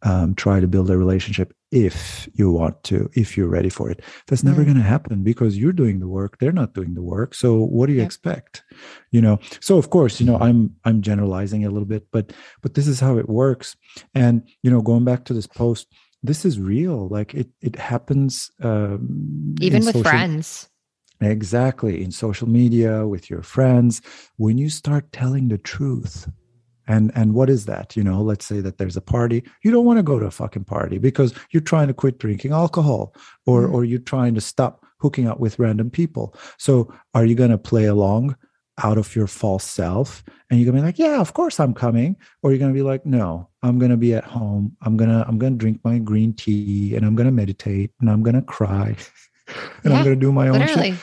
um, 0.05 0.35
try 0.35 0.59
to 0.61 0.67
build 0.67 0.91
a 0.91 0.99
relationship 0.99 1.55
if 1.71 2.29
you 2.35 2.51
want 2.51 2.83
to 2.85 3.09
if 3.15 3.37
you're 3.37 3.49
ready 3.49 3.69
for 3.71 3.89
it. 3.91 4.01
That's 4.27 4.43
never 4.45 4.63
Mm. 4.63 4.65
going 4.67 4.77
to 4.79 4.83
happen 4.83 5.23
because 5.23 5.57
you're 5.57 5.73
doing 5.83 6.01
the 6.01 6.09
work 6.09 6.39
they're 6.39 6.53
not 6.63 6.75
doing 6.75 6.95
the 6.95 7.03
work. 7.03 7.35
So 7.35 7.49
what 7.77 7.87
do 7.87 7.93
you 7.93 8.01
Yep. 8.01 8.07
expect? 8.07 8.65
You 9.13 9.23
know 9.23 9.39
so 9.61 9.79
of 9.79 9.89
course 9.91 10.21
you 10.21 10.27
know 10.27 10.39
i'm 10.39 10.75
i'm 10.85 11.01
generalizing 11.03 11.65
a 11.65 11.71
little 11.71 11.89
bit 11.95 12.05
but 12.13 12.33
but 12.63 12.75
this 12.75 12.87
is 12.89 13.01
how 13.01 13.17
it 13.19 13.29
works. 13.29 13.77
And 14.15 14.43
you 14.65 14.71
know 14.73 14.83
going 14.83 15.05
back 15.05 15.25
to 15.27 15.35
this 15.35 15.47
post 15.47 15.87
this 16.25 16.45
is 16.45 16.59
real. 16.61 17.09
Like 17.09 17.33
it 17.35 17.49
it 17.69 17.77
happens 17.77 18.51
um, 18.63 19.55
Even 19.61 19.85
with 19.85 19.95
social- 19.95 20.11
friends. 20.11 20.69
Exactly. 21.25 22.03
In 22.03 22.11
social 22.11 22.49
media, 22.49 23.07
with 23.07 23.31
your 23.31 23.43
friends, 23.43 24.03
when 24.37 24.59
you 24.59 24.69
start 24.71 25.11
telling 25.13 25.49
the 25.49 25.59
truth. 25.59 26.29
And 26.89 27.13
and 27.15 27.33
what 27.33 27.49
is 27.49 27.67
that? 27.67 27.97
You 27.97 28.03
know, 28.03 28.21
let's 28.21 28.45
say 28.45 28.61
that 28.61 28.79
there's 28.79 28.97
a 28.97 29.01
party. 29.01 29.45
You 29.63 29.71
don't 29.71 29.85
want 29.85 29.99
to 29.99 30.03
go 30.03 30.19
to 30.19 30.27
a 30.27 30.33
fucking 30.33 30.65
party 30.65 30.99
because 30.99 31.33
you're 31.53 31.61
trying 31.63 31.87
to 31.87 31.95
quit 31.95 32.19
drinking 32.19 32.53
alcohol 32.53 33.15
or 33.47 33.69
Mhm. 33.69 33.73
or 33.73 33.85
you're 33.85 34.01
trying 34.01 34.35
to 34.35 34.41
stop 34.41 34.85
hooking 34.99 35.29
up 35.29 35.39
with 35.39 35.61
random 35.61 35.91
people. 35.91 36.35
So 36.59 36.93
are 37.15 37.25
you 37.25 37.37
going 37.37 37.51
to 37.51 37.59
play 37.59 37.85
along 37.87 38.37
out 38.83 38.99
of 38.99 39.15
your 39.15 39.29
false 39.29 39.65
self 39.65 40.25
and 40.51 40.59
you're 40.59 40.65
going 40.71 40.77
to 40.77 40.83
be 40.83 40.87
like, 40.87 40.99
"Yeah, 40.99 41.21
of 41.21 41.35
course 41.35 41.61
I'm 41.61 41.73
coming." 41.75 42.17
Or 42.43 42.51
you're 42.51 42.59
going 42.59 42.73
to 42.75 42.79
be 42.83 42.83
like, 42.83 43.07
"No, 43.07 43.49
I'm 43.63 43.79
going 43.79 43.93
to 43.93 43.97
be 43.97 44.13
at 44.15 44.25
home. 44.25 44.77
I'm 44.83 44.97
going 44.97 45.11
to 45.11 45.25
I'm 45.29 45.39
to 45.39 45.51
drink 45.51 45.79
my 45.85 45.99
green 45.99 46.33
tea 46.35 46.97
and 46.97 47.07
I'm 47.07 47.15
going 47.15 47.27
to 47.27 47.33
meditate 47.33 47.93
and 48.01 48.11
I'm 48.11 48.23
going 48.25 48.35
to 48.35 48.43
cry." 48.43 48.97
and 49.85 49.93
Yeah, 49.93 49.99
I'm 49.99 50.05
going 50.05 50.19
to 50.19 50.27
do 50.27 50.33
my 50.33 50.49
own 50.49 50.67
shit. 50.67 50.95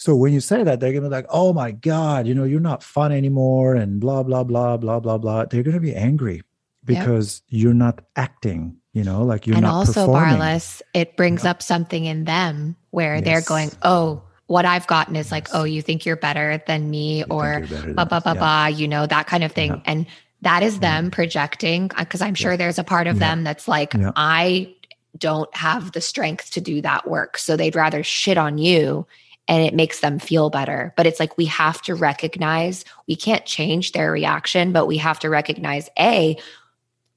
So 0.00 0.16
when 0.16 0.32
you 0.32 0.40
say 0.40 0.62
that, 0.64 0.80
they're 0.80 0.94
gonna 0.94 1.08
be 1.08 1.14
like, 1.14 1.26
"Oh 1.28 1.52
my 1.52 1.72
god, 1.72 2.26
you 2.26 2.34
know, 2.34 2.44
you're 2.44 2.58
not 2.58 2.82
fun 2.82 3.12
anymore," 3.12 3.74
and 3.74 4.00
blah 4.00 4.22
blah 4.22 4.44
blah 4.44 4.78
blah 4.78 4.98
blah 4.98 5.18
blah. 5.18 5.44
They're 5.44 5.62
gonna 5.62 5.78
be 5.78 5.94
angry 5.94 6.40
because 6.86 7.42
you're 7.48 7.74
not 7.74 8.00
acting. 8.16 8.76
You 8.94 9.04
know, 9.04 9.22
like 9.22 9.46
you're 9.46 9.56
and 9.56 9.66
not 9.66 9.74
also, 9.74 10.06
performing. 10.06 10.38
Barlas, 10.38 10.80
it 10.94 11.18
brings 11.18 11.44
up 11.44 11.60
something 11.62 12.06
in 12.06 12.24
them 12.24 12.76
where 12.92 13.20
they're 13.20 13.42
going, 13.42 13.70
oh, 13.82 14.22
what 14.46 14.64
I've 14.64 14.86
gotten 14.86 15.16
is 15.16 15.30
like, 15.30 15.48
oh, 15.52 15.64
you 15.64 15.82
think 15.82 16.06
you're 16.06 16.16
better 16.16 16.60
than 16.66 16.90
me, 16.90 17.18
You 17.18 17.26
or 17.30 17.44
you're 17.44 17.60
better 17.60 17.82
than 17.82 17.94
blah, 17.94 18.04
blah, 18.06 18.20
blah, 18.20 18.32
Yeah. 18.32 18.38
blah, 18.38 18.66
you 18.66 18.88
know, 18.88 19.06
that 19.06 19.28
kind 19.28 19.44
of 19.44 19.52
thing. 19.52 19.70
Yeah. 19.70 19.80
And 19.84 20.06
that 20.42 20.64
is 20.64 20.80
them 20.80 21.10
projecting, 21.12 21.90
uh, 21.94 22.04
because 22.04 22.20
I'm 22.20 22.34
sure 22.34 22.52
Yeah. 22.52 22.56
there's 22.56 22.78
a 22.80 22.84
part 22.84 23.06
of 23.06 23.16
Yeah. 23.16 23.28
them 23.28 23.44
that's 23.44 23.68
like, 23.68 23.94
Yeah. 23.94 24.10
I 24.16 24.74
don't 25.18 25.54
have 25.54 25.92
the 25.92 26.00
strength 26.00 26.50
to 26.52 26.60
do 26.60 26.80
that 26.82 27.08
work. 27.08 27.38
So 27.38 27.56
they'd 27.56 27.76
rather 27.76 28.02
shit 28.02 28.38
on 28.38 28.58
you 28.58 29.06
and 29.50 29.64
it 29.64 29.74
makes 29.74 29.98
them 29.98 30.20
feel 30.20 30.48
better. 30.48 30.94
But 30.96 31.06
it's 31.06 31.18
like 31.18 31.36
we 31.36 31.46
have 31.46 31.82
to 31.82 31.96
recognize 31.96 32.84
we 33.08 33.16
can't 33.16 33.44
change 33.44 33.90
their 33.90 34.12
reaction, 34.12 34.72
but 34.72 34.86
we 34.86 34.96
have 34.98 35.18
to 35.18 35.28
recognize 35.28 35.90
A, 35.98 36.38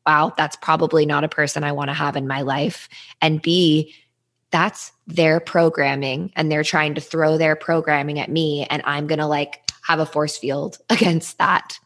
wow, 0.06 0.34
that's 0.36 0.56
probably 0.56 1.06
not 1.06 1.24
a 1.24 1.30
person 1.30 1.64
I 1.64 1.72
want 1.74 1.90
to 1.90 1.94
have 1.94 2.16
in 2.16 2.28
my 2.28 2.42
life. 2.42 2.90
And 3.22 3.40
B, 3.40 3.94
that's 4.50 4.92
their 5.06 5.40
programming 5.40 6.34
and 6.36 6.52
they're 6.52 6.64
trying 6.64 6.96
to 6.96 7.02
throw 7.02 7.38
their 7.38 7.56
programming 7.56 8.20
at 8.20 8.32
me 8.32 8.66
and 8.66 8.82
I'm 8.84 9.06
going 9.06 9.20
to 9.20 9.28
like 9.28 9.62
have 9.84 10.00
a 10.00 10.06
force 10.06 10.36
field 10.36 10.80
against 10.90 11.38
that. 11.38 11.80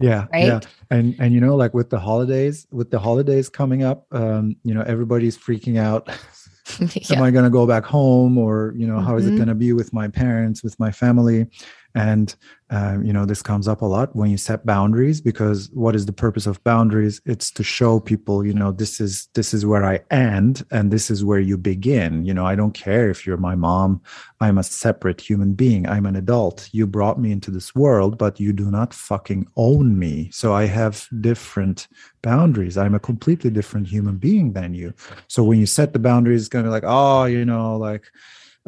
Yeah, 0.00 0.26
Right? 0.32 0.46
yeah, 0.46 0.60
and 0.90 1.16
and 1.18 1.34
you 1.34 1.40
know, 1.40 1.56
like 1.56 1.74
with 1.74 1.90
the 1.90 1.98
holidays, 1.98 2.68
with 2.70 2.92
the 2.92 3.00
holidays 3.00 3.48
coming 3.48 3.82
up, 3.82 4.06
um, 4.12 4.54
you 4.62 4.72
know, 4.72 4.82
everybody's 4.82 5.36
freaking 5.36 5.76
out. 5.76 6.08
Am. 7.10 7.22
I 7.22 7.30
going 7.30 7.44
to 7.44 7.50
go 7.50 7.66
back 7.66 7.84
home, 7.84 8.36
or 8.38 8.72
you 8.76 8.86
know, 8.86 9.00
how 9.00 9.16
is 9.16 9.26
it 9.26 9.32
Mhm. 9.34 9.36
going 9.36 9.48
to 9.48 9.54
be 9.54 9.72
with 9.72 9.92
my 9.92 10.08
parents, 10.08 10.62
with 10.62 10.78
my 10.78 10.90
family? 10.90 11.46
And 11.94 12.34
um, 12.70 13.02
you 13.02 13.14
know, 13.14 13.24
this 13.24 13.40
comes 13.40 13.66
up 13.66 13.80
a 13.80 13.86
lot 13.86 14.14
when 14.14 14.30
you 14.30 14.36
set 14.36 14.66
boundaries 14.66 15.22
because 15.22 15.70
what 15.72 15.96
is 15.96 16.04
the 16.04 16.12
purpose 16.12 16.46
of 16.46 16.62
boundaries? 16.62 17.20
It's 17.24 17.50
to 17.52 17.64
show 17.64 17.98
people, 17.98 18.44
you 18.44 18.52
know, 18.52 18.72
this 18.72 19.00
is 19.00 19.28
this 19.34 19.54
is 19.54 19.64
where 19.64 19.84
I 19.84 20.00
end, 20.10 20.66
and 20.70 20.90
this 20.90 21.10
is 21.10 21.24
where 21.24 21.40
you 21.40 21.56
begin. 21.56 22.26
You 22.26 22.34
know, 22.34 22.44
I 22.44 22.56
don't 22.56 22.74
care 22.74 23.08
if 23.08 23.26
you're 23.26 23.38
my 23.38 23.54
mom. 23.54 24.02
I'm 24.40 24.58
a 24.58 24.62
separate 24.62 25.20
human 25.20 25.54
being. 25.54 25.88
I'm 25.88 26.04
an 26.04 26.14
adult. 26.14 26.68
You 26.72 26.86
brought 26.86 27.18
me 27.18 27.32
into 27.32 27.50
this 27.50 27.74
world, 27.74 28.18
but 28.18 28.38
you 28.38 28.52
do 28.52 28.70
not 28.70 28.92
fucking 28.92 29.46
own 29.56 29.98
me. 29.98 30.28
So 30.30 30.52
I 30.52 30.66
have 30.66 31.08
different 31.20 31.88
boundaries. 32.20 32.76
I'm 32.76 32.94
a 32.94 33.00
completely 33.00 33.48
different 33.48 33.88
human 33.88 34.18
being 34.18 34.52
than 34.52 34.74
you. 34.74 34.92
So 35.28 35.42
when 35.42 35.58
you 35.58 35.66
set 35.66 35.94
the 35.94 35.98
boundaries, 35.98 36.42
it's 36.42 36.48
gonna 36.50 36.64
be 36.64 36.70
like, 36.70 36.84
oh, 36.86 37.24
you 37.24 37.46
know, 37.46 37.78
like 37.78 38.04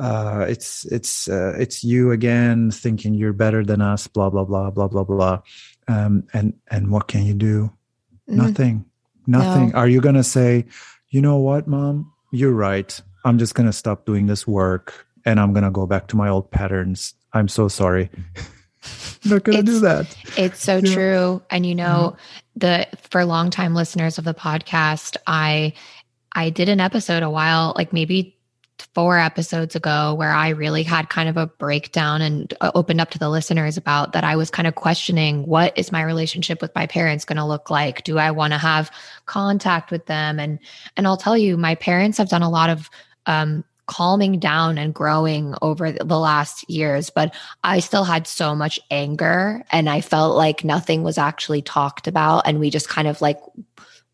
uh, 0.00 0.46
it's 0.48 0.84
it's 0.86 1.28
uh, 1.28 1.54
it's 1.58 1.84
you 1.84 2.10
again 2.10 2.70
thinking 2.70 3.14
you're 3.14 3.32
better 3.32 3.62
than 3.64 3.80
us. 3.80 4.06
Blah 4.06 4.30
blah 4.30 4.44
blah 4.44 4.70
blah 4.70 4.88
blah 4.88 5.04
blah. 5.04 5.40
Um, 5.88 6.24
and 6.32 6.54
and 6.70 6.90
what 6.90 7.06
can 7.08 7.24
you 7.24 7.34
do? 7.34 7.70
Mhm. 8.28 8.36
Nothing. 8.36 8.84
Nothing. 9.26 9.70
No. 9.70 9.78
Are 9.78 9.88
you 9.88 10.00
gonna 10.00 10.24
say, 10.24 10.64
you 11.10 11.20
know 11.20 11.36
what, 11.36 11.66
mom? 11.68 12.10
You're 12.32 12.52
right. 12.54 12.90
I'm 13.24 13.38
just 13.38 13.54
gonna 13.54 13.72
stop 13.72 14.06
doing 14.06 14.26
this 14.26 14.46
work. 14.46 15.06
and 15.26 15.38
i'm 15.38 15.52
gonna 15.52 15.70
go 15.70 15.84
back 15.86 16.08
to 16.08 16.16
my 16.16 16.30
old 16.32 16.50
patterns 16.50 17.12
i'm 17.36 17.46
so 17.46 17.68
sorry 17.68 18.08
not 19.28 19.44
gonna 19.44 19.62
do 19.62 19.78
that 19.80 20.08
It's 20.38 20.64
so 20.64 20.76
Yeah. 20.80 20.94
true. 20.94 21.42
And 21.50 21.66
you 21.66 21.74
know, 21.74 22.16
the 22.56 22.86
for 23.10 23.26
long 23.26 23.50
time 23.50 23.74
listeners 23.74 24.16
of 24.16 24.24
the 24.24 24.32
podcast, 24.32 25.16
I 25.26 25.74
I 26.32 26.48
did 26.48 26.68
an 26.70 26.80
episode 26.80 27.22
a 27.22 27.28
while, 27.28 27.74
like 27.76 27.92
maybe 27.92 28.39
four 28.80 29.18
episodes 29.18 29.76
ago, 29.76 30.14
where 30.14 30.32
I 30.32 30.50
really 30.50 30.82
had 30.82 31.08
kind 31.08 31.28
of 31.28 31.36
a 31.36 31.46
breakdown 31.46 32.22
and 32.22 32.52
uh, 32.60 32.70
opened 32.74 33.00
up 33.00 33.10
to 33.10 33.18
the 33.18 33.28
listeners 33.28 33.76
about 33.76 34.12
that 34.12 34.24
I 34.24 34.36
was 34.36 34.50
kind 34.50 34.66
of 34.66 34.74
questioning 34.74 35.46
what 35.46 35.76
is 35.78 35.92
my 35.92 36.02
relationship 36.02 36.60
with 36.60 36.74
my 36.74 36.86
parents 36.86 37.24
going 37.24 37.36
to 37.36 37.44
look 37.44 37.70
like? 37.70 38.04
Do 38.04 38.18
I 38.18 38.30
want 38.30 38.52
to 38.52 38.58
have 38.58 38.90
contact 39.26 39.90
with 39.90 40.06
them? 40.06 40.38
And 40.38 40.58
and 40.96 41.06
I'll 41.06 41.16
tell 41.16 41.36
you, 41.36 41.56
my 41.56 41.74
parents 41.74 42.18
have 42.18 42.28
done 42.28 42.42
a 42.42 42.50
lot 42.50 42.70
of 42.70 42.90
um 43.26 43.64
calming 43.90 44.38
down 44.38 44.78
and 44.78 44.94
growing 44.94 45.52
over 45.62 45.90
the 45.90 46.18
last 46.18 46.64
years, 46.70 47.10
but 47.10 47.34
I 47.64 47.80
still 47.80 48.04
had 48.04 48.28
so 48.28 48.54
much 48.54 48.78
anger 48.88 49.64
and 49.72 49.90
I 49.90 50.00
felt 50.00 50.36
like 50.36 50.62
nothing 50.62 51.02
was 51.02 51.18
actually 51.18 51.60
talked 51.60 52.06
about. 52.06 52.46
And 52.46 52.60
we 52.60 52.70
just 52.70 52.88
kind 52.88 53.08
of 53.08 53.20
like 53.20 53.40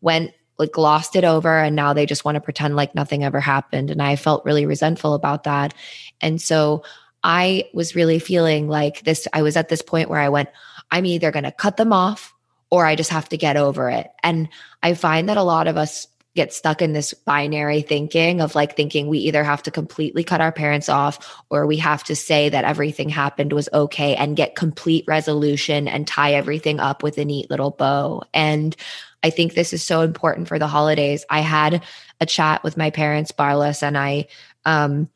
went, 0.01 0.31
like, 0.57 0.71
glossed 0.71 1.15
it 1.15 1.23
over. 1.23 1.59
And 1.59 1.75
now 1.75 1.93
they 1.93 2.05
just 2.05 2.25
want 2.25 2.35
to 2.35 2.41
pretend 2.41 2.75
like 2.75 2.95
nothing 2.95 3.23
ever 3.23 3.39
happened. 3.39 3.91
And 3.91 4.01
I 4.01 4.15
felt 4.15 4.45
really 4.45 4.65
resentful 4.65 5.13
about 5.13 5.43
that. 5.43 5.73
And 6.21 6.41
so 6.41 6.83
I 7.23 7.69
was 7.73 7.95
really 7.95 8.19
feeling 8.19 8.67
like 8.67 9.03
this. 9.03 9.27
I 9.33 9.41
was 9.41 9.57
at 9.57 9.69
this 9.69 9.81
point 9.81 10.09
where 10.09 10.19
I 10.19 10.29
went, 10.29 10.49
I'm 10.91 11.05
either 11.05 11.31
going 11.31 11.43
to 11.43 11.51
cut 11.51 11.77
them 11.77 11.91
off 11.91 12.33
or 12.69 12.85
I 12.85 12.95
just 12.95 13.09
have 13.09 13.29
to 13.29 13.37
get 13.37 13.57
over 13.57 13.89
it. 13.89 14.09
And 14.23 14.49
I 14.83 14.93
find 14.93 15.29
that 15.29 15.37
a 15.37 15.43
lot 15.43 15.67
of 15.67 15.77
us 15.77 16.07
get 16.37 16.53
stuck 16.53 16.81
in 16.81 16.93
this 16.93 17.13
binary 17.13 17.81
thinking 17.81 18.39
of 18.39 18.55
like 18.55 18.75
thinking 18.75 19.07
we 19.07 19.17
either 19.17 19.43
have 19.43 19.63
to 19.63 19.71
completely 19.71 20.23
cut 20.23 20.39
our 20.39 20.51
parents 20.51 20.87
off 20.87 21.43
or 21.49 21.65
we 21.65 21.77
have 21.77 22.03
to 22.03 22.15
say 22.15 22.47
that 22.47 22.63
everything 22.63 23.09
happened 23.09 23.51
was 23.51 23.67
okay 23.73 24.15
and 24.15 24.37
get 24.37 24.55
complete 24.55 25.03
resolution 25.07 25.87
and 25.87 26.07
tie 26.07 26.33
everything 26.33 26.79
up 26.79 27.01
with 27.01 27.17
a 27.17 27.25
neat 27.25 27.49
little 27.49 27.71
bow. 27.71 28.23
And 28.33 28.75
I 29.23 29.31
think 29.31 29.53
this 29.53 29.73
is 29.73 29.83
so 29.83 30.01
important 30.01 30.47
for 30.47 30.59
the 30.59 30.67
holidays. 30.67 31.25
I 31.27 31.39
had 31.39 31.83
a 32.21 32.25
chat 32.27 32.63
with 32.63 32.77
my 32.77 32.91
parents, 32.91 33.31
Barlas, 33.31 33.81
and 33.81 33.97
I, 33.97 34.27
um, 34.63 35.09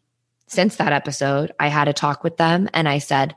since 0.47 0.78
that 0.78 0.91
episode, 0.91 1.53
I 1.59 1.67
had 1.67 1.88
a 1.88 1.93
talk 1.93 2.24
with 2.24 2.38
them 2.38 2.67
and 2.74 2.89
I 2.89 2.97
said, 2.97 3.36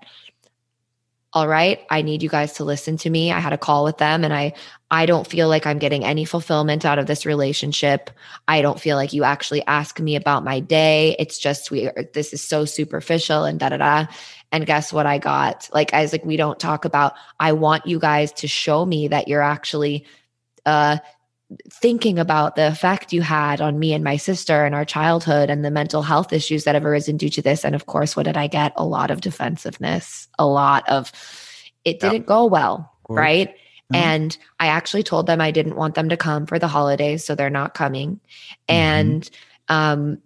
all 1.34 1.48
right, 1.48 1.84
I 1.90 2.02
need 2.02 2.22
you 2.22 2.28
guys 2.28 2.52
to 2.54 2.64
listen 2.64 2.96
to 2.98 3.10
me. 3.10 3.32
I 3.32 3.40
had 3.40 3.52
a 3.52 3.58
call 3.58 3.82
with 3.82 3.98
them 3.98 4.22
and 4.22 4.32
I 4.32 4.54
I 4.92 5.06
don't 5.06 5.26
feel 5.26 5.48
like 5.48 5.66
I'm 5.66 5.80
getting 5.80 6.04
any 6.04 6.24
fulfillment 6.24 6.84
out 6.84 7.00
of 7.00 7.06
this 7.06 7.26
relationship. 7.26 8.10
I 8.46 8.62
don't 8.62 8.78
feel 8.78 8.96
like 8.96 9.12
you 9.12 9.24
actually 9.24 9.66
ask 9.66 9.98
me 9.98 10.14
about 10.14 10.44
my 10.44 10.60
day. 10.60 11.16
It's 11.18 11.36
just 11.36 11.72
we 11.72 11.90
this 12.12 12.32
is 12.32 12.40
so 12.40 12.64
superficial 12.64 13.44
and 13.44 13.58
da 13.58 13.70
da 13.70 13.78
da. 13.78 14.06
And 14.52 14.64
guess 14.64 14.92
what 14.92 15.06
I 15.06 15.18
got? 15.18 15.68
Like 15.72 15.92
I 15.92 16.02
was 16.02 16.12
like, 16.12 16.24
we 16.24 16.36
don't 16.36 16.60
talk 16.60 16.84
about, 16.84 17.14
I 17.40 17.50
want 17.52 17.86
you 17.86 17.98
guys 17.98 18.30
to 18.34 18.46
show 18.46 18.86
me 18.86 19.08
that 19.08 19.26
you're 19.26 19.42
actually 19.42 20.06
uh 20.66 20.98
thinking 21.70 22.18
about 22.18 22.56
the 22.56 22.66
effect 22.66 23.12
you 23.12 23.22
had 23.22 23.60
on 23.60 23.78
me 23.78 23.92
and 23.92 24.02
my 24.02 24.16
sister 24.16 24.64
and 24.64 24.74
our 24.74 24.84
childhood 24.84 25.50
and 25.50 25.64
the 25.64 25.70
mental 25.70 26.02
health 26.02 26.32
issues 26.32 26.64
that 26.64 26.74
have 26.74 26.84
arisen 26.86 27.16
due 27.16 27.28
to 27.28 27.42
this. 27.42 27.64
And 27.64 27.74
of 27.74 27.86
course, 27.86 28.16
what 28.16 28.24
did 28.24 28.36
I 28.36 28.46
get? 28.46 28.72
A 28.76 28.84
lot 28.84 29.10
of 29.10 29.20
defensiveness, 29.20 30.28
a 30.38 30.46
lot 30.46 30.88
of 30.88 31.12
it 31.84 32.00
didn't 32.00 32.26
go 32.26 32.46
well, 32.46 32.90
right? 33.08 33.50
Mhm. 33.92 33.96
And 33.96 34.38
I 34.58 34.68
actually 34.68 35.02
told 35.02 35.26
them 35.26 35.40
I 35.40 35.50
didn't 35.50 35.76
want 35.76 35.94
them 35.94 36.08
to 36.08 36.16
come 36.16 36.46
for 36.46 36.58
the 36.58 36.68
holidays, 36.68 37.24
so 37.24 37.34
they're 37.34 37.50
not 37.50 37.74
coming. 37.74 38.20
Mhm. 38.68 38.74
And 38.74 39.30
um, 39.68 40.18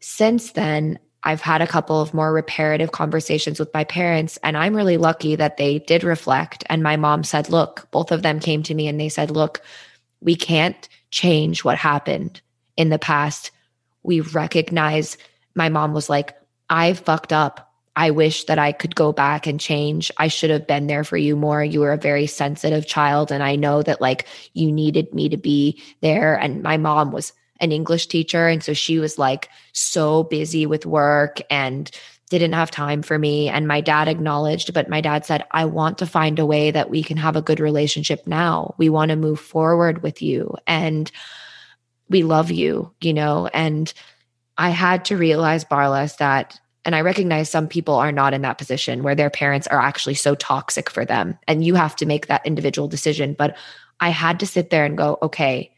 since 0.00 0.52
then, 0.52 0.98
I've 1.22 1.40
had 1.40 1.62
a 1.62 1.66
couple 1.66 2.00
of 2.00 2.12
more 2.12 2.32
reparative 2.32 2.92
conversations 2.92 3.58
with 3.58 3.72
my 3.72 3.84
parents, 3.84 4.38
and 4.42 4.56
I'm 4.56 4.76
really 4.76 4.98
lucky 4.98 5.36
that 5.36 5.56
they 5.56 5.78
did 5.78 6.04
reflect. 6.04 6.64
And 6.68 6.82
my 6.82 6.96
mom 6.96 7.24
said, 7.24 7.48
Look, 7.48 7.88
both 7.90 8.12
of 8.12 8.22
them 8.22 8.40
came 8.40 8.62
to 8.64 8.74
me 8.74 8.88
and 8.88 9.00
they 9.00 9.08
said, 9.08 9.30
Look, 9.30 9.62
we 10.24 10.34
can't 10.34 10.88
change 11.10 11.62
what 11.62 11.78
happened 11.78 12.40
in 12.76 12.88
the 12.88 12.98
past. 12.98 13.52
We 14.02 14.20
recognize, 14.20 15.16
my 15.54 15.68
mom 15.68 15.92
was 15.92 16.10
like, 16.10 16.36
I 16.68 16.94
fucked 16.94 17.32
up. 17.32 17.70
I 17.94 18.10
wish 18.10 18.44
that 18.44 18.58
I 18.58 18.72
could 18.72 18.96
go 18.96 19.12
back 19.12 19.46
and 19.46 19.60
change. 19.60 20.10
I 20.16 20.26
should 20.26 20.50
have 20.50 20.66
been 20.66 20.88
there 20.88 21.04
for 21.04 21.16
you 21.16 21.36
more. 21.36 21.62
You 21.62 21.80
were 21.80 21.92
a 21.92 21.98
very 21.98 22.26
sensitive 22.26 22.86
child. 22.86 23.30
And 23.30 23.42
I 23.42 23.54
know 23.54 23.82
that 23.82 24.00
like 24.00 24.26
you 24.54 24.72
needed 24.72 25.14
me 25.14 25.28
to 25.28 25.36
be 25.36 25.80
there. 26.00 26.34
And 26.34 26.62
my 26.62 26.76
mom 26.76 27.12
was 27.12 27.32
an 27.60 27.70
English 27.70 28.08
teacher. 28.08 28.48
And 28.48 28.64
so 28.64 28.72
she 28.72 28.98
was 28.98 29.16
like 29.16 29.48
so 29.72 30.24
busy 30.24 30.66
with 30.66 30.86
work 30.86 31.40
and 31.50 31.88
didn't 32.38 32.54
have 32.54 32.70
time 32.70 33.02
for 33.02 33.18
me. 33.18 33.48
And 33.48 33.68
my 33.68 33.80
dad 33.80 34.08
acknowledged, 34.08 34.72
but 34.74 34.88
my 34.88 35.00
dad 35.00 35.24
said, 35.24 35.44
I 35.50 35.64
want 35.64 35.98
to 35.98 36.06
find 36.06 36.38
a 36.38 36.46
way 36.46 36.70
that 36.70 36.90
we 36.90 37.02
can 37.02 37.16
have 37.16 37.36
a 37.36 37.42
good 37.42 37.60
relationship 37.60 38.26
now. 38.26 38.74
We 38.78 38.88
want 38.88 39.10
to 39.10 39.16
move 39.16 39.40
forward 39.40 40.02
with 40.02 40.22
you. 40.22 40.54
And 40.66 41.10
we 42.08 42.22
love 42.22 42.50
you, 42.50 42.92
you 43.00 43.12
know? 43.12 43.48
And 43.48 43.92
I 44.56 44.70
had 44.70 45.04
to 45.06 45.16
realize, 45.16 45.64
Barlas, 45.64 46.18
that, 46.18 46.60
and 46.84 46.94
I 46.94 47.00
recognize 47.00 47.48
some 47.48 47.66
people 47.66 47.94
are 47.94 48.12
not 48.12 48.34
in 48.34 48.42
that 48.42 48.58
position 48.58 49.02
where 49.02 49.14
their 49.14 49.30
parents 49.30 49.66
are 49.66 49.80
actually 49.80 50.14
so 50.14 50.34
toxic 50.34 50.90
for 50.90 51.04
them. 51.04 51.38
And 51.48 51.64
you 51.64 51.74
have 51.74 51.96
to 51.96 52.06
make 52.06 52.26
that 52.26 52.46
individual 52.46 52.88
decision. 52.88 53.34
But 53.36 53.56
I 54.00 54.10
had 54.10 54.40
to 54.40 54.46
sit 54.46 54.70
there 54.70 54.84
and 54.84 54.96
go, 54.96 55.18
okay, 55.22 55.72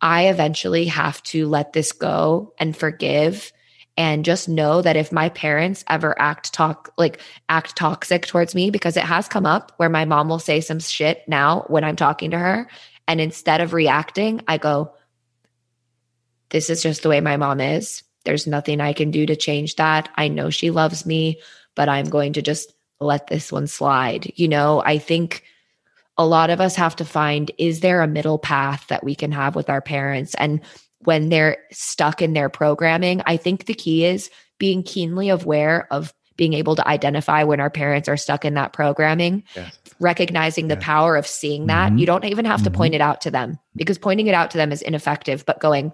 I 0.00 0.28
eventually 0.28 0.86
have 0.86 1.22
to 1.24 1.48
let 1.48 1.72
this 1.72 1.92
go 1.92 2.54
and 2.58 2.76
forgive 2.76 3.52
and 3.98 4.24
just 4.24 4.48
know 4.48 4.80
that 4.80 4.96
if 4.96 5.10
my 5.10 5.28
parents 5.28 5.84
ever 5.88 6.18
act 6.20 6.54
talk 6.54 6.94
like 6.96 7.20
act 7.48 7.76
toxic 7.76 8.24
towards 8.26 8.54
me 8.54 8.70
because 8.70 8.96
it 8.96 9.02
has 9.02 9.26
come 9.26 9.44
up 9.44 9.72
where 9.76 9.88
my 9.88 10.04
mom 10.04 10.28
will 10.28 10.38
say 10.38 10.60
some 10.60 10.78
shit 10.78 11.24
now 11.26 11.64
when 11.66 11.82
I'm 11.82 11.96
talking 11.96 12.30
to 12.30 12.38
her 12.38 12.70
and 13.08 13.20
instead 13.20 13.60
of 13.60 13.74
reacting 13.74 14.40
I 14.46 14.56
go 14.56 14.94
this 16.50 16.70
is 16.70 16.82
just 16.82 17.02
the 17.02 17.10
way 17.10 17.20
my 17.20 17.36
mom 17.36 17.60
is. 17.60 18.02
There's 18.24 18.46
nothing 18.46 18.80
I 18.80 18.94
can 18.94 19.10
do 19.10 19.26
to 19.26 19.36
change 19.36 19.76
that. 19.76 20.08
I 20.14 20.28
know 20.28 20.48
she 20.48 20.70
loves 20.70 21.04
me 21.04 21.40
but 21.74 21.88
I'm 21.88 22.08
going 22.08 22.34
to 22.34 22.42
just 22.42 22.72
let 23.00 23.26
this 23.26 23.50
one 23.50 23.66
slide. 23.66 24.32
You 24.36 24.46
know 24.46 24.80
I 24.86 24.98
think 24.98 25.42
a 26.16 26.24
lot 26.24 26.50
of 26.50 26.60
us 26.60 26.76
have 26.76 26.94
to 26.96 27.04
find 27.04 27.50
is 27.58 27.80
there 27.80 28.00
a 28.00 28.06
middle 28.06 28.38
path 28.38 28.86
that 28.88 29.02
we 29.02 29.16
can 29.16 29.32
have 29.32 29.56
with 29.56 29.68
our 29.68 29.80
parents? 29.80 30.34
And 30.36 30.60
when 31.08 31.30
they're 31.30 31.56
stuck 31.72 32.20
in 32.20 32.34
their 32.34 32.50
programming 32.50 33.22
i 33.24 33.34
think 33.38 33.64
the 33.64 33.72
key 33.72 34.04
is 34.04 34.28
being 34.58 34.82
keenly 34.82 35.30
aware 35.30 35.88
of 35.90 36.12
being 36.36 36.52
able 36.52 36.76
to 36.76 36.86
identify 36.86 37.42
when 37.44 37.60
our 37.60 37.70
parents 37.70 38.10
are 38.10 38.16
stuck 38.18 38.44
in 38.44 38.52
that 38.54 38.74
programming 38.74 39.42
Yes. 39.56 39.78
recognizing 40.00 40.68
the 40.68 40.76
power 40.76 41.16
of 41.16 41.26
seeing 41.26 41.66
that 41.68 41.92
Mhm. 41.92 41.98
you 41.98 42.04
don't 42.06 42.26
even 42.26 42.44
have 42.44 42.62
to 42.64 42.70
Mhm. 42.70 42.74
point 42.74 42.94
it 42.94 43.00
out 43.00 43.22
to 43.22 43.30
them 43.30 43.58
because 43.74 43.96
pointing 43.96 44.26
it 44.26 44.34
out 44.34 44.50
to 44.50 44.58
them 44.58 44.70
is 44.70 44.82
ineffective 44.82 45.46
but 45.46 45.60
going 45.60 45.92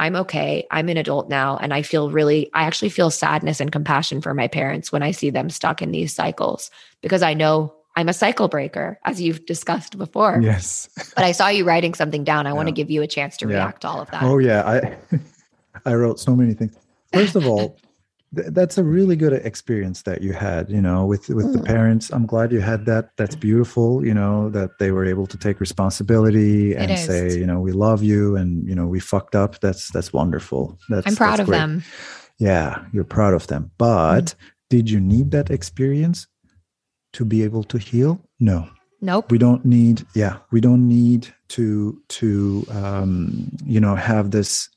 i'm 0.00 0.16
okay 0.16 0.66
i'm 0.72 0.88
an 0.88 0.96
adult 0.96 1.28
now 1.28 1.56
and 1.62 1.72
i 1.72 1.82
feel 1.82 2.10
really 2.10 2.50
i 2.52 2.64
actually 2.64 2.88
feel 2.90 3.10
sadness 3.10 3.60
and 3.60 3.70
compassion 3.70 4.20
for 4.20 4.34
my 4.34 4.48
parents 4.48 4.90
when 4.90 5.04
i 5.04 5.12
see 5.12 5.30
them 5.30 5.48
stuck 5.50 5.82
in 5.82 5.92
these 5.92 6.12
cycles 6.12 6.70
because 7.00 7.22
i 7.22 7.32
know 7.32 7.72
i'm 7.98 8.08
a 8.08 8.12
cycle 8.24 8.48
breaker 8.48 8.88
as 9.04 9.20
you've 9.20 9.42
discussed 9.54 9.92
before 10.04 10.34
yes 10.42 10.88
but 11.16 11.24
I 11.24 11.32
saw 11.32 11.48
you 11.48 11.64
writing 11.70 11.94
something 11.94 12.22
down. 12.24 12.46
I 12.46 12.52
want 12.58 12.68
to 12.70 12.76
give 12.80 12.90
you 12.94 13.00
a 13.02 13.06
chance 13.16 13.36
to 13.38 13.44
Yeah. 13.46 13.54
react 13.58 13.78
to 13.82 13.88
all 13.90 14.00
of 14.04 14.08
that. 14.12 14.22
Oh 14.22 14.38
yeah, 14.48 14.62
I 14.74 14.76
I 15.90 15.92
wrote 16.00 16.18
so 16.20 16.32
many 16.40 16.54
things. 16.58 16.72
First 17.12 17.34
of 17.36 17.44
all, 17.50 17.76
th- 18.36 18.50
that's 18.58 18.76
a 18.78 18.84
really 18.96 19.16
good 19.16 19.32
experience 19.50 20.02
that 20.08 20.18
you 20.26 20.32
had, 20.32 20.70
you 20.76 20.82
know, 20.86 21.06
with 21.10 21.24
with 21.38 21.48
the 21.52 21.58
Mm. 21.62 21.66
parents. 21.74 22.04
I'm 22.14 22.26
glad 22.26 22.52
you 22.52 22.60
had 22.72 22.80
that. 22.86 23.04
That's 23.16 23.36
beautiful, 23.48 23.88
you 24.08 24.14
know, 24.20 24.36
that 24.50 24.70
they 24.80 24.90
were 24.96 25.06
able 25.14 25.26
to 25.26 25.36
take 25.46 25.56
responsibility 25.60 26.74
and 26.76 26.90
say, 27.10 27.22
you 27.40 27.46
know, 27.50 27.58
we 27.68 27.72
love 27.72 28.00
you 28.02 28.36
and 28.40 28.50
you 28.68 28.74
know, 28.78 28.86
we 28.94 29.00
fucked 29.00 29.34
up. 29.42 29.50
That's 29.60 29.90
that's 29.94 30.12
wonderful. 30.12 30.62
That's 30.88 31.06
I'm 31.06 31.16
proud 31.16 31.38
that's 31.38 31.40
of 31.40 31.46
great. 31.46 31.58
them. 31.58 31.82
Yeah, 32.38 32.70
you're 32.92 33.10
proud 33.18 33.34
of 33.34 33.46
them. 33.46 33.70
But 33.78 34.34
did 34.70 34.88
you 34.90 35.00
need 35.00 35.30
that 35.32 35.50
experience 35.50 36.26
to 37.12 37.24
be 37.24 37.42
able 37.42 37.64
to 37.64 37.78
heal? 37.78 38.20
No 38.40 38.68
Nope. 39.00 39.30
we 39.30 39.38
don't 39.38 39.64
need 39.64 40.04
yeah 40.14 40.38
we 40.50 40.60
don't 40.60 40.88
need 40.88 41.28
to 41.48 42.02
to 42.08 42.66
um 42.70 43.48
you 43.64 43.78
know 43.80 43.94
have 43.94 44.32
this 44.32 44.68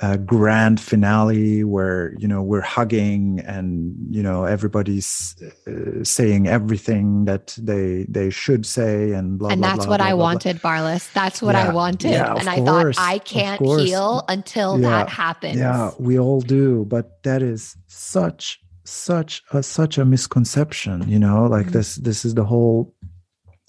uh, 0.00 0.16
grand 0.18 0.78
finale 0.78 1.64
where 1.64 2.12
you 2.18 2.28
know 2.28 2.42
we're 2.42 2.60
hugging 2.60 3.40
and 3.46 3.94
you 4.10 4.22
know 4.22 4.44
everybody's 4.44 5.34
uh, 5.66 6.04
saying 6.04 6.46
everything 6.46 7.24
that 7.24 7.56
they 7.58 8.04
they 8.08 8.28
should 8.28 8.66
say 8.66 9.12
and 9.12 9.38
blah 9.38 9.48
and 9.50 9.60
blah, 9.60 9.70
that's 9.70 9.86
blah, 9.86 9.92
what 9.92 10.00
blah, 10.00 10.06
I 10.08 10.14
wanted, 10.14 10.60
Barlas. 10.60 11.10
That's 11.14 11.40
what 11.40 11.54
I 11.54 11.72
wanted. 11.72 12.10
Yeah, 12.10 12.34
and 12.34 12.48
I 12.48 12.62
thought 12.62 12.94
I 12.98 13.18
can't 13.20 13.60
heal 13.64 14.22
until 14.28 14.78
Yeah. 14.78 14.90
that 14.90 15.08
happens. 15.08 15.56
Yeah, 15.56 15.92
we 15.98 16.18
all 16.18 16.42
do, 16.42 16.84
but 16.84 17.22
that 17.22 17.40
is 17.40 17.74
such 17.86 18.60
such 18.86 19.42
a 19.52 19.62
such 19.62 19.98
a 19.98 20.04
misconception, 20.04 21.08
you 21.08 21.18
know, 21.18 21.46
like 21.46 21.66
Mhm. 21.66 21.72
this 21.72 21.96
this 21.96 22.24
is 22.24 22.34
the 22.34 22.44
whole 22.44 22.94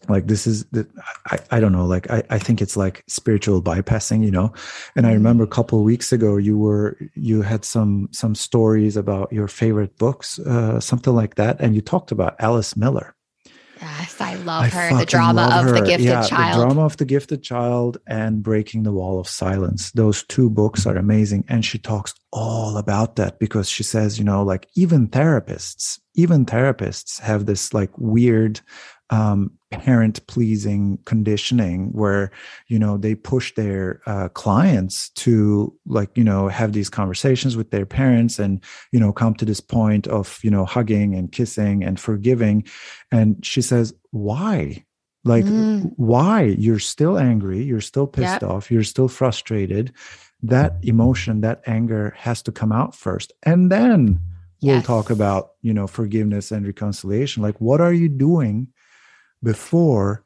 like 0.09 0.27
this 0.27 0.47
is 0.47 0.63
the 0.71 0.87
I, 1.25 1.39
I 1.51 1.59
don't 1.59 1.71
know 1.73 1.85
like 1.85 2.09
I, 2.09 2.23
I 2.29 2.39
think 2.39 2.61
it's 2.61 2.77
like 2.77 3.03
spiritual 3.07 3.61
bypassing 3.61 4.23
you 4.23 4.31
know? 4.31 4.53
And 4.95 5.05
i 5.07 5.11
remember 5.11 5.43
a 5.43 5.47
couple 5.47 5.79
of 5.79 5.85
weeks 5.85 6.13
ago 6.13 6.37
you 6.37 6.57
were 6.57 6.97
you 7.15 7.41
had 7.41 7.65
some 7.65 8.07
some 8.11 8.35
stories 8.35 8.95
about 8.95 9.33
your 9.33 9.47
favorite 9.49 9.97
books 9.97 10.39
uh, 10.39 10.79
something 10.79 11.13
like 11.15 11.35
that 11.35 11.59
and 11.59 11.75
you 11.75 11.81
talked 11.81 12.11
about 12.11 12.35
alice 12.39 12.77
miller 12.77 13.15
Yes, 13.81 14.19
I 14.19 14.35
love 14.35 14.63
I 14.63 14.67
her. 14.69 14.97
The 14.97 15.05
drama 15.05 15.49
of 15.53 15.65
the 15.65 15.79
her. 15.79 15.85
gifted 15.85 16.07
Yeah, 16.07 16.27
child. 16.27 16.59
The 16.59 16.65
drama 16.65 16.85
of 16.85 16.97
the 16.97 17.05
gifted 17.05 17.43
child 17.43 17.97
and 18.07 18.41
breaking 18.43 18.83
the 18.83 18.91
wall 18.91 19.19
of 19.19 19.27
silence. 19.27 19.91
Those 19.91 20.23
two 20.23 20.49
books 20.49 20.85
are 20.85 20.95
amazing. 20.95 21.45
And 21.47 21.63
she 21.63 21.77
talks 21.77 22.13
all 22.31 22.77
about 22.77 23.15
that 23.17 23.39
because 23.39 23.69
she 23.69 23.83
says, 23.83 24.17
you 24.17 24.25
know, 24.25 24.43
like 24.43 24.67
even 24.75 25.07
therapists, 25.07 25.99
even 26.15 26.45
therapists 26.45 27.19
have 27.19 27.45
this 27.45 27.73
like 27.73 27.91
weird 27.97 28.61
um, 29.09 29.51
parent 29.71 30.25
pleasing 30.27 30.97
conditioning 31.05 31.89
where 31.91 32.31
you 32.67 32.79
know 32.79 32.97
they 32.97 33.13
push 33.15 33.53
their 33.55 34.01
uh, 34.05 34.29
clients 34.29 35.09
to 35.09 35.73
like 35.85 36.09
you 36.15 36.23
know 36.23 36.47
have 36.47 36.71
these 36.71 36.89
conversations 36.89 37.57
with 37.57 37.69
their 37.71 37.85
parents 37.85 38.39
and 38.39 38.63
you 38.91 38.99
know 38.99 39.11
come 39.11 39.33
to 39.35 39.43
this 39.45 39.59
point 39.59 40.07
of 40.07 40.39
you 40.41 40.49
know 40.49 40.63
hugging 40.65 41.15
and 41.15 41.31
kissing 41.31 41.83
and 41.83 41.99
forgiving. 41.99 42.65
And 43.11 43.45
she 43.45 43.61
says 43.61 43.93
why? 44.11 44.85
Like 45.25 45.45
Mm. 45.45 45.91
why? 45.97 46.43
You're 46.43 46.79
still 46.79 47.17
angry. 47.17 47.61
You're 47.61 47.81
still 47.81 48.07
pissed 48.07 48.41
Yep. 48.41 48.49
off. 48.49 48.71
You're 48.71 48.83
still 48.83 49.09
frustrated. 49.09 49.91
That 50.43 50.77
emotion 50.83 51.41
that 51.41 51.61
anger 51.65 52.13
has 52.17 52.41
to 52.43 52.51
come 52.53 52.71
out 52.71 52.95
first. 52.95 53.33
And 53.43 53.69
then 53.71 54.19
we'll 54.61 54.81
talk 54.81 55.09
about 55.09 55.51
you 55.61 55.73
know 55.73 55.87
forgiveness 55.87 56.51
and 56.51 56.65
reconciliation. 56.65 57.43
Like 57.43 57.59
what 57.59 57.81
are 57.81 57.93
you 57.93 58.07
doing 58.07 58.69
before 59.43 60.23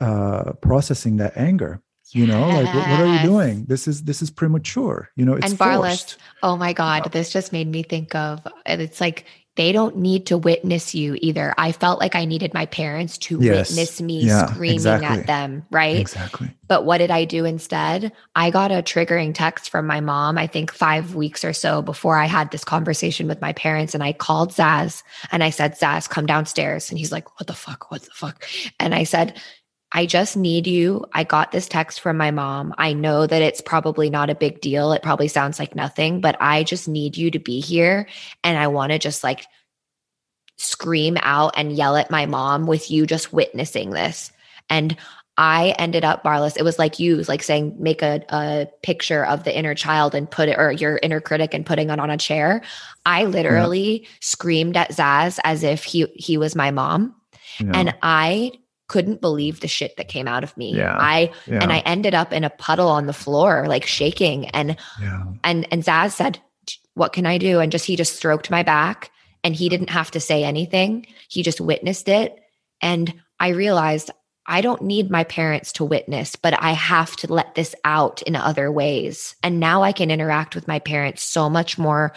uh 0.00 0.52
processing 0.54 1.16
that 1.16 1.36
anger 1.36 1.80
you 2.10 2.26
know 2.26 2.48
like 2.48 2.66
what, 2.74 2.88
what 2.88 3.00
are 3.00 3.14
you 3.14 3.22
doing 3.22 3.64
this 3.66 3.88
is 3.88 4.04
this 4.04 4.20
is 4.20 4.30
premature 4.30 5.08
you 5.16 5.24
know 5.24 5.34
it's 5.34 5.50
and 5.50 5.58
Barlas, 5.58 5.80
forced. 5.80 6.18
oh 6.42 6.56
my 6.56 6.72
God, 6.72 7.10
this 7.12 7.30
just 7.30 7.52
made 7.52 7.68
me 7.68 7.82
think 7.82 8.14
of 8.14 8.46
and 8.66 8.82
it's 8.82 9.00
like 9.00 9.24
they 9.56 9.70
don't 9.72 9.96
need 9.96 10.26
to 10.26 10.38
witness 10.38 10.94
you 10.94 11.16
either. 11.20 11.54
I 11.58 11.72
felt 11.72 12.00
like 12.00 12.14
I 12.16 12.24
needed 12.24 12.54
my 12.54 12.66
parents 12.66 13.18
to 13.18 13.38
Yes. 13.40 13.70
witness 13.70 14.00
me 14.00 14.24
Yeah, 14.24 14.46
screaming 14.46 14.76
exactly. 14.76 15.20
at 15.20 15.26
them, 15.26 15.66
right? 15.70 15.96
exactly 15.96 16.48
But 16.68 16.86
what 16.86 16.98
did 16.98 17.10
I 17.10 17.26
do 17.26 17.44
instead? 17.44 18.12
I 18.34 18.50
got 18.50 18.72
a 18.72 18.76
triggering 18.82 19.34
text 19.34 19.68
from 19.68 19.86
my 19.86 20.00
mom, 20.00 20.38
I 20.38 20.46
think 20.46 20.72
five 20.72 21.14
weeks 21.14 21.44
or 21.44 21.52
so 21.52 21.82
before 21.82 22.16
I 22.16 22.24
had 22.24 22.50
this 22.50 22.64
conversation 22.64 23.28
with 23.28 23.42
my 23.42 23.52
parents. 23.52 23.94
And 23.94 24.02
I 24.02 24.14
called 24.14 24.52
Zaz 24.52 25.02
and 25.30 25.44
I 25.44 25.50
said, 25.50 25.78
Zaz, 25.78 26.08
come 26.08 26.24
downstairs. 26.24 26.88
And 26.88 26.98
he's 26.98 27.12
like, 27.12 27.38
What 27.38 27.46
the 27.46 27.52
fuck? 27.54 27.90
What 27.90 28.02
the 28.02 28.10
fuck? 28.14 28.46
And 28.80 28.94
I 28.94 29.04
said, 29.04 29.38
I 29.94 30.06
just 30.06 30.36
need 30.36 30.66
you. 30.66 31.04
I 31.12 31.24
got 31.24 31.52
this 31.52 31.68
text 31.68 32.00
from 32.00 32.16
my 32.16 32.30
mom. 32.30 32.74
I 32.78 32.94
know 32.94 33.26
that 33.26 33.42
it's 33.42 33.60
probably 33.60 34.08
not 34.08 34.30
a 34.30 34.34
big 34.34 34.60
deal. 34.60 34.92
It 34.92 35.02
probably 35.02 35.28
sounds 35.28 35.58
like 35.58 35.76
nothing, 35.76 36.20
but 36.20 36.36
I 36.40 36.62
just 36.64 36.88
need 36.88 37.16
you 37.16 37.30
to 37.30 37.38
be 37.38 37.60
here. 37.60 38.08
And 38.42 38.56
I 38.56 38.68
want 38.68 38.92
to 38.92 38.98
just 38.98 39.22
like 39.22 39.46
scream 40.56 41.18
out 41.20 41.54
and 41.56 41.72
yell 41.72 41.96
at 41.96 42.10
my 42.10 42.24
mom 42.24 42.66
with 42.66 42.90
you 42.90 43.06
just 43.06 43.32
witnessing 43.32 43.90
this. 43.90 44.32
And 44.70 44.96
I 45.36 45.74
ended 45.78 46.04
up 46.04 46.22
Barlas. 46.22 46.56
It 46.56 46.62
was 46.62 46.78
like 46.78 46.98
you, 46.98 47.16
was 47.16 47.28
like 47.28 47.42
saying, 47.42 47.74
make 47.78 48.02
a, 48.02 48.22
a 48.28 48.68
picture 48.82 49.24
of 49.26 49.44
the 49.44 49.56
inner 49.56 49.74
child 49.74 50.14
and 50.14 50.30
put 50.30 50.48
it, 50.48 50.58
or 50.58 50.72
your 50.72 51.00
inner 51.02 51.20
critic 51.20 51.52
and 51.52 51.66
putting 51.66 51.90
it 51.90 51.98
on 51.98 52.10
a 52.10 52.18
chair. 52.18 52.62
I 53.04 53.24
literally 53.24 54.06
screamed 54.20 54.76
at 54.76 54.90
Zaz 54.90 55.38
as 55.44 55.62
if 55.62 55.84
he 55.84 56.06
he 56.14 56.36
was 56.36 56.54
my 56.54 56.70
mom, 56.70 57.14
know? 57.60 57.72
and 57.72 57.94
I 58.02 58.52
couldn't 58.88 59.20
believe 59.20 59.60
the 59.60 59.68
shit 59.68 59.96
that 59.96 60.08
came 60.08 60.28
out 60.28 60.44
of 60.44 60.56
me. 60.56 60.76
Yeah. 60.76 60.96
I 60.98 61.32
yeah, 61.46 61.62
and 61.62 61.72
I 61.72 61.78
ended 61.80 62.14
up 62.14 62.32
in 62.32 62.44
a 62.44 62.50
puddle 62.50 62.88
on 62.88 63.06
the 63.06 63.12
floor, 63.12 63.66
like 63.68 63.86
shaking. 63.86 64.48
And 64.50 64.76
yeah 65.00 65.24
and 65.44 65.66
and 65.70 65.82
Zaz 65.82 66.12
said, 66.12 66.38
"What 66.94 67.12
can 67.12 67.26
I 67.26 67.38
do?" 67.38 67.60
And 67.60 67.72
just 67.72 67.86
he 67.86 67.96
just 67.96 68.16
stroked 68.16 68.50
my 68.50 68.62
back, 68.62 69.10
and 69.44 69.54
he 69.54 69.68
didn't 69.68 69.90
have 69.90 70.10
to 70.12 70.20
say 70.20 70.44
anything. 70.44 71.06
He 71.28 71.42
just 71.42 71.60
witnessed 71.60 72.08
it, 72.08 72.38
and 72.80 73.12
I 73.40 73.48
realized 73.48 74.10
I 74.46 74.60
don't 74.60 74.82
need 74.82 75.10
my 75.10 75.24
parents 75.24 75.72
to 75.72 75.84
witness, 75.84 76.36
but 76.36 76.60
I 76.60 76.72
have 76.72 77.14
to 77.16 77.32
let 77.32 77.54
this 77.54 77.74
out 77.84 78.22
in 78.22 78.34
other 78.34 78.72
ways. 78.72 79.36
And 79.42 79.60
now 79.60 79.82
I 79.82 79.92
can 79.92 80.10
interact 80.10 80.54
with 80.54 80.66
my 80.66 80.80
parents 80.80 81.22
so 81.22 81.48
much 81.48 81.78
more 81.78 82.12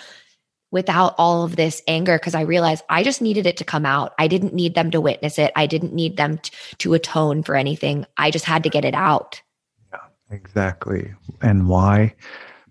without 0.71 1.15
all 1.17 1.43
of 1.43 1.55
this 1.55 1.81
anger 1.87 2.17
because 2.17 2.35
I 2.35 2.41
realized 2.41 2.83
I 2.89 3.03
just 3.03 3.21
needed 3.21 3.45
it 3.45 3.57
to 3.57 3.63
come 3.63 3.85
out. 3.85 4.13
I 4.19 4.27
didn't 4.27 4.53
need 4.53 4.75
them 4.75 4.91
to 4.91 5.01
witness 5.01 5.39
it. 5.39 5.51
I 5.55 5.67
didn't 5.67 5.93
need 5.93 6.17
them 6.17 6.37
t- 6.39 6.51
to 6.79 6.93
atone 6.93 7.43
for 7.43 7.55
anything. 7.55 8.05
I 8.17 8.31
just 8.31 8.45
had 8.45 8.63
to 8.63 8.69
get 8.69 8.85
it 8.85 8.93
out. 8.93 9.41
Yeah, 9.93 9.99
exactly. 10.31 11.13
And 11.41 11.69
why? 11.69 12.15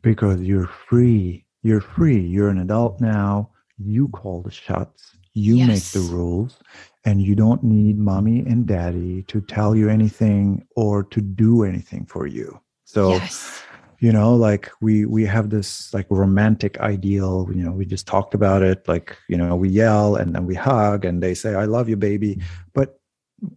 Because 0.03 0.41
you're 0.41 0.67
free. 0.67 1.45
You're 1.63 1.81
free. 1.81 2.21
You're 2.21 2.51
an 2.51 2.59
adult 2.59 3.01
now. 3.01 3.51
You 3.79 4.09
call 4.09 4.43
the 4.43 4.51
shots. 4.51 5.17
You 5.33 5.67
make 5.67 5.83
the 5.85 6.09
rules. 6.13 6.59
And 7.07 7.21
you 7.21 7.35
don't 7.35 7.63
need 7.63 7.99
mommy 7.99 8.41
and 8.41 8.67
daddy 8.67 9.23
to 9.29 9.41
tell 9.41 9.75
you 9.75 9.89
anything 9.89 10.67
or 10.77 11.05
to 11.05 11.21
do 11.21 11.65
anything 11.65 12.07
for 12.07 12.27
you. 12.27 12.61
So, 12.85 13.13
yes. 13.13 13.63
You 14.05 14.13
know, 14.13 14.35
like 14.35 14.71
we 14.83 15.07
we 15.07 15.25
have 15.25 15.49
this 15.49 15.95
like 15.95 16.07
romantic 16.11 16.79
ideal, 16.81 17.49
you 17.55 17.65
know, 17.65 17.73
we 17.73 17.87
just 17.87 18.07
talked 18.07 18.35
about 18.35 18.63
it. 18.63 18.87
Like, 18.87 19.17
you 19.29 19.37
know, 19.39 19.57
we 19.57 19.71
yell 19.71 20.17
and 20.17 20.35
then 20.35 20.45
we 20.45 20.55
hug 20.55 21.07
and 21.07 21.23
they 21.23 21.33
say, 21.33 21.55
I 21.55 21.65
love 21.65 21.89
you, 21.89 21.97
baby. 21.97 22.39
But 22.75 22.99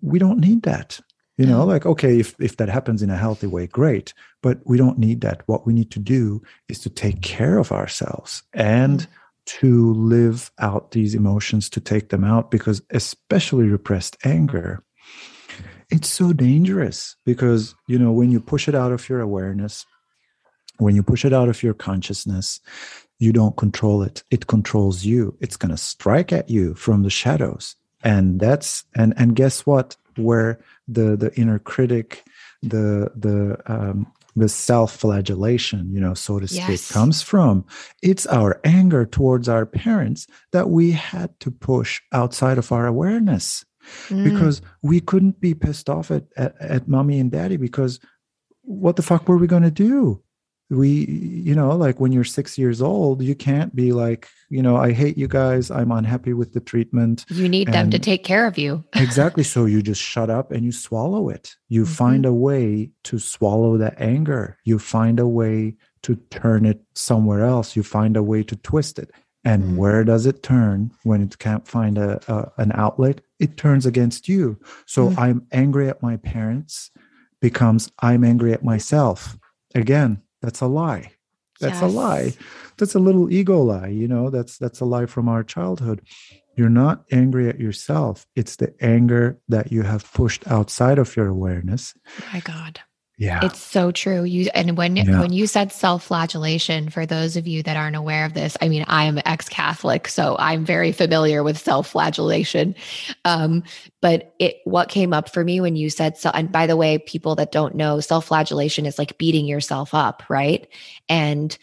we 0.02 0.19
don't 0.19 0.40
need 0.40 0.64
that 0.64 0.99
you 1.38 1.45
know 1.45 1.64
like 1.64 1.86
okay 1.86 2.19
if, 2.19 2.36
if 2.40 2.57
that 2.57 2.68
happens 2.68 3.02
in 3.03 3.11
a 3.11 3.15
healthy 3.15 3.48
way 3.48 3.68
great 3.68 4.11
but 4.41 4.60
we 4.65 4.76
don't 4.76 4.98
need 4.98 5.22
that 5.22 5.44
what 5.45 5.65
we 5.68 5.72
need 5.72 5.91
to 5.91 5.99
do 5.99 6.41
is 6.68 6.80
to 6.80 6.90
take 6.90 7.22
care 7.22 7.57
of 7.60 7.72
ourselves 7.72 8.44
and 8.53 9.02
Mm. 9.02 9.07
to 9.61 9.94
live 9.94 10.52
out 10.60 10.91
these 10.91 11.15
emotions 11.15 11.69
to 11.69 11.80
take 11.80 12.10
them 12.10 12.24
out 12.24 12.52
because 12.52 12.82
especially 12.90 13.68
repressed 13.68 14.18
anger 14.26 14.84
it's 15.90 16.10
so 16.10 16.34
dangerous 16.34 17.15
because 17.24 17.76
you 17.88 17.99
know 17.99 18.11
when 18.11 18.32
you 18.32 18.41
push 18.41 18.68
it 18.68 18.76
out 18.76 18.91
of 18.91 19.07
your 19.07 19.22
awareness 19.22 19.86
when 20.78 20.95
you 20.95 21.04
push 21.04 21.26
it 21.26 21.34
out 21.34 21.49
of 21.49 21.64
your 21.64 21.74
consciousness 21.74 22.60
you 23.20 23.34
don't 23.34 23.58
control 23.58 24.04
it. 24.04 24.24
It 24.30 24.48
controls 24.48 25.04
you. 25.04 25.36
It's 25.41 25.58
going 25.58 25.72
to 25.72 25.78
strike 25.78 26.32
at 26.32 26.49
you 26.49 26.74
from 26.76 27.04
the 27.04 27.10
shadows. 27.10 27.76
And 28.04 28.40
that's 28.40 28.86
and 28.95 29.14
and 29.18 29.36
guess 29.36 29.66
what? 29.66 29.95
Where 30.18 30.60
the 30.88 31.16
the 31.18 31.34
inner 31.36 31.60
critic 31.60 32.24
the 32.62 33.12
the 33.16 33.60
um 33.66 34.12
the 34.36 34.49
self-flagellation 34.49 35.91
you 35.91 35.99
know 35.99 36.14
so 36.14 36.40
to 36.40 36.48
speak 36.48 36.70
Yes. 36.70 36.91
comes 36.91 37.22
from 37.24 37.66
it's 38.04 38.26
our 38.28 38.60
anger 38.64 39.06
towards 39.06 39.49
our 39.49 39.66
parents 39.66 40.28
that 40.52 40.70
we 40.70 40.91
had 40.91 41.40
to 41.40 41.49
push 41.52 42.02
outside 42.14 42.58
of 42.58 42.72
our 42.72 42.88
awareness. 42.88 43.66
Mm. 44.10 44.26
because 44.26 44.62
we 44.82 44.99
couldn't 44.99 45.40
be 45.40 45.54
pissed 45.54 45.90
off 45.90 46.12
at, 46.12 46.26
at, 46.36 46.56
at 46.60 46.88
mommy 46.90 47.20
and 47.20 47.32
daddy 47.32 47.56
because 47.56 48.02
what 48.64 48.98
the 48.98 49.02
fuck 49.02 49.30
were 49.30 49.38
we 49.38 49.48
going 49.48 49.64
to 49.64 49.72
do 49.72 50.22
we 50.69 50.89
you 51.45 51.56
know 51.56 51.76
like 51.76 51.99
when 51.99 52.11
you're 52.11 52.26
six 52.26 52.57
years 52.57 52.81
old 52.81 53.22
you 53.22 53.34
can't 53.34 53.73
be 53.73 53.94
like 53.94 54.27
you 54.49 54.61
know 54.61 54.76
i 54.76 54.91
hate 54.91 55.18
you 55.18 55.27
guys. 55.27 55.72
I'm 55.72 55.91
unhappy 55.91 56.34
with 56.34 56.53
the 56.53 56.60
treatment. 56.60 57.26
You 57.30 57.48
need 57.48 57.68
them 57.69 57.89
to 57.91 57.99
take 57.99 58.23
care 58.23 58.45
of 58.48 58.57
you. 58.57 58.84
exactly. 58.95 59.44
So 59.44 59.65
you 59.65 59.81
just 59.81 60.02
shut 60.02 60.30
up 60.30 60.52
and 60.52 60.64
you 60.65 60.72
swallow 60.72 61.30
it. 61.30 61.56
You 61.69 61.84
Mhm. 61.84 61.88
find 61.88 62.26
a 62.26 62.34
way 62.34 62.91
to 63.03 63.19
swallow 63.19 63.77
that 63.77 63.95
anger. 63.99 64.57
You 64.64 64.80
find 64.80 65.19
a 65.19 65.27
way 65.27 65.76
to 66.03 66.15
turn 66.30 66.65
it 66.65 66.81
somewhere 66.95 67.44
else. 67.45 67.76
You 67.76 67.84
find 67.84 68.15
a 68.18 68.23
way 68.23 68.44
to 68.44 68.56
twist 68.56 68.99
it. 68.99 69.11
And 69.44 69.64
Mm. 69.64 69.76
where 69.76 70.03
does 70.03 70.26
it 70.26 70.44
turn 70.44 70.91
when 71.03 71.22
it 71.22 71.38
can't 71.39 71.68
find 71.68 71.98
a, 71.98 72.19
a 72.31 72.52
an 72.61 72.72
outlet? 72.73 73.22
It 73.39 73.57
turns 73.57 73.85
against 73.85 74.27
you. 74.30 74.57
So 74.85 75.10
Mm. 75.10 75.18
i'm 75.18 75.41
angry 75.52 75.88
at 75.89 76.02
my 76.02 76.15
parents 76.18 76.91
becomes 77.41 77.91
i'm 77.99 78.23
angry 78.23 78.53
at 78.53 78.64
myself. 78.64 79.38
Again 79.76 80.22
that's 80.42 80.62
a 80.62 80.68
lie. 80.68 81.12
That's 81.60 81.82
a 81.82 81.88
lie. 81.88 82.34
That's 82.78 82.94
a 82.94 83.00
little 83.00 83.32
ego 83.32 83.62
lie 83.62 83.88
you 83.88 84.08
know? 84.08 84.30
That's 84.30 84.58
that's 84.58 84.80
a 84.80 84.86
lie 84.86 85.08
from 85.08 85.28
our 85.28 85.44
childhood. 85.44 86.02
You're 86.56 86.70
not 86.70 87.06
angry 87.12 87.50
at 87.50 87.60
yourself. 87.60 88.26
It's 88.36 88.56
the 88.56 88.74
anger 88.82 89.40
that 89.48 89.72
you 89.72 89.84
have 89.84 90.12
pushed 90.14 90.48
outside 90.48 90.98
of 90.98 91.16
your 91.16 91.28
awareness. 91.28 91.94
My 92.34 92.40
God. 92.40 92.82
Yeah 93.18 93.39
It's 93.41 93.60
so 93.60 93.91
true. 93.91 94.23
You 94.23 94.49
and 94.53 94.77
when 94.77 94.95
Yeah. 94.95 95.19
when 95.19 95.34
you 95.34 95.48
said 95.48 95.72
self-flagellation, 95.72 96.89
for 96.89 97.06
those 97.06 97.35
of 97.35 97.48
you 97.48 97.64
that 97.64 97.76
aren't 97.76 97.95
aware 97.95 98.26
of 98.26 98.34
this, 98.34 98.56
I 98.61 98.69
mean, 98.69 98.85
I 98.88 99.06
am 99.06 99.19
ex-Catholic, 99.26 100.07
so 100.07 100.35
I'm 100.39 100.65
very 100.65 100.91
familiar 100.91 101.44
with 101.44 101.57
self-flagellation. 101.57 102.76
Um, 103.26 103.64
but 104.02 104.34
it 104.39 104.57
what 104.65 104.89
came 104.89 105.14
up 105.14 105.30
for 105.34 105.44
me 105.44 105.60
when 105.61 105.76
you 105.76 105.89
said 105.89 106.18
so. 106.18 106.30
And 106.34 106.52
by 106.52 106.68
the 106.68 106.77
way, 106.77 106.99
people 106.99 107.35
that 107.35 107.52
don't 107.52 107.76
know, 107.76 107.99
self-flagellation 107.99 108.85
is 108.85 108.99
like 108.99 109.18
beating 109.18 109.45
yourself 109.48 109.94
up, 109.94 110.23
right? 110.30 110.68
And 111.10 111.57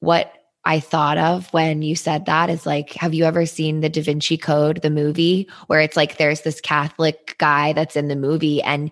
what 0.00 0.32
I 0.64 0.78
thought 0.78 1.16
of 1.18 1.52
when 1.52 1.82
you 1.82 1.96
said 1.96 2.26
that 2.26 2.50
is 2.50 2.66
like, 2.66 2.92
have 2.92 3.14
you 3.14 3.24
ever 3.24 3.46
seen 3.46 3.80
the 3.80 3.88
Da 3.88 4.02
Vinci 4.02 4.36
Code, 4.36 4.82
the 4.82 4.90
movie, 4.90 5.48
where 5.68 5.80
it's 5.80 5.96
like 5.96 6.18
there's 6.18 6.42
this 6.42 6.60
Catholic 6.60 7.34
guy 7.38 7.72
that's 7.72 7.96
in 7.96 8.08
the 8.08 8.16
movie 8.16 8.62
and 8.62 8.90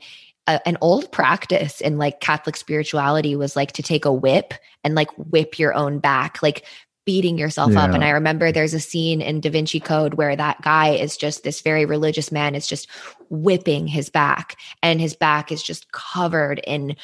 a, 0.49 0.67
an 0.67 0.77
old 0.81 1.13
practice 1.13 1.81
in 1.81 1.99
like 1.99 2.21
Catholic 2.21 2.57
spirituality 2.57 3.37
was 3.37 3.55
like 3.55 3.73
to 3.73 3.83
take 3.83 4.05
a 4.05 4.13
whip 4.13 4.55
and 4.83 4.95
like 4.95 5.11
whip 5.17 5.59
your 5.59 5.75
own 5.75 6.01
back, 6.01 6.43
like 6.43 6.65
beating 7.05 7.39
yourself 7.39 7.75
up. 7.75 7.93
And 7.93 8.05
I 8.05 8.11
remember 8.11 8.53
there's 8.53 8.75
a 8.75 8.81
scene 8.81 9.23
in 9.23 9.41
Da 9.41 9.51
Vinci 9.51 9.81
Code 9.81 10.15
where 10.15 10.37
that 10.37 10.61
guy 10.61 10.91
is 10.91 11.17
just 11.17 11.43
this 11.43 11.63
very 11.63 11.87
religious 11.87 12.31
man 12.31 12.55
is 12.55 12.67
just 12.67 12.87
whipping 13.31 13.87
his 13.87 14.11
back, 14.11 14.57
and 14.83 15.01
his 15.01 15.17
back 15.17 15.51
is 15.51 15.63
just 15.63 15.91
covered 15.93 16.61
in 16.67 16.97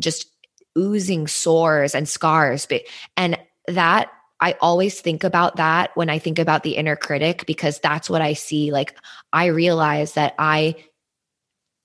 just 0.00 0.26
oozing 0.76 1.28
sores 1.28 1.94
and 1.94 2.08
scars. 2.08 2.66
But 2.66 2.82
and 3.16 3.38
that 3.68 4.10
I 4.40 4.56
always 4.60 5.00
think 5.00 5.22
about 5.22 5.54
that 5.56 5.90
when 5.96 6.10
I 6.10 6.18
think 6.18 6.40
about 6.40 6.64
the 6.64 6.76
inner 6.76 6.96
critic 6.96 7.44
because 7.46 7.78
that's 7.78 8.10
what 8.10 8.22
I 8.22 8.32
see. 8.32 8.72
Like 8.72 8.96
I 9.32 9.46
realize 9.46 10.14
that 10.14 10.34
I 10.36 10.74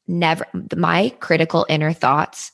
never 0.09 0.45
my 0.75 1.09
critical 1.19 1.65
inner 1.69 1.93
thoughts 1.93 2.51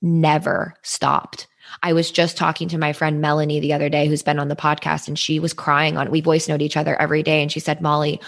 never 0.00 0.74
stopped. 0.82 1.48
I 1.82 1.92
was 1.92 2.10
just 2.10 2.36
talking 2.36 2.68
to 2.68 2.78
my 2.78 2.92
friend 2.92 3.20
Melanie 3.20 3.60
the 3.60 3.72
other 3.72 3.88
day 3.88 4.06
who's 4.06 4.22
been 4.22 4.38
on 4.38 4.48
the 4.48 4.56
podcast 4.56 5.08
and 5.08 5.18
she 5.18 5.40
was 5.40 5.52
crying 5.52 5.96
on 5.96 6.10
we 6.10 6.20
voice 6.20 6.48
note 6.48 6.62
each 6.62 6.76
other 6.76 7.00
every 7.00 7.22
day 7.22 7.40
and 7.40 7.50
she 7.50 7.60
said 7.60 7.80
Molly 7.80 8.20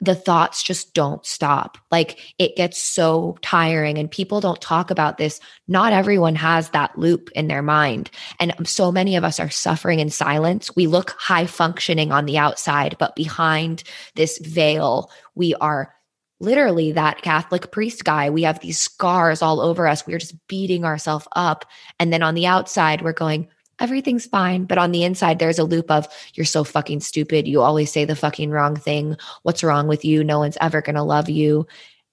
the 0.00 0.14
thoughts 0.14 0.62
just 0.62 0.94
don't 0.94 1.26
stop. 1.26 1.76
Like 1.90 2.20
it 2.38 2.56
gets 2.56 2.80
so 2.80 3.36
tiring 3.42 3.98
and 3.98 4.10
people 4.10 4.40
don't 4.40 4.60
talk 4.60 4.90
about 4.90 5.18
this. 5.18 5.40
Not 5.66 5.92
everyone 5.92 6.36
has 6.36 6.70
that 6.70 6.96
loop 6.96 7.30
in 7.32 7.48
their 7.48 7.62
mind. 7.62 8.10
And 8.38 8.54
so 8.64 8.92
many 8.92 9.16
of 9.16 9.24
us 9.24 9.40
are 9.40 9.50
suffering 9.50 9.98
in 9.98 10.10
silence. 10.10 10.74
We 10.76 10.86
look 10.86 11.16
high 11.18 11.46
functioning 11.46 12.12
on 12.12 12.26
the 12.26 12.38
outside, 12.38 12.96
but 12.98 13.16
behind 13.16 13.82
this 14.14 14.38
veil, 14.38 15.10
we 15.34 15.54
are 15.56 15.92
literally 16.40 16.92
that 16.92 17.22
Catholic 17.22 17.70
priest 17.72 18.04
guy. 18.04 18.30
We 18.30 18.42
have 18.42 18.60
these 18.60 18.78
scars 18.78 19.42
all 19.42 19.60
over 19.60 19.86
us. 19.86 20.06
We're 20.06 20.18
just 20.18 20.46
beating 20.46 20.84
ourselves 20.84 21.26
up. 21.34 21.64
And 21.98 22.12
then 22.12 22.22
on 22.22 22.34
the 22.34 22.46
outside, 22.46 23.02
we're 23.02 23.12
going, 23.12 23.48
everything's 23.80 24.26
fine. 24.26 24.64
But 24.64 24.78
on 24.78 24.92
the 24.92 25.04
inside, 25.04 25.38
there's 25.38 25.58
a 25.58 25.64
loop 25.64 25.90
of, 25.90 26.06
you're 26.34 26.46
so 26.46 26.64
fucking 26.64 27.00
stupid. 27.00 27.46
You 27.46 27.62
always 27.62 27.90
say 27.90 28.04
the 28.04 28.16
fucking 28.16 28.50
wrong 28.50 28.76
thing. 28.76 29.16
What's 29.42 29.64
wrong 29.64 29.88
with 29.88 30.04
you? 30.04 30.22
No 30.22 30.38
one's 30.38 30.58
ever 30.60 30.80
going 30.82 30.96
to 30.96 31.02
love 31.02 31.28
you. 31.28 31.66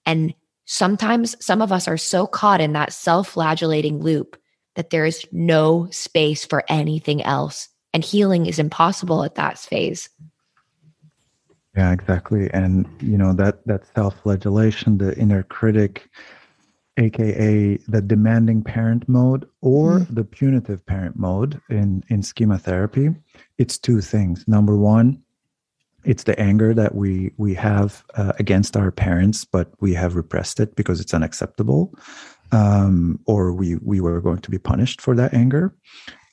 And 0.04 0.34
sometimes 0.64 1.36
some 1.44 1.62
of 1.62 1.72
us 1.72 1.88
are 1.88 1.96
so 1.96 2.26
caught 2.26 2.60
in 2.60 2.72
that 2.72 2.92
self 2.92 3.28
flagellating 3.30 4.00
loop 4.00 4.36
that 4.74 4.90
there 4.90 5.06
is 5.06 5.26
no 5.32 5.88
space 5.90 6.44
for 6.44 6.64
anything 6.68 7.22
else. 7.22 7.68
And 7.92 8.04
healing 8.04 8.46
is 8.46 8.58
impossible 8.58 9.24
at 9.24 9.36
that 9.36 9.58
phase. 9.58 10.10
Yeah, 11.76 11.92
exactly. 11.92 12.50
And 12.52 12.86
you 13.00 13.18
know 13.18 13.32
that 13.34 13.66
that 13.66 13.82
self-flagellation, 13.94 14.98
the 14.98 15.16
inner 15.18 15.42
critic, 15.42 16.08
aka 16.96 17.76
the 17.88 18.00
demanding 18.00 18.62
parent 18.62 19.06
mode 19.08 19.46
or 19.60 20.00
Mm. 20.00 20.14
the 20.14 20.24
punitive 20.24 20.84
parent 20.86 21.18
mode 21.18 21.60
in 21.68 22.02
in 22.08 22.22
schema 22.22 22.58
therapy, 22.58 23.14
it's 23.58 23.76
two 23.78 24.00
things. 24.00 24.44
Number 24.48 24.76
one, 24.76 25.22
it's 26.04 26.24
the 26.24 26.38
anger 26.40 26.72
that 26.72 26.94
we 26.94 27.32
we 27.36 27.52
have 27.54 28.04
uh, 28.14 28.32
against 28.38 28.76
our 28.76 28.90
parents, 28.90 29.44
but 29.44 29.68
we 29.80 29.92
have 29.94 30.16
repressed 30.16 30.60
it 30.60 30.76
because 30.76 30.98
it's 31.00 31.12
unacceptable, 31.12 31.92
um, 32.52 33.20
or 33.26 33.52
we 33.52 33.76
we 33.82 34.00
were 34.00 34.22
going 34.22 34.38
to 34.40 34.50
be 34.50 34.58
punished 34.58 35.02
for 35.02 35.14
that 35.16 35.34
anger 35.34 35.74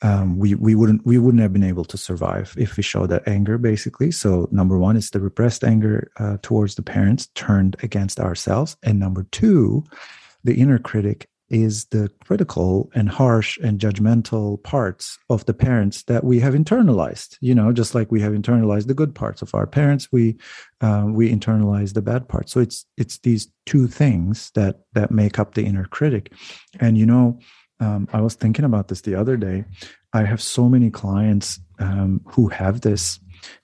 um, 0.04 0.38
we 0.38 0.54
we 0.54 0.74
wouldn't 0.74 1.04
we 1.06 1.18
wouldn't 1.18 1.42
have 1.42 1.54
been 1.54 1.64
able 1.64 1.86
to 1.86 1.96
survive 1.96 2.54
if 2.58 2.76
we 2.76 2.82
showed 2.82 3.08
that 3.08 3.26
anger 3.26 3.56
basically. 3.56 4.10
So 4.10 4.48
number 4.52 4.78
one 4.78 4.96
is 4.96 5.10
the 5.10 5.18
repressed 5.18 5.64
anger 5.64 6.10
uh, 6.18 6.36
towards 6.42 6.74
the 6.74 6.82
parents 6.82 7.28
turned 7.34 7.76
against 7.82 8.20
ourselves. 8.20 8.76
And 8.82 9.00
number 9.00 9.26
two 9.32 9.82
the 10.44 10.60
inner 10.60 10.78
critic 10.78 11.26
is 11.48 11.86
the 11.86 12.10
critical 12.26 12.90
and 12.94 13.08
harsh 13.08 13.58
and 13.62 13.80
judgmental 13.80 14.62
parts 14.62 15.18
of 15.30 15.44
the 15.46 15.54
parents 15.54 16.02
that 16.04 16.24
we 16.24 16.40
have 16.40 16.54
internalized 16.54 17.36
you 17.40 17.54
know 17.54 17.70
just 17.70 17.94
like 17.94 18.10
we 18.10 18.20
have 18.20 18.32
internalized 18.32 18.86
the 18.86 18.94
good 18.94 19.14
parts 19.14 19.42
of 19.42 19.54
our 19.54 19.66
parents 19.66 20.10
we 20.10 20.36
um, 20.84 21.14
we 21.14 21.32
internalize 21.32 21.94
the 21.94 22.02
bad 22.02 22.28
parts. 22.28 22.52
So 22.52 22.60
it's 22.60 22.84
it's 22.98 23.18
these 23.18 23.48
two 23.64 23.86
things 23.86 24.50
that 24.54 24.80
that 24.92 25.10
make 25.10 25.38
up 25.38 25.54
the 25.54 25.64
inner 25.64 25.86
critic. 25.86 26.32
And 26.78 26.98
you 26.98 27.06
know 27.06 27.38
um, 27.80 28.08
I 28.12 28.20
was 28.20 28.34
thinking 28.34 28.64
about 28.64 28.88
this 28.88 29.00
the 29.00 29.14
other 29.14 29.36
day. 29.36 29.64
I 30.12 30.24
have 30.24 30.40
so 30.40 30.68
many 30.68 30.90
clients 30.90 31.60
um, 31.78 32.20
who 32.24 32.48
have 32.48 32.82
this. 32.82 33.18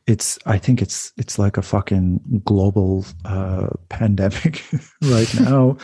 It's 0.07 0.39
I 0.47 0.59
think 0.59 0.83
it's 0.83 1.13
it's 1.17 1.39
like 1.39 1.57
a 1.57 1.63
fucking 1.63 2.43
global 2.45 3.07
uh, 3.25 3.69
pandemic 3.89 4.65
right 5.03 5.33
now. 5.41 5.79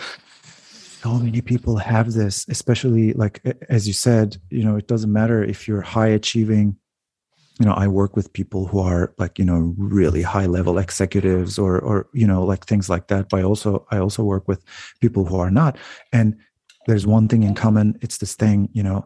so 1.03 1.15
many 1.15 1.41
people 1.41 1.77
have 1.77 2.13
this, 2.13 2.47
especially 2.49 3.13
like 3.13 3.41
as 3.69 3.87
you 3.87 3.93
said. 3.93 4.37
You 4.51 4.65
know, 4.65 4.77
it 4.77 4.89
doesn't 4.89 5.13
matter 5.13 5.43
if 5.43 5.69
you're 5.69 5.83
high 5.83 6.09
achieving. 6.09 6.77
You 7.59 7.67
know, 7.67 7.73
I 7.73 7.89
work 7.89 8.17
with 8.17 8.35
people 8.35 8.67
who 8.67 8.81
are 8.81 9.15
like 9.17 9.39
you 9.39 9.45
know 9.45 9.73
really 9.79 10.23
high 10.23 10.47
level 10.47 10.79
executives 10.79 11.59
or 11.59 11.79
or 11.79 12.09
you 12.13 12.27
know 12.27 12.45
like 12.45 12.67
things 12.67 12.91
like 12.91 13.07
that. 13.07 13.29
But 13.31 13.41
I 13.41 13.45
also 13.45 13.87
I 13.91 13.99
also 13.99 14.25
work 14.25 14.49
with 14.49 14.63
people 15.01 15.25
who 15.25 15.39
are 15.39 15.51
not, 15.51 15.79
and 16.13 16.37
there's 16.87 17.07
one 17.07 17.29
thing 17.29 17.43
in 17.43 17.55
common. 17.55 17.99
It's 18.03 18.19
this 18.19 18.35
thing 18.35 18.69
you 18.73 18.83
know 18.83 19.05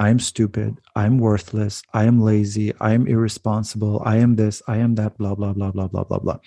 i'm 0.00 0.18
stupid 0.18 0.80
i'm 0.96 1.18
worthless 1.18 1.82
i 1.92 2.04
am 2.04 2.20
lazy 2.20 2.72
i 2.80 2.92
am 2.92 3.06
irresponsible 3.06 4.02
i 4.04 4.16
am 4.16 4.36
this 4.36 4.62
i 4.66 4.76
am 4.78 4.94
that 4.96 5.16
blah 5.18 5.34
blah 5.34 5.52
blah 5.52 5.70
blah 5.70 5.86
blah 5.86 6.02
blah 6.04 6.18
blah. 6.18 6.38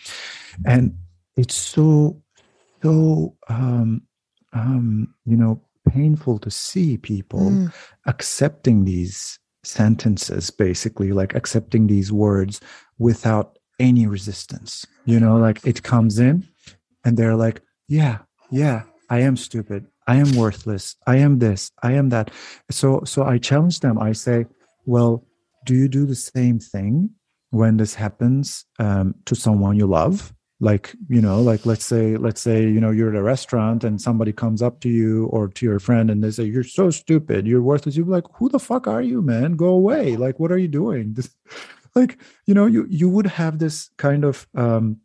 And 0.65 0.97
it's 1.37 1.55
so 1.55 2.21
so 2.83 3.35
um 3.49 4.01
um 4.53 5.13
you 5.25 5.37
know 5.37 5.61
painful 5.89 6.39
to 6.39 6.49
see 6.51 6.97
people 6.97 7.39
Mm. 7.39 7.73
accepting 8.07 8.85
these 8.85 9.39
sentences 9.63 10.49
basically 10.49 11.11
like 11.11 11.35
accepting 11.35 11.87
these 11.87 12.11
words 12.11 12.59
without 12.97 13.57
any 13.79 14.07
resistance. 14.07 14.85
You 15.05 15.19
know 15.19 15.37
like 15.37 15.65
it 15.65 15.83
comes 15.83 16.19
in 16.19 16.47
and 17.03 17.15
they're 17.17 17.35
like 17.35 17.61
yeah 17.87 18.17
yeah 18.51 18.83
i 19.09 19.19
am 19.19 19.37
stupid 19.37 19.85
i 20.07 20.15
am 20.15 20.35
worthless. 20.35 20.95
I 21.07 21.17
am 21.17 21.39
this. 21.39 21.71
I 21.81 21.93
am 21.93 22.09
that. 22.09 22.31
So 22.71 23.01
so 23.05 23.23
i 23.23 23.37
challenge 23.37 23.79
them. 23.79 23.99
I 23.99 24.13
say 24.13 24.45
well 24.85 25.25
do 25.65 25.73
you 25.73 25.87
do 25.87 26.05
the 26.05 26.15
same 26.15 26.59
thing 26.59 27.09
when 27.49 27.77
this 27.77 27.95
happens 27.95 28.65
um, 28.77 29.15
to 29.25 29.35
someone 29.35 29.77
you 29.77 29.87
love? 29.87 30.31
Like 30.61 30.93
you 31.09 31.21
know 31.21 31.41
like 31.41 31.65
let's 31.65 31.85
say 31.85 32.15
let's 32.17 32.41
say 32.41 32.61
you 32.63 32.79
know 32.79 32.91
you're 32.91 33.09
at 33.09 33.19
a 33.19 33.23
restaurant 33.23 33.83
and 33.83 33.99
somebody 33.99 34.31
comes 34.31 34.61
up 34.61 34.79
to 34.81 34.89
you 34.89 35.25
or 35.25 35.49
to 35.49 35.65
your 35.65 35.79
friend 35.79 36.09
and 36.09 36.23
they 36.23 36.31
say 36.31 36.43
you're 36.43 36.63
so 36.63 36.89
stupid. 36.89 37.45
You're 37.45 37.61
worthless. 37.61 37.97
You're 37.97 38.05
like 38.05 38.25
who 38.35 38.47
the 38.49 38.59
fuck 38.59 38.87
are 38.87 39.01
you 39.01 39.21
man? 39.21 39.57
Go 39.57 39.67
away. 39.67 40.15
Like 40.15 40.39
what 40.39 40.51
are 40.51 40.57
you 40.57 40.69
doing? 40.69 41.17
Like 41.97 42.19
you 42.45 42.53
know 42.53 42.65
you 42.65 42.85
you 42.89 43.07
would 43.07 43.25
have 43.25 43.57
this 43.57 43.89
kind 43.95 44.25
of 44.25 44.45
um 44.53 44.99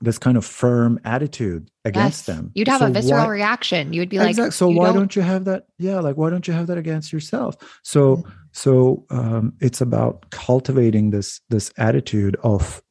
this 0.00 0.18
kind 0.18 0.36
of 0.36 0.44
firm 0.44 1.00
attitude 1.04 1.70
against 1.84 2.26
Yes. 2.28 2.36
them 2.36 2.50
You'd 2.54 2.68
have 2.68 2.80
So 2.80 2.86
a 2.86 2.90
visceral 2.90 3.24
why- 3.24 3.28
reaction. 3.32 3.92
You 3.92 4.00
would 4.00 4.08
be 4.08 4.18
like, 4.18 4.30
exactly. 4.30 4.52
So 4.52 4.68
why 4.68 4.92
don't, 4.92 5.14
you 5.16 5.22
have 5.22 5.44
that? 5.46 5.66
Yeah, 5.78 6.00
like 6.00 6.16
why 6.16 6.30
don't 6.30 6.46
you 6.46 6.54
have 6.54 6.66
that 6.68 6.78
against 6.78 7.12
yourself? 7.12 7.56
So 7.82 8.24
so 8.52 9.04
um, 9.10 9.54
it's 9.60 9.80
about 9.80 10.30
cultivating 10.30 11.10
this 11.10 11.40
this 11.50 11.72
attitude 11.76 12.36
of 12.42 12.82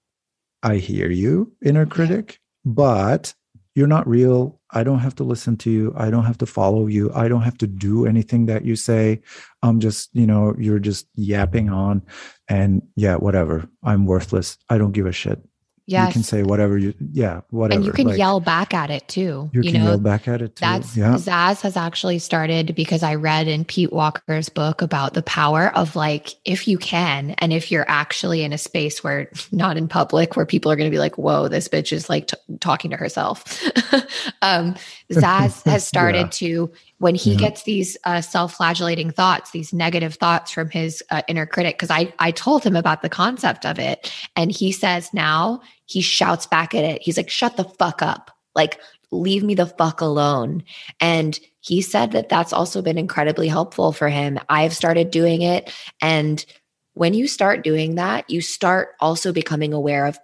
I 0.63 0.77
hear 0.77 1.09
you, 1.09 1.53
inner 1.63 1.85
critic, 1.85 2.39
but 2.65 3.33
you're 3.75 3.87
not 3.87 4.07
real. 4.07 4.59
I 4.71 4.83
don't 4.83 4.99
have 4.99 5.15
to 5.15 5.23
listen 5.23 5.55
to 5.57 5.71
you. 5.71 5.93
I 5.95 6.09
don't 6.09 6.25
have 6.25 6.39
to 6.39 6.45
follow 6.47 6.87
you. 6.87 7.11
I 7.13 7.27
don't 7.27 7.43
have 7.43 7.57
to 7.59 7.67
do 7.67 8.05
anything 8.07 8.47
that 8.47 8.65
you 8.65 8.75
say. 8.75 9.21
I'm 9.61 9.79
just, 9.79 10.09
you 10.13 10.25
know, 10.27 10.55
you're 10.57 10.79
just 10.79 11.07
yapping 11.15 11.69
on 11.69 12.01
and 12.49 12.81
yeah, 12.95 13.15
whatever. 13.15 13.69
I'm 13.83 14.05
worthless. 14.07 14.57
I 14.69 14.77
don't 14.79 14.93
give 14.93 15.05
a 15.05 15.11
shit. 15.11 15.39
Yes. 15.87 16.09
You 16.09 16.13
can 16.13 16.23
say 16.23 16.43
whatever 16.43 16.77
you 16.77 16.93
yeah, 17.11 17.41
whatever. 17.49 17.77
And 17.77 17.85
you 17.85 17.91
can 17.91 18.07
Like, 18.07 18.17
yell 18.17 18.39
back 18.39 18.73
at 18.73 18.89
it 18.91 19.07
too. 19.07 19.49
you, 19.53 19.61
You, 19.63 19.71
can 19.71 19.81
know, 19.83 19.89
yell 19.91 19.97
back 19.97 20.27
at 20.27 20.41
it 20.41 20.55
too. 20.55 20.61
That's 20.65 20.95
yeah. 20.95 21.15
Zaz 21.15 21.61
has 21.61 21.75
actually 21.75 22.19
started 22.19 22.75
because 22.75 23.01
I 23.03 23.15
read 23.15 23.47
in 23.47 23.65
Pete 23.65 23.91
Walker's 23.91 24.49
book 24.49 24.81
about 24.81 25.13
the 25.15 25.23
power 25.23 25.75
of 25.75 25.95
like, 25.95 26.35
if 26.45 26.67
you 26.67 26.77
can, 26.77 27.31
and 27.39 27.51
if 27.51 27.71
you're 27.71 27.89
actually 27.89 28.43
in 28.43 28.53
a 28.53 28.57
space 28.57 29.03
where 29.03 29.31
not 29.51 29.77
in 29.77 29.87
public, 29.87 30.35
where 30.35 30.45
people 30.45 30.71
are 30.71 30.75
going 30.75 30.89
to 30.89 30.93
be 30.95 30.99
like, 30.99 31.17
whoa, 31.17 31.47
this 31.47 31.67
bitch 31.67 31.91
is 31.91 32.09
like 32.09 32.27
t- 32.27 32.37
talking 32.59 32.91
to 32.91 32.97
herself. 32.97 33.63
um, 34.41 34.75
Zaz 35.11 35.63
has 35.69 35.87
started 35.87 36.17
Yeah. 36.17 36.27
to, 36.31 36.71
when 36.99 37.15
he 37.15 37.31
Yeah. 37.33 37.37
gets 37.37 37.63
these 37.63 37.95
uh, 38.05 38.21
self 38.21 38.55
flagellating 38.55 39.11
thoughts, 39.11 39.51
these 39.51 39.71
negative 39.73 40.15
thoughts 40.15 40.51
from 40.51 40.69
his 40.69 41.03
uh, 41.11 41.21
inner 41.27 41.45
critic, 41.45 41.75
because 41.77 41.91
I, 41.91 42.11
I 42.19 42.31
told 42.31 42.63
him 42.63 42.75
about 42.75 43.01
the 43.03 43.09
concept 43.09 43.65
of 43.65 43.79
it. 43.79 44.11
And 44.35 44.51
he 44.51 44.71
says 44.71 45.13
now 45.13 45.61
he 45.87 46.01
shouts 46.01 46.45
back 46.45 46.75
at 46.75 46.83
it. 46.83 47.01
He's 47.01 47.17
like, 47.17 47.29
shut 47.29 47.57
the 47.57 47.63
fuck 47.63 48.01
up. 48.01 48.31
Like, 48.55 48.79
leave 49.11 49.43
me 49.43 49.55
the 49.55 49.65
fuck 49.65 50.01
alone. 50.01 50.63
And 51.01 51.39
he 51.59 51.81
said 51.81 52.11
that 52.11 52.29
that's 52.29 52.53
also 52.53 52.81
been 52.81 52.97
incredibly 52.97 53.47
helpful 53.47 53.91
for 53.91 54.09
him. 54.09 54.39
I've 54.49 54.73
started 54.73 55.11
doing 55.11 55.41
it. 55.41 55.73
And 56.01 56.45
when 56.93 57.13
you 57.13 57.27
start 57.27 57.63
doing 57.63 57.95
that, 57.95 58.29
you 58.29 58.41
start 58.41 58.89
also 58.99 59.33
becoming 59.33 59.73
aware 59.73 60.05
of 60.05 60.19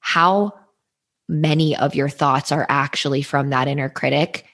how 0.00 0.52
many 1.28 1.76
of 1.76 1.94
your 1.94 2.08
thoughts 2.08 2.50
are 2.50 2.66
actually 2.68 3.22
from 3.22 3.50
that 3.50 3.68
inner 3.68 3.88
critic 3.88 4.46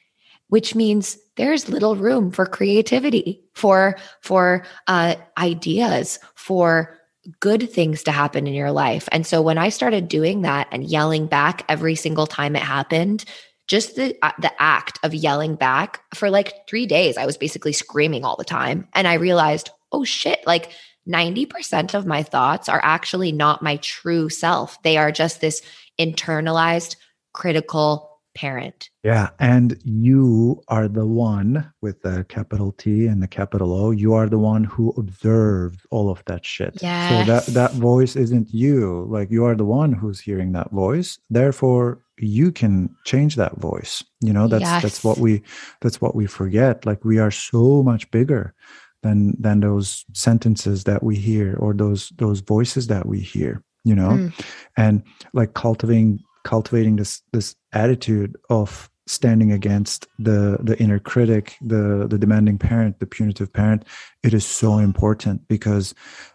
which 0.49 0.75
means 0.75 1.19
there's 1.37 1.69
little 1.69 1.97
room 1.97 2.31
for 2.31 2.47
creativity 2.47 3.43
for 3.55 3.97
for 4.21 4.65
uh, 4.87 5.17
ideas 5.39 6.19
for 6.35 6.97
good 7.41 7.71
things 7.71 8.03
to 8.05 8.13
happen 8.13 8.47
in 8.47 8.55
your 8.55 8.73
life. 8.73 9.09
And 9.13 9.27
so 9.27 9.43
when 9.43 9.59
i 9.59 9.69
started 9.69 10.09
doing 10.09 10.43
that 10.43 10.69
and 10.71 10.85
yelling 10.85 11.27
back 11.27 11.65
every 11.69 11.95
single 11.95 12.27
time 12.27 12.57
it 12.57 12.63
happened 12.63 13.25
just 13.67 13.97
the 13.97 14.17
uh, 14.23 14.33
the 14.41 14.53
act 14.63 14.99
of 15.03 15.13
yelling 15.13 15.57
back 15.57 16.01
for 16.15 16.31
like 16.31 16.69
3 16.69 16.87
days 16.87 17.17
i 17.17 17.27
was 17.27 17.37
basically 17.37 17.73
screaming 17.73 18.25
all 18.25 18.37
the 18.37 18.45
time. 18.45 18.89
And 18.95 19.09
i 19.09 19.15
realized 19.15 19.71
oh 19.93 20.05
shit 20.05 20.41
like 20.47 20.73
90% 21.09 21.95
of 21.95 22.07
my 22.07 22.23
thoughts 22.23 22.69
are 22.69 22.81
actually 22.83 23.33
not 23.33 23.63
my 23.63 23.77
true 23.77 24.29
self. 24.29 24.83
They 24.83 24.97
are 24.97 25.13
just 25.13 25.41
this 25.41 25.63
internalized 26.01 26.97
critical 27.33 28.16
parent. 28.37 28.91
Yeah. 29.03 29.31
And 29.39 29.79
you 29.85 30.63
are 30.69 30.89
the 30.89 31.07
one 31.07 31.73
with 31.81 32.03
the 32.03 32.25
capital 32.29 32.73
T 32.73 33.07
and 33.07 33.23
the 33.23 33.29
capital 33.29 33.73
O. 33.73 33.91
You 33.91 34.15
are 34.15 34.29
the 34.29 34.39
one 34.39 34.65
who 34.65 34.93
observes 34.97 35.79
all 35.91 36.11
of 36.11 36.23
that 36.27 36.45
shit. 36.45 36.79
Yes. 36.83 37.27
So 37.27 37.33
that, 37.33 37.47
that 37.55 37.73
voice 37.79 38.17
isn't 38.17 38.53
you. 38.53 39.07
Like 39.09 39.31
you 39.31 39.45
are 39.45 39.55
the 39.55 39.65
one 39.65 39.93
who's 39.93 40.21
hearing 40.21 40.53
that 40.53 40.71
voice. 40.71 41.19
Therefore, 41.31 42.01
you 42.19 42.51
can 42.53 42.95
change 43.05 43.37
that 43.37 43.57
voice. 43.59 44.03
You 44.21 44.33
know, 44.33 44.49
that's 44.49 44.63
Yes. 44.63 44.83
that's 44.83 45.05
what 45.05 45.19
we 45.19 45.43
that's 45.83 46.01
what 46.01 46.15
we 46.15 46.27
forget. 46.27 46.87
Like 46.87 47.05
we 47.05 47.19
are 47.19 47.31
so 47.31 47.83
much 47.83 48.11
bigger 48.11 48.55
than 49.03 49.35
than 49.39 49.61
those 49.61 50.05
sentences 50.15 50.85
that 50.85 51.03
we 51.03 51.17
hear 51.17 51.57
or 51.61 51.75
those 51.75 52.13
those 52.17 52.41
voices 52.41 52.87
that 52.87 53.07
we 53.07 53.21
hear, 53.21 53.63
you 53.85 53.95
know? 53.95 54.11
Mm. 54.17 54.33
and 54.77 55.03
like 55.35 55.53
cultivating 55.55 56.21
cultivating 56.47 56.97
this 56.97 57.23
this 57.33 57.57
attitude 57.73 58.37
of 58.49 58.89
standing 59.09 59.51
against 59.53 60.07
the 60.19 60.59
the 60.69 60.77
inner 60.79 60.99
critic 60.99 61.57
the 61.61 62.07
the 62.09 62.19
demanding 62.19 62.59
parent 62.59 62.99
the 62.99 63.07
punitive 63.07 63.53
parent 63.53 63.85
it 64.23 64.33
is 64.33 64.45
so 64.45 64.79
important 64.79 65.47
because 65.49 65.95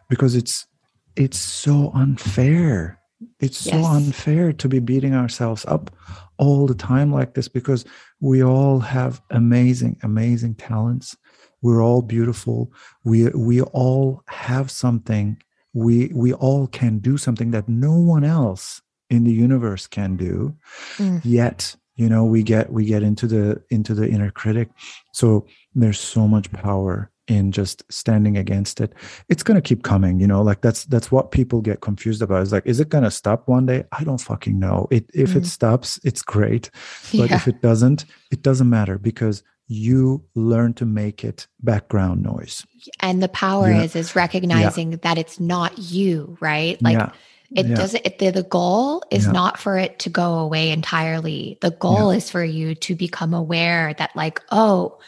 because 0.09 0.35
it's 0.35 0.67
it's 1.15 1.37
so 1.37 1.91
unfair. 1.93 2.99
It's 3.39 3.57
so 3.57 3.83
unfair 3.85 4.51
to 4.53 4.67
be 4.67 4.79
beating 4.79 5.13
ourselves 5.13 5.63
up 5.65 5.95
all 6.37 6.65
the 6.65 6.73
time 6.75 7.13
like 7.13 7.35
this 7.35 7.47
because 7.47 7.85
we 8.19 8.43
all 8.43 8.79
have 8.79 9.21
amazing 9.29 9.97
amazing 10.01 10.55
talents. 10.55 11.15
We're 11.61 11.83
all 11.83 12.01
beautiful. 12.01 12.71
We 13.03 13.29
we 13.29 13.61
all 13.61 14.23
have 14.27 14.71
something. 14.71 15.41
We 15.73 16.11
we 16.15 16.33
all 16.33 16.67
can 16.67 16.99
do 16.99 17.17
something 17.17 17.51
that 17.51 17.69
no 17.69 17.95
one 17.95 18.23
else 18.23 18.81
in 19.11 19.23
the 19.25 19.33
universe 19.47 19.85
can 19.87 20.17
do 20.17 20.55
Mm. 20.97 21.21
yet 21.23 21.75
you 22.01 22.07
know 22.09 22.23
we 22.25 22.41
get 22.43 22.71
we 22.71 22.83
get 22.85 23.03
into 23.03 23.27
the 23.27 23.61
into 23.69 23.93
the 23.93 24.07
inner 24.09 24.31
critic 24.31 24.69
so 25.13 25.45
there's 25.75 25.99
so 25.99 26.27
much 26.27 26.47
power 26.51 27.11
in 27.27 27.51
just 27.51 27.83
standing 27.89 28.35
against 28.37 28.81
it 28.81 28.93
it's 29.29 29.43
going 29.43 29.55
to 29.61 29.67
keep 29.69 29.83
coming 29.83 30.19
you 30.19 30.27
know 30.27 30.41
like 30.49 30.61
that's 30.61 30.85
that's 30.85 31.11
what 31.11 31.31
people 31.31 31.61
get 31.61 31.79
confused 31.81 32.21
about 32.21 32.41
is 32.41 32.51
like 32.51 32.65
is 32.65 32.79
it 32.79 32.89
going 32.89 33.03
to 33.03 33.11
stop 33.11 33.47
one 33.47 33.65
day 33.65 33.83
i 33.99 34.03
don't 34.03 34.21
fucking 34.31 34.57
know 34.59 34.87
it 34.91 35.05
if 35.13 35.35
it 35.35 35.43
Mm. 35.43 35.53
stops 35.57 35.99
it's 36.03 36.23
great 36.23 36.65
but 37.19 37.29
Yeah. 37.29 37.35
if 37.37 37.47
it 37.47 37.61
doesn't 37.61 38.05
it 38.31 38.41
doesn't 38.41 38.69
matter 38.69 38.97
because 38.97 39.43
you 39.67 40.23
learn 40.35 40.73
to 40.73 40.85
make 40.85 41.23
it 41.23 41.47
background 41.61 42.23
noise 42.23 42.65
And 42.99 43.21
the 43.21 43.29
power 43.29 43.69
Yeah. 43.69 43.83
is 43.83 43.95
is 43.95 44.15
recognizing 44.15 44.97
that 45.05 45.17
it's 45.17 45.39
not 45.39 45.71
you, 45.77 46.37
right? 46.41 46.81
Like 46.81 46.97
yeah 46.97 47.11
it 47.55 47.65
yeah. 47.67 47.75
doesn't 47.75 48.05
it, 48.05 48.19
the, 48.19 48.29
the 48.31 48.43
goal 48.43 49.03
is 49.11 49.25
Yeah. 49.25 49.31
not 49.33 49.59
for 49.59 49.77
it 49.77 49.99
to 49.99 50.09
go 50.09 50.35
away 50.39 50.71
entirely. 50.71 51.57
The 51.61 51.71
goal 51.71 52.09
is 52.11 52.29
for 52.29 52.43
you 52.43 52.75
to 52.75 52.95
become 52.95 53.33
aware 53.33 53.93
that 53.95 54.15
like, 54.15 54.41
oh, 54.51 54.99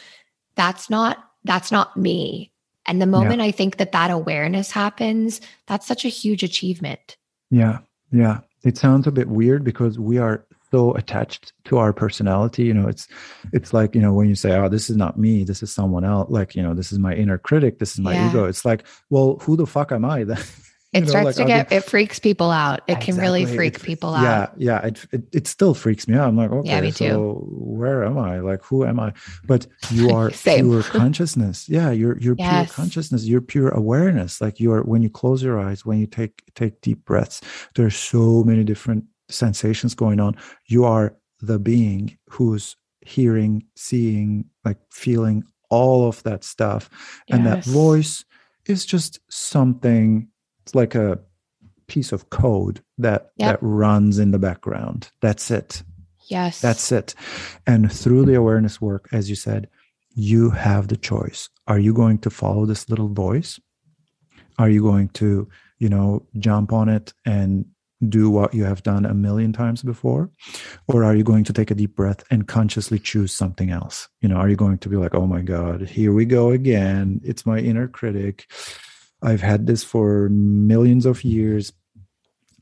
that's 0.56 0.90
not 0.90 1.18
that's 1.46 1.72
not 1.72 1.96
me. 1.98 2.52
And 2.86 3.02
the 3.02 3.06
moment 3.06 3.40
I 3.42 3.52
think 3.52 3.78
that 3.78 3.94
that 3.94 4.12
awareness 4.12 4.72
happens, 4.72 5.40
that's 5.68 5.88
such 5.88 6.04
a 6.04 6.10
huge 6.10 6.44
achievement. 6.44 7.16
Yeah, 7.50 7.80
yeah. 8.12 8.42
It 8.64 8.78
sounds 8.78 9.08
a 9.08 9.12
bit 9.12 9.30
weird 9.30 9.64
because 9.64 9.98
we 10.00 10.18
are 10.18 10.46
so 10.72 10.94
attached 10.96 11.54
to 11.66 11.78
our 11.78 11.94
personality. 11.94 12.64
You 12.64 12.74
know, 12.74 12.88
it's 12.88 13.08
it's 13.54 13.74
like 13.74 13.96
you 13.96 14.02
know 14.02 14.14
when 14.14 14.28
you 14.28 14.36
say, 14.36 14.52
"Oh, 14.58 14.68
this 14.70 14.90
is 14.90 14.98
not 14.98 15.18
me. 15.18 15.44
This 15.44 15.64
is 15.64 15.72
someone 15.74 16.04
else." 16.04 16.30
Like 16.30 16.56
you 16.56 16.64
know, 16.64 16.74
this 16.74 16.92
is 16.92 17.00
my 17.00 17.14
inner 17.14 17.38
critic. 17.38 17.80
This 17.80 17.94
is 17.94 18.00
my 18.00 18.14
Yeah. 18.14 18.30
ego. 18.30 18.46
It's 18.46 18.66
like, 18.66 18.84
well, 19.10 19.38
who 19.42 19.56
the 19.56 19.66
fuck 19.68 19.92
am 19.94 20.04
I 20.04 20.24
then? 20.26 20.40
It 20.94 21.02
know, 21.02 21.08
starts 21.08 21.26
like, 21.26 21.36
to 21.38 21.46
get 21.46 21.72
it 21.72 21.84
freaks 21.84 22.20
people 22.20 22.52
out. 22.52 22.82
It 22.88 23.02
can 23.02 23.18
really 23.18 23.46
freak 23.46 23.76
It- 23.76 23.84
people 23.84 24.14
out. 24.14 24.24
Yeah, 24.58 24.80
yeah. 24.82 24.88
It, 24.88 25.06
it 25.12 25.24
it 25.34 25.48
still 25.48 25.74
freaks 25.74 26.08
me 26.08 26.16
out. 26.16 26.28
I'm 26.28 26.38
like, 26.38 26.52
okay, 26.52 26.70
Yeah, 26.70 26.82
me 26.82 26.92
too. 26.92 27.08
so 27.10 27.48
where 27.50 28.04
am 28.04 28.18
I? 28.18 28.40
Like, 28.40 28.64
who 28.64 28.86
am 28.86 29.00
I? 29.00 29.14
But 29.46 29.66
you 29.92 30.12
are 30.12 30.30
pure 30.44 30.84
consciousness. 30.84 31.68
Yeah, 31.68 31.92
you're 31.92 32.18
you're 32.20 32.36
Yes. 32.38 32.68
pure 32.74 32.76
consciousness. 32.76 33.26
You're 33.26 33.42
pure 33.42 33.70
awareness. 33.70 34.40
Like 34.40 34.60
you 34.60 34.72
are 34.72 34.82
when 34.84 35.02
you 35.02 35.10
close 35.10 35.42
your 35.42 35.60
eyes, 35.60 35.86
when 35.86 36.00
you 36.00 36.08
take 36.08 36.44
take 36.56 36.82
deep 36.82 37.04
breaths. 37.06 37.42
There's 37.76 37.96
so 37.96 38.44
many 38.44 38.64
different 38.64 39.06
sensations 39.30 39.96
going 39.96 40.20
on. 40.20 40.36
You 40.68 40.86
are 40.86 41.16
the 41.42 41.58
being 41.60 42.18
who's 42.30 42.76
hearing, 43.02 43.64
seeing, 43.76 44.46
like 44.64 44.78
feeling 44.92 45.44
all 45.70 46.08
of 46.08 46.22
that 46.24 46.44
stuff, 46.44 46.90
and 47.30 47.46
that 47.48 47.66
voice 47.66 48.24
is 48.68 48.86
just 48.86 49.20
something. 49.30 50.28
It's 50.64 50.76
like 50.76 50.96
a 50.96 51.20
piece 51.88 52.12
of 52.12 52.30
code 52.30 52.82
that 52.98 53.32
Yep. 53.38 53.60
that 53.60 53.66
runs 53.66 54.18
in 54.20 54.32
the 54.32 54.40
background. 54.40 55.10
That's 55.22 55.52
it. 55.52 55.84
Yes. 56.30 56.62
that's 56.62 56.92
it. 56.92 57.14
And 57.68 57.92
through 57.92 58.26
the 58.26 58.36
awareness 58.36 58.80
work 58.82 59.10
as 59.12 59.30
you 59.30 59.36
said 59.36 59.68
you 60.16 60.52
have 60.52 60.88
the 60.88 60.96
choice. 60.98 61.50
Are 61.68 61.80
you 61.80 61.94
going 61.94 62.20
to 62.20 62.30
follow 62.30 62.66
this 62.66 62.90
little 62.90 63.10
voice? 63.10 63.60
Are 64.58 64.70
you 64.70 64.82
going 64.82 65.10
to 65.10 65.50
you 65.80 65.90
know 65.90 66.26
jump 66.40 66.72
on 66.72 66.88
it 66.88 67.14
and 67.26 67.66
do 68.08 68.30
what 68.30 68.54
you 68.54 68.64
have 68.64 68.84
done 68.84 69.06
a 69.06 69.14
million 69.14 69.52
times 69.54 69.82
before? 69.82 70.30
Or 70.88 71.04
are 71.04 71.16
you 71.16 71.24
going 71.24 71.44
to 71.46 71.54
take 71.54 71.72
a 71.72 71.76
deep 71.76 71.96
breath 71.96 72.24
and 72.32 72.48
consciously 72.48 73.00
choose 73.00 73.34
something 73.34 73.70
else? 73.70 74.08
You 74.22 74.30
know 74.30 74.38
are 74.38 74.50
you 74.50 74.56
going 74.56 74.78
to 74.80 74.90
be 74.90 74.96
like 74.96 75.14
oh 75.14 75.28
my 75.28 75.42
god 75.42 75.82
here 75.88 76.14
we 76.14 76.26
go 76.26 76.52
again. 76.52 77.20
It's 77.24 77.46
my 77.46 77.60
inner 77.60 77.88
critic 77.90 78.50
i've 79.24 79.42
had 79.42 79.68
this 79.68 79.84
for 79.84 80.30
millions 80.30 81.06
of 81.06 81.24
years 81.24 81.74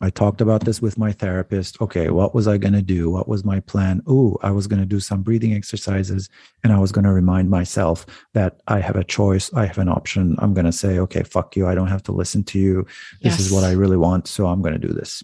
I 0.02 0.10
talked 0.10 0.42
about 0.42 0.66
this 0.66 0.82
with 0.82 0.98
my 0.98 1.12
therapist. 1.12 1.80
Okay, 1.80 2.10
what 2.10 2.34
was 2.34 2.48
I 2.48 2.58
going 2.58 2.74
to 2.74 2.82
do? 2.82 3.12
What 3.12 3.28
was 3.28 3.46
my 3.46 3.60
plan? 3.60 4.02
Oh, 4.08 4.36
I 4.42 4.50
was 4.50 4.66
going 4.66 4.80
to 4.80 4.86
do 4.86 5.00
some 5.00 5.22
breathing 5.22 5.54
exercises 5.54 6.28
and 6.64 6.74
I 6.74 6.80
was 6.80 6.92
going 6.92 7.06
to 7.06 7.12
remind 7.12 7.52
myself 7.52 8.08
that 8.34 8.62
I 8.68 8.80
have 8.80 8.96
a 8.96 9.04
choice. 9.04 9.54
I 9.54 9.68
have 9.68 9.78
an 9.78 9.90
option. 9.90 10.36
I'm 10.40 10.56
going 10.56 10.66
to 10.66 10.72
say, 10.72 10.98
okay, 10.98 11.22
fuck 11.22 11.56
you. 11.56 11.68
I 11.68 11.76
don't 11.76 11.88
have 11.88 12.02
to 12.04 12.12
listen 12.12 12.44
to 12.46 12.60
you. 12.60 12.88
This 13.22 13.40
is 13.40 13.52
what 13.52 13.64
I 13.64 13.74
really 13.74 13.98
want. 13.98 14.28
So 14.28 14.48
I'm 14.48 14.64
going 14.64 14.74
to 14.74 14.88
do 14.88 14.92
this. 14.92 15.24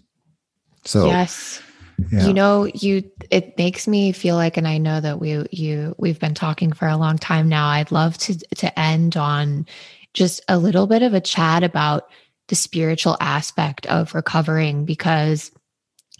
So, 0.84 1.06
yes. 1.06 1.60
yeah. 2.12 2.26
You 2.26 2.32
know, 2.32 2.70
you 2.72 3.10
it 3.30 3.58
makes 3.58 3.88
me 3.88 4.12
feel 4.12 4.36
like 4.36 4.56
and 4.56 4.68
I 4.68 4.78
know 4.78 5.00
that 5.00 5.18
we 5.18 5.44
you 5.50 5.96
we've 5.98 6.20
been 6.20 6.34
talking 6.34 6.72
for 6.72 6.86
a 6.86 6.96
long 6.96 7.18
time 7.18 7.48
now. 7.48 7.66
I'd 7.66 7.90
love 7.90 8.16
to 8.18 8.38
to 8.38 8.78
end 8.78 9.16
on 9.16 9.66
just 10.14 10.40
a 10.48 10.58
little 10.58 10.86
bit 10.86 11.02
of 11.02 11.14
a 11.14 11.20
chat 11.20 11.62
about 11.62 12.08
the 12.48 12.54
spiritual 12.54 13.16
aspect 13.20 13.86
of 13.86 14.14
recovering 14.14 14.84
because 14.84 15.50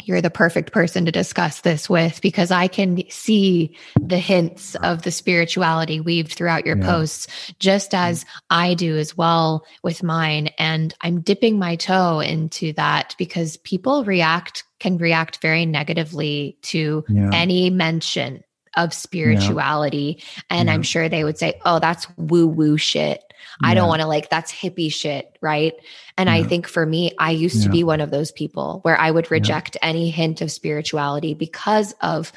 you're 0.04 0.20
the 0.20 0.30
perfect 0.30 0.72
person 0.72 1.04
to 1.04 1.12
discuss 1.12 1.60
this 1.62 1.90
with 1.90 2.20
because 2.20 2.50
I 2.50 2.68
can 2.68 3.02
see 3.10 3.76
the 4.00 4.18
hints 4.18 4.74
of 4.76 5.02
the 5.02 5.10
spirituality 5.10 6.00
weaved 6.00 6.32
throughout 6.32 6.66
your 6.66 6.76
Yeah. 6.76 6.86
posts, 6.86 7.26
just 7.58 7.90
mm-hmm. 7.90 8.10
as 8.10 8.24
I 8.50 8.74
do 8.74 8.96
as 8.96 9.16
well 9.16 9.66
with 9.82 10.02
mine. 10.02 10.50
And 10.58 10.94
I'm 11.00 11.20
dipping 11.20 11.58
my 11.58 11.76
toe 11.76 12.20
into 12.20 12.72
that 12.74 13.14
because 13.18 13.56
people 13.58 14.04
react, 14.04 14.64
can 14.78 14.98
react 14.98 15.42
very 15.42 15.66
negatively 15.66 16.58
to 16.62 17.04
yeah. 17.08 17.30
any 17.32 17.70
mention 17.70 18.44
of 18.76 18.94
spirituality. 18.94 20.22
And 20.50 20.70
I'm 20.70 20.82
sure 20.82 21.08
they 21.08 21.24
would 21.24 21.38
say, 21.38 21.60
oh, 21.64 21.80
that's 21.80 22.06
woo 22.16 22.46
woo 22.46 22.76
shit. 22.76 23.24
I 23.62 23.74
don't 23.74 23.88
want 23.88 24.02
to 24.02 24.06
like 24.08 24.30
that's 24.30 24.52
hippie 24.52 24.92
shit, 24.92 25.36
right? 25.40 25.74
And 26.16 26.30
I 26.30 26.42
think 26.42 26.68
for 26.68 26.84
me, 26.86 27.12
I 27.18 27.30
used 27.32 27.62
to 27.64 27.68
be 27.68 27.84
one 27.84 28.00
of 28.00 28.10
those 28.10 28.32
people 28.32 28.80
where 28.82 28.98
I 29.00 29.10
would 29.10 29.26
Yeah. 29.26 29.30
reject 29.34 29.76
any 29.82 30.10
hint 30.10 30.40
of 30.40 30.50
spirituality 30.52 31.34
because 31.34 31.94
of 32.00 32.32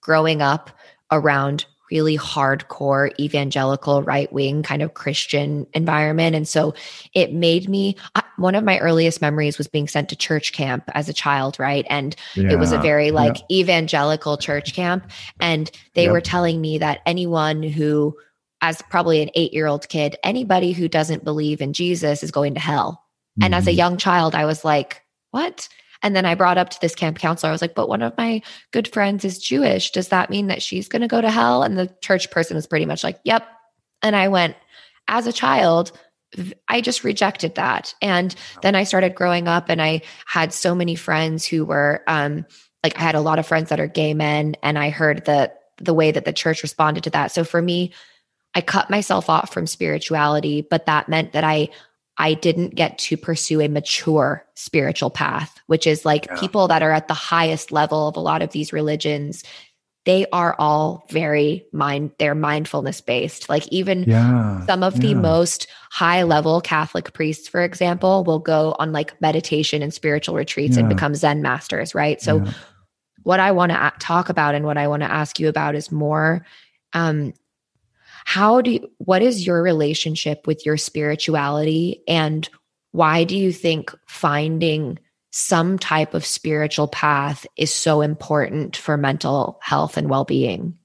growing 0.00 0.42
up 0.42 0.70
around 1.10 1.64
really 1.90 2.16
hardcore 2.16 3.10
evangelical 3.20 4.02
right 4.02 4.32
wing 4.32 4.62
kind 4.62 4.80
of 4.80 4.94
Christian 4.94 5.66
environment. 5.74 6.34
And 6.34 6.48
so 6.48 6.72
it 7.14 7.34
made 7.34 7.68
me 7.68 7.96
I, 8.14 8.22
one 8.38 8.54
of 8.54 8.64
my 8.64 8.78
earliest 8.78 9.20
memories 9.20 9.58
was 9.58 9.68
being 9.68 9.86
sent 9.86 10.08
to 10.08 10.16
church 10.16 10.52
camp 10.54 10.84
as 10.94 11.10
a 11.10 11.12
child, 11.12 11.58
right? 11.60 11.84
And 11.90 12.16
it 12.34 12.56
was 12.56 12.72
a 12.72 12.76
Yeah. 12.76 12.82
very 12.82 13.06
Yeah. 13.08 13.12
like 13.12 13.36
evangelical 13.50 14.38
church 14.38 14.72
camp 14.74 15.10
and 15.38 15.70
they 15.94 16.04
Yep. 16.04 16.12
were 16.12 16.20
telling 16.22 16.60
me 16.62 16.78
that 16.78 17.00
anyone 17.04 17.62
who 17.62 18.16
as 18.62 18.80
probably 18.88 19.20
an 19.20 19.30
eight 19.34 19.52
year 19.52 19.66
old 19.66 19.88
kid, 19.88 20.16
anybody 20.24 20.72
who 20.72 20.88
doesn't 20.88 21.24
believe 21.24 21.60
in 21.60 21.72
Jesus 21.72 22.22
is 22.22 22.30
going 22.30 22.54
to 22.54 22.60
hell. 22.60 23.04
And 23.42 23.54
as 23.54 23.66
a 23.66 23.72
Mhm. 23.72 23.76
young 23.76 23.96
child, 23.98 24.34
I 24.34 24.44
was 24.44 24.64
like, 24.64 25.02
what? 25.32 25.68
And 26.02 26.16
then 26.16 26.24
I 26.24 26.34
brought 26.34 26.58
up 26.58 26.70
to 26.70 26.80
this 26.80 26.94
camp 26.94 27.18
counselor, 27.18 27.50
I 27.50 27.52
was 27.52 27.62
like, 27.62 27.74
but 27.74 27.88
one 27.88 28.02
of 28.02 28.12
my 28.16 28.42
good 28.72 28.88
friends 28.92 29.24
is 29.24 29.38
Jewish. 29.38 29.90
Does 29.90 30.08
that 30.08 30.30
mean 30.30 30.46
that 30.48 30.62
she's 30.62 30.88
going 30.88 31.02
to 31.02 31.08
go 31.08 31.20
to 31.20 31.30
hell? 31.30 31.62
And 31.62 31.78
the 31.78 31.94
church 32.02 32.30
person 32.30 32.56
was 32.56 32.66
pretty 32.66 32.86
much 32.86 33.04
like, 33.04 33.20
yep. 33.24 33.46
And 34.02 34.16
I 34.16 34.28
went, 34.28 34.56
as 35.08 35.26
a 35.26 35.32
child, 35.32 35.92
I 36.68 36.80
just 36.80 37.04
rejected 37.04 37.54
that. 37.56 37.94
And 38.00 38.34
then 38.62 38.74
I 38.74 38.84
started 38.84 39.14
growing 39.14 39.48
up 39.48 39.68
and 39.68 39.80
I 39.82 40.02
had 40.26 40.52
so 40.52 40.74
many 40.74 40.94
friends 40.94 41.44
who 41.46 41.64
were, 41.64 42.02
um, 42.06 42.46
like, 42.82 42.98
I 42.98 43.02
had 43.02 43.14
a 43.14 43.20
lot 43.20 43.38
of 43.38 43.46
friends 43.46 43.68
that 43.68 43.80
are 43.80 43.86
gay 43.86 44.12
men. 44.14 44.56
And 44.62 44.78
I 44.78 44.90
heard 44.90 45.24
the 45.24 45.52
the 45.78 45.94
way 45.94 46.10
that 46.12 46.24
the 46.24 46.32
church 46.32 46.62
responded 46.62 47.02
to 47.04 47.10
that. 47.10 47.32
So 47.32 47.44
for 47.44 47.60
me, 47.62 47.92
I 48.54 48.60
cut 48.60 48.90
myself 48.90 49.30
off 49.30 49.52
from 49.52 49.66
spirituality, 49.66 50.60
but 50.62 50.86
that 50.86 51.08
meant 51.08 51.32
that 51.32 51.44
I 51.44 51.68
I 52.18 52.34
didn't 52.34 52.74
get 52.74 52.98
to 52.98 53.16
pursue 53.16 53.60
a 53.62 53.68
mature 53.68 54.44
spiritual 54.54 55.10
path, 55.10 55.58
which 55.66 55.86
is 55.86 56.04
like 56.04 56.28
Yeah. 56.30 56.36
people 56.36 56.68
that 56.68 56.82
are 56.82 56.92
at 56.92 57.08
the 57.08 57.14
highest 57.14 57.72
level 57.72 58.08
of 58.08 58.16
a 58.16 58.20
lot 58.20 58.42
of 58.42 58.52
these 58.52 58.72
religions, 58.72 59.42
they 60.04 60.26
are 60.32 60.54
all 60.58 61.04
very 61.10 61.64
mind 61.72 62.12
they're 62.18 62.34
mindfulness 62.34 63.00
based. 63.00 63.48
Like 63.48 63.66
even 63.68 64.06
yeah 64.06 64.66
some 64.66 64.82
of 64.84 65.00
the 65.00 65.14
most 65.14 65.66
high 65.90 66.22
level 66.22 66.60
Catholic 66.60 67.12
priests, 67.14 67.48
for 67.48 67.62
example, 67.62 68.22
will 68.24 68.38
go 68.38 68.76
on 68.78 68.92
like 68.92 69.20
meditation 69.20 69.82
and 69.82 69.92
spiritual 69.92 70.36
retreats 70.36 70.76
and 70.76 70.88
become 70.88 71.14
Zen 71.14 71.42
masters, 71.42 71.94
right? 71.94 72.20
So 72.20 72.42
Yeah. 72.44 72.52
what 73.24 73.40
I 73.40 73.52
want 73.52 73.72
to 73.72 73.92
talk 73.98 74.28
about 74.28 74.54
and 74.54 74.64
what 74.64 74.76
I 74.78 74.88
want 74.88 75.02
to 75.02 75.10
ask 75.10 75.40
you 75.40 75.48
about 75.48 75.74
is 75.74 75.90
more 75.90 76.44
um 76.92 77.32
how 78.24 78.60
do 78.60 78.72
you, 78.72 78.90
what 78.98 79.22
is 79.22 79.46
your 79.46 79.62
relationship 79.62 80.46
with 80.46 80.64
your 80.64 80.76
spirituality 80.76 82.02
and 82.06 82.48
why 82.92 83.24
do 83.24 83.36
you 83.36 83.52
think 83.52 83.94
finding 84.06 84.98
some 85.30 85.78
type 85.78 86.12
of 86.14 86.26
spiritual 86.26 86.88
path 86.88 87.46
is 87.56 87.72
so 87.72 88.02
important 88.02 88.76
for 88.76 88.96
mental 88.96 89.58
health 89.62 89.96
and 89.96 90.10
well-being? 90.10 90.76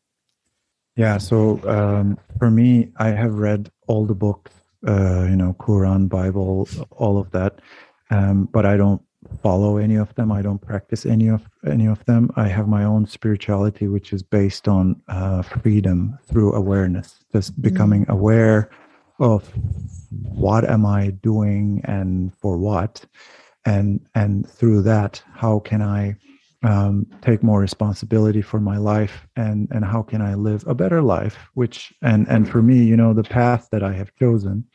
Yeah. 0.96 1.18
So 1.18 1.62
um, 1.70 2.18
for 2.40 2.50
me, 2.50 2.90
I 2.98 3.10
have 3.10 3.36
read 3.36 3.70
all 3.88 4.06
the 4.06 4.16
books, 4.16 4.52
uh, 4.88 5.26
you 5.30 5.36
know, 5.36 5.56
Quran, 5.60 6.10
Bible, 6.10 6.68
all 6.92 7.20
of 7.20 7.32
that, 7.32 7.60
um, 8.10 8.46
but 8.52 8.66
I 8.66 8.78
don't 8.78 9.02
follow 9.42 9.78
any 9.78 9.96
of 9.96 10.14
them. 10.16 10.32
I 10.32 10.42
don't 10.42 10.62
practice 10.62 11.06
any 11.06 11.28
of 11.28 11.48
any 11.66 11.86
of 11.86 12.04
them. 12.06 12.32
I 12.36 12.48
have 12.48 12.68
my 12.68 12.84
own 12.84 13.06
spirituality, 13.08 13.88
which 13.88 14.14
is 14.14 14.24
based 14.24 14.68
on 14.68 15.02
uh, 15.08 15.42
freedom 15.42 16.18
through 16.28 16.54
awareness, 16.54 17.24
just 17.34 17.62
becoming 17.62 18.06
aware 18.10 18.70
of 19.20 19.48
what 20.22 20.70
am 20.70 20.86
I 20.86 21.10
doing 21.10 21.82
and 21.86 22.34
for 22.36 22.58
what, 22.58 23.06
and 23.66 24.00
and 24.16 24.50
through 24.50 24.84
that, 24.84 25.22
how 25.34 25.60
can 25.60 25.82
I 25.82 26.18
um, 26.64 27.06
take 27.22 27.44
more 27.44 27.60
responsibility 27.60 28.42
for 28.42 28.60
my 28.60 28.78
life 28.78 29.28
and 29.36 29.68
and 29.72 29.86
how 29.86 30.02
can 30.02 30.22
I 30.22 30.34
live 30.34 30.66
a 30.68 30.74
better 30.74 31.02
life 31.02 31.38
which 31.54 31.94
and 32.02 32.28
and 32.28 32.50
for 32.50 32.62
me 32.62 32.84
you 32.84 32.98
know 32.98 33.14
the 33.14 33.24
path 33.24 33.70
that 33.72 33.84
I 33.84 33.94
have 33.94 34.14
chosen 34.16 34.66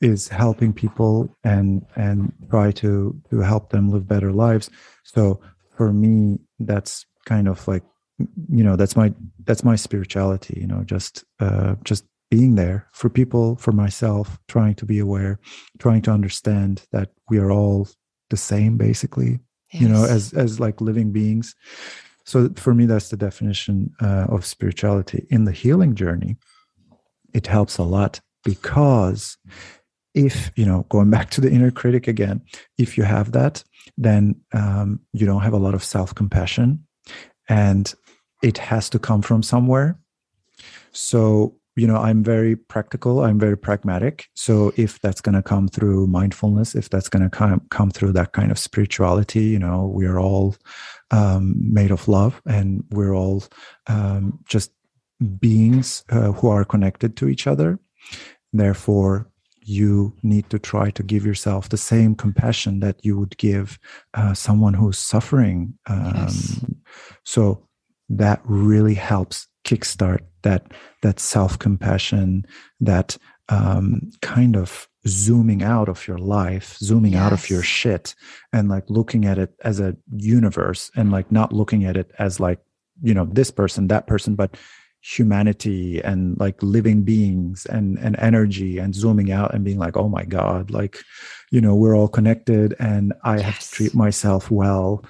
is 0.00 0.28
helping 0.28 0.72
people 0.72 1.34
and 1.44 1.84
and 1.96 2.32
try 2.50 2.70
to 2.70 3.20
to 3.30 3.40
help 3.40 3.70
them 3.70 3.90
live 3.90 4.06
better 4.06 4.32
lives. 4.32 4.70
So 5.04 5.40
for 5.76 5.92
me 5.92 6.38
that's 6.60 7.06
kind 7.24 7.48
of 7.48 7.66
like 7.68 7.82
you 8.50 8.64
know 8.64 8.76
that's 8.76 8.96
my 8.96 9.12
that's 9.44 9.62
my 9.62 9.76
spirituality 9.76 10.58
you 10.60 10.66
know 10.66 10.82
just 10.82 11.24
uh 11.40 11.76
just 11.84 12.04
being 12.30 12.56
there 12.56 12.88
for 12.92 13.08
people 13.08 13.54
for 13.56 13.70
myself 13.70 14.38
trying 14.48 14.74
to 14.74 14.84
be 14.84 14.98
aware 14.98 15.38
trying 15.78 16.02
to 16.02 16.10
understand 16.10 16.82
that 16.90 17.10
we 17.30 17.38
are 17.38 17.52
all 17.52 17.88
the 18.30 18.36
same 18.36 18.76
basically 18.76 19.38
you 19.72 19.88
know 19.88 20.04
as 20.04 20.32
as 20.32 20.60
like 20.60 20.80
living 20.80 21.12
beings. 21.12 21.54
So 22.24 22.50
for 22.56 22.74
me 22.74 22.86
that's 22.86 23.08
the 23.08 23.16
definition 23.16 23.90
uh, 24.02 24.26
of 24.28 24.44
spirituality. 24.44 25.26
In 25.30 25.44
the 25.44 25.52
healing 25.52 25.94
journey 25.94 26.36
it 27.34 27.46
helps 27.46 27.78
a 27.78 27.82
lot 27.82 28.20
because 28.44 29.36
if 30.18 30.50
you 30.56 30.66
know 30.66 30.84
going 30.88 31.10
back 31.10 31.30
to 31.30 31.40
the 31.40 31.50
inner 31.50 31.70
critic 31.70 32.08
again 32.08 32.42
if 32.76 32.98
you 32.98 33.04
have 33.04 33.32
that 33.32 33.62
then 33.96 34.34
um, 34.52 35.00
you 35.12 35.24
don't 35.24 35.42
have 35.42 35.52
a 35.52 35.58
lot 35.58 35.74
of 35.74 35.84
self-compassion 35.84 36.84
and 37.48 37.94
it 38.42 38.58
has 38.58 38.88
to 38.90 38.98
come 38.98 39.22
from 39.22 39.42
somewhere. 39.42 39.98
So 40.92 41.54
you 41.76 41.86
know 41.86 41.96
i'm 41.96 42.24
very 42.24 42.56
practical 42.56 43.20
i'm 43.20 43.38
very 43.38 43.56
pragmatic. 43.56 44.26
So 44.34 44.72
if 44.76 45.00
that's 45.00 45.20
going 45.20 45.36
to 45.36 45.42
come 45.42 45.68
through 45.68 46.08
mindfulness 46.08 46.74
if 46.74 46.90
that's 46.90 47.08
going 47.08 47.22
to 47.22 47.30
come 47.30 47.62
come 47.70 47.90
through 47.90 48.12
that 48.14 48.32
kind 48.32 48.50
of 48.50 48.58
spirituality 48.58 49.44
you 49.44 49.60
know 49.60 49.86
we 49.86 50.04
are 50.06 50.18
all 50.18 50.56
um, 51.12 51.54
made 51.56 51.92
of 51.92 52.08
love 52.08 52.42
and 52.46 52.82
we're 52.90 53.14
all 53.14 53.44
um, 53.86 54.40
just 54.48 54.72
beings 55.38 56.04
uh, 56.10 56.32
who 56.32 56.48
are 56.48 56.64
connected 56.64 57.16
to 57.16 57.28
each 57.28 57.46
other. 57.46 57.78
Therefore 58.52 59.30
you 59.68 60.14
need 60.22 60.48
to 60.50 60.58
try 60.58 60.90
to 60.90 61.02
give 61.02 61.26
yourself 61.26 61.68
the 61.68 61.76
same 61.76 62.14
compassion 62.14 62.80
that 62.80 62.96
you 63.04 63.18
would 63.18 63.36
give 63.36 63.78
uh, 64.14 64.32
someone 64.34 64.74
who's 64.74 64.98
suffering 64.98 65.74
um, 65.86 66.12
Yes. 66.14 66.64
so 67.24 67.42
that 68.08 68.40
really 68.44 68.94
helps 68.94 69.46
kickstart 69.64 70.20
that 70.42 70.72
that 71.02 71.20
self-compassion 71.20 72.46
that 72.80 73.18
um, 73.50 74.10
kind 74.22 74.56
of 74.56 74.88
zooming 75.06 75.62
out 75.62 75.88
of 75.88 76.06
your 76.08 76.18
life 76.18 76.76
zooming 76.78 77.14
out 77.14 77.32
of 77.32 77.48
your 77.50 77.62
shit 77.62 78.14
and 78.52 78.68
like 78.68 78.84
looking 78.88 79.24
at 79.26 79.38
it 79.38 79.52
as 79.64 79.80
a 79.80 79.96
universe 80.16 80.90
and 80.96 81.10
like 81.12 81.30
not 81.32 81.52
looking 81.52 81.84
at 81.84 81.96
it 81.96 82.10
as 82.18 82.40
like 82.40 82.60
you 83.02 83.14
know 83.14 83.26
this 83.30 83.50
person 83.50 83.88
that 83.88 84.06
person 84.06 84.34
but 84.34 84.56
humanity 85.00 86.00
and 86.02 86.38
like 86.38 86.60
living 86.62 87.02
beings 87.02 87.66
and 87.66 87.98
and 87.98 88.16
energy 88.18 88.78
and 88.78 88.94
zooming 88.94 89.30
out 89.30 89.54
and 89.54 89.64
being 89.64 89.78
like 89.78 89.96
oh 89.96 90.08
my 90.08 90.24
god 90.24 90.70
like 90.70 90.98
you 91.50 91.60
know 91.60 91.74
we're 91.74 91.96
all 91.96 92.08
connected 92.08 92.74
and 92.80 93.12
i 93.22 93.38
have 93.38 93.58
to 93.60 93.70
treat 93.70 93.94
myself 93.94 94.50
well 94.50 95.04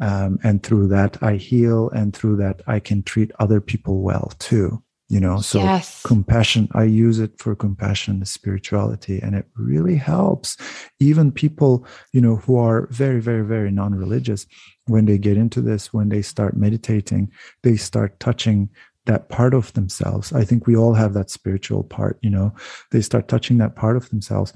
um, 0.00 0.38
and 0.44 0.62
through 0.62 0.86
that 0.88 1.22
i 1.22 1.36
heal 1.36 1.88
and 1.90 2.14
through 2.14 2.36
that 2.36 2.60
i 2.66 2.78
can 2.78 3.02
treat 3.02 3.32
other 3.38 3.60
people 3.60 4.02
well 4.02 4.32
too 4.38 4.82
you 5.10 5.18
know? 5.18 5.40
So 5.40 5.58
yes. 5.58 6.02
compassion 6.04 6.68
i 6.72 6.84
use 6.84 7.18
it 7.18 7.36
for 7.36 7.54
compassion 7.56 8.24
spirituality 8.24 9.18
and 9.20 9.34
it 9.34 9.46
really 9.56 9.96
helps. 9.96 10.56
Even 11.00 11.32
people 11.32 11.84
you 12.12 12.20
know 12.20 12.36
who 12.36 12.56
are 12.56 12.86
very 12.92 13.20
very 13.20 13.44
very 13.44 13.70
non-religious 13.72 14.46
when 14.86 15.06
they 15.06 15.18
get 15.18 15.36
into 15.36 15.60
this 15.60 15.92
when 15.92 16.08
they 16.08 16.22
start 16.22 16.56
meditating 16.56 17.30
they 17.62 17.76
start 17.76 18.18
touching 18.20 18.70
that 19.06 19.28
part 19.28 19.54
of 19.54 19.72
themselves. 19.72 20.32
I 20.32 20.44
think 20.44 20.66
we 20.66 20.76
all 20.76 20.94
have 20.94 21.14
that 21.14 21.30
spiritual 21.30 21.84
part 21.84 22.18
you 22.22 22.30
know? 22.30 22.52
They 22.90 23.00
start 23.00 23.28
touching 23.28 23.58
that 23.58 23.76
part 23.76 23.96
of 23.96 24.08
themselves 24.10 24.52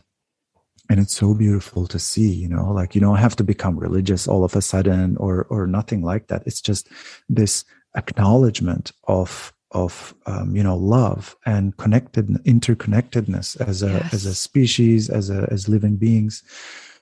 and 0.91 1.01
it's 1.01 1.17
so 1.17 1.35
beautiful 1.35 1.87
to 1.87 1.99
see 1.99 2.33
you 2.33 2.49
know? 2.49 2.71
Like 2.73 2.95
you 2.95 3.01
don't 3.01 3.17
have 3.17 3.37
to 3.37 3.45
become 3.45 3.79
religious 3.79 4.29
all 4.29 4.45
of 4.45 4.57
a 4.57 4.63
sudden 4.63 5.17
or 5.17 5.47
or 5.51 5.67
nothing 5.67 6.03
like 6.03 6.29
that. 6.29 6.43
It's 6.47 6.61
just 6.61 6.89
this 7.29 7.65
acknowledgement 7.97 8.93
of 9.05 9.53
of 9.71 10.15
um, 10.27 10.55
you 10.55 10.63
know 10.63 10.77
love 10.77 11.37
and 11.47 11.77
connected 11.77 12.29
interconnectedness 12.45 13.61
as 13.61 13.83
a 13.83 14.09
as 14.13 14.25
a 14.25 14.35
species 14.35 15.11
as 15.11 15.31
a 15.31 15.49
as 15.51 15.69
living 15.69 15.97
beings. 15.97 16.43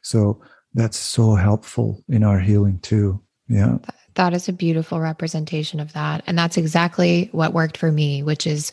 So 0.01 0.41
that's 0.75 0.97
so 0.97 1.35
helpful 1.35 2.03
in 2.09 2.25
our 2.25 2.41
healing 2.41 2.79
too. 2.81 3.21
Yeah 3.49 3.79
That 4.15 4.35
is 4.35 4.49
a 4.49 4.53
beautiful 4.53 5.01
representation 5.01 5.81
of 5.81 5.93
that. 5.95 6.23
And 6.27 6.39
that's 6.39 6.57
exactly 6.57 7.29
what 7.33 7.55
worked 7.55 7.77
for 7.77 7.91
me, 7.91 8.23
which 8.23 8.47
is 8.47 8.73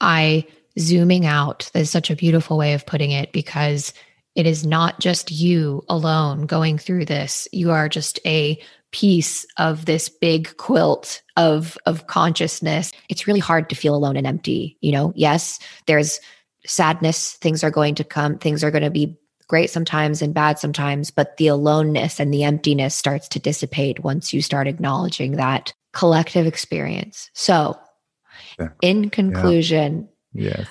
I 0.00 0.46
zooming 0.78 1.26
out 1.26 1.70
is 1.74 1.90
such 1.90 2.10
a 2.10 2.16
beautiful 2.16 2.56
way 2.56 2.72
of 2.74 2.86
putting 2.86 3.10
it 3.10 3.32
because 3.32 3.92
it 4.34 4.46
is 4.46 4.64
not 4.64 5.00
just 5.00 5.30
you 5.30 5.84
alone 5.88 6.46
going 6.46 6.78
through 6.78 7.04
this. 7.04 7.48
You 7.52 7.70
are 7.70 7.88
just 7.88 8.20
a 8.24 8.60
piece 8.92 9.46
of 9.56 9.84
this 9.84 10.08
big 10.08 10.56
quilt 10.56 11.22
of 11.36 11.78
of 11.86 12.06
consciousness. 12.06 12.92
It's 13.08 13.26
really 13.26 13.40
hard 13.40 13.68
to 13.68 13.76
feel 13.76 13.94
alone 13.94 14.16
and 14.16 14.26
empty, 14.26 14.76
you 14.80 14.92
know. 14.92 15.12
Yes, 15.14 15.58
there's 15.86 16.20
sadness, 16.66 17.32
things 17.34 17.64
are 17.64 17.70
going 17.70 17.94
to 17.96 18.04
come, 18.04 18.38
things 18.38 18.62
are 18.62 18.70
going 18.70 18.82
to 18.82 18.90
be 18.90 19.16
great 19.50 19.68
sometimes 19.68 20.22
and 20.22 20.32
bad 20.32 20.58
sometimes, 20.58 21.10
but 21.10 21.36
the 21.36 21.48
aloneness 21.48 22.20
and 22.20 22.32
the 22.32 22.44
emptiness 22.44 22.94
starts 22.94 23.28
to 23.28 23.38
dissipate 23.38 24.04
once 24.04 24.32
you 24.32 24.40
start 24.40 24.66
acknowledging 24.68 25.32
that 25.32 25.74
collective 25.92 26.46
experience. 26.46 27.28
So, 27.34 27.78
Yeah. 28.58 28.68
in 28.80 29.10
conclusion, 29.10 30.08
yes 30.32 30.68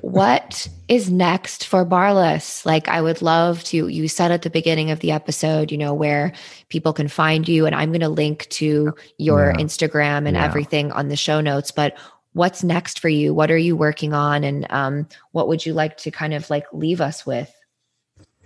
what 0.00 0.68
is 0.88 1.10
next 1.10 1.66
for 1.66 1.84
Barlas? 1.84 2.64
Like, 2.64 2.88
I 2.88 3.02
would 3.02 3.20
love 3.22 3.62
to. 3.64 3.88
You 3.88 4.08
said 4.08 4.30
at 4.32 4.40
the 4.42 4.50
beginning 4.50 4.90
of 4.90 5.00
the 5.00 5.12
episode, 5.12 5.70
you 5.70 5.78
know, 5.78 5.94
where 5.94 6.32
people 6.70 6.92
can 6.92 7.08
find 7.08 7.46
you, 7.48 7.66
and 7.66 7.74
I'm 7.74 7.90
going 7.90 8.00
to 8.00 8.08
link 8.08 8.48
to 8.50 8.94
your 9.18 9.50
Yeah. 9.50 9.62
Instagram 9.62 10.26
and 10.26 10.36
Yeah. 10.36 10.44
everything 10.44 10.92
on 10.92 11.08
the 11.08 11.16
show 11.16 11.40
notes. 11.40 11.70
But 11.70 11.98
what's 12.32 12.64
next 12.64 13.00
for 13.00 13.08
you? 13.10 13.34
What 13.34 13.50
are 13.50 13.58
you 13.58 13.76
working 13.76 14.14
on? 14.14 14.44
And 14.44 14.66
um, 14.70 15.08
what 15.32 15.48
would 15.48 15.66
you 15.66 15.74
like 15.74 15.98
to 15.98 16.10
kind 16.10 16.32
of 16.32 16.48
like 16.48 16.64
leave 16.72 17.00
us 17.00 17.26
with? 17.26 17.52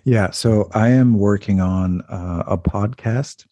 Yeah, 0.06 0.30
so 0.30 0.70
I 0.72 0.90
am 0.90 1.18
working 1.18 1.60
on 1.60 2.00
uh, 2.02 2.44
a 2.46 2.56
podcast 2.56 3.44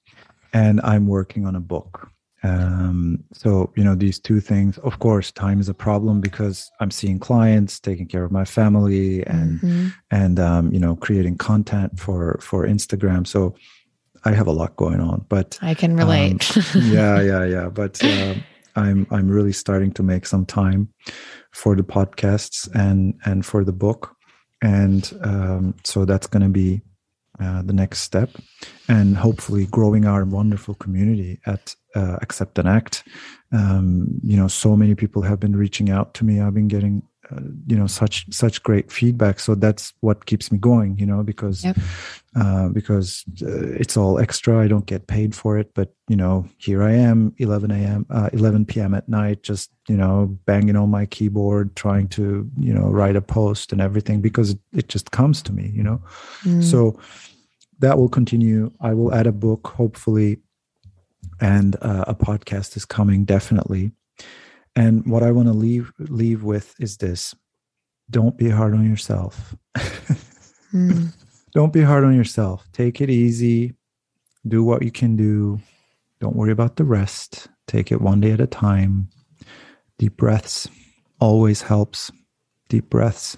and 0.52 0.80
I'm 0.84 1.08
working 1.08 1.46
on 1.46 1.56
a 1.56 1.60
book. 1.60 2.08
Um, 2.44 3.24
so, 3.32 3.72
you 3.76 3.82
know, 3.82 3.96
these 3.96 4.20
two 4.20 4.38
things, 4.38 4.78
of 4.78 5.00
course, 5.00 5.32
time 5.32 5.58
is 5.58 5.68
a 5.68 5.74
problem 5.74 6.20
because 6.20 6.70
I'm 6.78 6.92
seeing 6.92 7.18
clients, 7.18 7.80
taking 7.80 8.06
care 8.06 8.22
of 8.22 8.30
my 8.30 8.44
family 8.44 9.26
and, 9.26 9.60
Mhm. 9.60 9.94
and, 10.12 10.38
um, 10.38 10.72
you 10.72 10.78
know, 10.78 10.94
creating 10.94 11.38
content 11.38 11.98
for, 11.98 12.38
for 12.40 12.64
Instagram. 12.68 13.26
So 13.26 13.56
I 14.24 14.30
have 14.32 14.46
a 14.46 14.52
lot 14.52 14.76
going 14.76 15.00
on, 15.00 15.26
but 15.28 15.58
I 15.60 15.74
can 15.74 15.96
relate. 15.96 16.56
Um, 16.56 16.62
yeah, 16.82 17.20
yeah, 17.20 17.44
yeah. 17.44 17.68
But 17.68 18.02
uh, 18.04 18.34
I'm 18.76 19.06
I'm 19.10 19.28
really 19.28 19.52
starting 19.52 19.92
to 19.94 20.02
make 20.04 20.24
some 20.24 20.46
time 20.46 20.88
for 21.52 21.74
the 21.76 21.82
podcasts 21.82 22.68
and 22.74 23.14
and 23.24 23.44
for 23.44 23.64
the 23.64 23.72
book, 23.72 24.16
and 24.64 25.12
um, 25.20 25.74
so 25.84 26.06
that's 26.06 26.26
going 26.26 26.42
to 26.42 26.48
be 26.48 26.80
uh, 27.38 27.62
the 27.62 27.72
next 27.74 28.00
step, 28.00 28.30
and 28.88 29.16
hopefully 29.16 29.66
growing 29.66 30.06
our 30.06 30.24
wonderful 30.24 30.74
community 30.74 31.38
at 31.44 31.76
uh, 31.94 32.16
Accept 32.22 32.58
and 32.58 32.68
Act. 32.68 33.04
Um, 33.52 34.20
you 34.22 34.36
know, 34.36 34.48
so 34.48 34.74
many 34.74 34.94
people 34.94 35.22
have 35.22 35.38
been 35.38 35.54
reaching 35.54 35.90
out 35.90 36.14
to 36.14 36.24
me. 36.24 36.40
I've 36.40 36.54
been 36.54 36.68
getting. 36.68 37.02
Uh, 37.30 37.40
you 37.66 37.76
know 37.76 37.86
such 37.86 38.26
such 38.30 38.62
great 38.62 38.92
feedback 38.92 39.40
so 39.40 39.54
that's 39.54 39.94
what 40.00 40.26
keeps 40.26 40.52
me 40.52 40.58
going 40.58 40.98
you 40.98 41.06
know 41.06 41.22
because 41.22 41.64
Yep. 41.64 41.76
uh, 42.36 42.68
because 42.68 43.24
uh, 43.42 43.72
it's 43.80 43.96
all 43.96 44.18
extra. 44.18 44.58
I 44.62 44.68
don't 44.68 44.86
get 44.86 45.06
paid 45.06 45.34
for 45.34 45.56
it, 45.58 45.72
but 45.74 45.94
you 46.08 46.16
know, 46.16 46.46
here 46.58 46.82
I 46.82 46.92
am, 46.92 47.34
11 47.38 47.70
a.m., 47.70 48.06
uh, 48.10 48.28
11 48.32 48.66
p.m. 48.66 48.94
at 48.94 49.08
night, 49.08 49.42
just 49.42 49.70
you 49.88 49.96
know, 49.96 50.38
banging 50.44 50.76
on 50.76 50.90
my 50.90 51.06
keyboard, 51.06 51.76
trying 51.76 52.08
to 52.08 52.50
you 52.58 52.74
know 52.74 52.88
write 52.88 53.16
a 53.16 53.22
post 53.22 53.72
and 53.72 53.80
everything 53.80 54.20
because 54.20 54.56
it, 54.72 54.88
just 54.88 55.10
comes 55.10 55.42
to 55.42 55.52
me, 55.52 55.70
you 55.74 55.82
know. 55.82 56.02
Mm. 56.42 56.62
So 56.62 56.98
that 57.78 57.98
will 57.98 58.08
continue. 58.08 58.70
I 58.80 58.94
will 58.94 59.14
add 59.14 59.26
a 59.26 59.32
book, 59.32 59.68
hopefully, 59.68 60.38
and 61.40 61.76
uh, 61.82 62.04
a 62.06 62.14
podcast 62.14 62.76
is 62.76 62.84
coming 62.84 63.24
definitely. 63.24 63.92
And 64.76 65.06
what 65.06 65.22
I 65.22 65.30
want 65.30 65.48
to 65.48 65.54
leave 65.54 65.92
leave 65.98 66.42
with 66.42 66.74
is 66.80 66.96
this: 66.96 67.34
don't 68.10 68.36
be 68.36 68.50
hard 68.50 68.74
on 68.74 68.88
yourself. 68.88 69.54
Mm. 70.72 71.14
don't 71.52 71.72
be 71.72 71.82
hard 71.82 72.04
on 72.04 72.14
yourself. 72.14 72.66
Take 72.72 73.00
it 73.00 73.10
easy. 73.10 73.74
Do 74.46 74.62
what 74.62 74.82
you 74.82 74.90
can 74.90 75.16
do. 75.16 75.60
Don't 76.20 76.36
worry 76.36 76.52
about 76.52 76.76
the 76.76 76.84
rest. 76.84 77.48
Take 77.66 77.90
it 77.92 78.00
one 78.00 78.20
day 78.20 78.32
at 78.32 78.40
a 78.40 78.46
time. 78.46 79.08
Deep 79.98 80.16
breaths 80.16 80.68
always 81.20 81.62
helps. 81.62 82.10
Deep 82.68 82.90
breaths. 82.90 83.36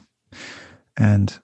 And 0.97 1.39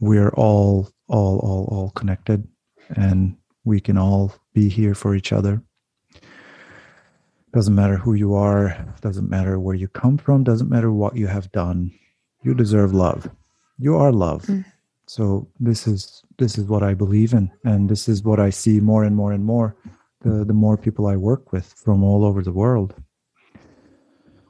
we're 0.00 0.30
all, 0.30 0.90
all, 1.08 1.38
all, 1.38 1.68
all 1.70 1.90
connected. 1.90 2.46
And 2.94 3.36
we 3.64 3.80
can 3.80 3.96
all 3.96 4.34
be 4.52 4.68
here 4.68 4.94
for 4.94 5.14
each 5.14 5.32
other. 5.32 5.62
Doesn't 7.56 7.74
matter 7.74 7.96
who 7.96 8.12
you 8.12 8.34
are, 8.34 8.76
doesn't 9.00 9.30
matter 9.30 9.58
where 9.58 9.74
you 9.74 9.88
come 9.88 10.18
from, 10.18 10.44
doesn't 10.44 10.68
matter 10.68 10.92
what 10.92 11.16
you 11.16 11.26
have 11.26 11.50
done. 11.52 11.90
You 12.42 12.52
deserve 12.52 12.92
love. 12.92 13.30
You 13.78 13.96
are 13.96 14.12
love. 14.12 14.42
Mm. 14.42 14.66
So 15.06 15.48
this 15.58 15.86
is 15.86 16.22
this 16.36 16.58
is 16.58 16.66
what 16.66 16.82
I 16.82 16.92
believe 16.92 17.32
in, 17.32 17.50
and 17.64 17.88
this 17.88 18.10
is 18.10 18.22
what 18.22 18.38
I 18.40 18.50
see 18.50 18.78
more 18.78 19.04
and 19.04 19.16
more 19.16 19.32
and 19.32 19.42
more. 19.42 19.74
The 20.20 20.44
the 20.44 20.52
more 20.52 20.76
people 20.76 21.06
I 21.06 21.16
work 21.16 21.50
with 21.50 21.72
from 21.72 22.04
all 22.04 22.26
over 22.26 22.42
the 22.42 22.52
world. 22.52 22.94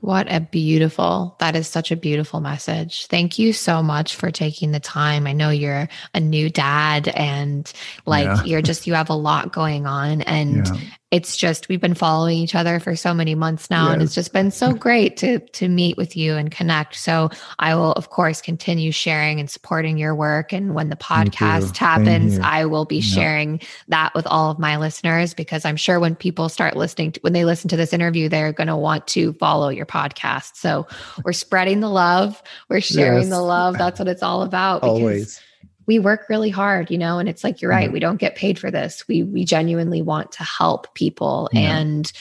What 0.00 0.26
a 0.30 0.40
beautiful, 0.40 1.36
that 1.40 1.56
is 1.56 1.66
such 1.66 1.90
a 1.90 1.96
beautiful 1.96 2.40
message. 2.40 3.06
Thank 3.06 3.38
you 3.38 3.52
so 3.52 3.82
much 3.82 4.14
for 4.14 4.30
taking 4.30 4.70
the 4.70 4.78
time. 4.78 5.26
I 5.26 5.32
know 5.32 5.50
you're 5.50 5.88
a 6.14 6.20
new 6.20 6.48
dad 6.48 7.08
and 7.08 7.72
like 8.04 8.26
Yeah. 8.26 8.44
you're 8.44 8.62
just, 8.62 8.86
you 8.86 8.94
have 8.94 9.10
a 9.10 9.14
lot 9.14 9.52
going 9.52 9.86
on. 9.86 10.22
And 10.22 10.66
Yeah. 10.66 10.80
It's 11.12 11.36
just, 11.36 11.68
we've 11.68 11.80
been 11.80 11.94
following 11.94 12.36
each 12.36 12.56
other 12.56 12.80
for 12.80 12.96
so 12.96 13.14
many 13.14 13.36
months 13.36 13.70
now. 13.70 13.92
And 13.92 14.02
it's 14.02 14.14
just 14.14 14.32
been 14.32 14.50
so 14.50 14.74
great 14.74 15.16
to, 15.18 15.38
to 15.38 15.68
meet 15.68 15.96
with 15.96 16.16
you 16.16 16.34
and 16.34 16.50
connect. 16.50 16.96
So 16.96 17.30
I 17.60 17.76
will, 17.76 17.92
of 17.92 18.10
course, 18.10 18.42
continue 18.42 18.90
sharing 18.90 19.38
and 19.38 19.48
supporting 19.48 19.98
your 19.98 20.16
work. 20.16 20.52
And 20.52 20.74
when 20.74 20.88
the 20.90 20.96
podcast 20.96 21.76
happens. 21.76 22.40
I 22.40 22.64
will 22.64 22.86
be 22.86 22.96
Yeah. 22.96 23.14
sharing 23.14 23.60
that 23.86 24.14
with 24.16 24.26
all 24.26 24.50
of 24.50 24.58
my 24.58 24.78
listeners 24.78 25.32
because 25.32 25.64
I'm 25.64 25.76
sure 25.76 26.00
when 26.00 26.16
people 26.16 26.48
start 26.48 26.76
listening 26.76 27.12
to, 27.12 27.20
when 27.20 27.34
they 27.34 27.44
listen 27.44 27.68
to 27.68 27.76
this 27.76 27.92
interview, 27.92 28.28
they're 28.28 28.52
going 28.52 28.66
to 28.66 28.76
want 28.76 29.06
to 29.08 29.32
follow 29.34 29.68
your 29.68 29.86
podcast. 29.86 30.56
So 30.56 30.88
we're 31.24 31.32
spreading 31.32 31.78
the 31.78 31.88
love, 31.88 32.42
we're 32.68 32.80
sharing 32.80 33.30
the 33.30 33.40
love. 33.40 33.78
That's 33.78 34.00
what 34.00 34.08
it's 34.08 34.24
all 34.24 34.42
about. 34.42 34.80
because 34.82 34.98
Always. 35.00 35.40
We 35.86 35.98
work 35.98 36.28
really 36.28 36.50
hard, 36.50 36.90
you 36.90 36.98
know, 36.98 37.18
and 37.18 37.28
it's 37.28 37.44
like 37.44 37.62
you're 37.62 37.70
right. 37.70 37.88
Mhm. 37.88 37.92
We 37.92 38.00
don't 38.00 38.16
get 38.20 38.34
paid 38.36 38.58
for 38.58 38.70
this. 38.70 39.06
We 39.08 39.22
we 39.22 39.44
genuinely 39.44 40.02
want 40.02 40.32
to 40.32 40.42
help 40.44 40.92
people, 40.94 41.48
Yeah. 41.52 41.78
and 41.78 42.12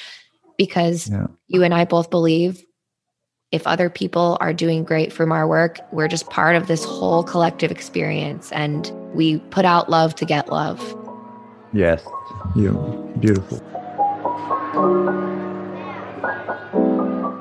because 0.58 1.10
Yeah. 1.10 1.28
you 1.48 1.64
and 1.64 1.74
I 1.74 1.86
both 1.86 2.10
believe 2.10 2.64
if 3.52 3.66
other 3.68 3.90
people 3.90 4.38
are 4.42 4.54
doing 4.54 4.84
great 4.84 5.14
from 5.14 5.32
our 5.32 5.48
work, 5.48 5.80
we're 5.92 6.08
just 6.08 6.30
part 6.30 6.56
of 6.56 6.68
this 6.68 6.84
whole 6.84 7.24
collective 7.24 7.72
experience, 7.72 8.52
and 8.52 8.92
we 9.14 9.38
put 9.52 9.66
out 9.66 9.90
love 9.90 10.14
to 10.16 10.26
get 10.26 10.52
love. 10.52 10.80
Yes. 11.74 12.04
You 12.56 12.72
beautiful. 13.20 13.62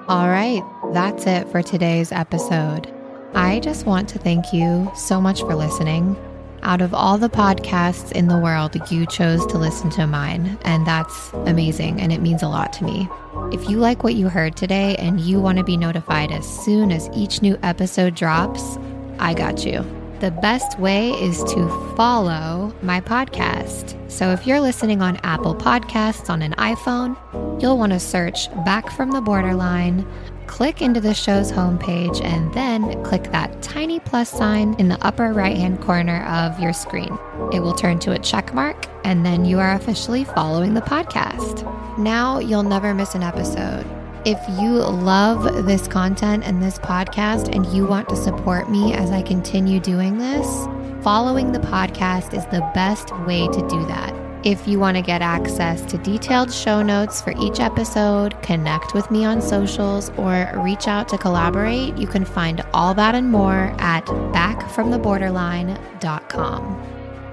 All 0.06 0.28
right, 0.28 0.62
that's 0.92 1.26
it 1.26 1.48
for 1.48 1.62
today's 1.62 2.12
episode. 2.12 2.92
I 3.34 3.60
just 3.60 3.84
want 3.84 4.08
to 4.10 4.18
thank 4.18 4.52
you 4.52 4.90
so 4.94 5.20
much 5.20 5.40
for 5.40 5.54
listening. 5.54 6.16
Out 6.62 6.80
of 6.80 6.94
all 6.94 7.18
the 7.18 7.28
podcasts 7.28 8.12
in 8.12 8.28
the 8.28 8.38
world, 8.38 8.74
you 8.90 9.06
chose 9.06 9.44
to 9.46 9.58
listen 9.58 9.90
to 9.90 10.06
mine, 10.06 10.58
and 10.62 10.86
that's 10.86 11.32
amazing 11.32 12.00
and 12.00 12.12
it 12.12 12.22
means 12.22 12.42
a 12.42 12.48
lot 12.48 12.72
to 12.74 12.84
me. 12.84 13.08
If 13.52 13.68
you 13.68 13.78
like 13.78 14.02
what 14.02 14.14
you 14.14 14.28
heard 14.28 14.56
today 14.56 14.96
and 14.96 15.20
you 15.20 15.40
want 15.40 15.58
to 15.58 15.64
be 15.64 15.76
notified 15.76 16.30
as 16.30 16.46
soon 16.64 16.90
as 16.92 17.10
each 17.14 17.42
new 17.42 17.58
episode 17.62 18.14
drops, 18.14 18.78
I 19.18 19.34
got 19.34 19.66
you. 19.66 19.84
The 20.20 20.30
best 20.30 20.78
way 20.78 21.10
is 21.10 21.42
to 21.44 21.94
follow 21.96 22.72
my 22.82 23.00
podcast. 23.00 23.94
So 24.10 24.30
if 24.30 24.46
you're 24.46 24.60
listening 24.60 25.02
on 25.02 25.16
Apple 25.18 25.54
Podcasts 25.54 26.30
on 26.30 26.40
an 26.40 26.52
iPhone, 26.52 27.16
you'll 27.60 27.76
want 27.76 27.92
to 27.92 28.00
search 28.00 28.48
Back 28.64 28.90
from 28.90 29.10
the 29.10 29.20
Borderline, 29.20 30.06
click 30.46 30.82
into 30.82 31.00
the 31.00 31.14
show's 31.14 31.50
homepage, 31.50 32.22
and 32.24 32.52
then 32.54 33.02
click 33.04 33.24
that 33.32 33.62
tiny 33.62 34.00
plus 34.00 34.30
sign 34.30 34.74
in 34.78 34.88
the 34.88 35.04
upper 35.04 35.32
right 35.32 35.56
hand 35.56 35.80
corner 35.80 36.24
of 36.26 36.58
your 36.60 36.72
screen. 36.72 37.18
It 37.52 37.60
will 37.60 37.74
turn 37.74 37.98
to 38.00 38.12
a 38.12 38.18
check 38.18 38.54
mark, 38.54 38.86
and 39.04 39.24
then 39.24 39.44
you 39.44 39.58
are 39.58 39.74
officially 39.74 40.24
following 40.24 40.74
the 40.74 40.80
podcast. 40.80 41.68
Now 41.98 42.38
you'll 42.38 42.62
never 42.62 42.94
miss 42.94 43.14
an 43.14 43.22
episode. 43.22 43.86
If 44.24 44.38
you 44.58 44.70
love 44.78 45.66
this 45.66 45.86
content 45.86 46.44
and 46.44 46.62
this 46.62 46.78
podcast 46.78 47.54
and 47.54 47.66
you 47.66 47.86
want 47.86 48.08
to 48.08 48.16
support 48.16 48.70
me 48.70 48.94
as 48.94 49.10
I 49.10 49.20
continue 49.20 49.80
doing 49.80 50.16
this, 50.16 50.46
following 51.04 51.52
the 51.52 51.58
podcast 51.58 52.32
is 52.32 52.46
the 52.46 52.68
best 52.74 53.14
way 53.26 53.46
to 53.46 53.68
do 53.68 53.86
that. 53.86 54.23
If 54.44 54.68
you 54.68 54.78
want 54.78 54.96
to 54.98 55.02
get 55.02 55.22
access 55.22 55.80
to 55.86 55.96
detailed 55.96 56.52
show 56.52 56.82
notes 56.82 57.22
for 57.22 57.32
each 57.40 57.60
episode, 57.60 58.42
connect 58.42 58.92
with 58.92 59.10
me 59.10 59.24
on 59.24 59.40
socials, 59.40 60.10
or 60.18 60.52
reach 60.56 60.86
out 60.86 61.08
to 61.08 61.16
collaborate, 61.16 61.96
you 61.96 62.06
can 62.06 62.26
find 62.26 62.62
all 62.74 62.92
that 62.92 63.14
and 63.14 63.32
more 63.32 63.74
at 63.78 64.04
backfromtheborderline.com. 64.04 66.82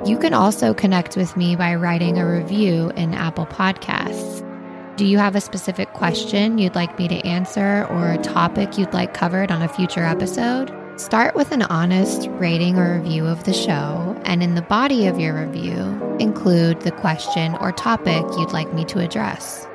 You 0.05 0.17
can 0.17 0.33
also 0.33 0.73
connect 0.73 1.17
with 1.17 1.35
me 1.35 1.57
by 1.57 1.75
writing 1.75 2.17
a 2.17 2.25
review 2.25 2.91
in 2.91 3.13
Apple 3.13 3.45
Podcasts. 3.45 4.47
Do 4.95 5.05
you 5.05 5.17
have 5.17 5.35
a 5.35 5.41
specific 5.41 5.91
question 5.91 6.59
you'd 6.59 6.75
like 6.75 6.97
me 6.97 7.09
to 7.09 7.27
answer 7.27 7.85
or 7.89 8.11
a 8.11 8.19
topic 8.19 8.77
you'd 8.77 8.93
like 8.93 9.13
covered 9.13 9.51
on 9.51 9.61
a 9.61 9.67
future 9.67 10.05
episode? 10.05 10.71
Start 10.97 11.35
with 11.35 11.51
an 11.51 11.63
honest 11.63 12.27
rating 12.31 12.77
or 12.77 12.95
review 12.97 13.26
of 13.26 13.43
the 13.43 13.53
show, 13.53 14.19
and 14.26 14.43
in 14.43 14.55
the 14.55 14.61
body 14.61 15.07
of 15.07 15.19
your 15.19 15.34
review, 15.45 16.15
include 16.19 16.81
the 16.81 16.91
question 16.91 17.55
or 17.55 17.72
topic 17.72 18.23
you'd 18.38 18.51
like 18.51 18.72
me 18.73 18.85
to 18.85 18.99
address. 18.99 19.68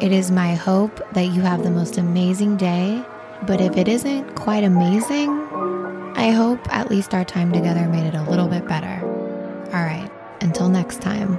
It 0.00 0.12
is 0.12 0.30
my 0.30 0.54
hope 0.54 1.00
that 1.14 1.26
you 1.26 1.40
have 1.42 1.62
the 1.62 1.70
most 1.70 1.96
amazing 1.96 2.56
day, 2.56 3.02
but 3.46 3.60
if 3.60 3.76
it 3.76 3.88
isn't 3.88 4.34
quite 4.34 4.64
amazing, 4.64 5.30
I 6.16 6.30
hope 6.30 6.60
at 6.74 6.90
least 6.90 7.14
our 7.14 7.24
time 7.24 7.52
together 7.52 7.88
made 7.88 8.06
it 8.06 8.14
a 8.14 8.28
little 8.28 8.48
bit 8.48 8.66
better. 8.66 9.00
All 9.72 9.84
right, 9.84 10.10
until 10.40 10.68
next 10.68 11.00
time. 11.00 11.38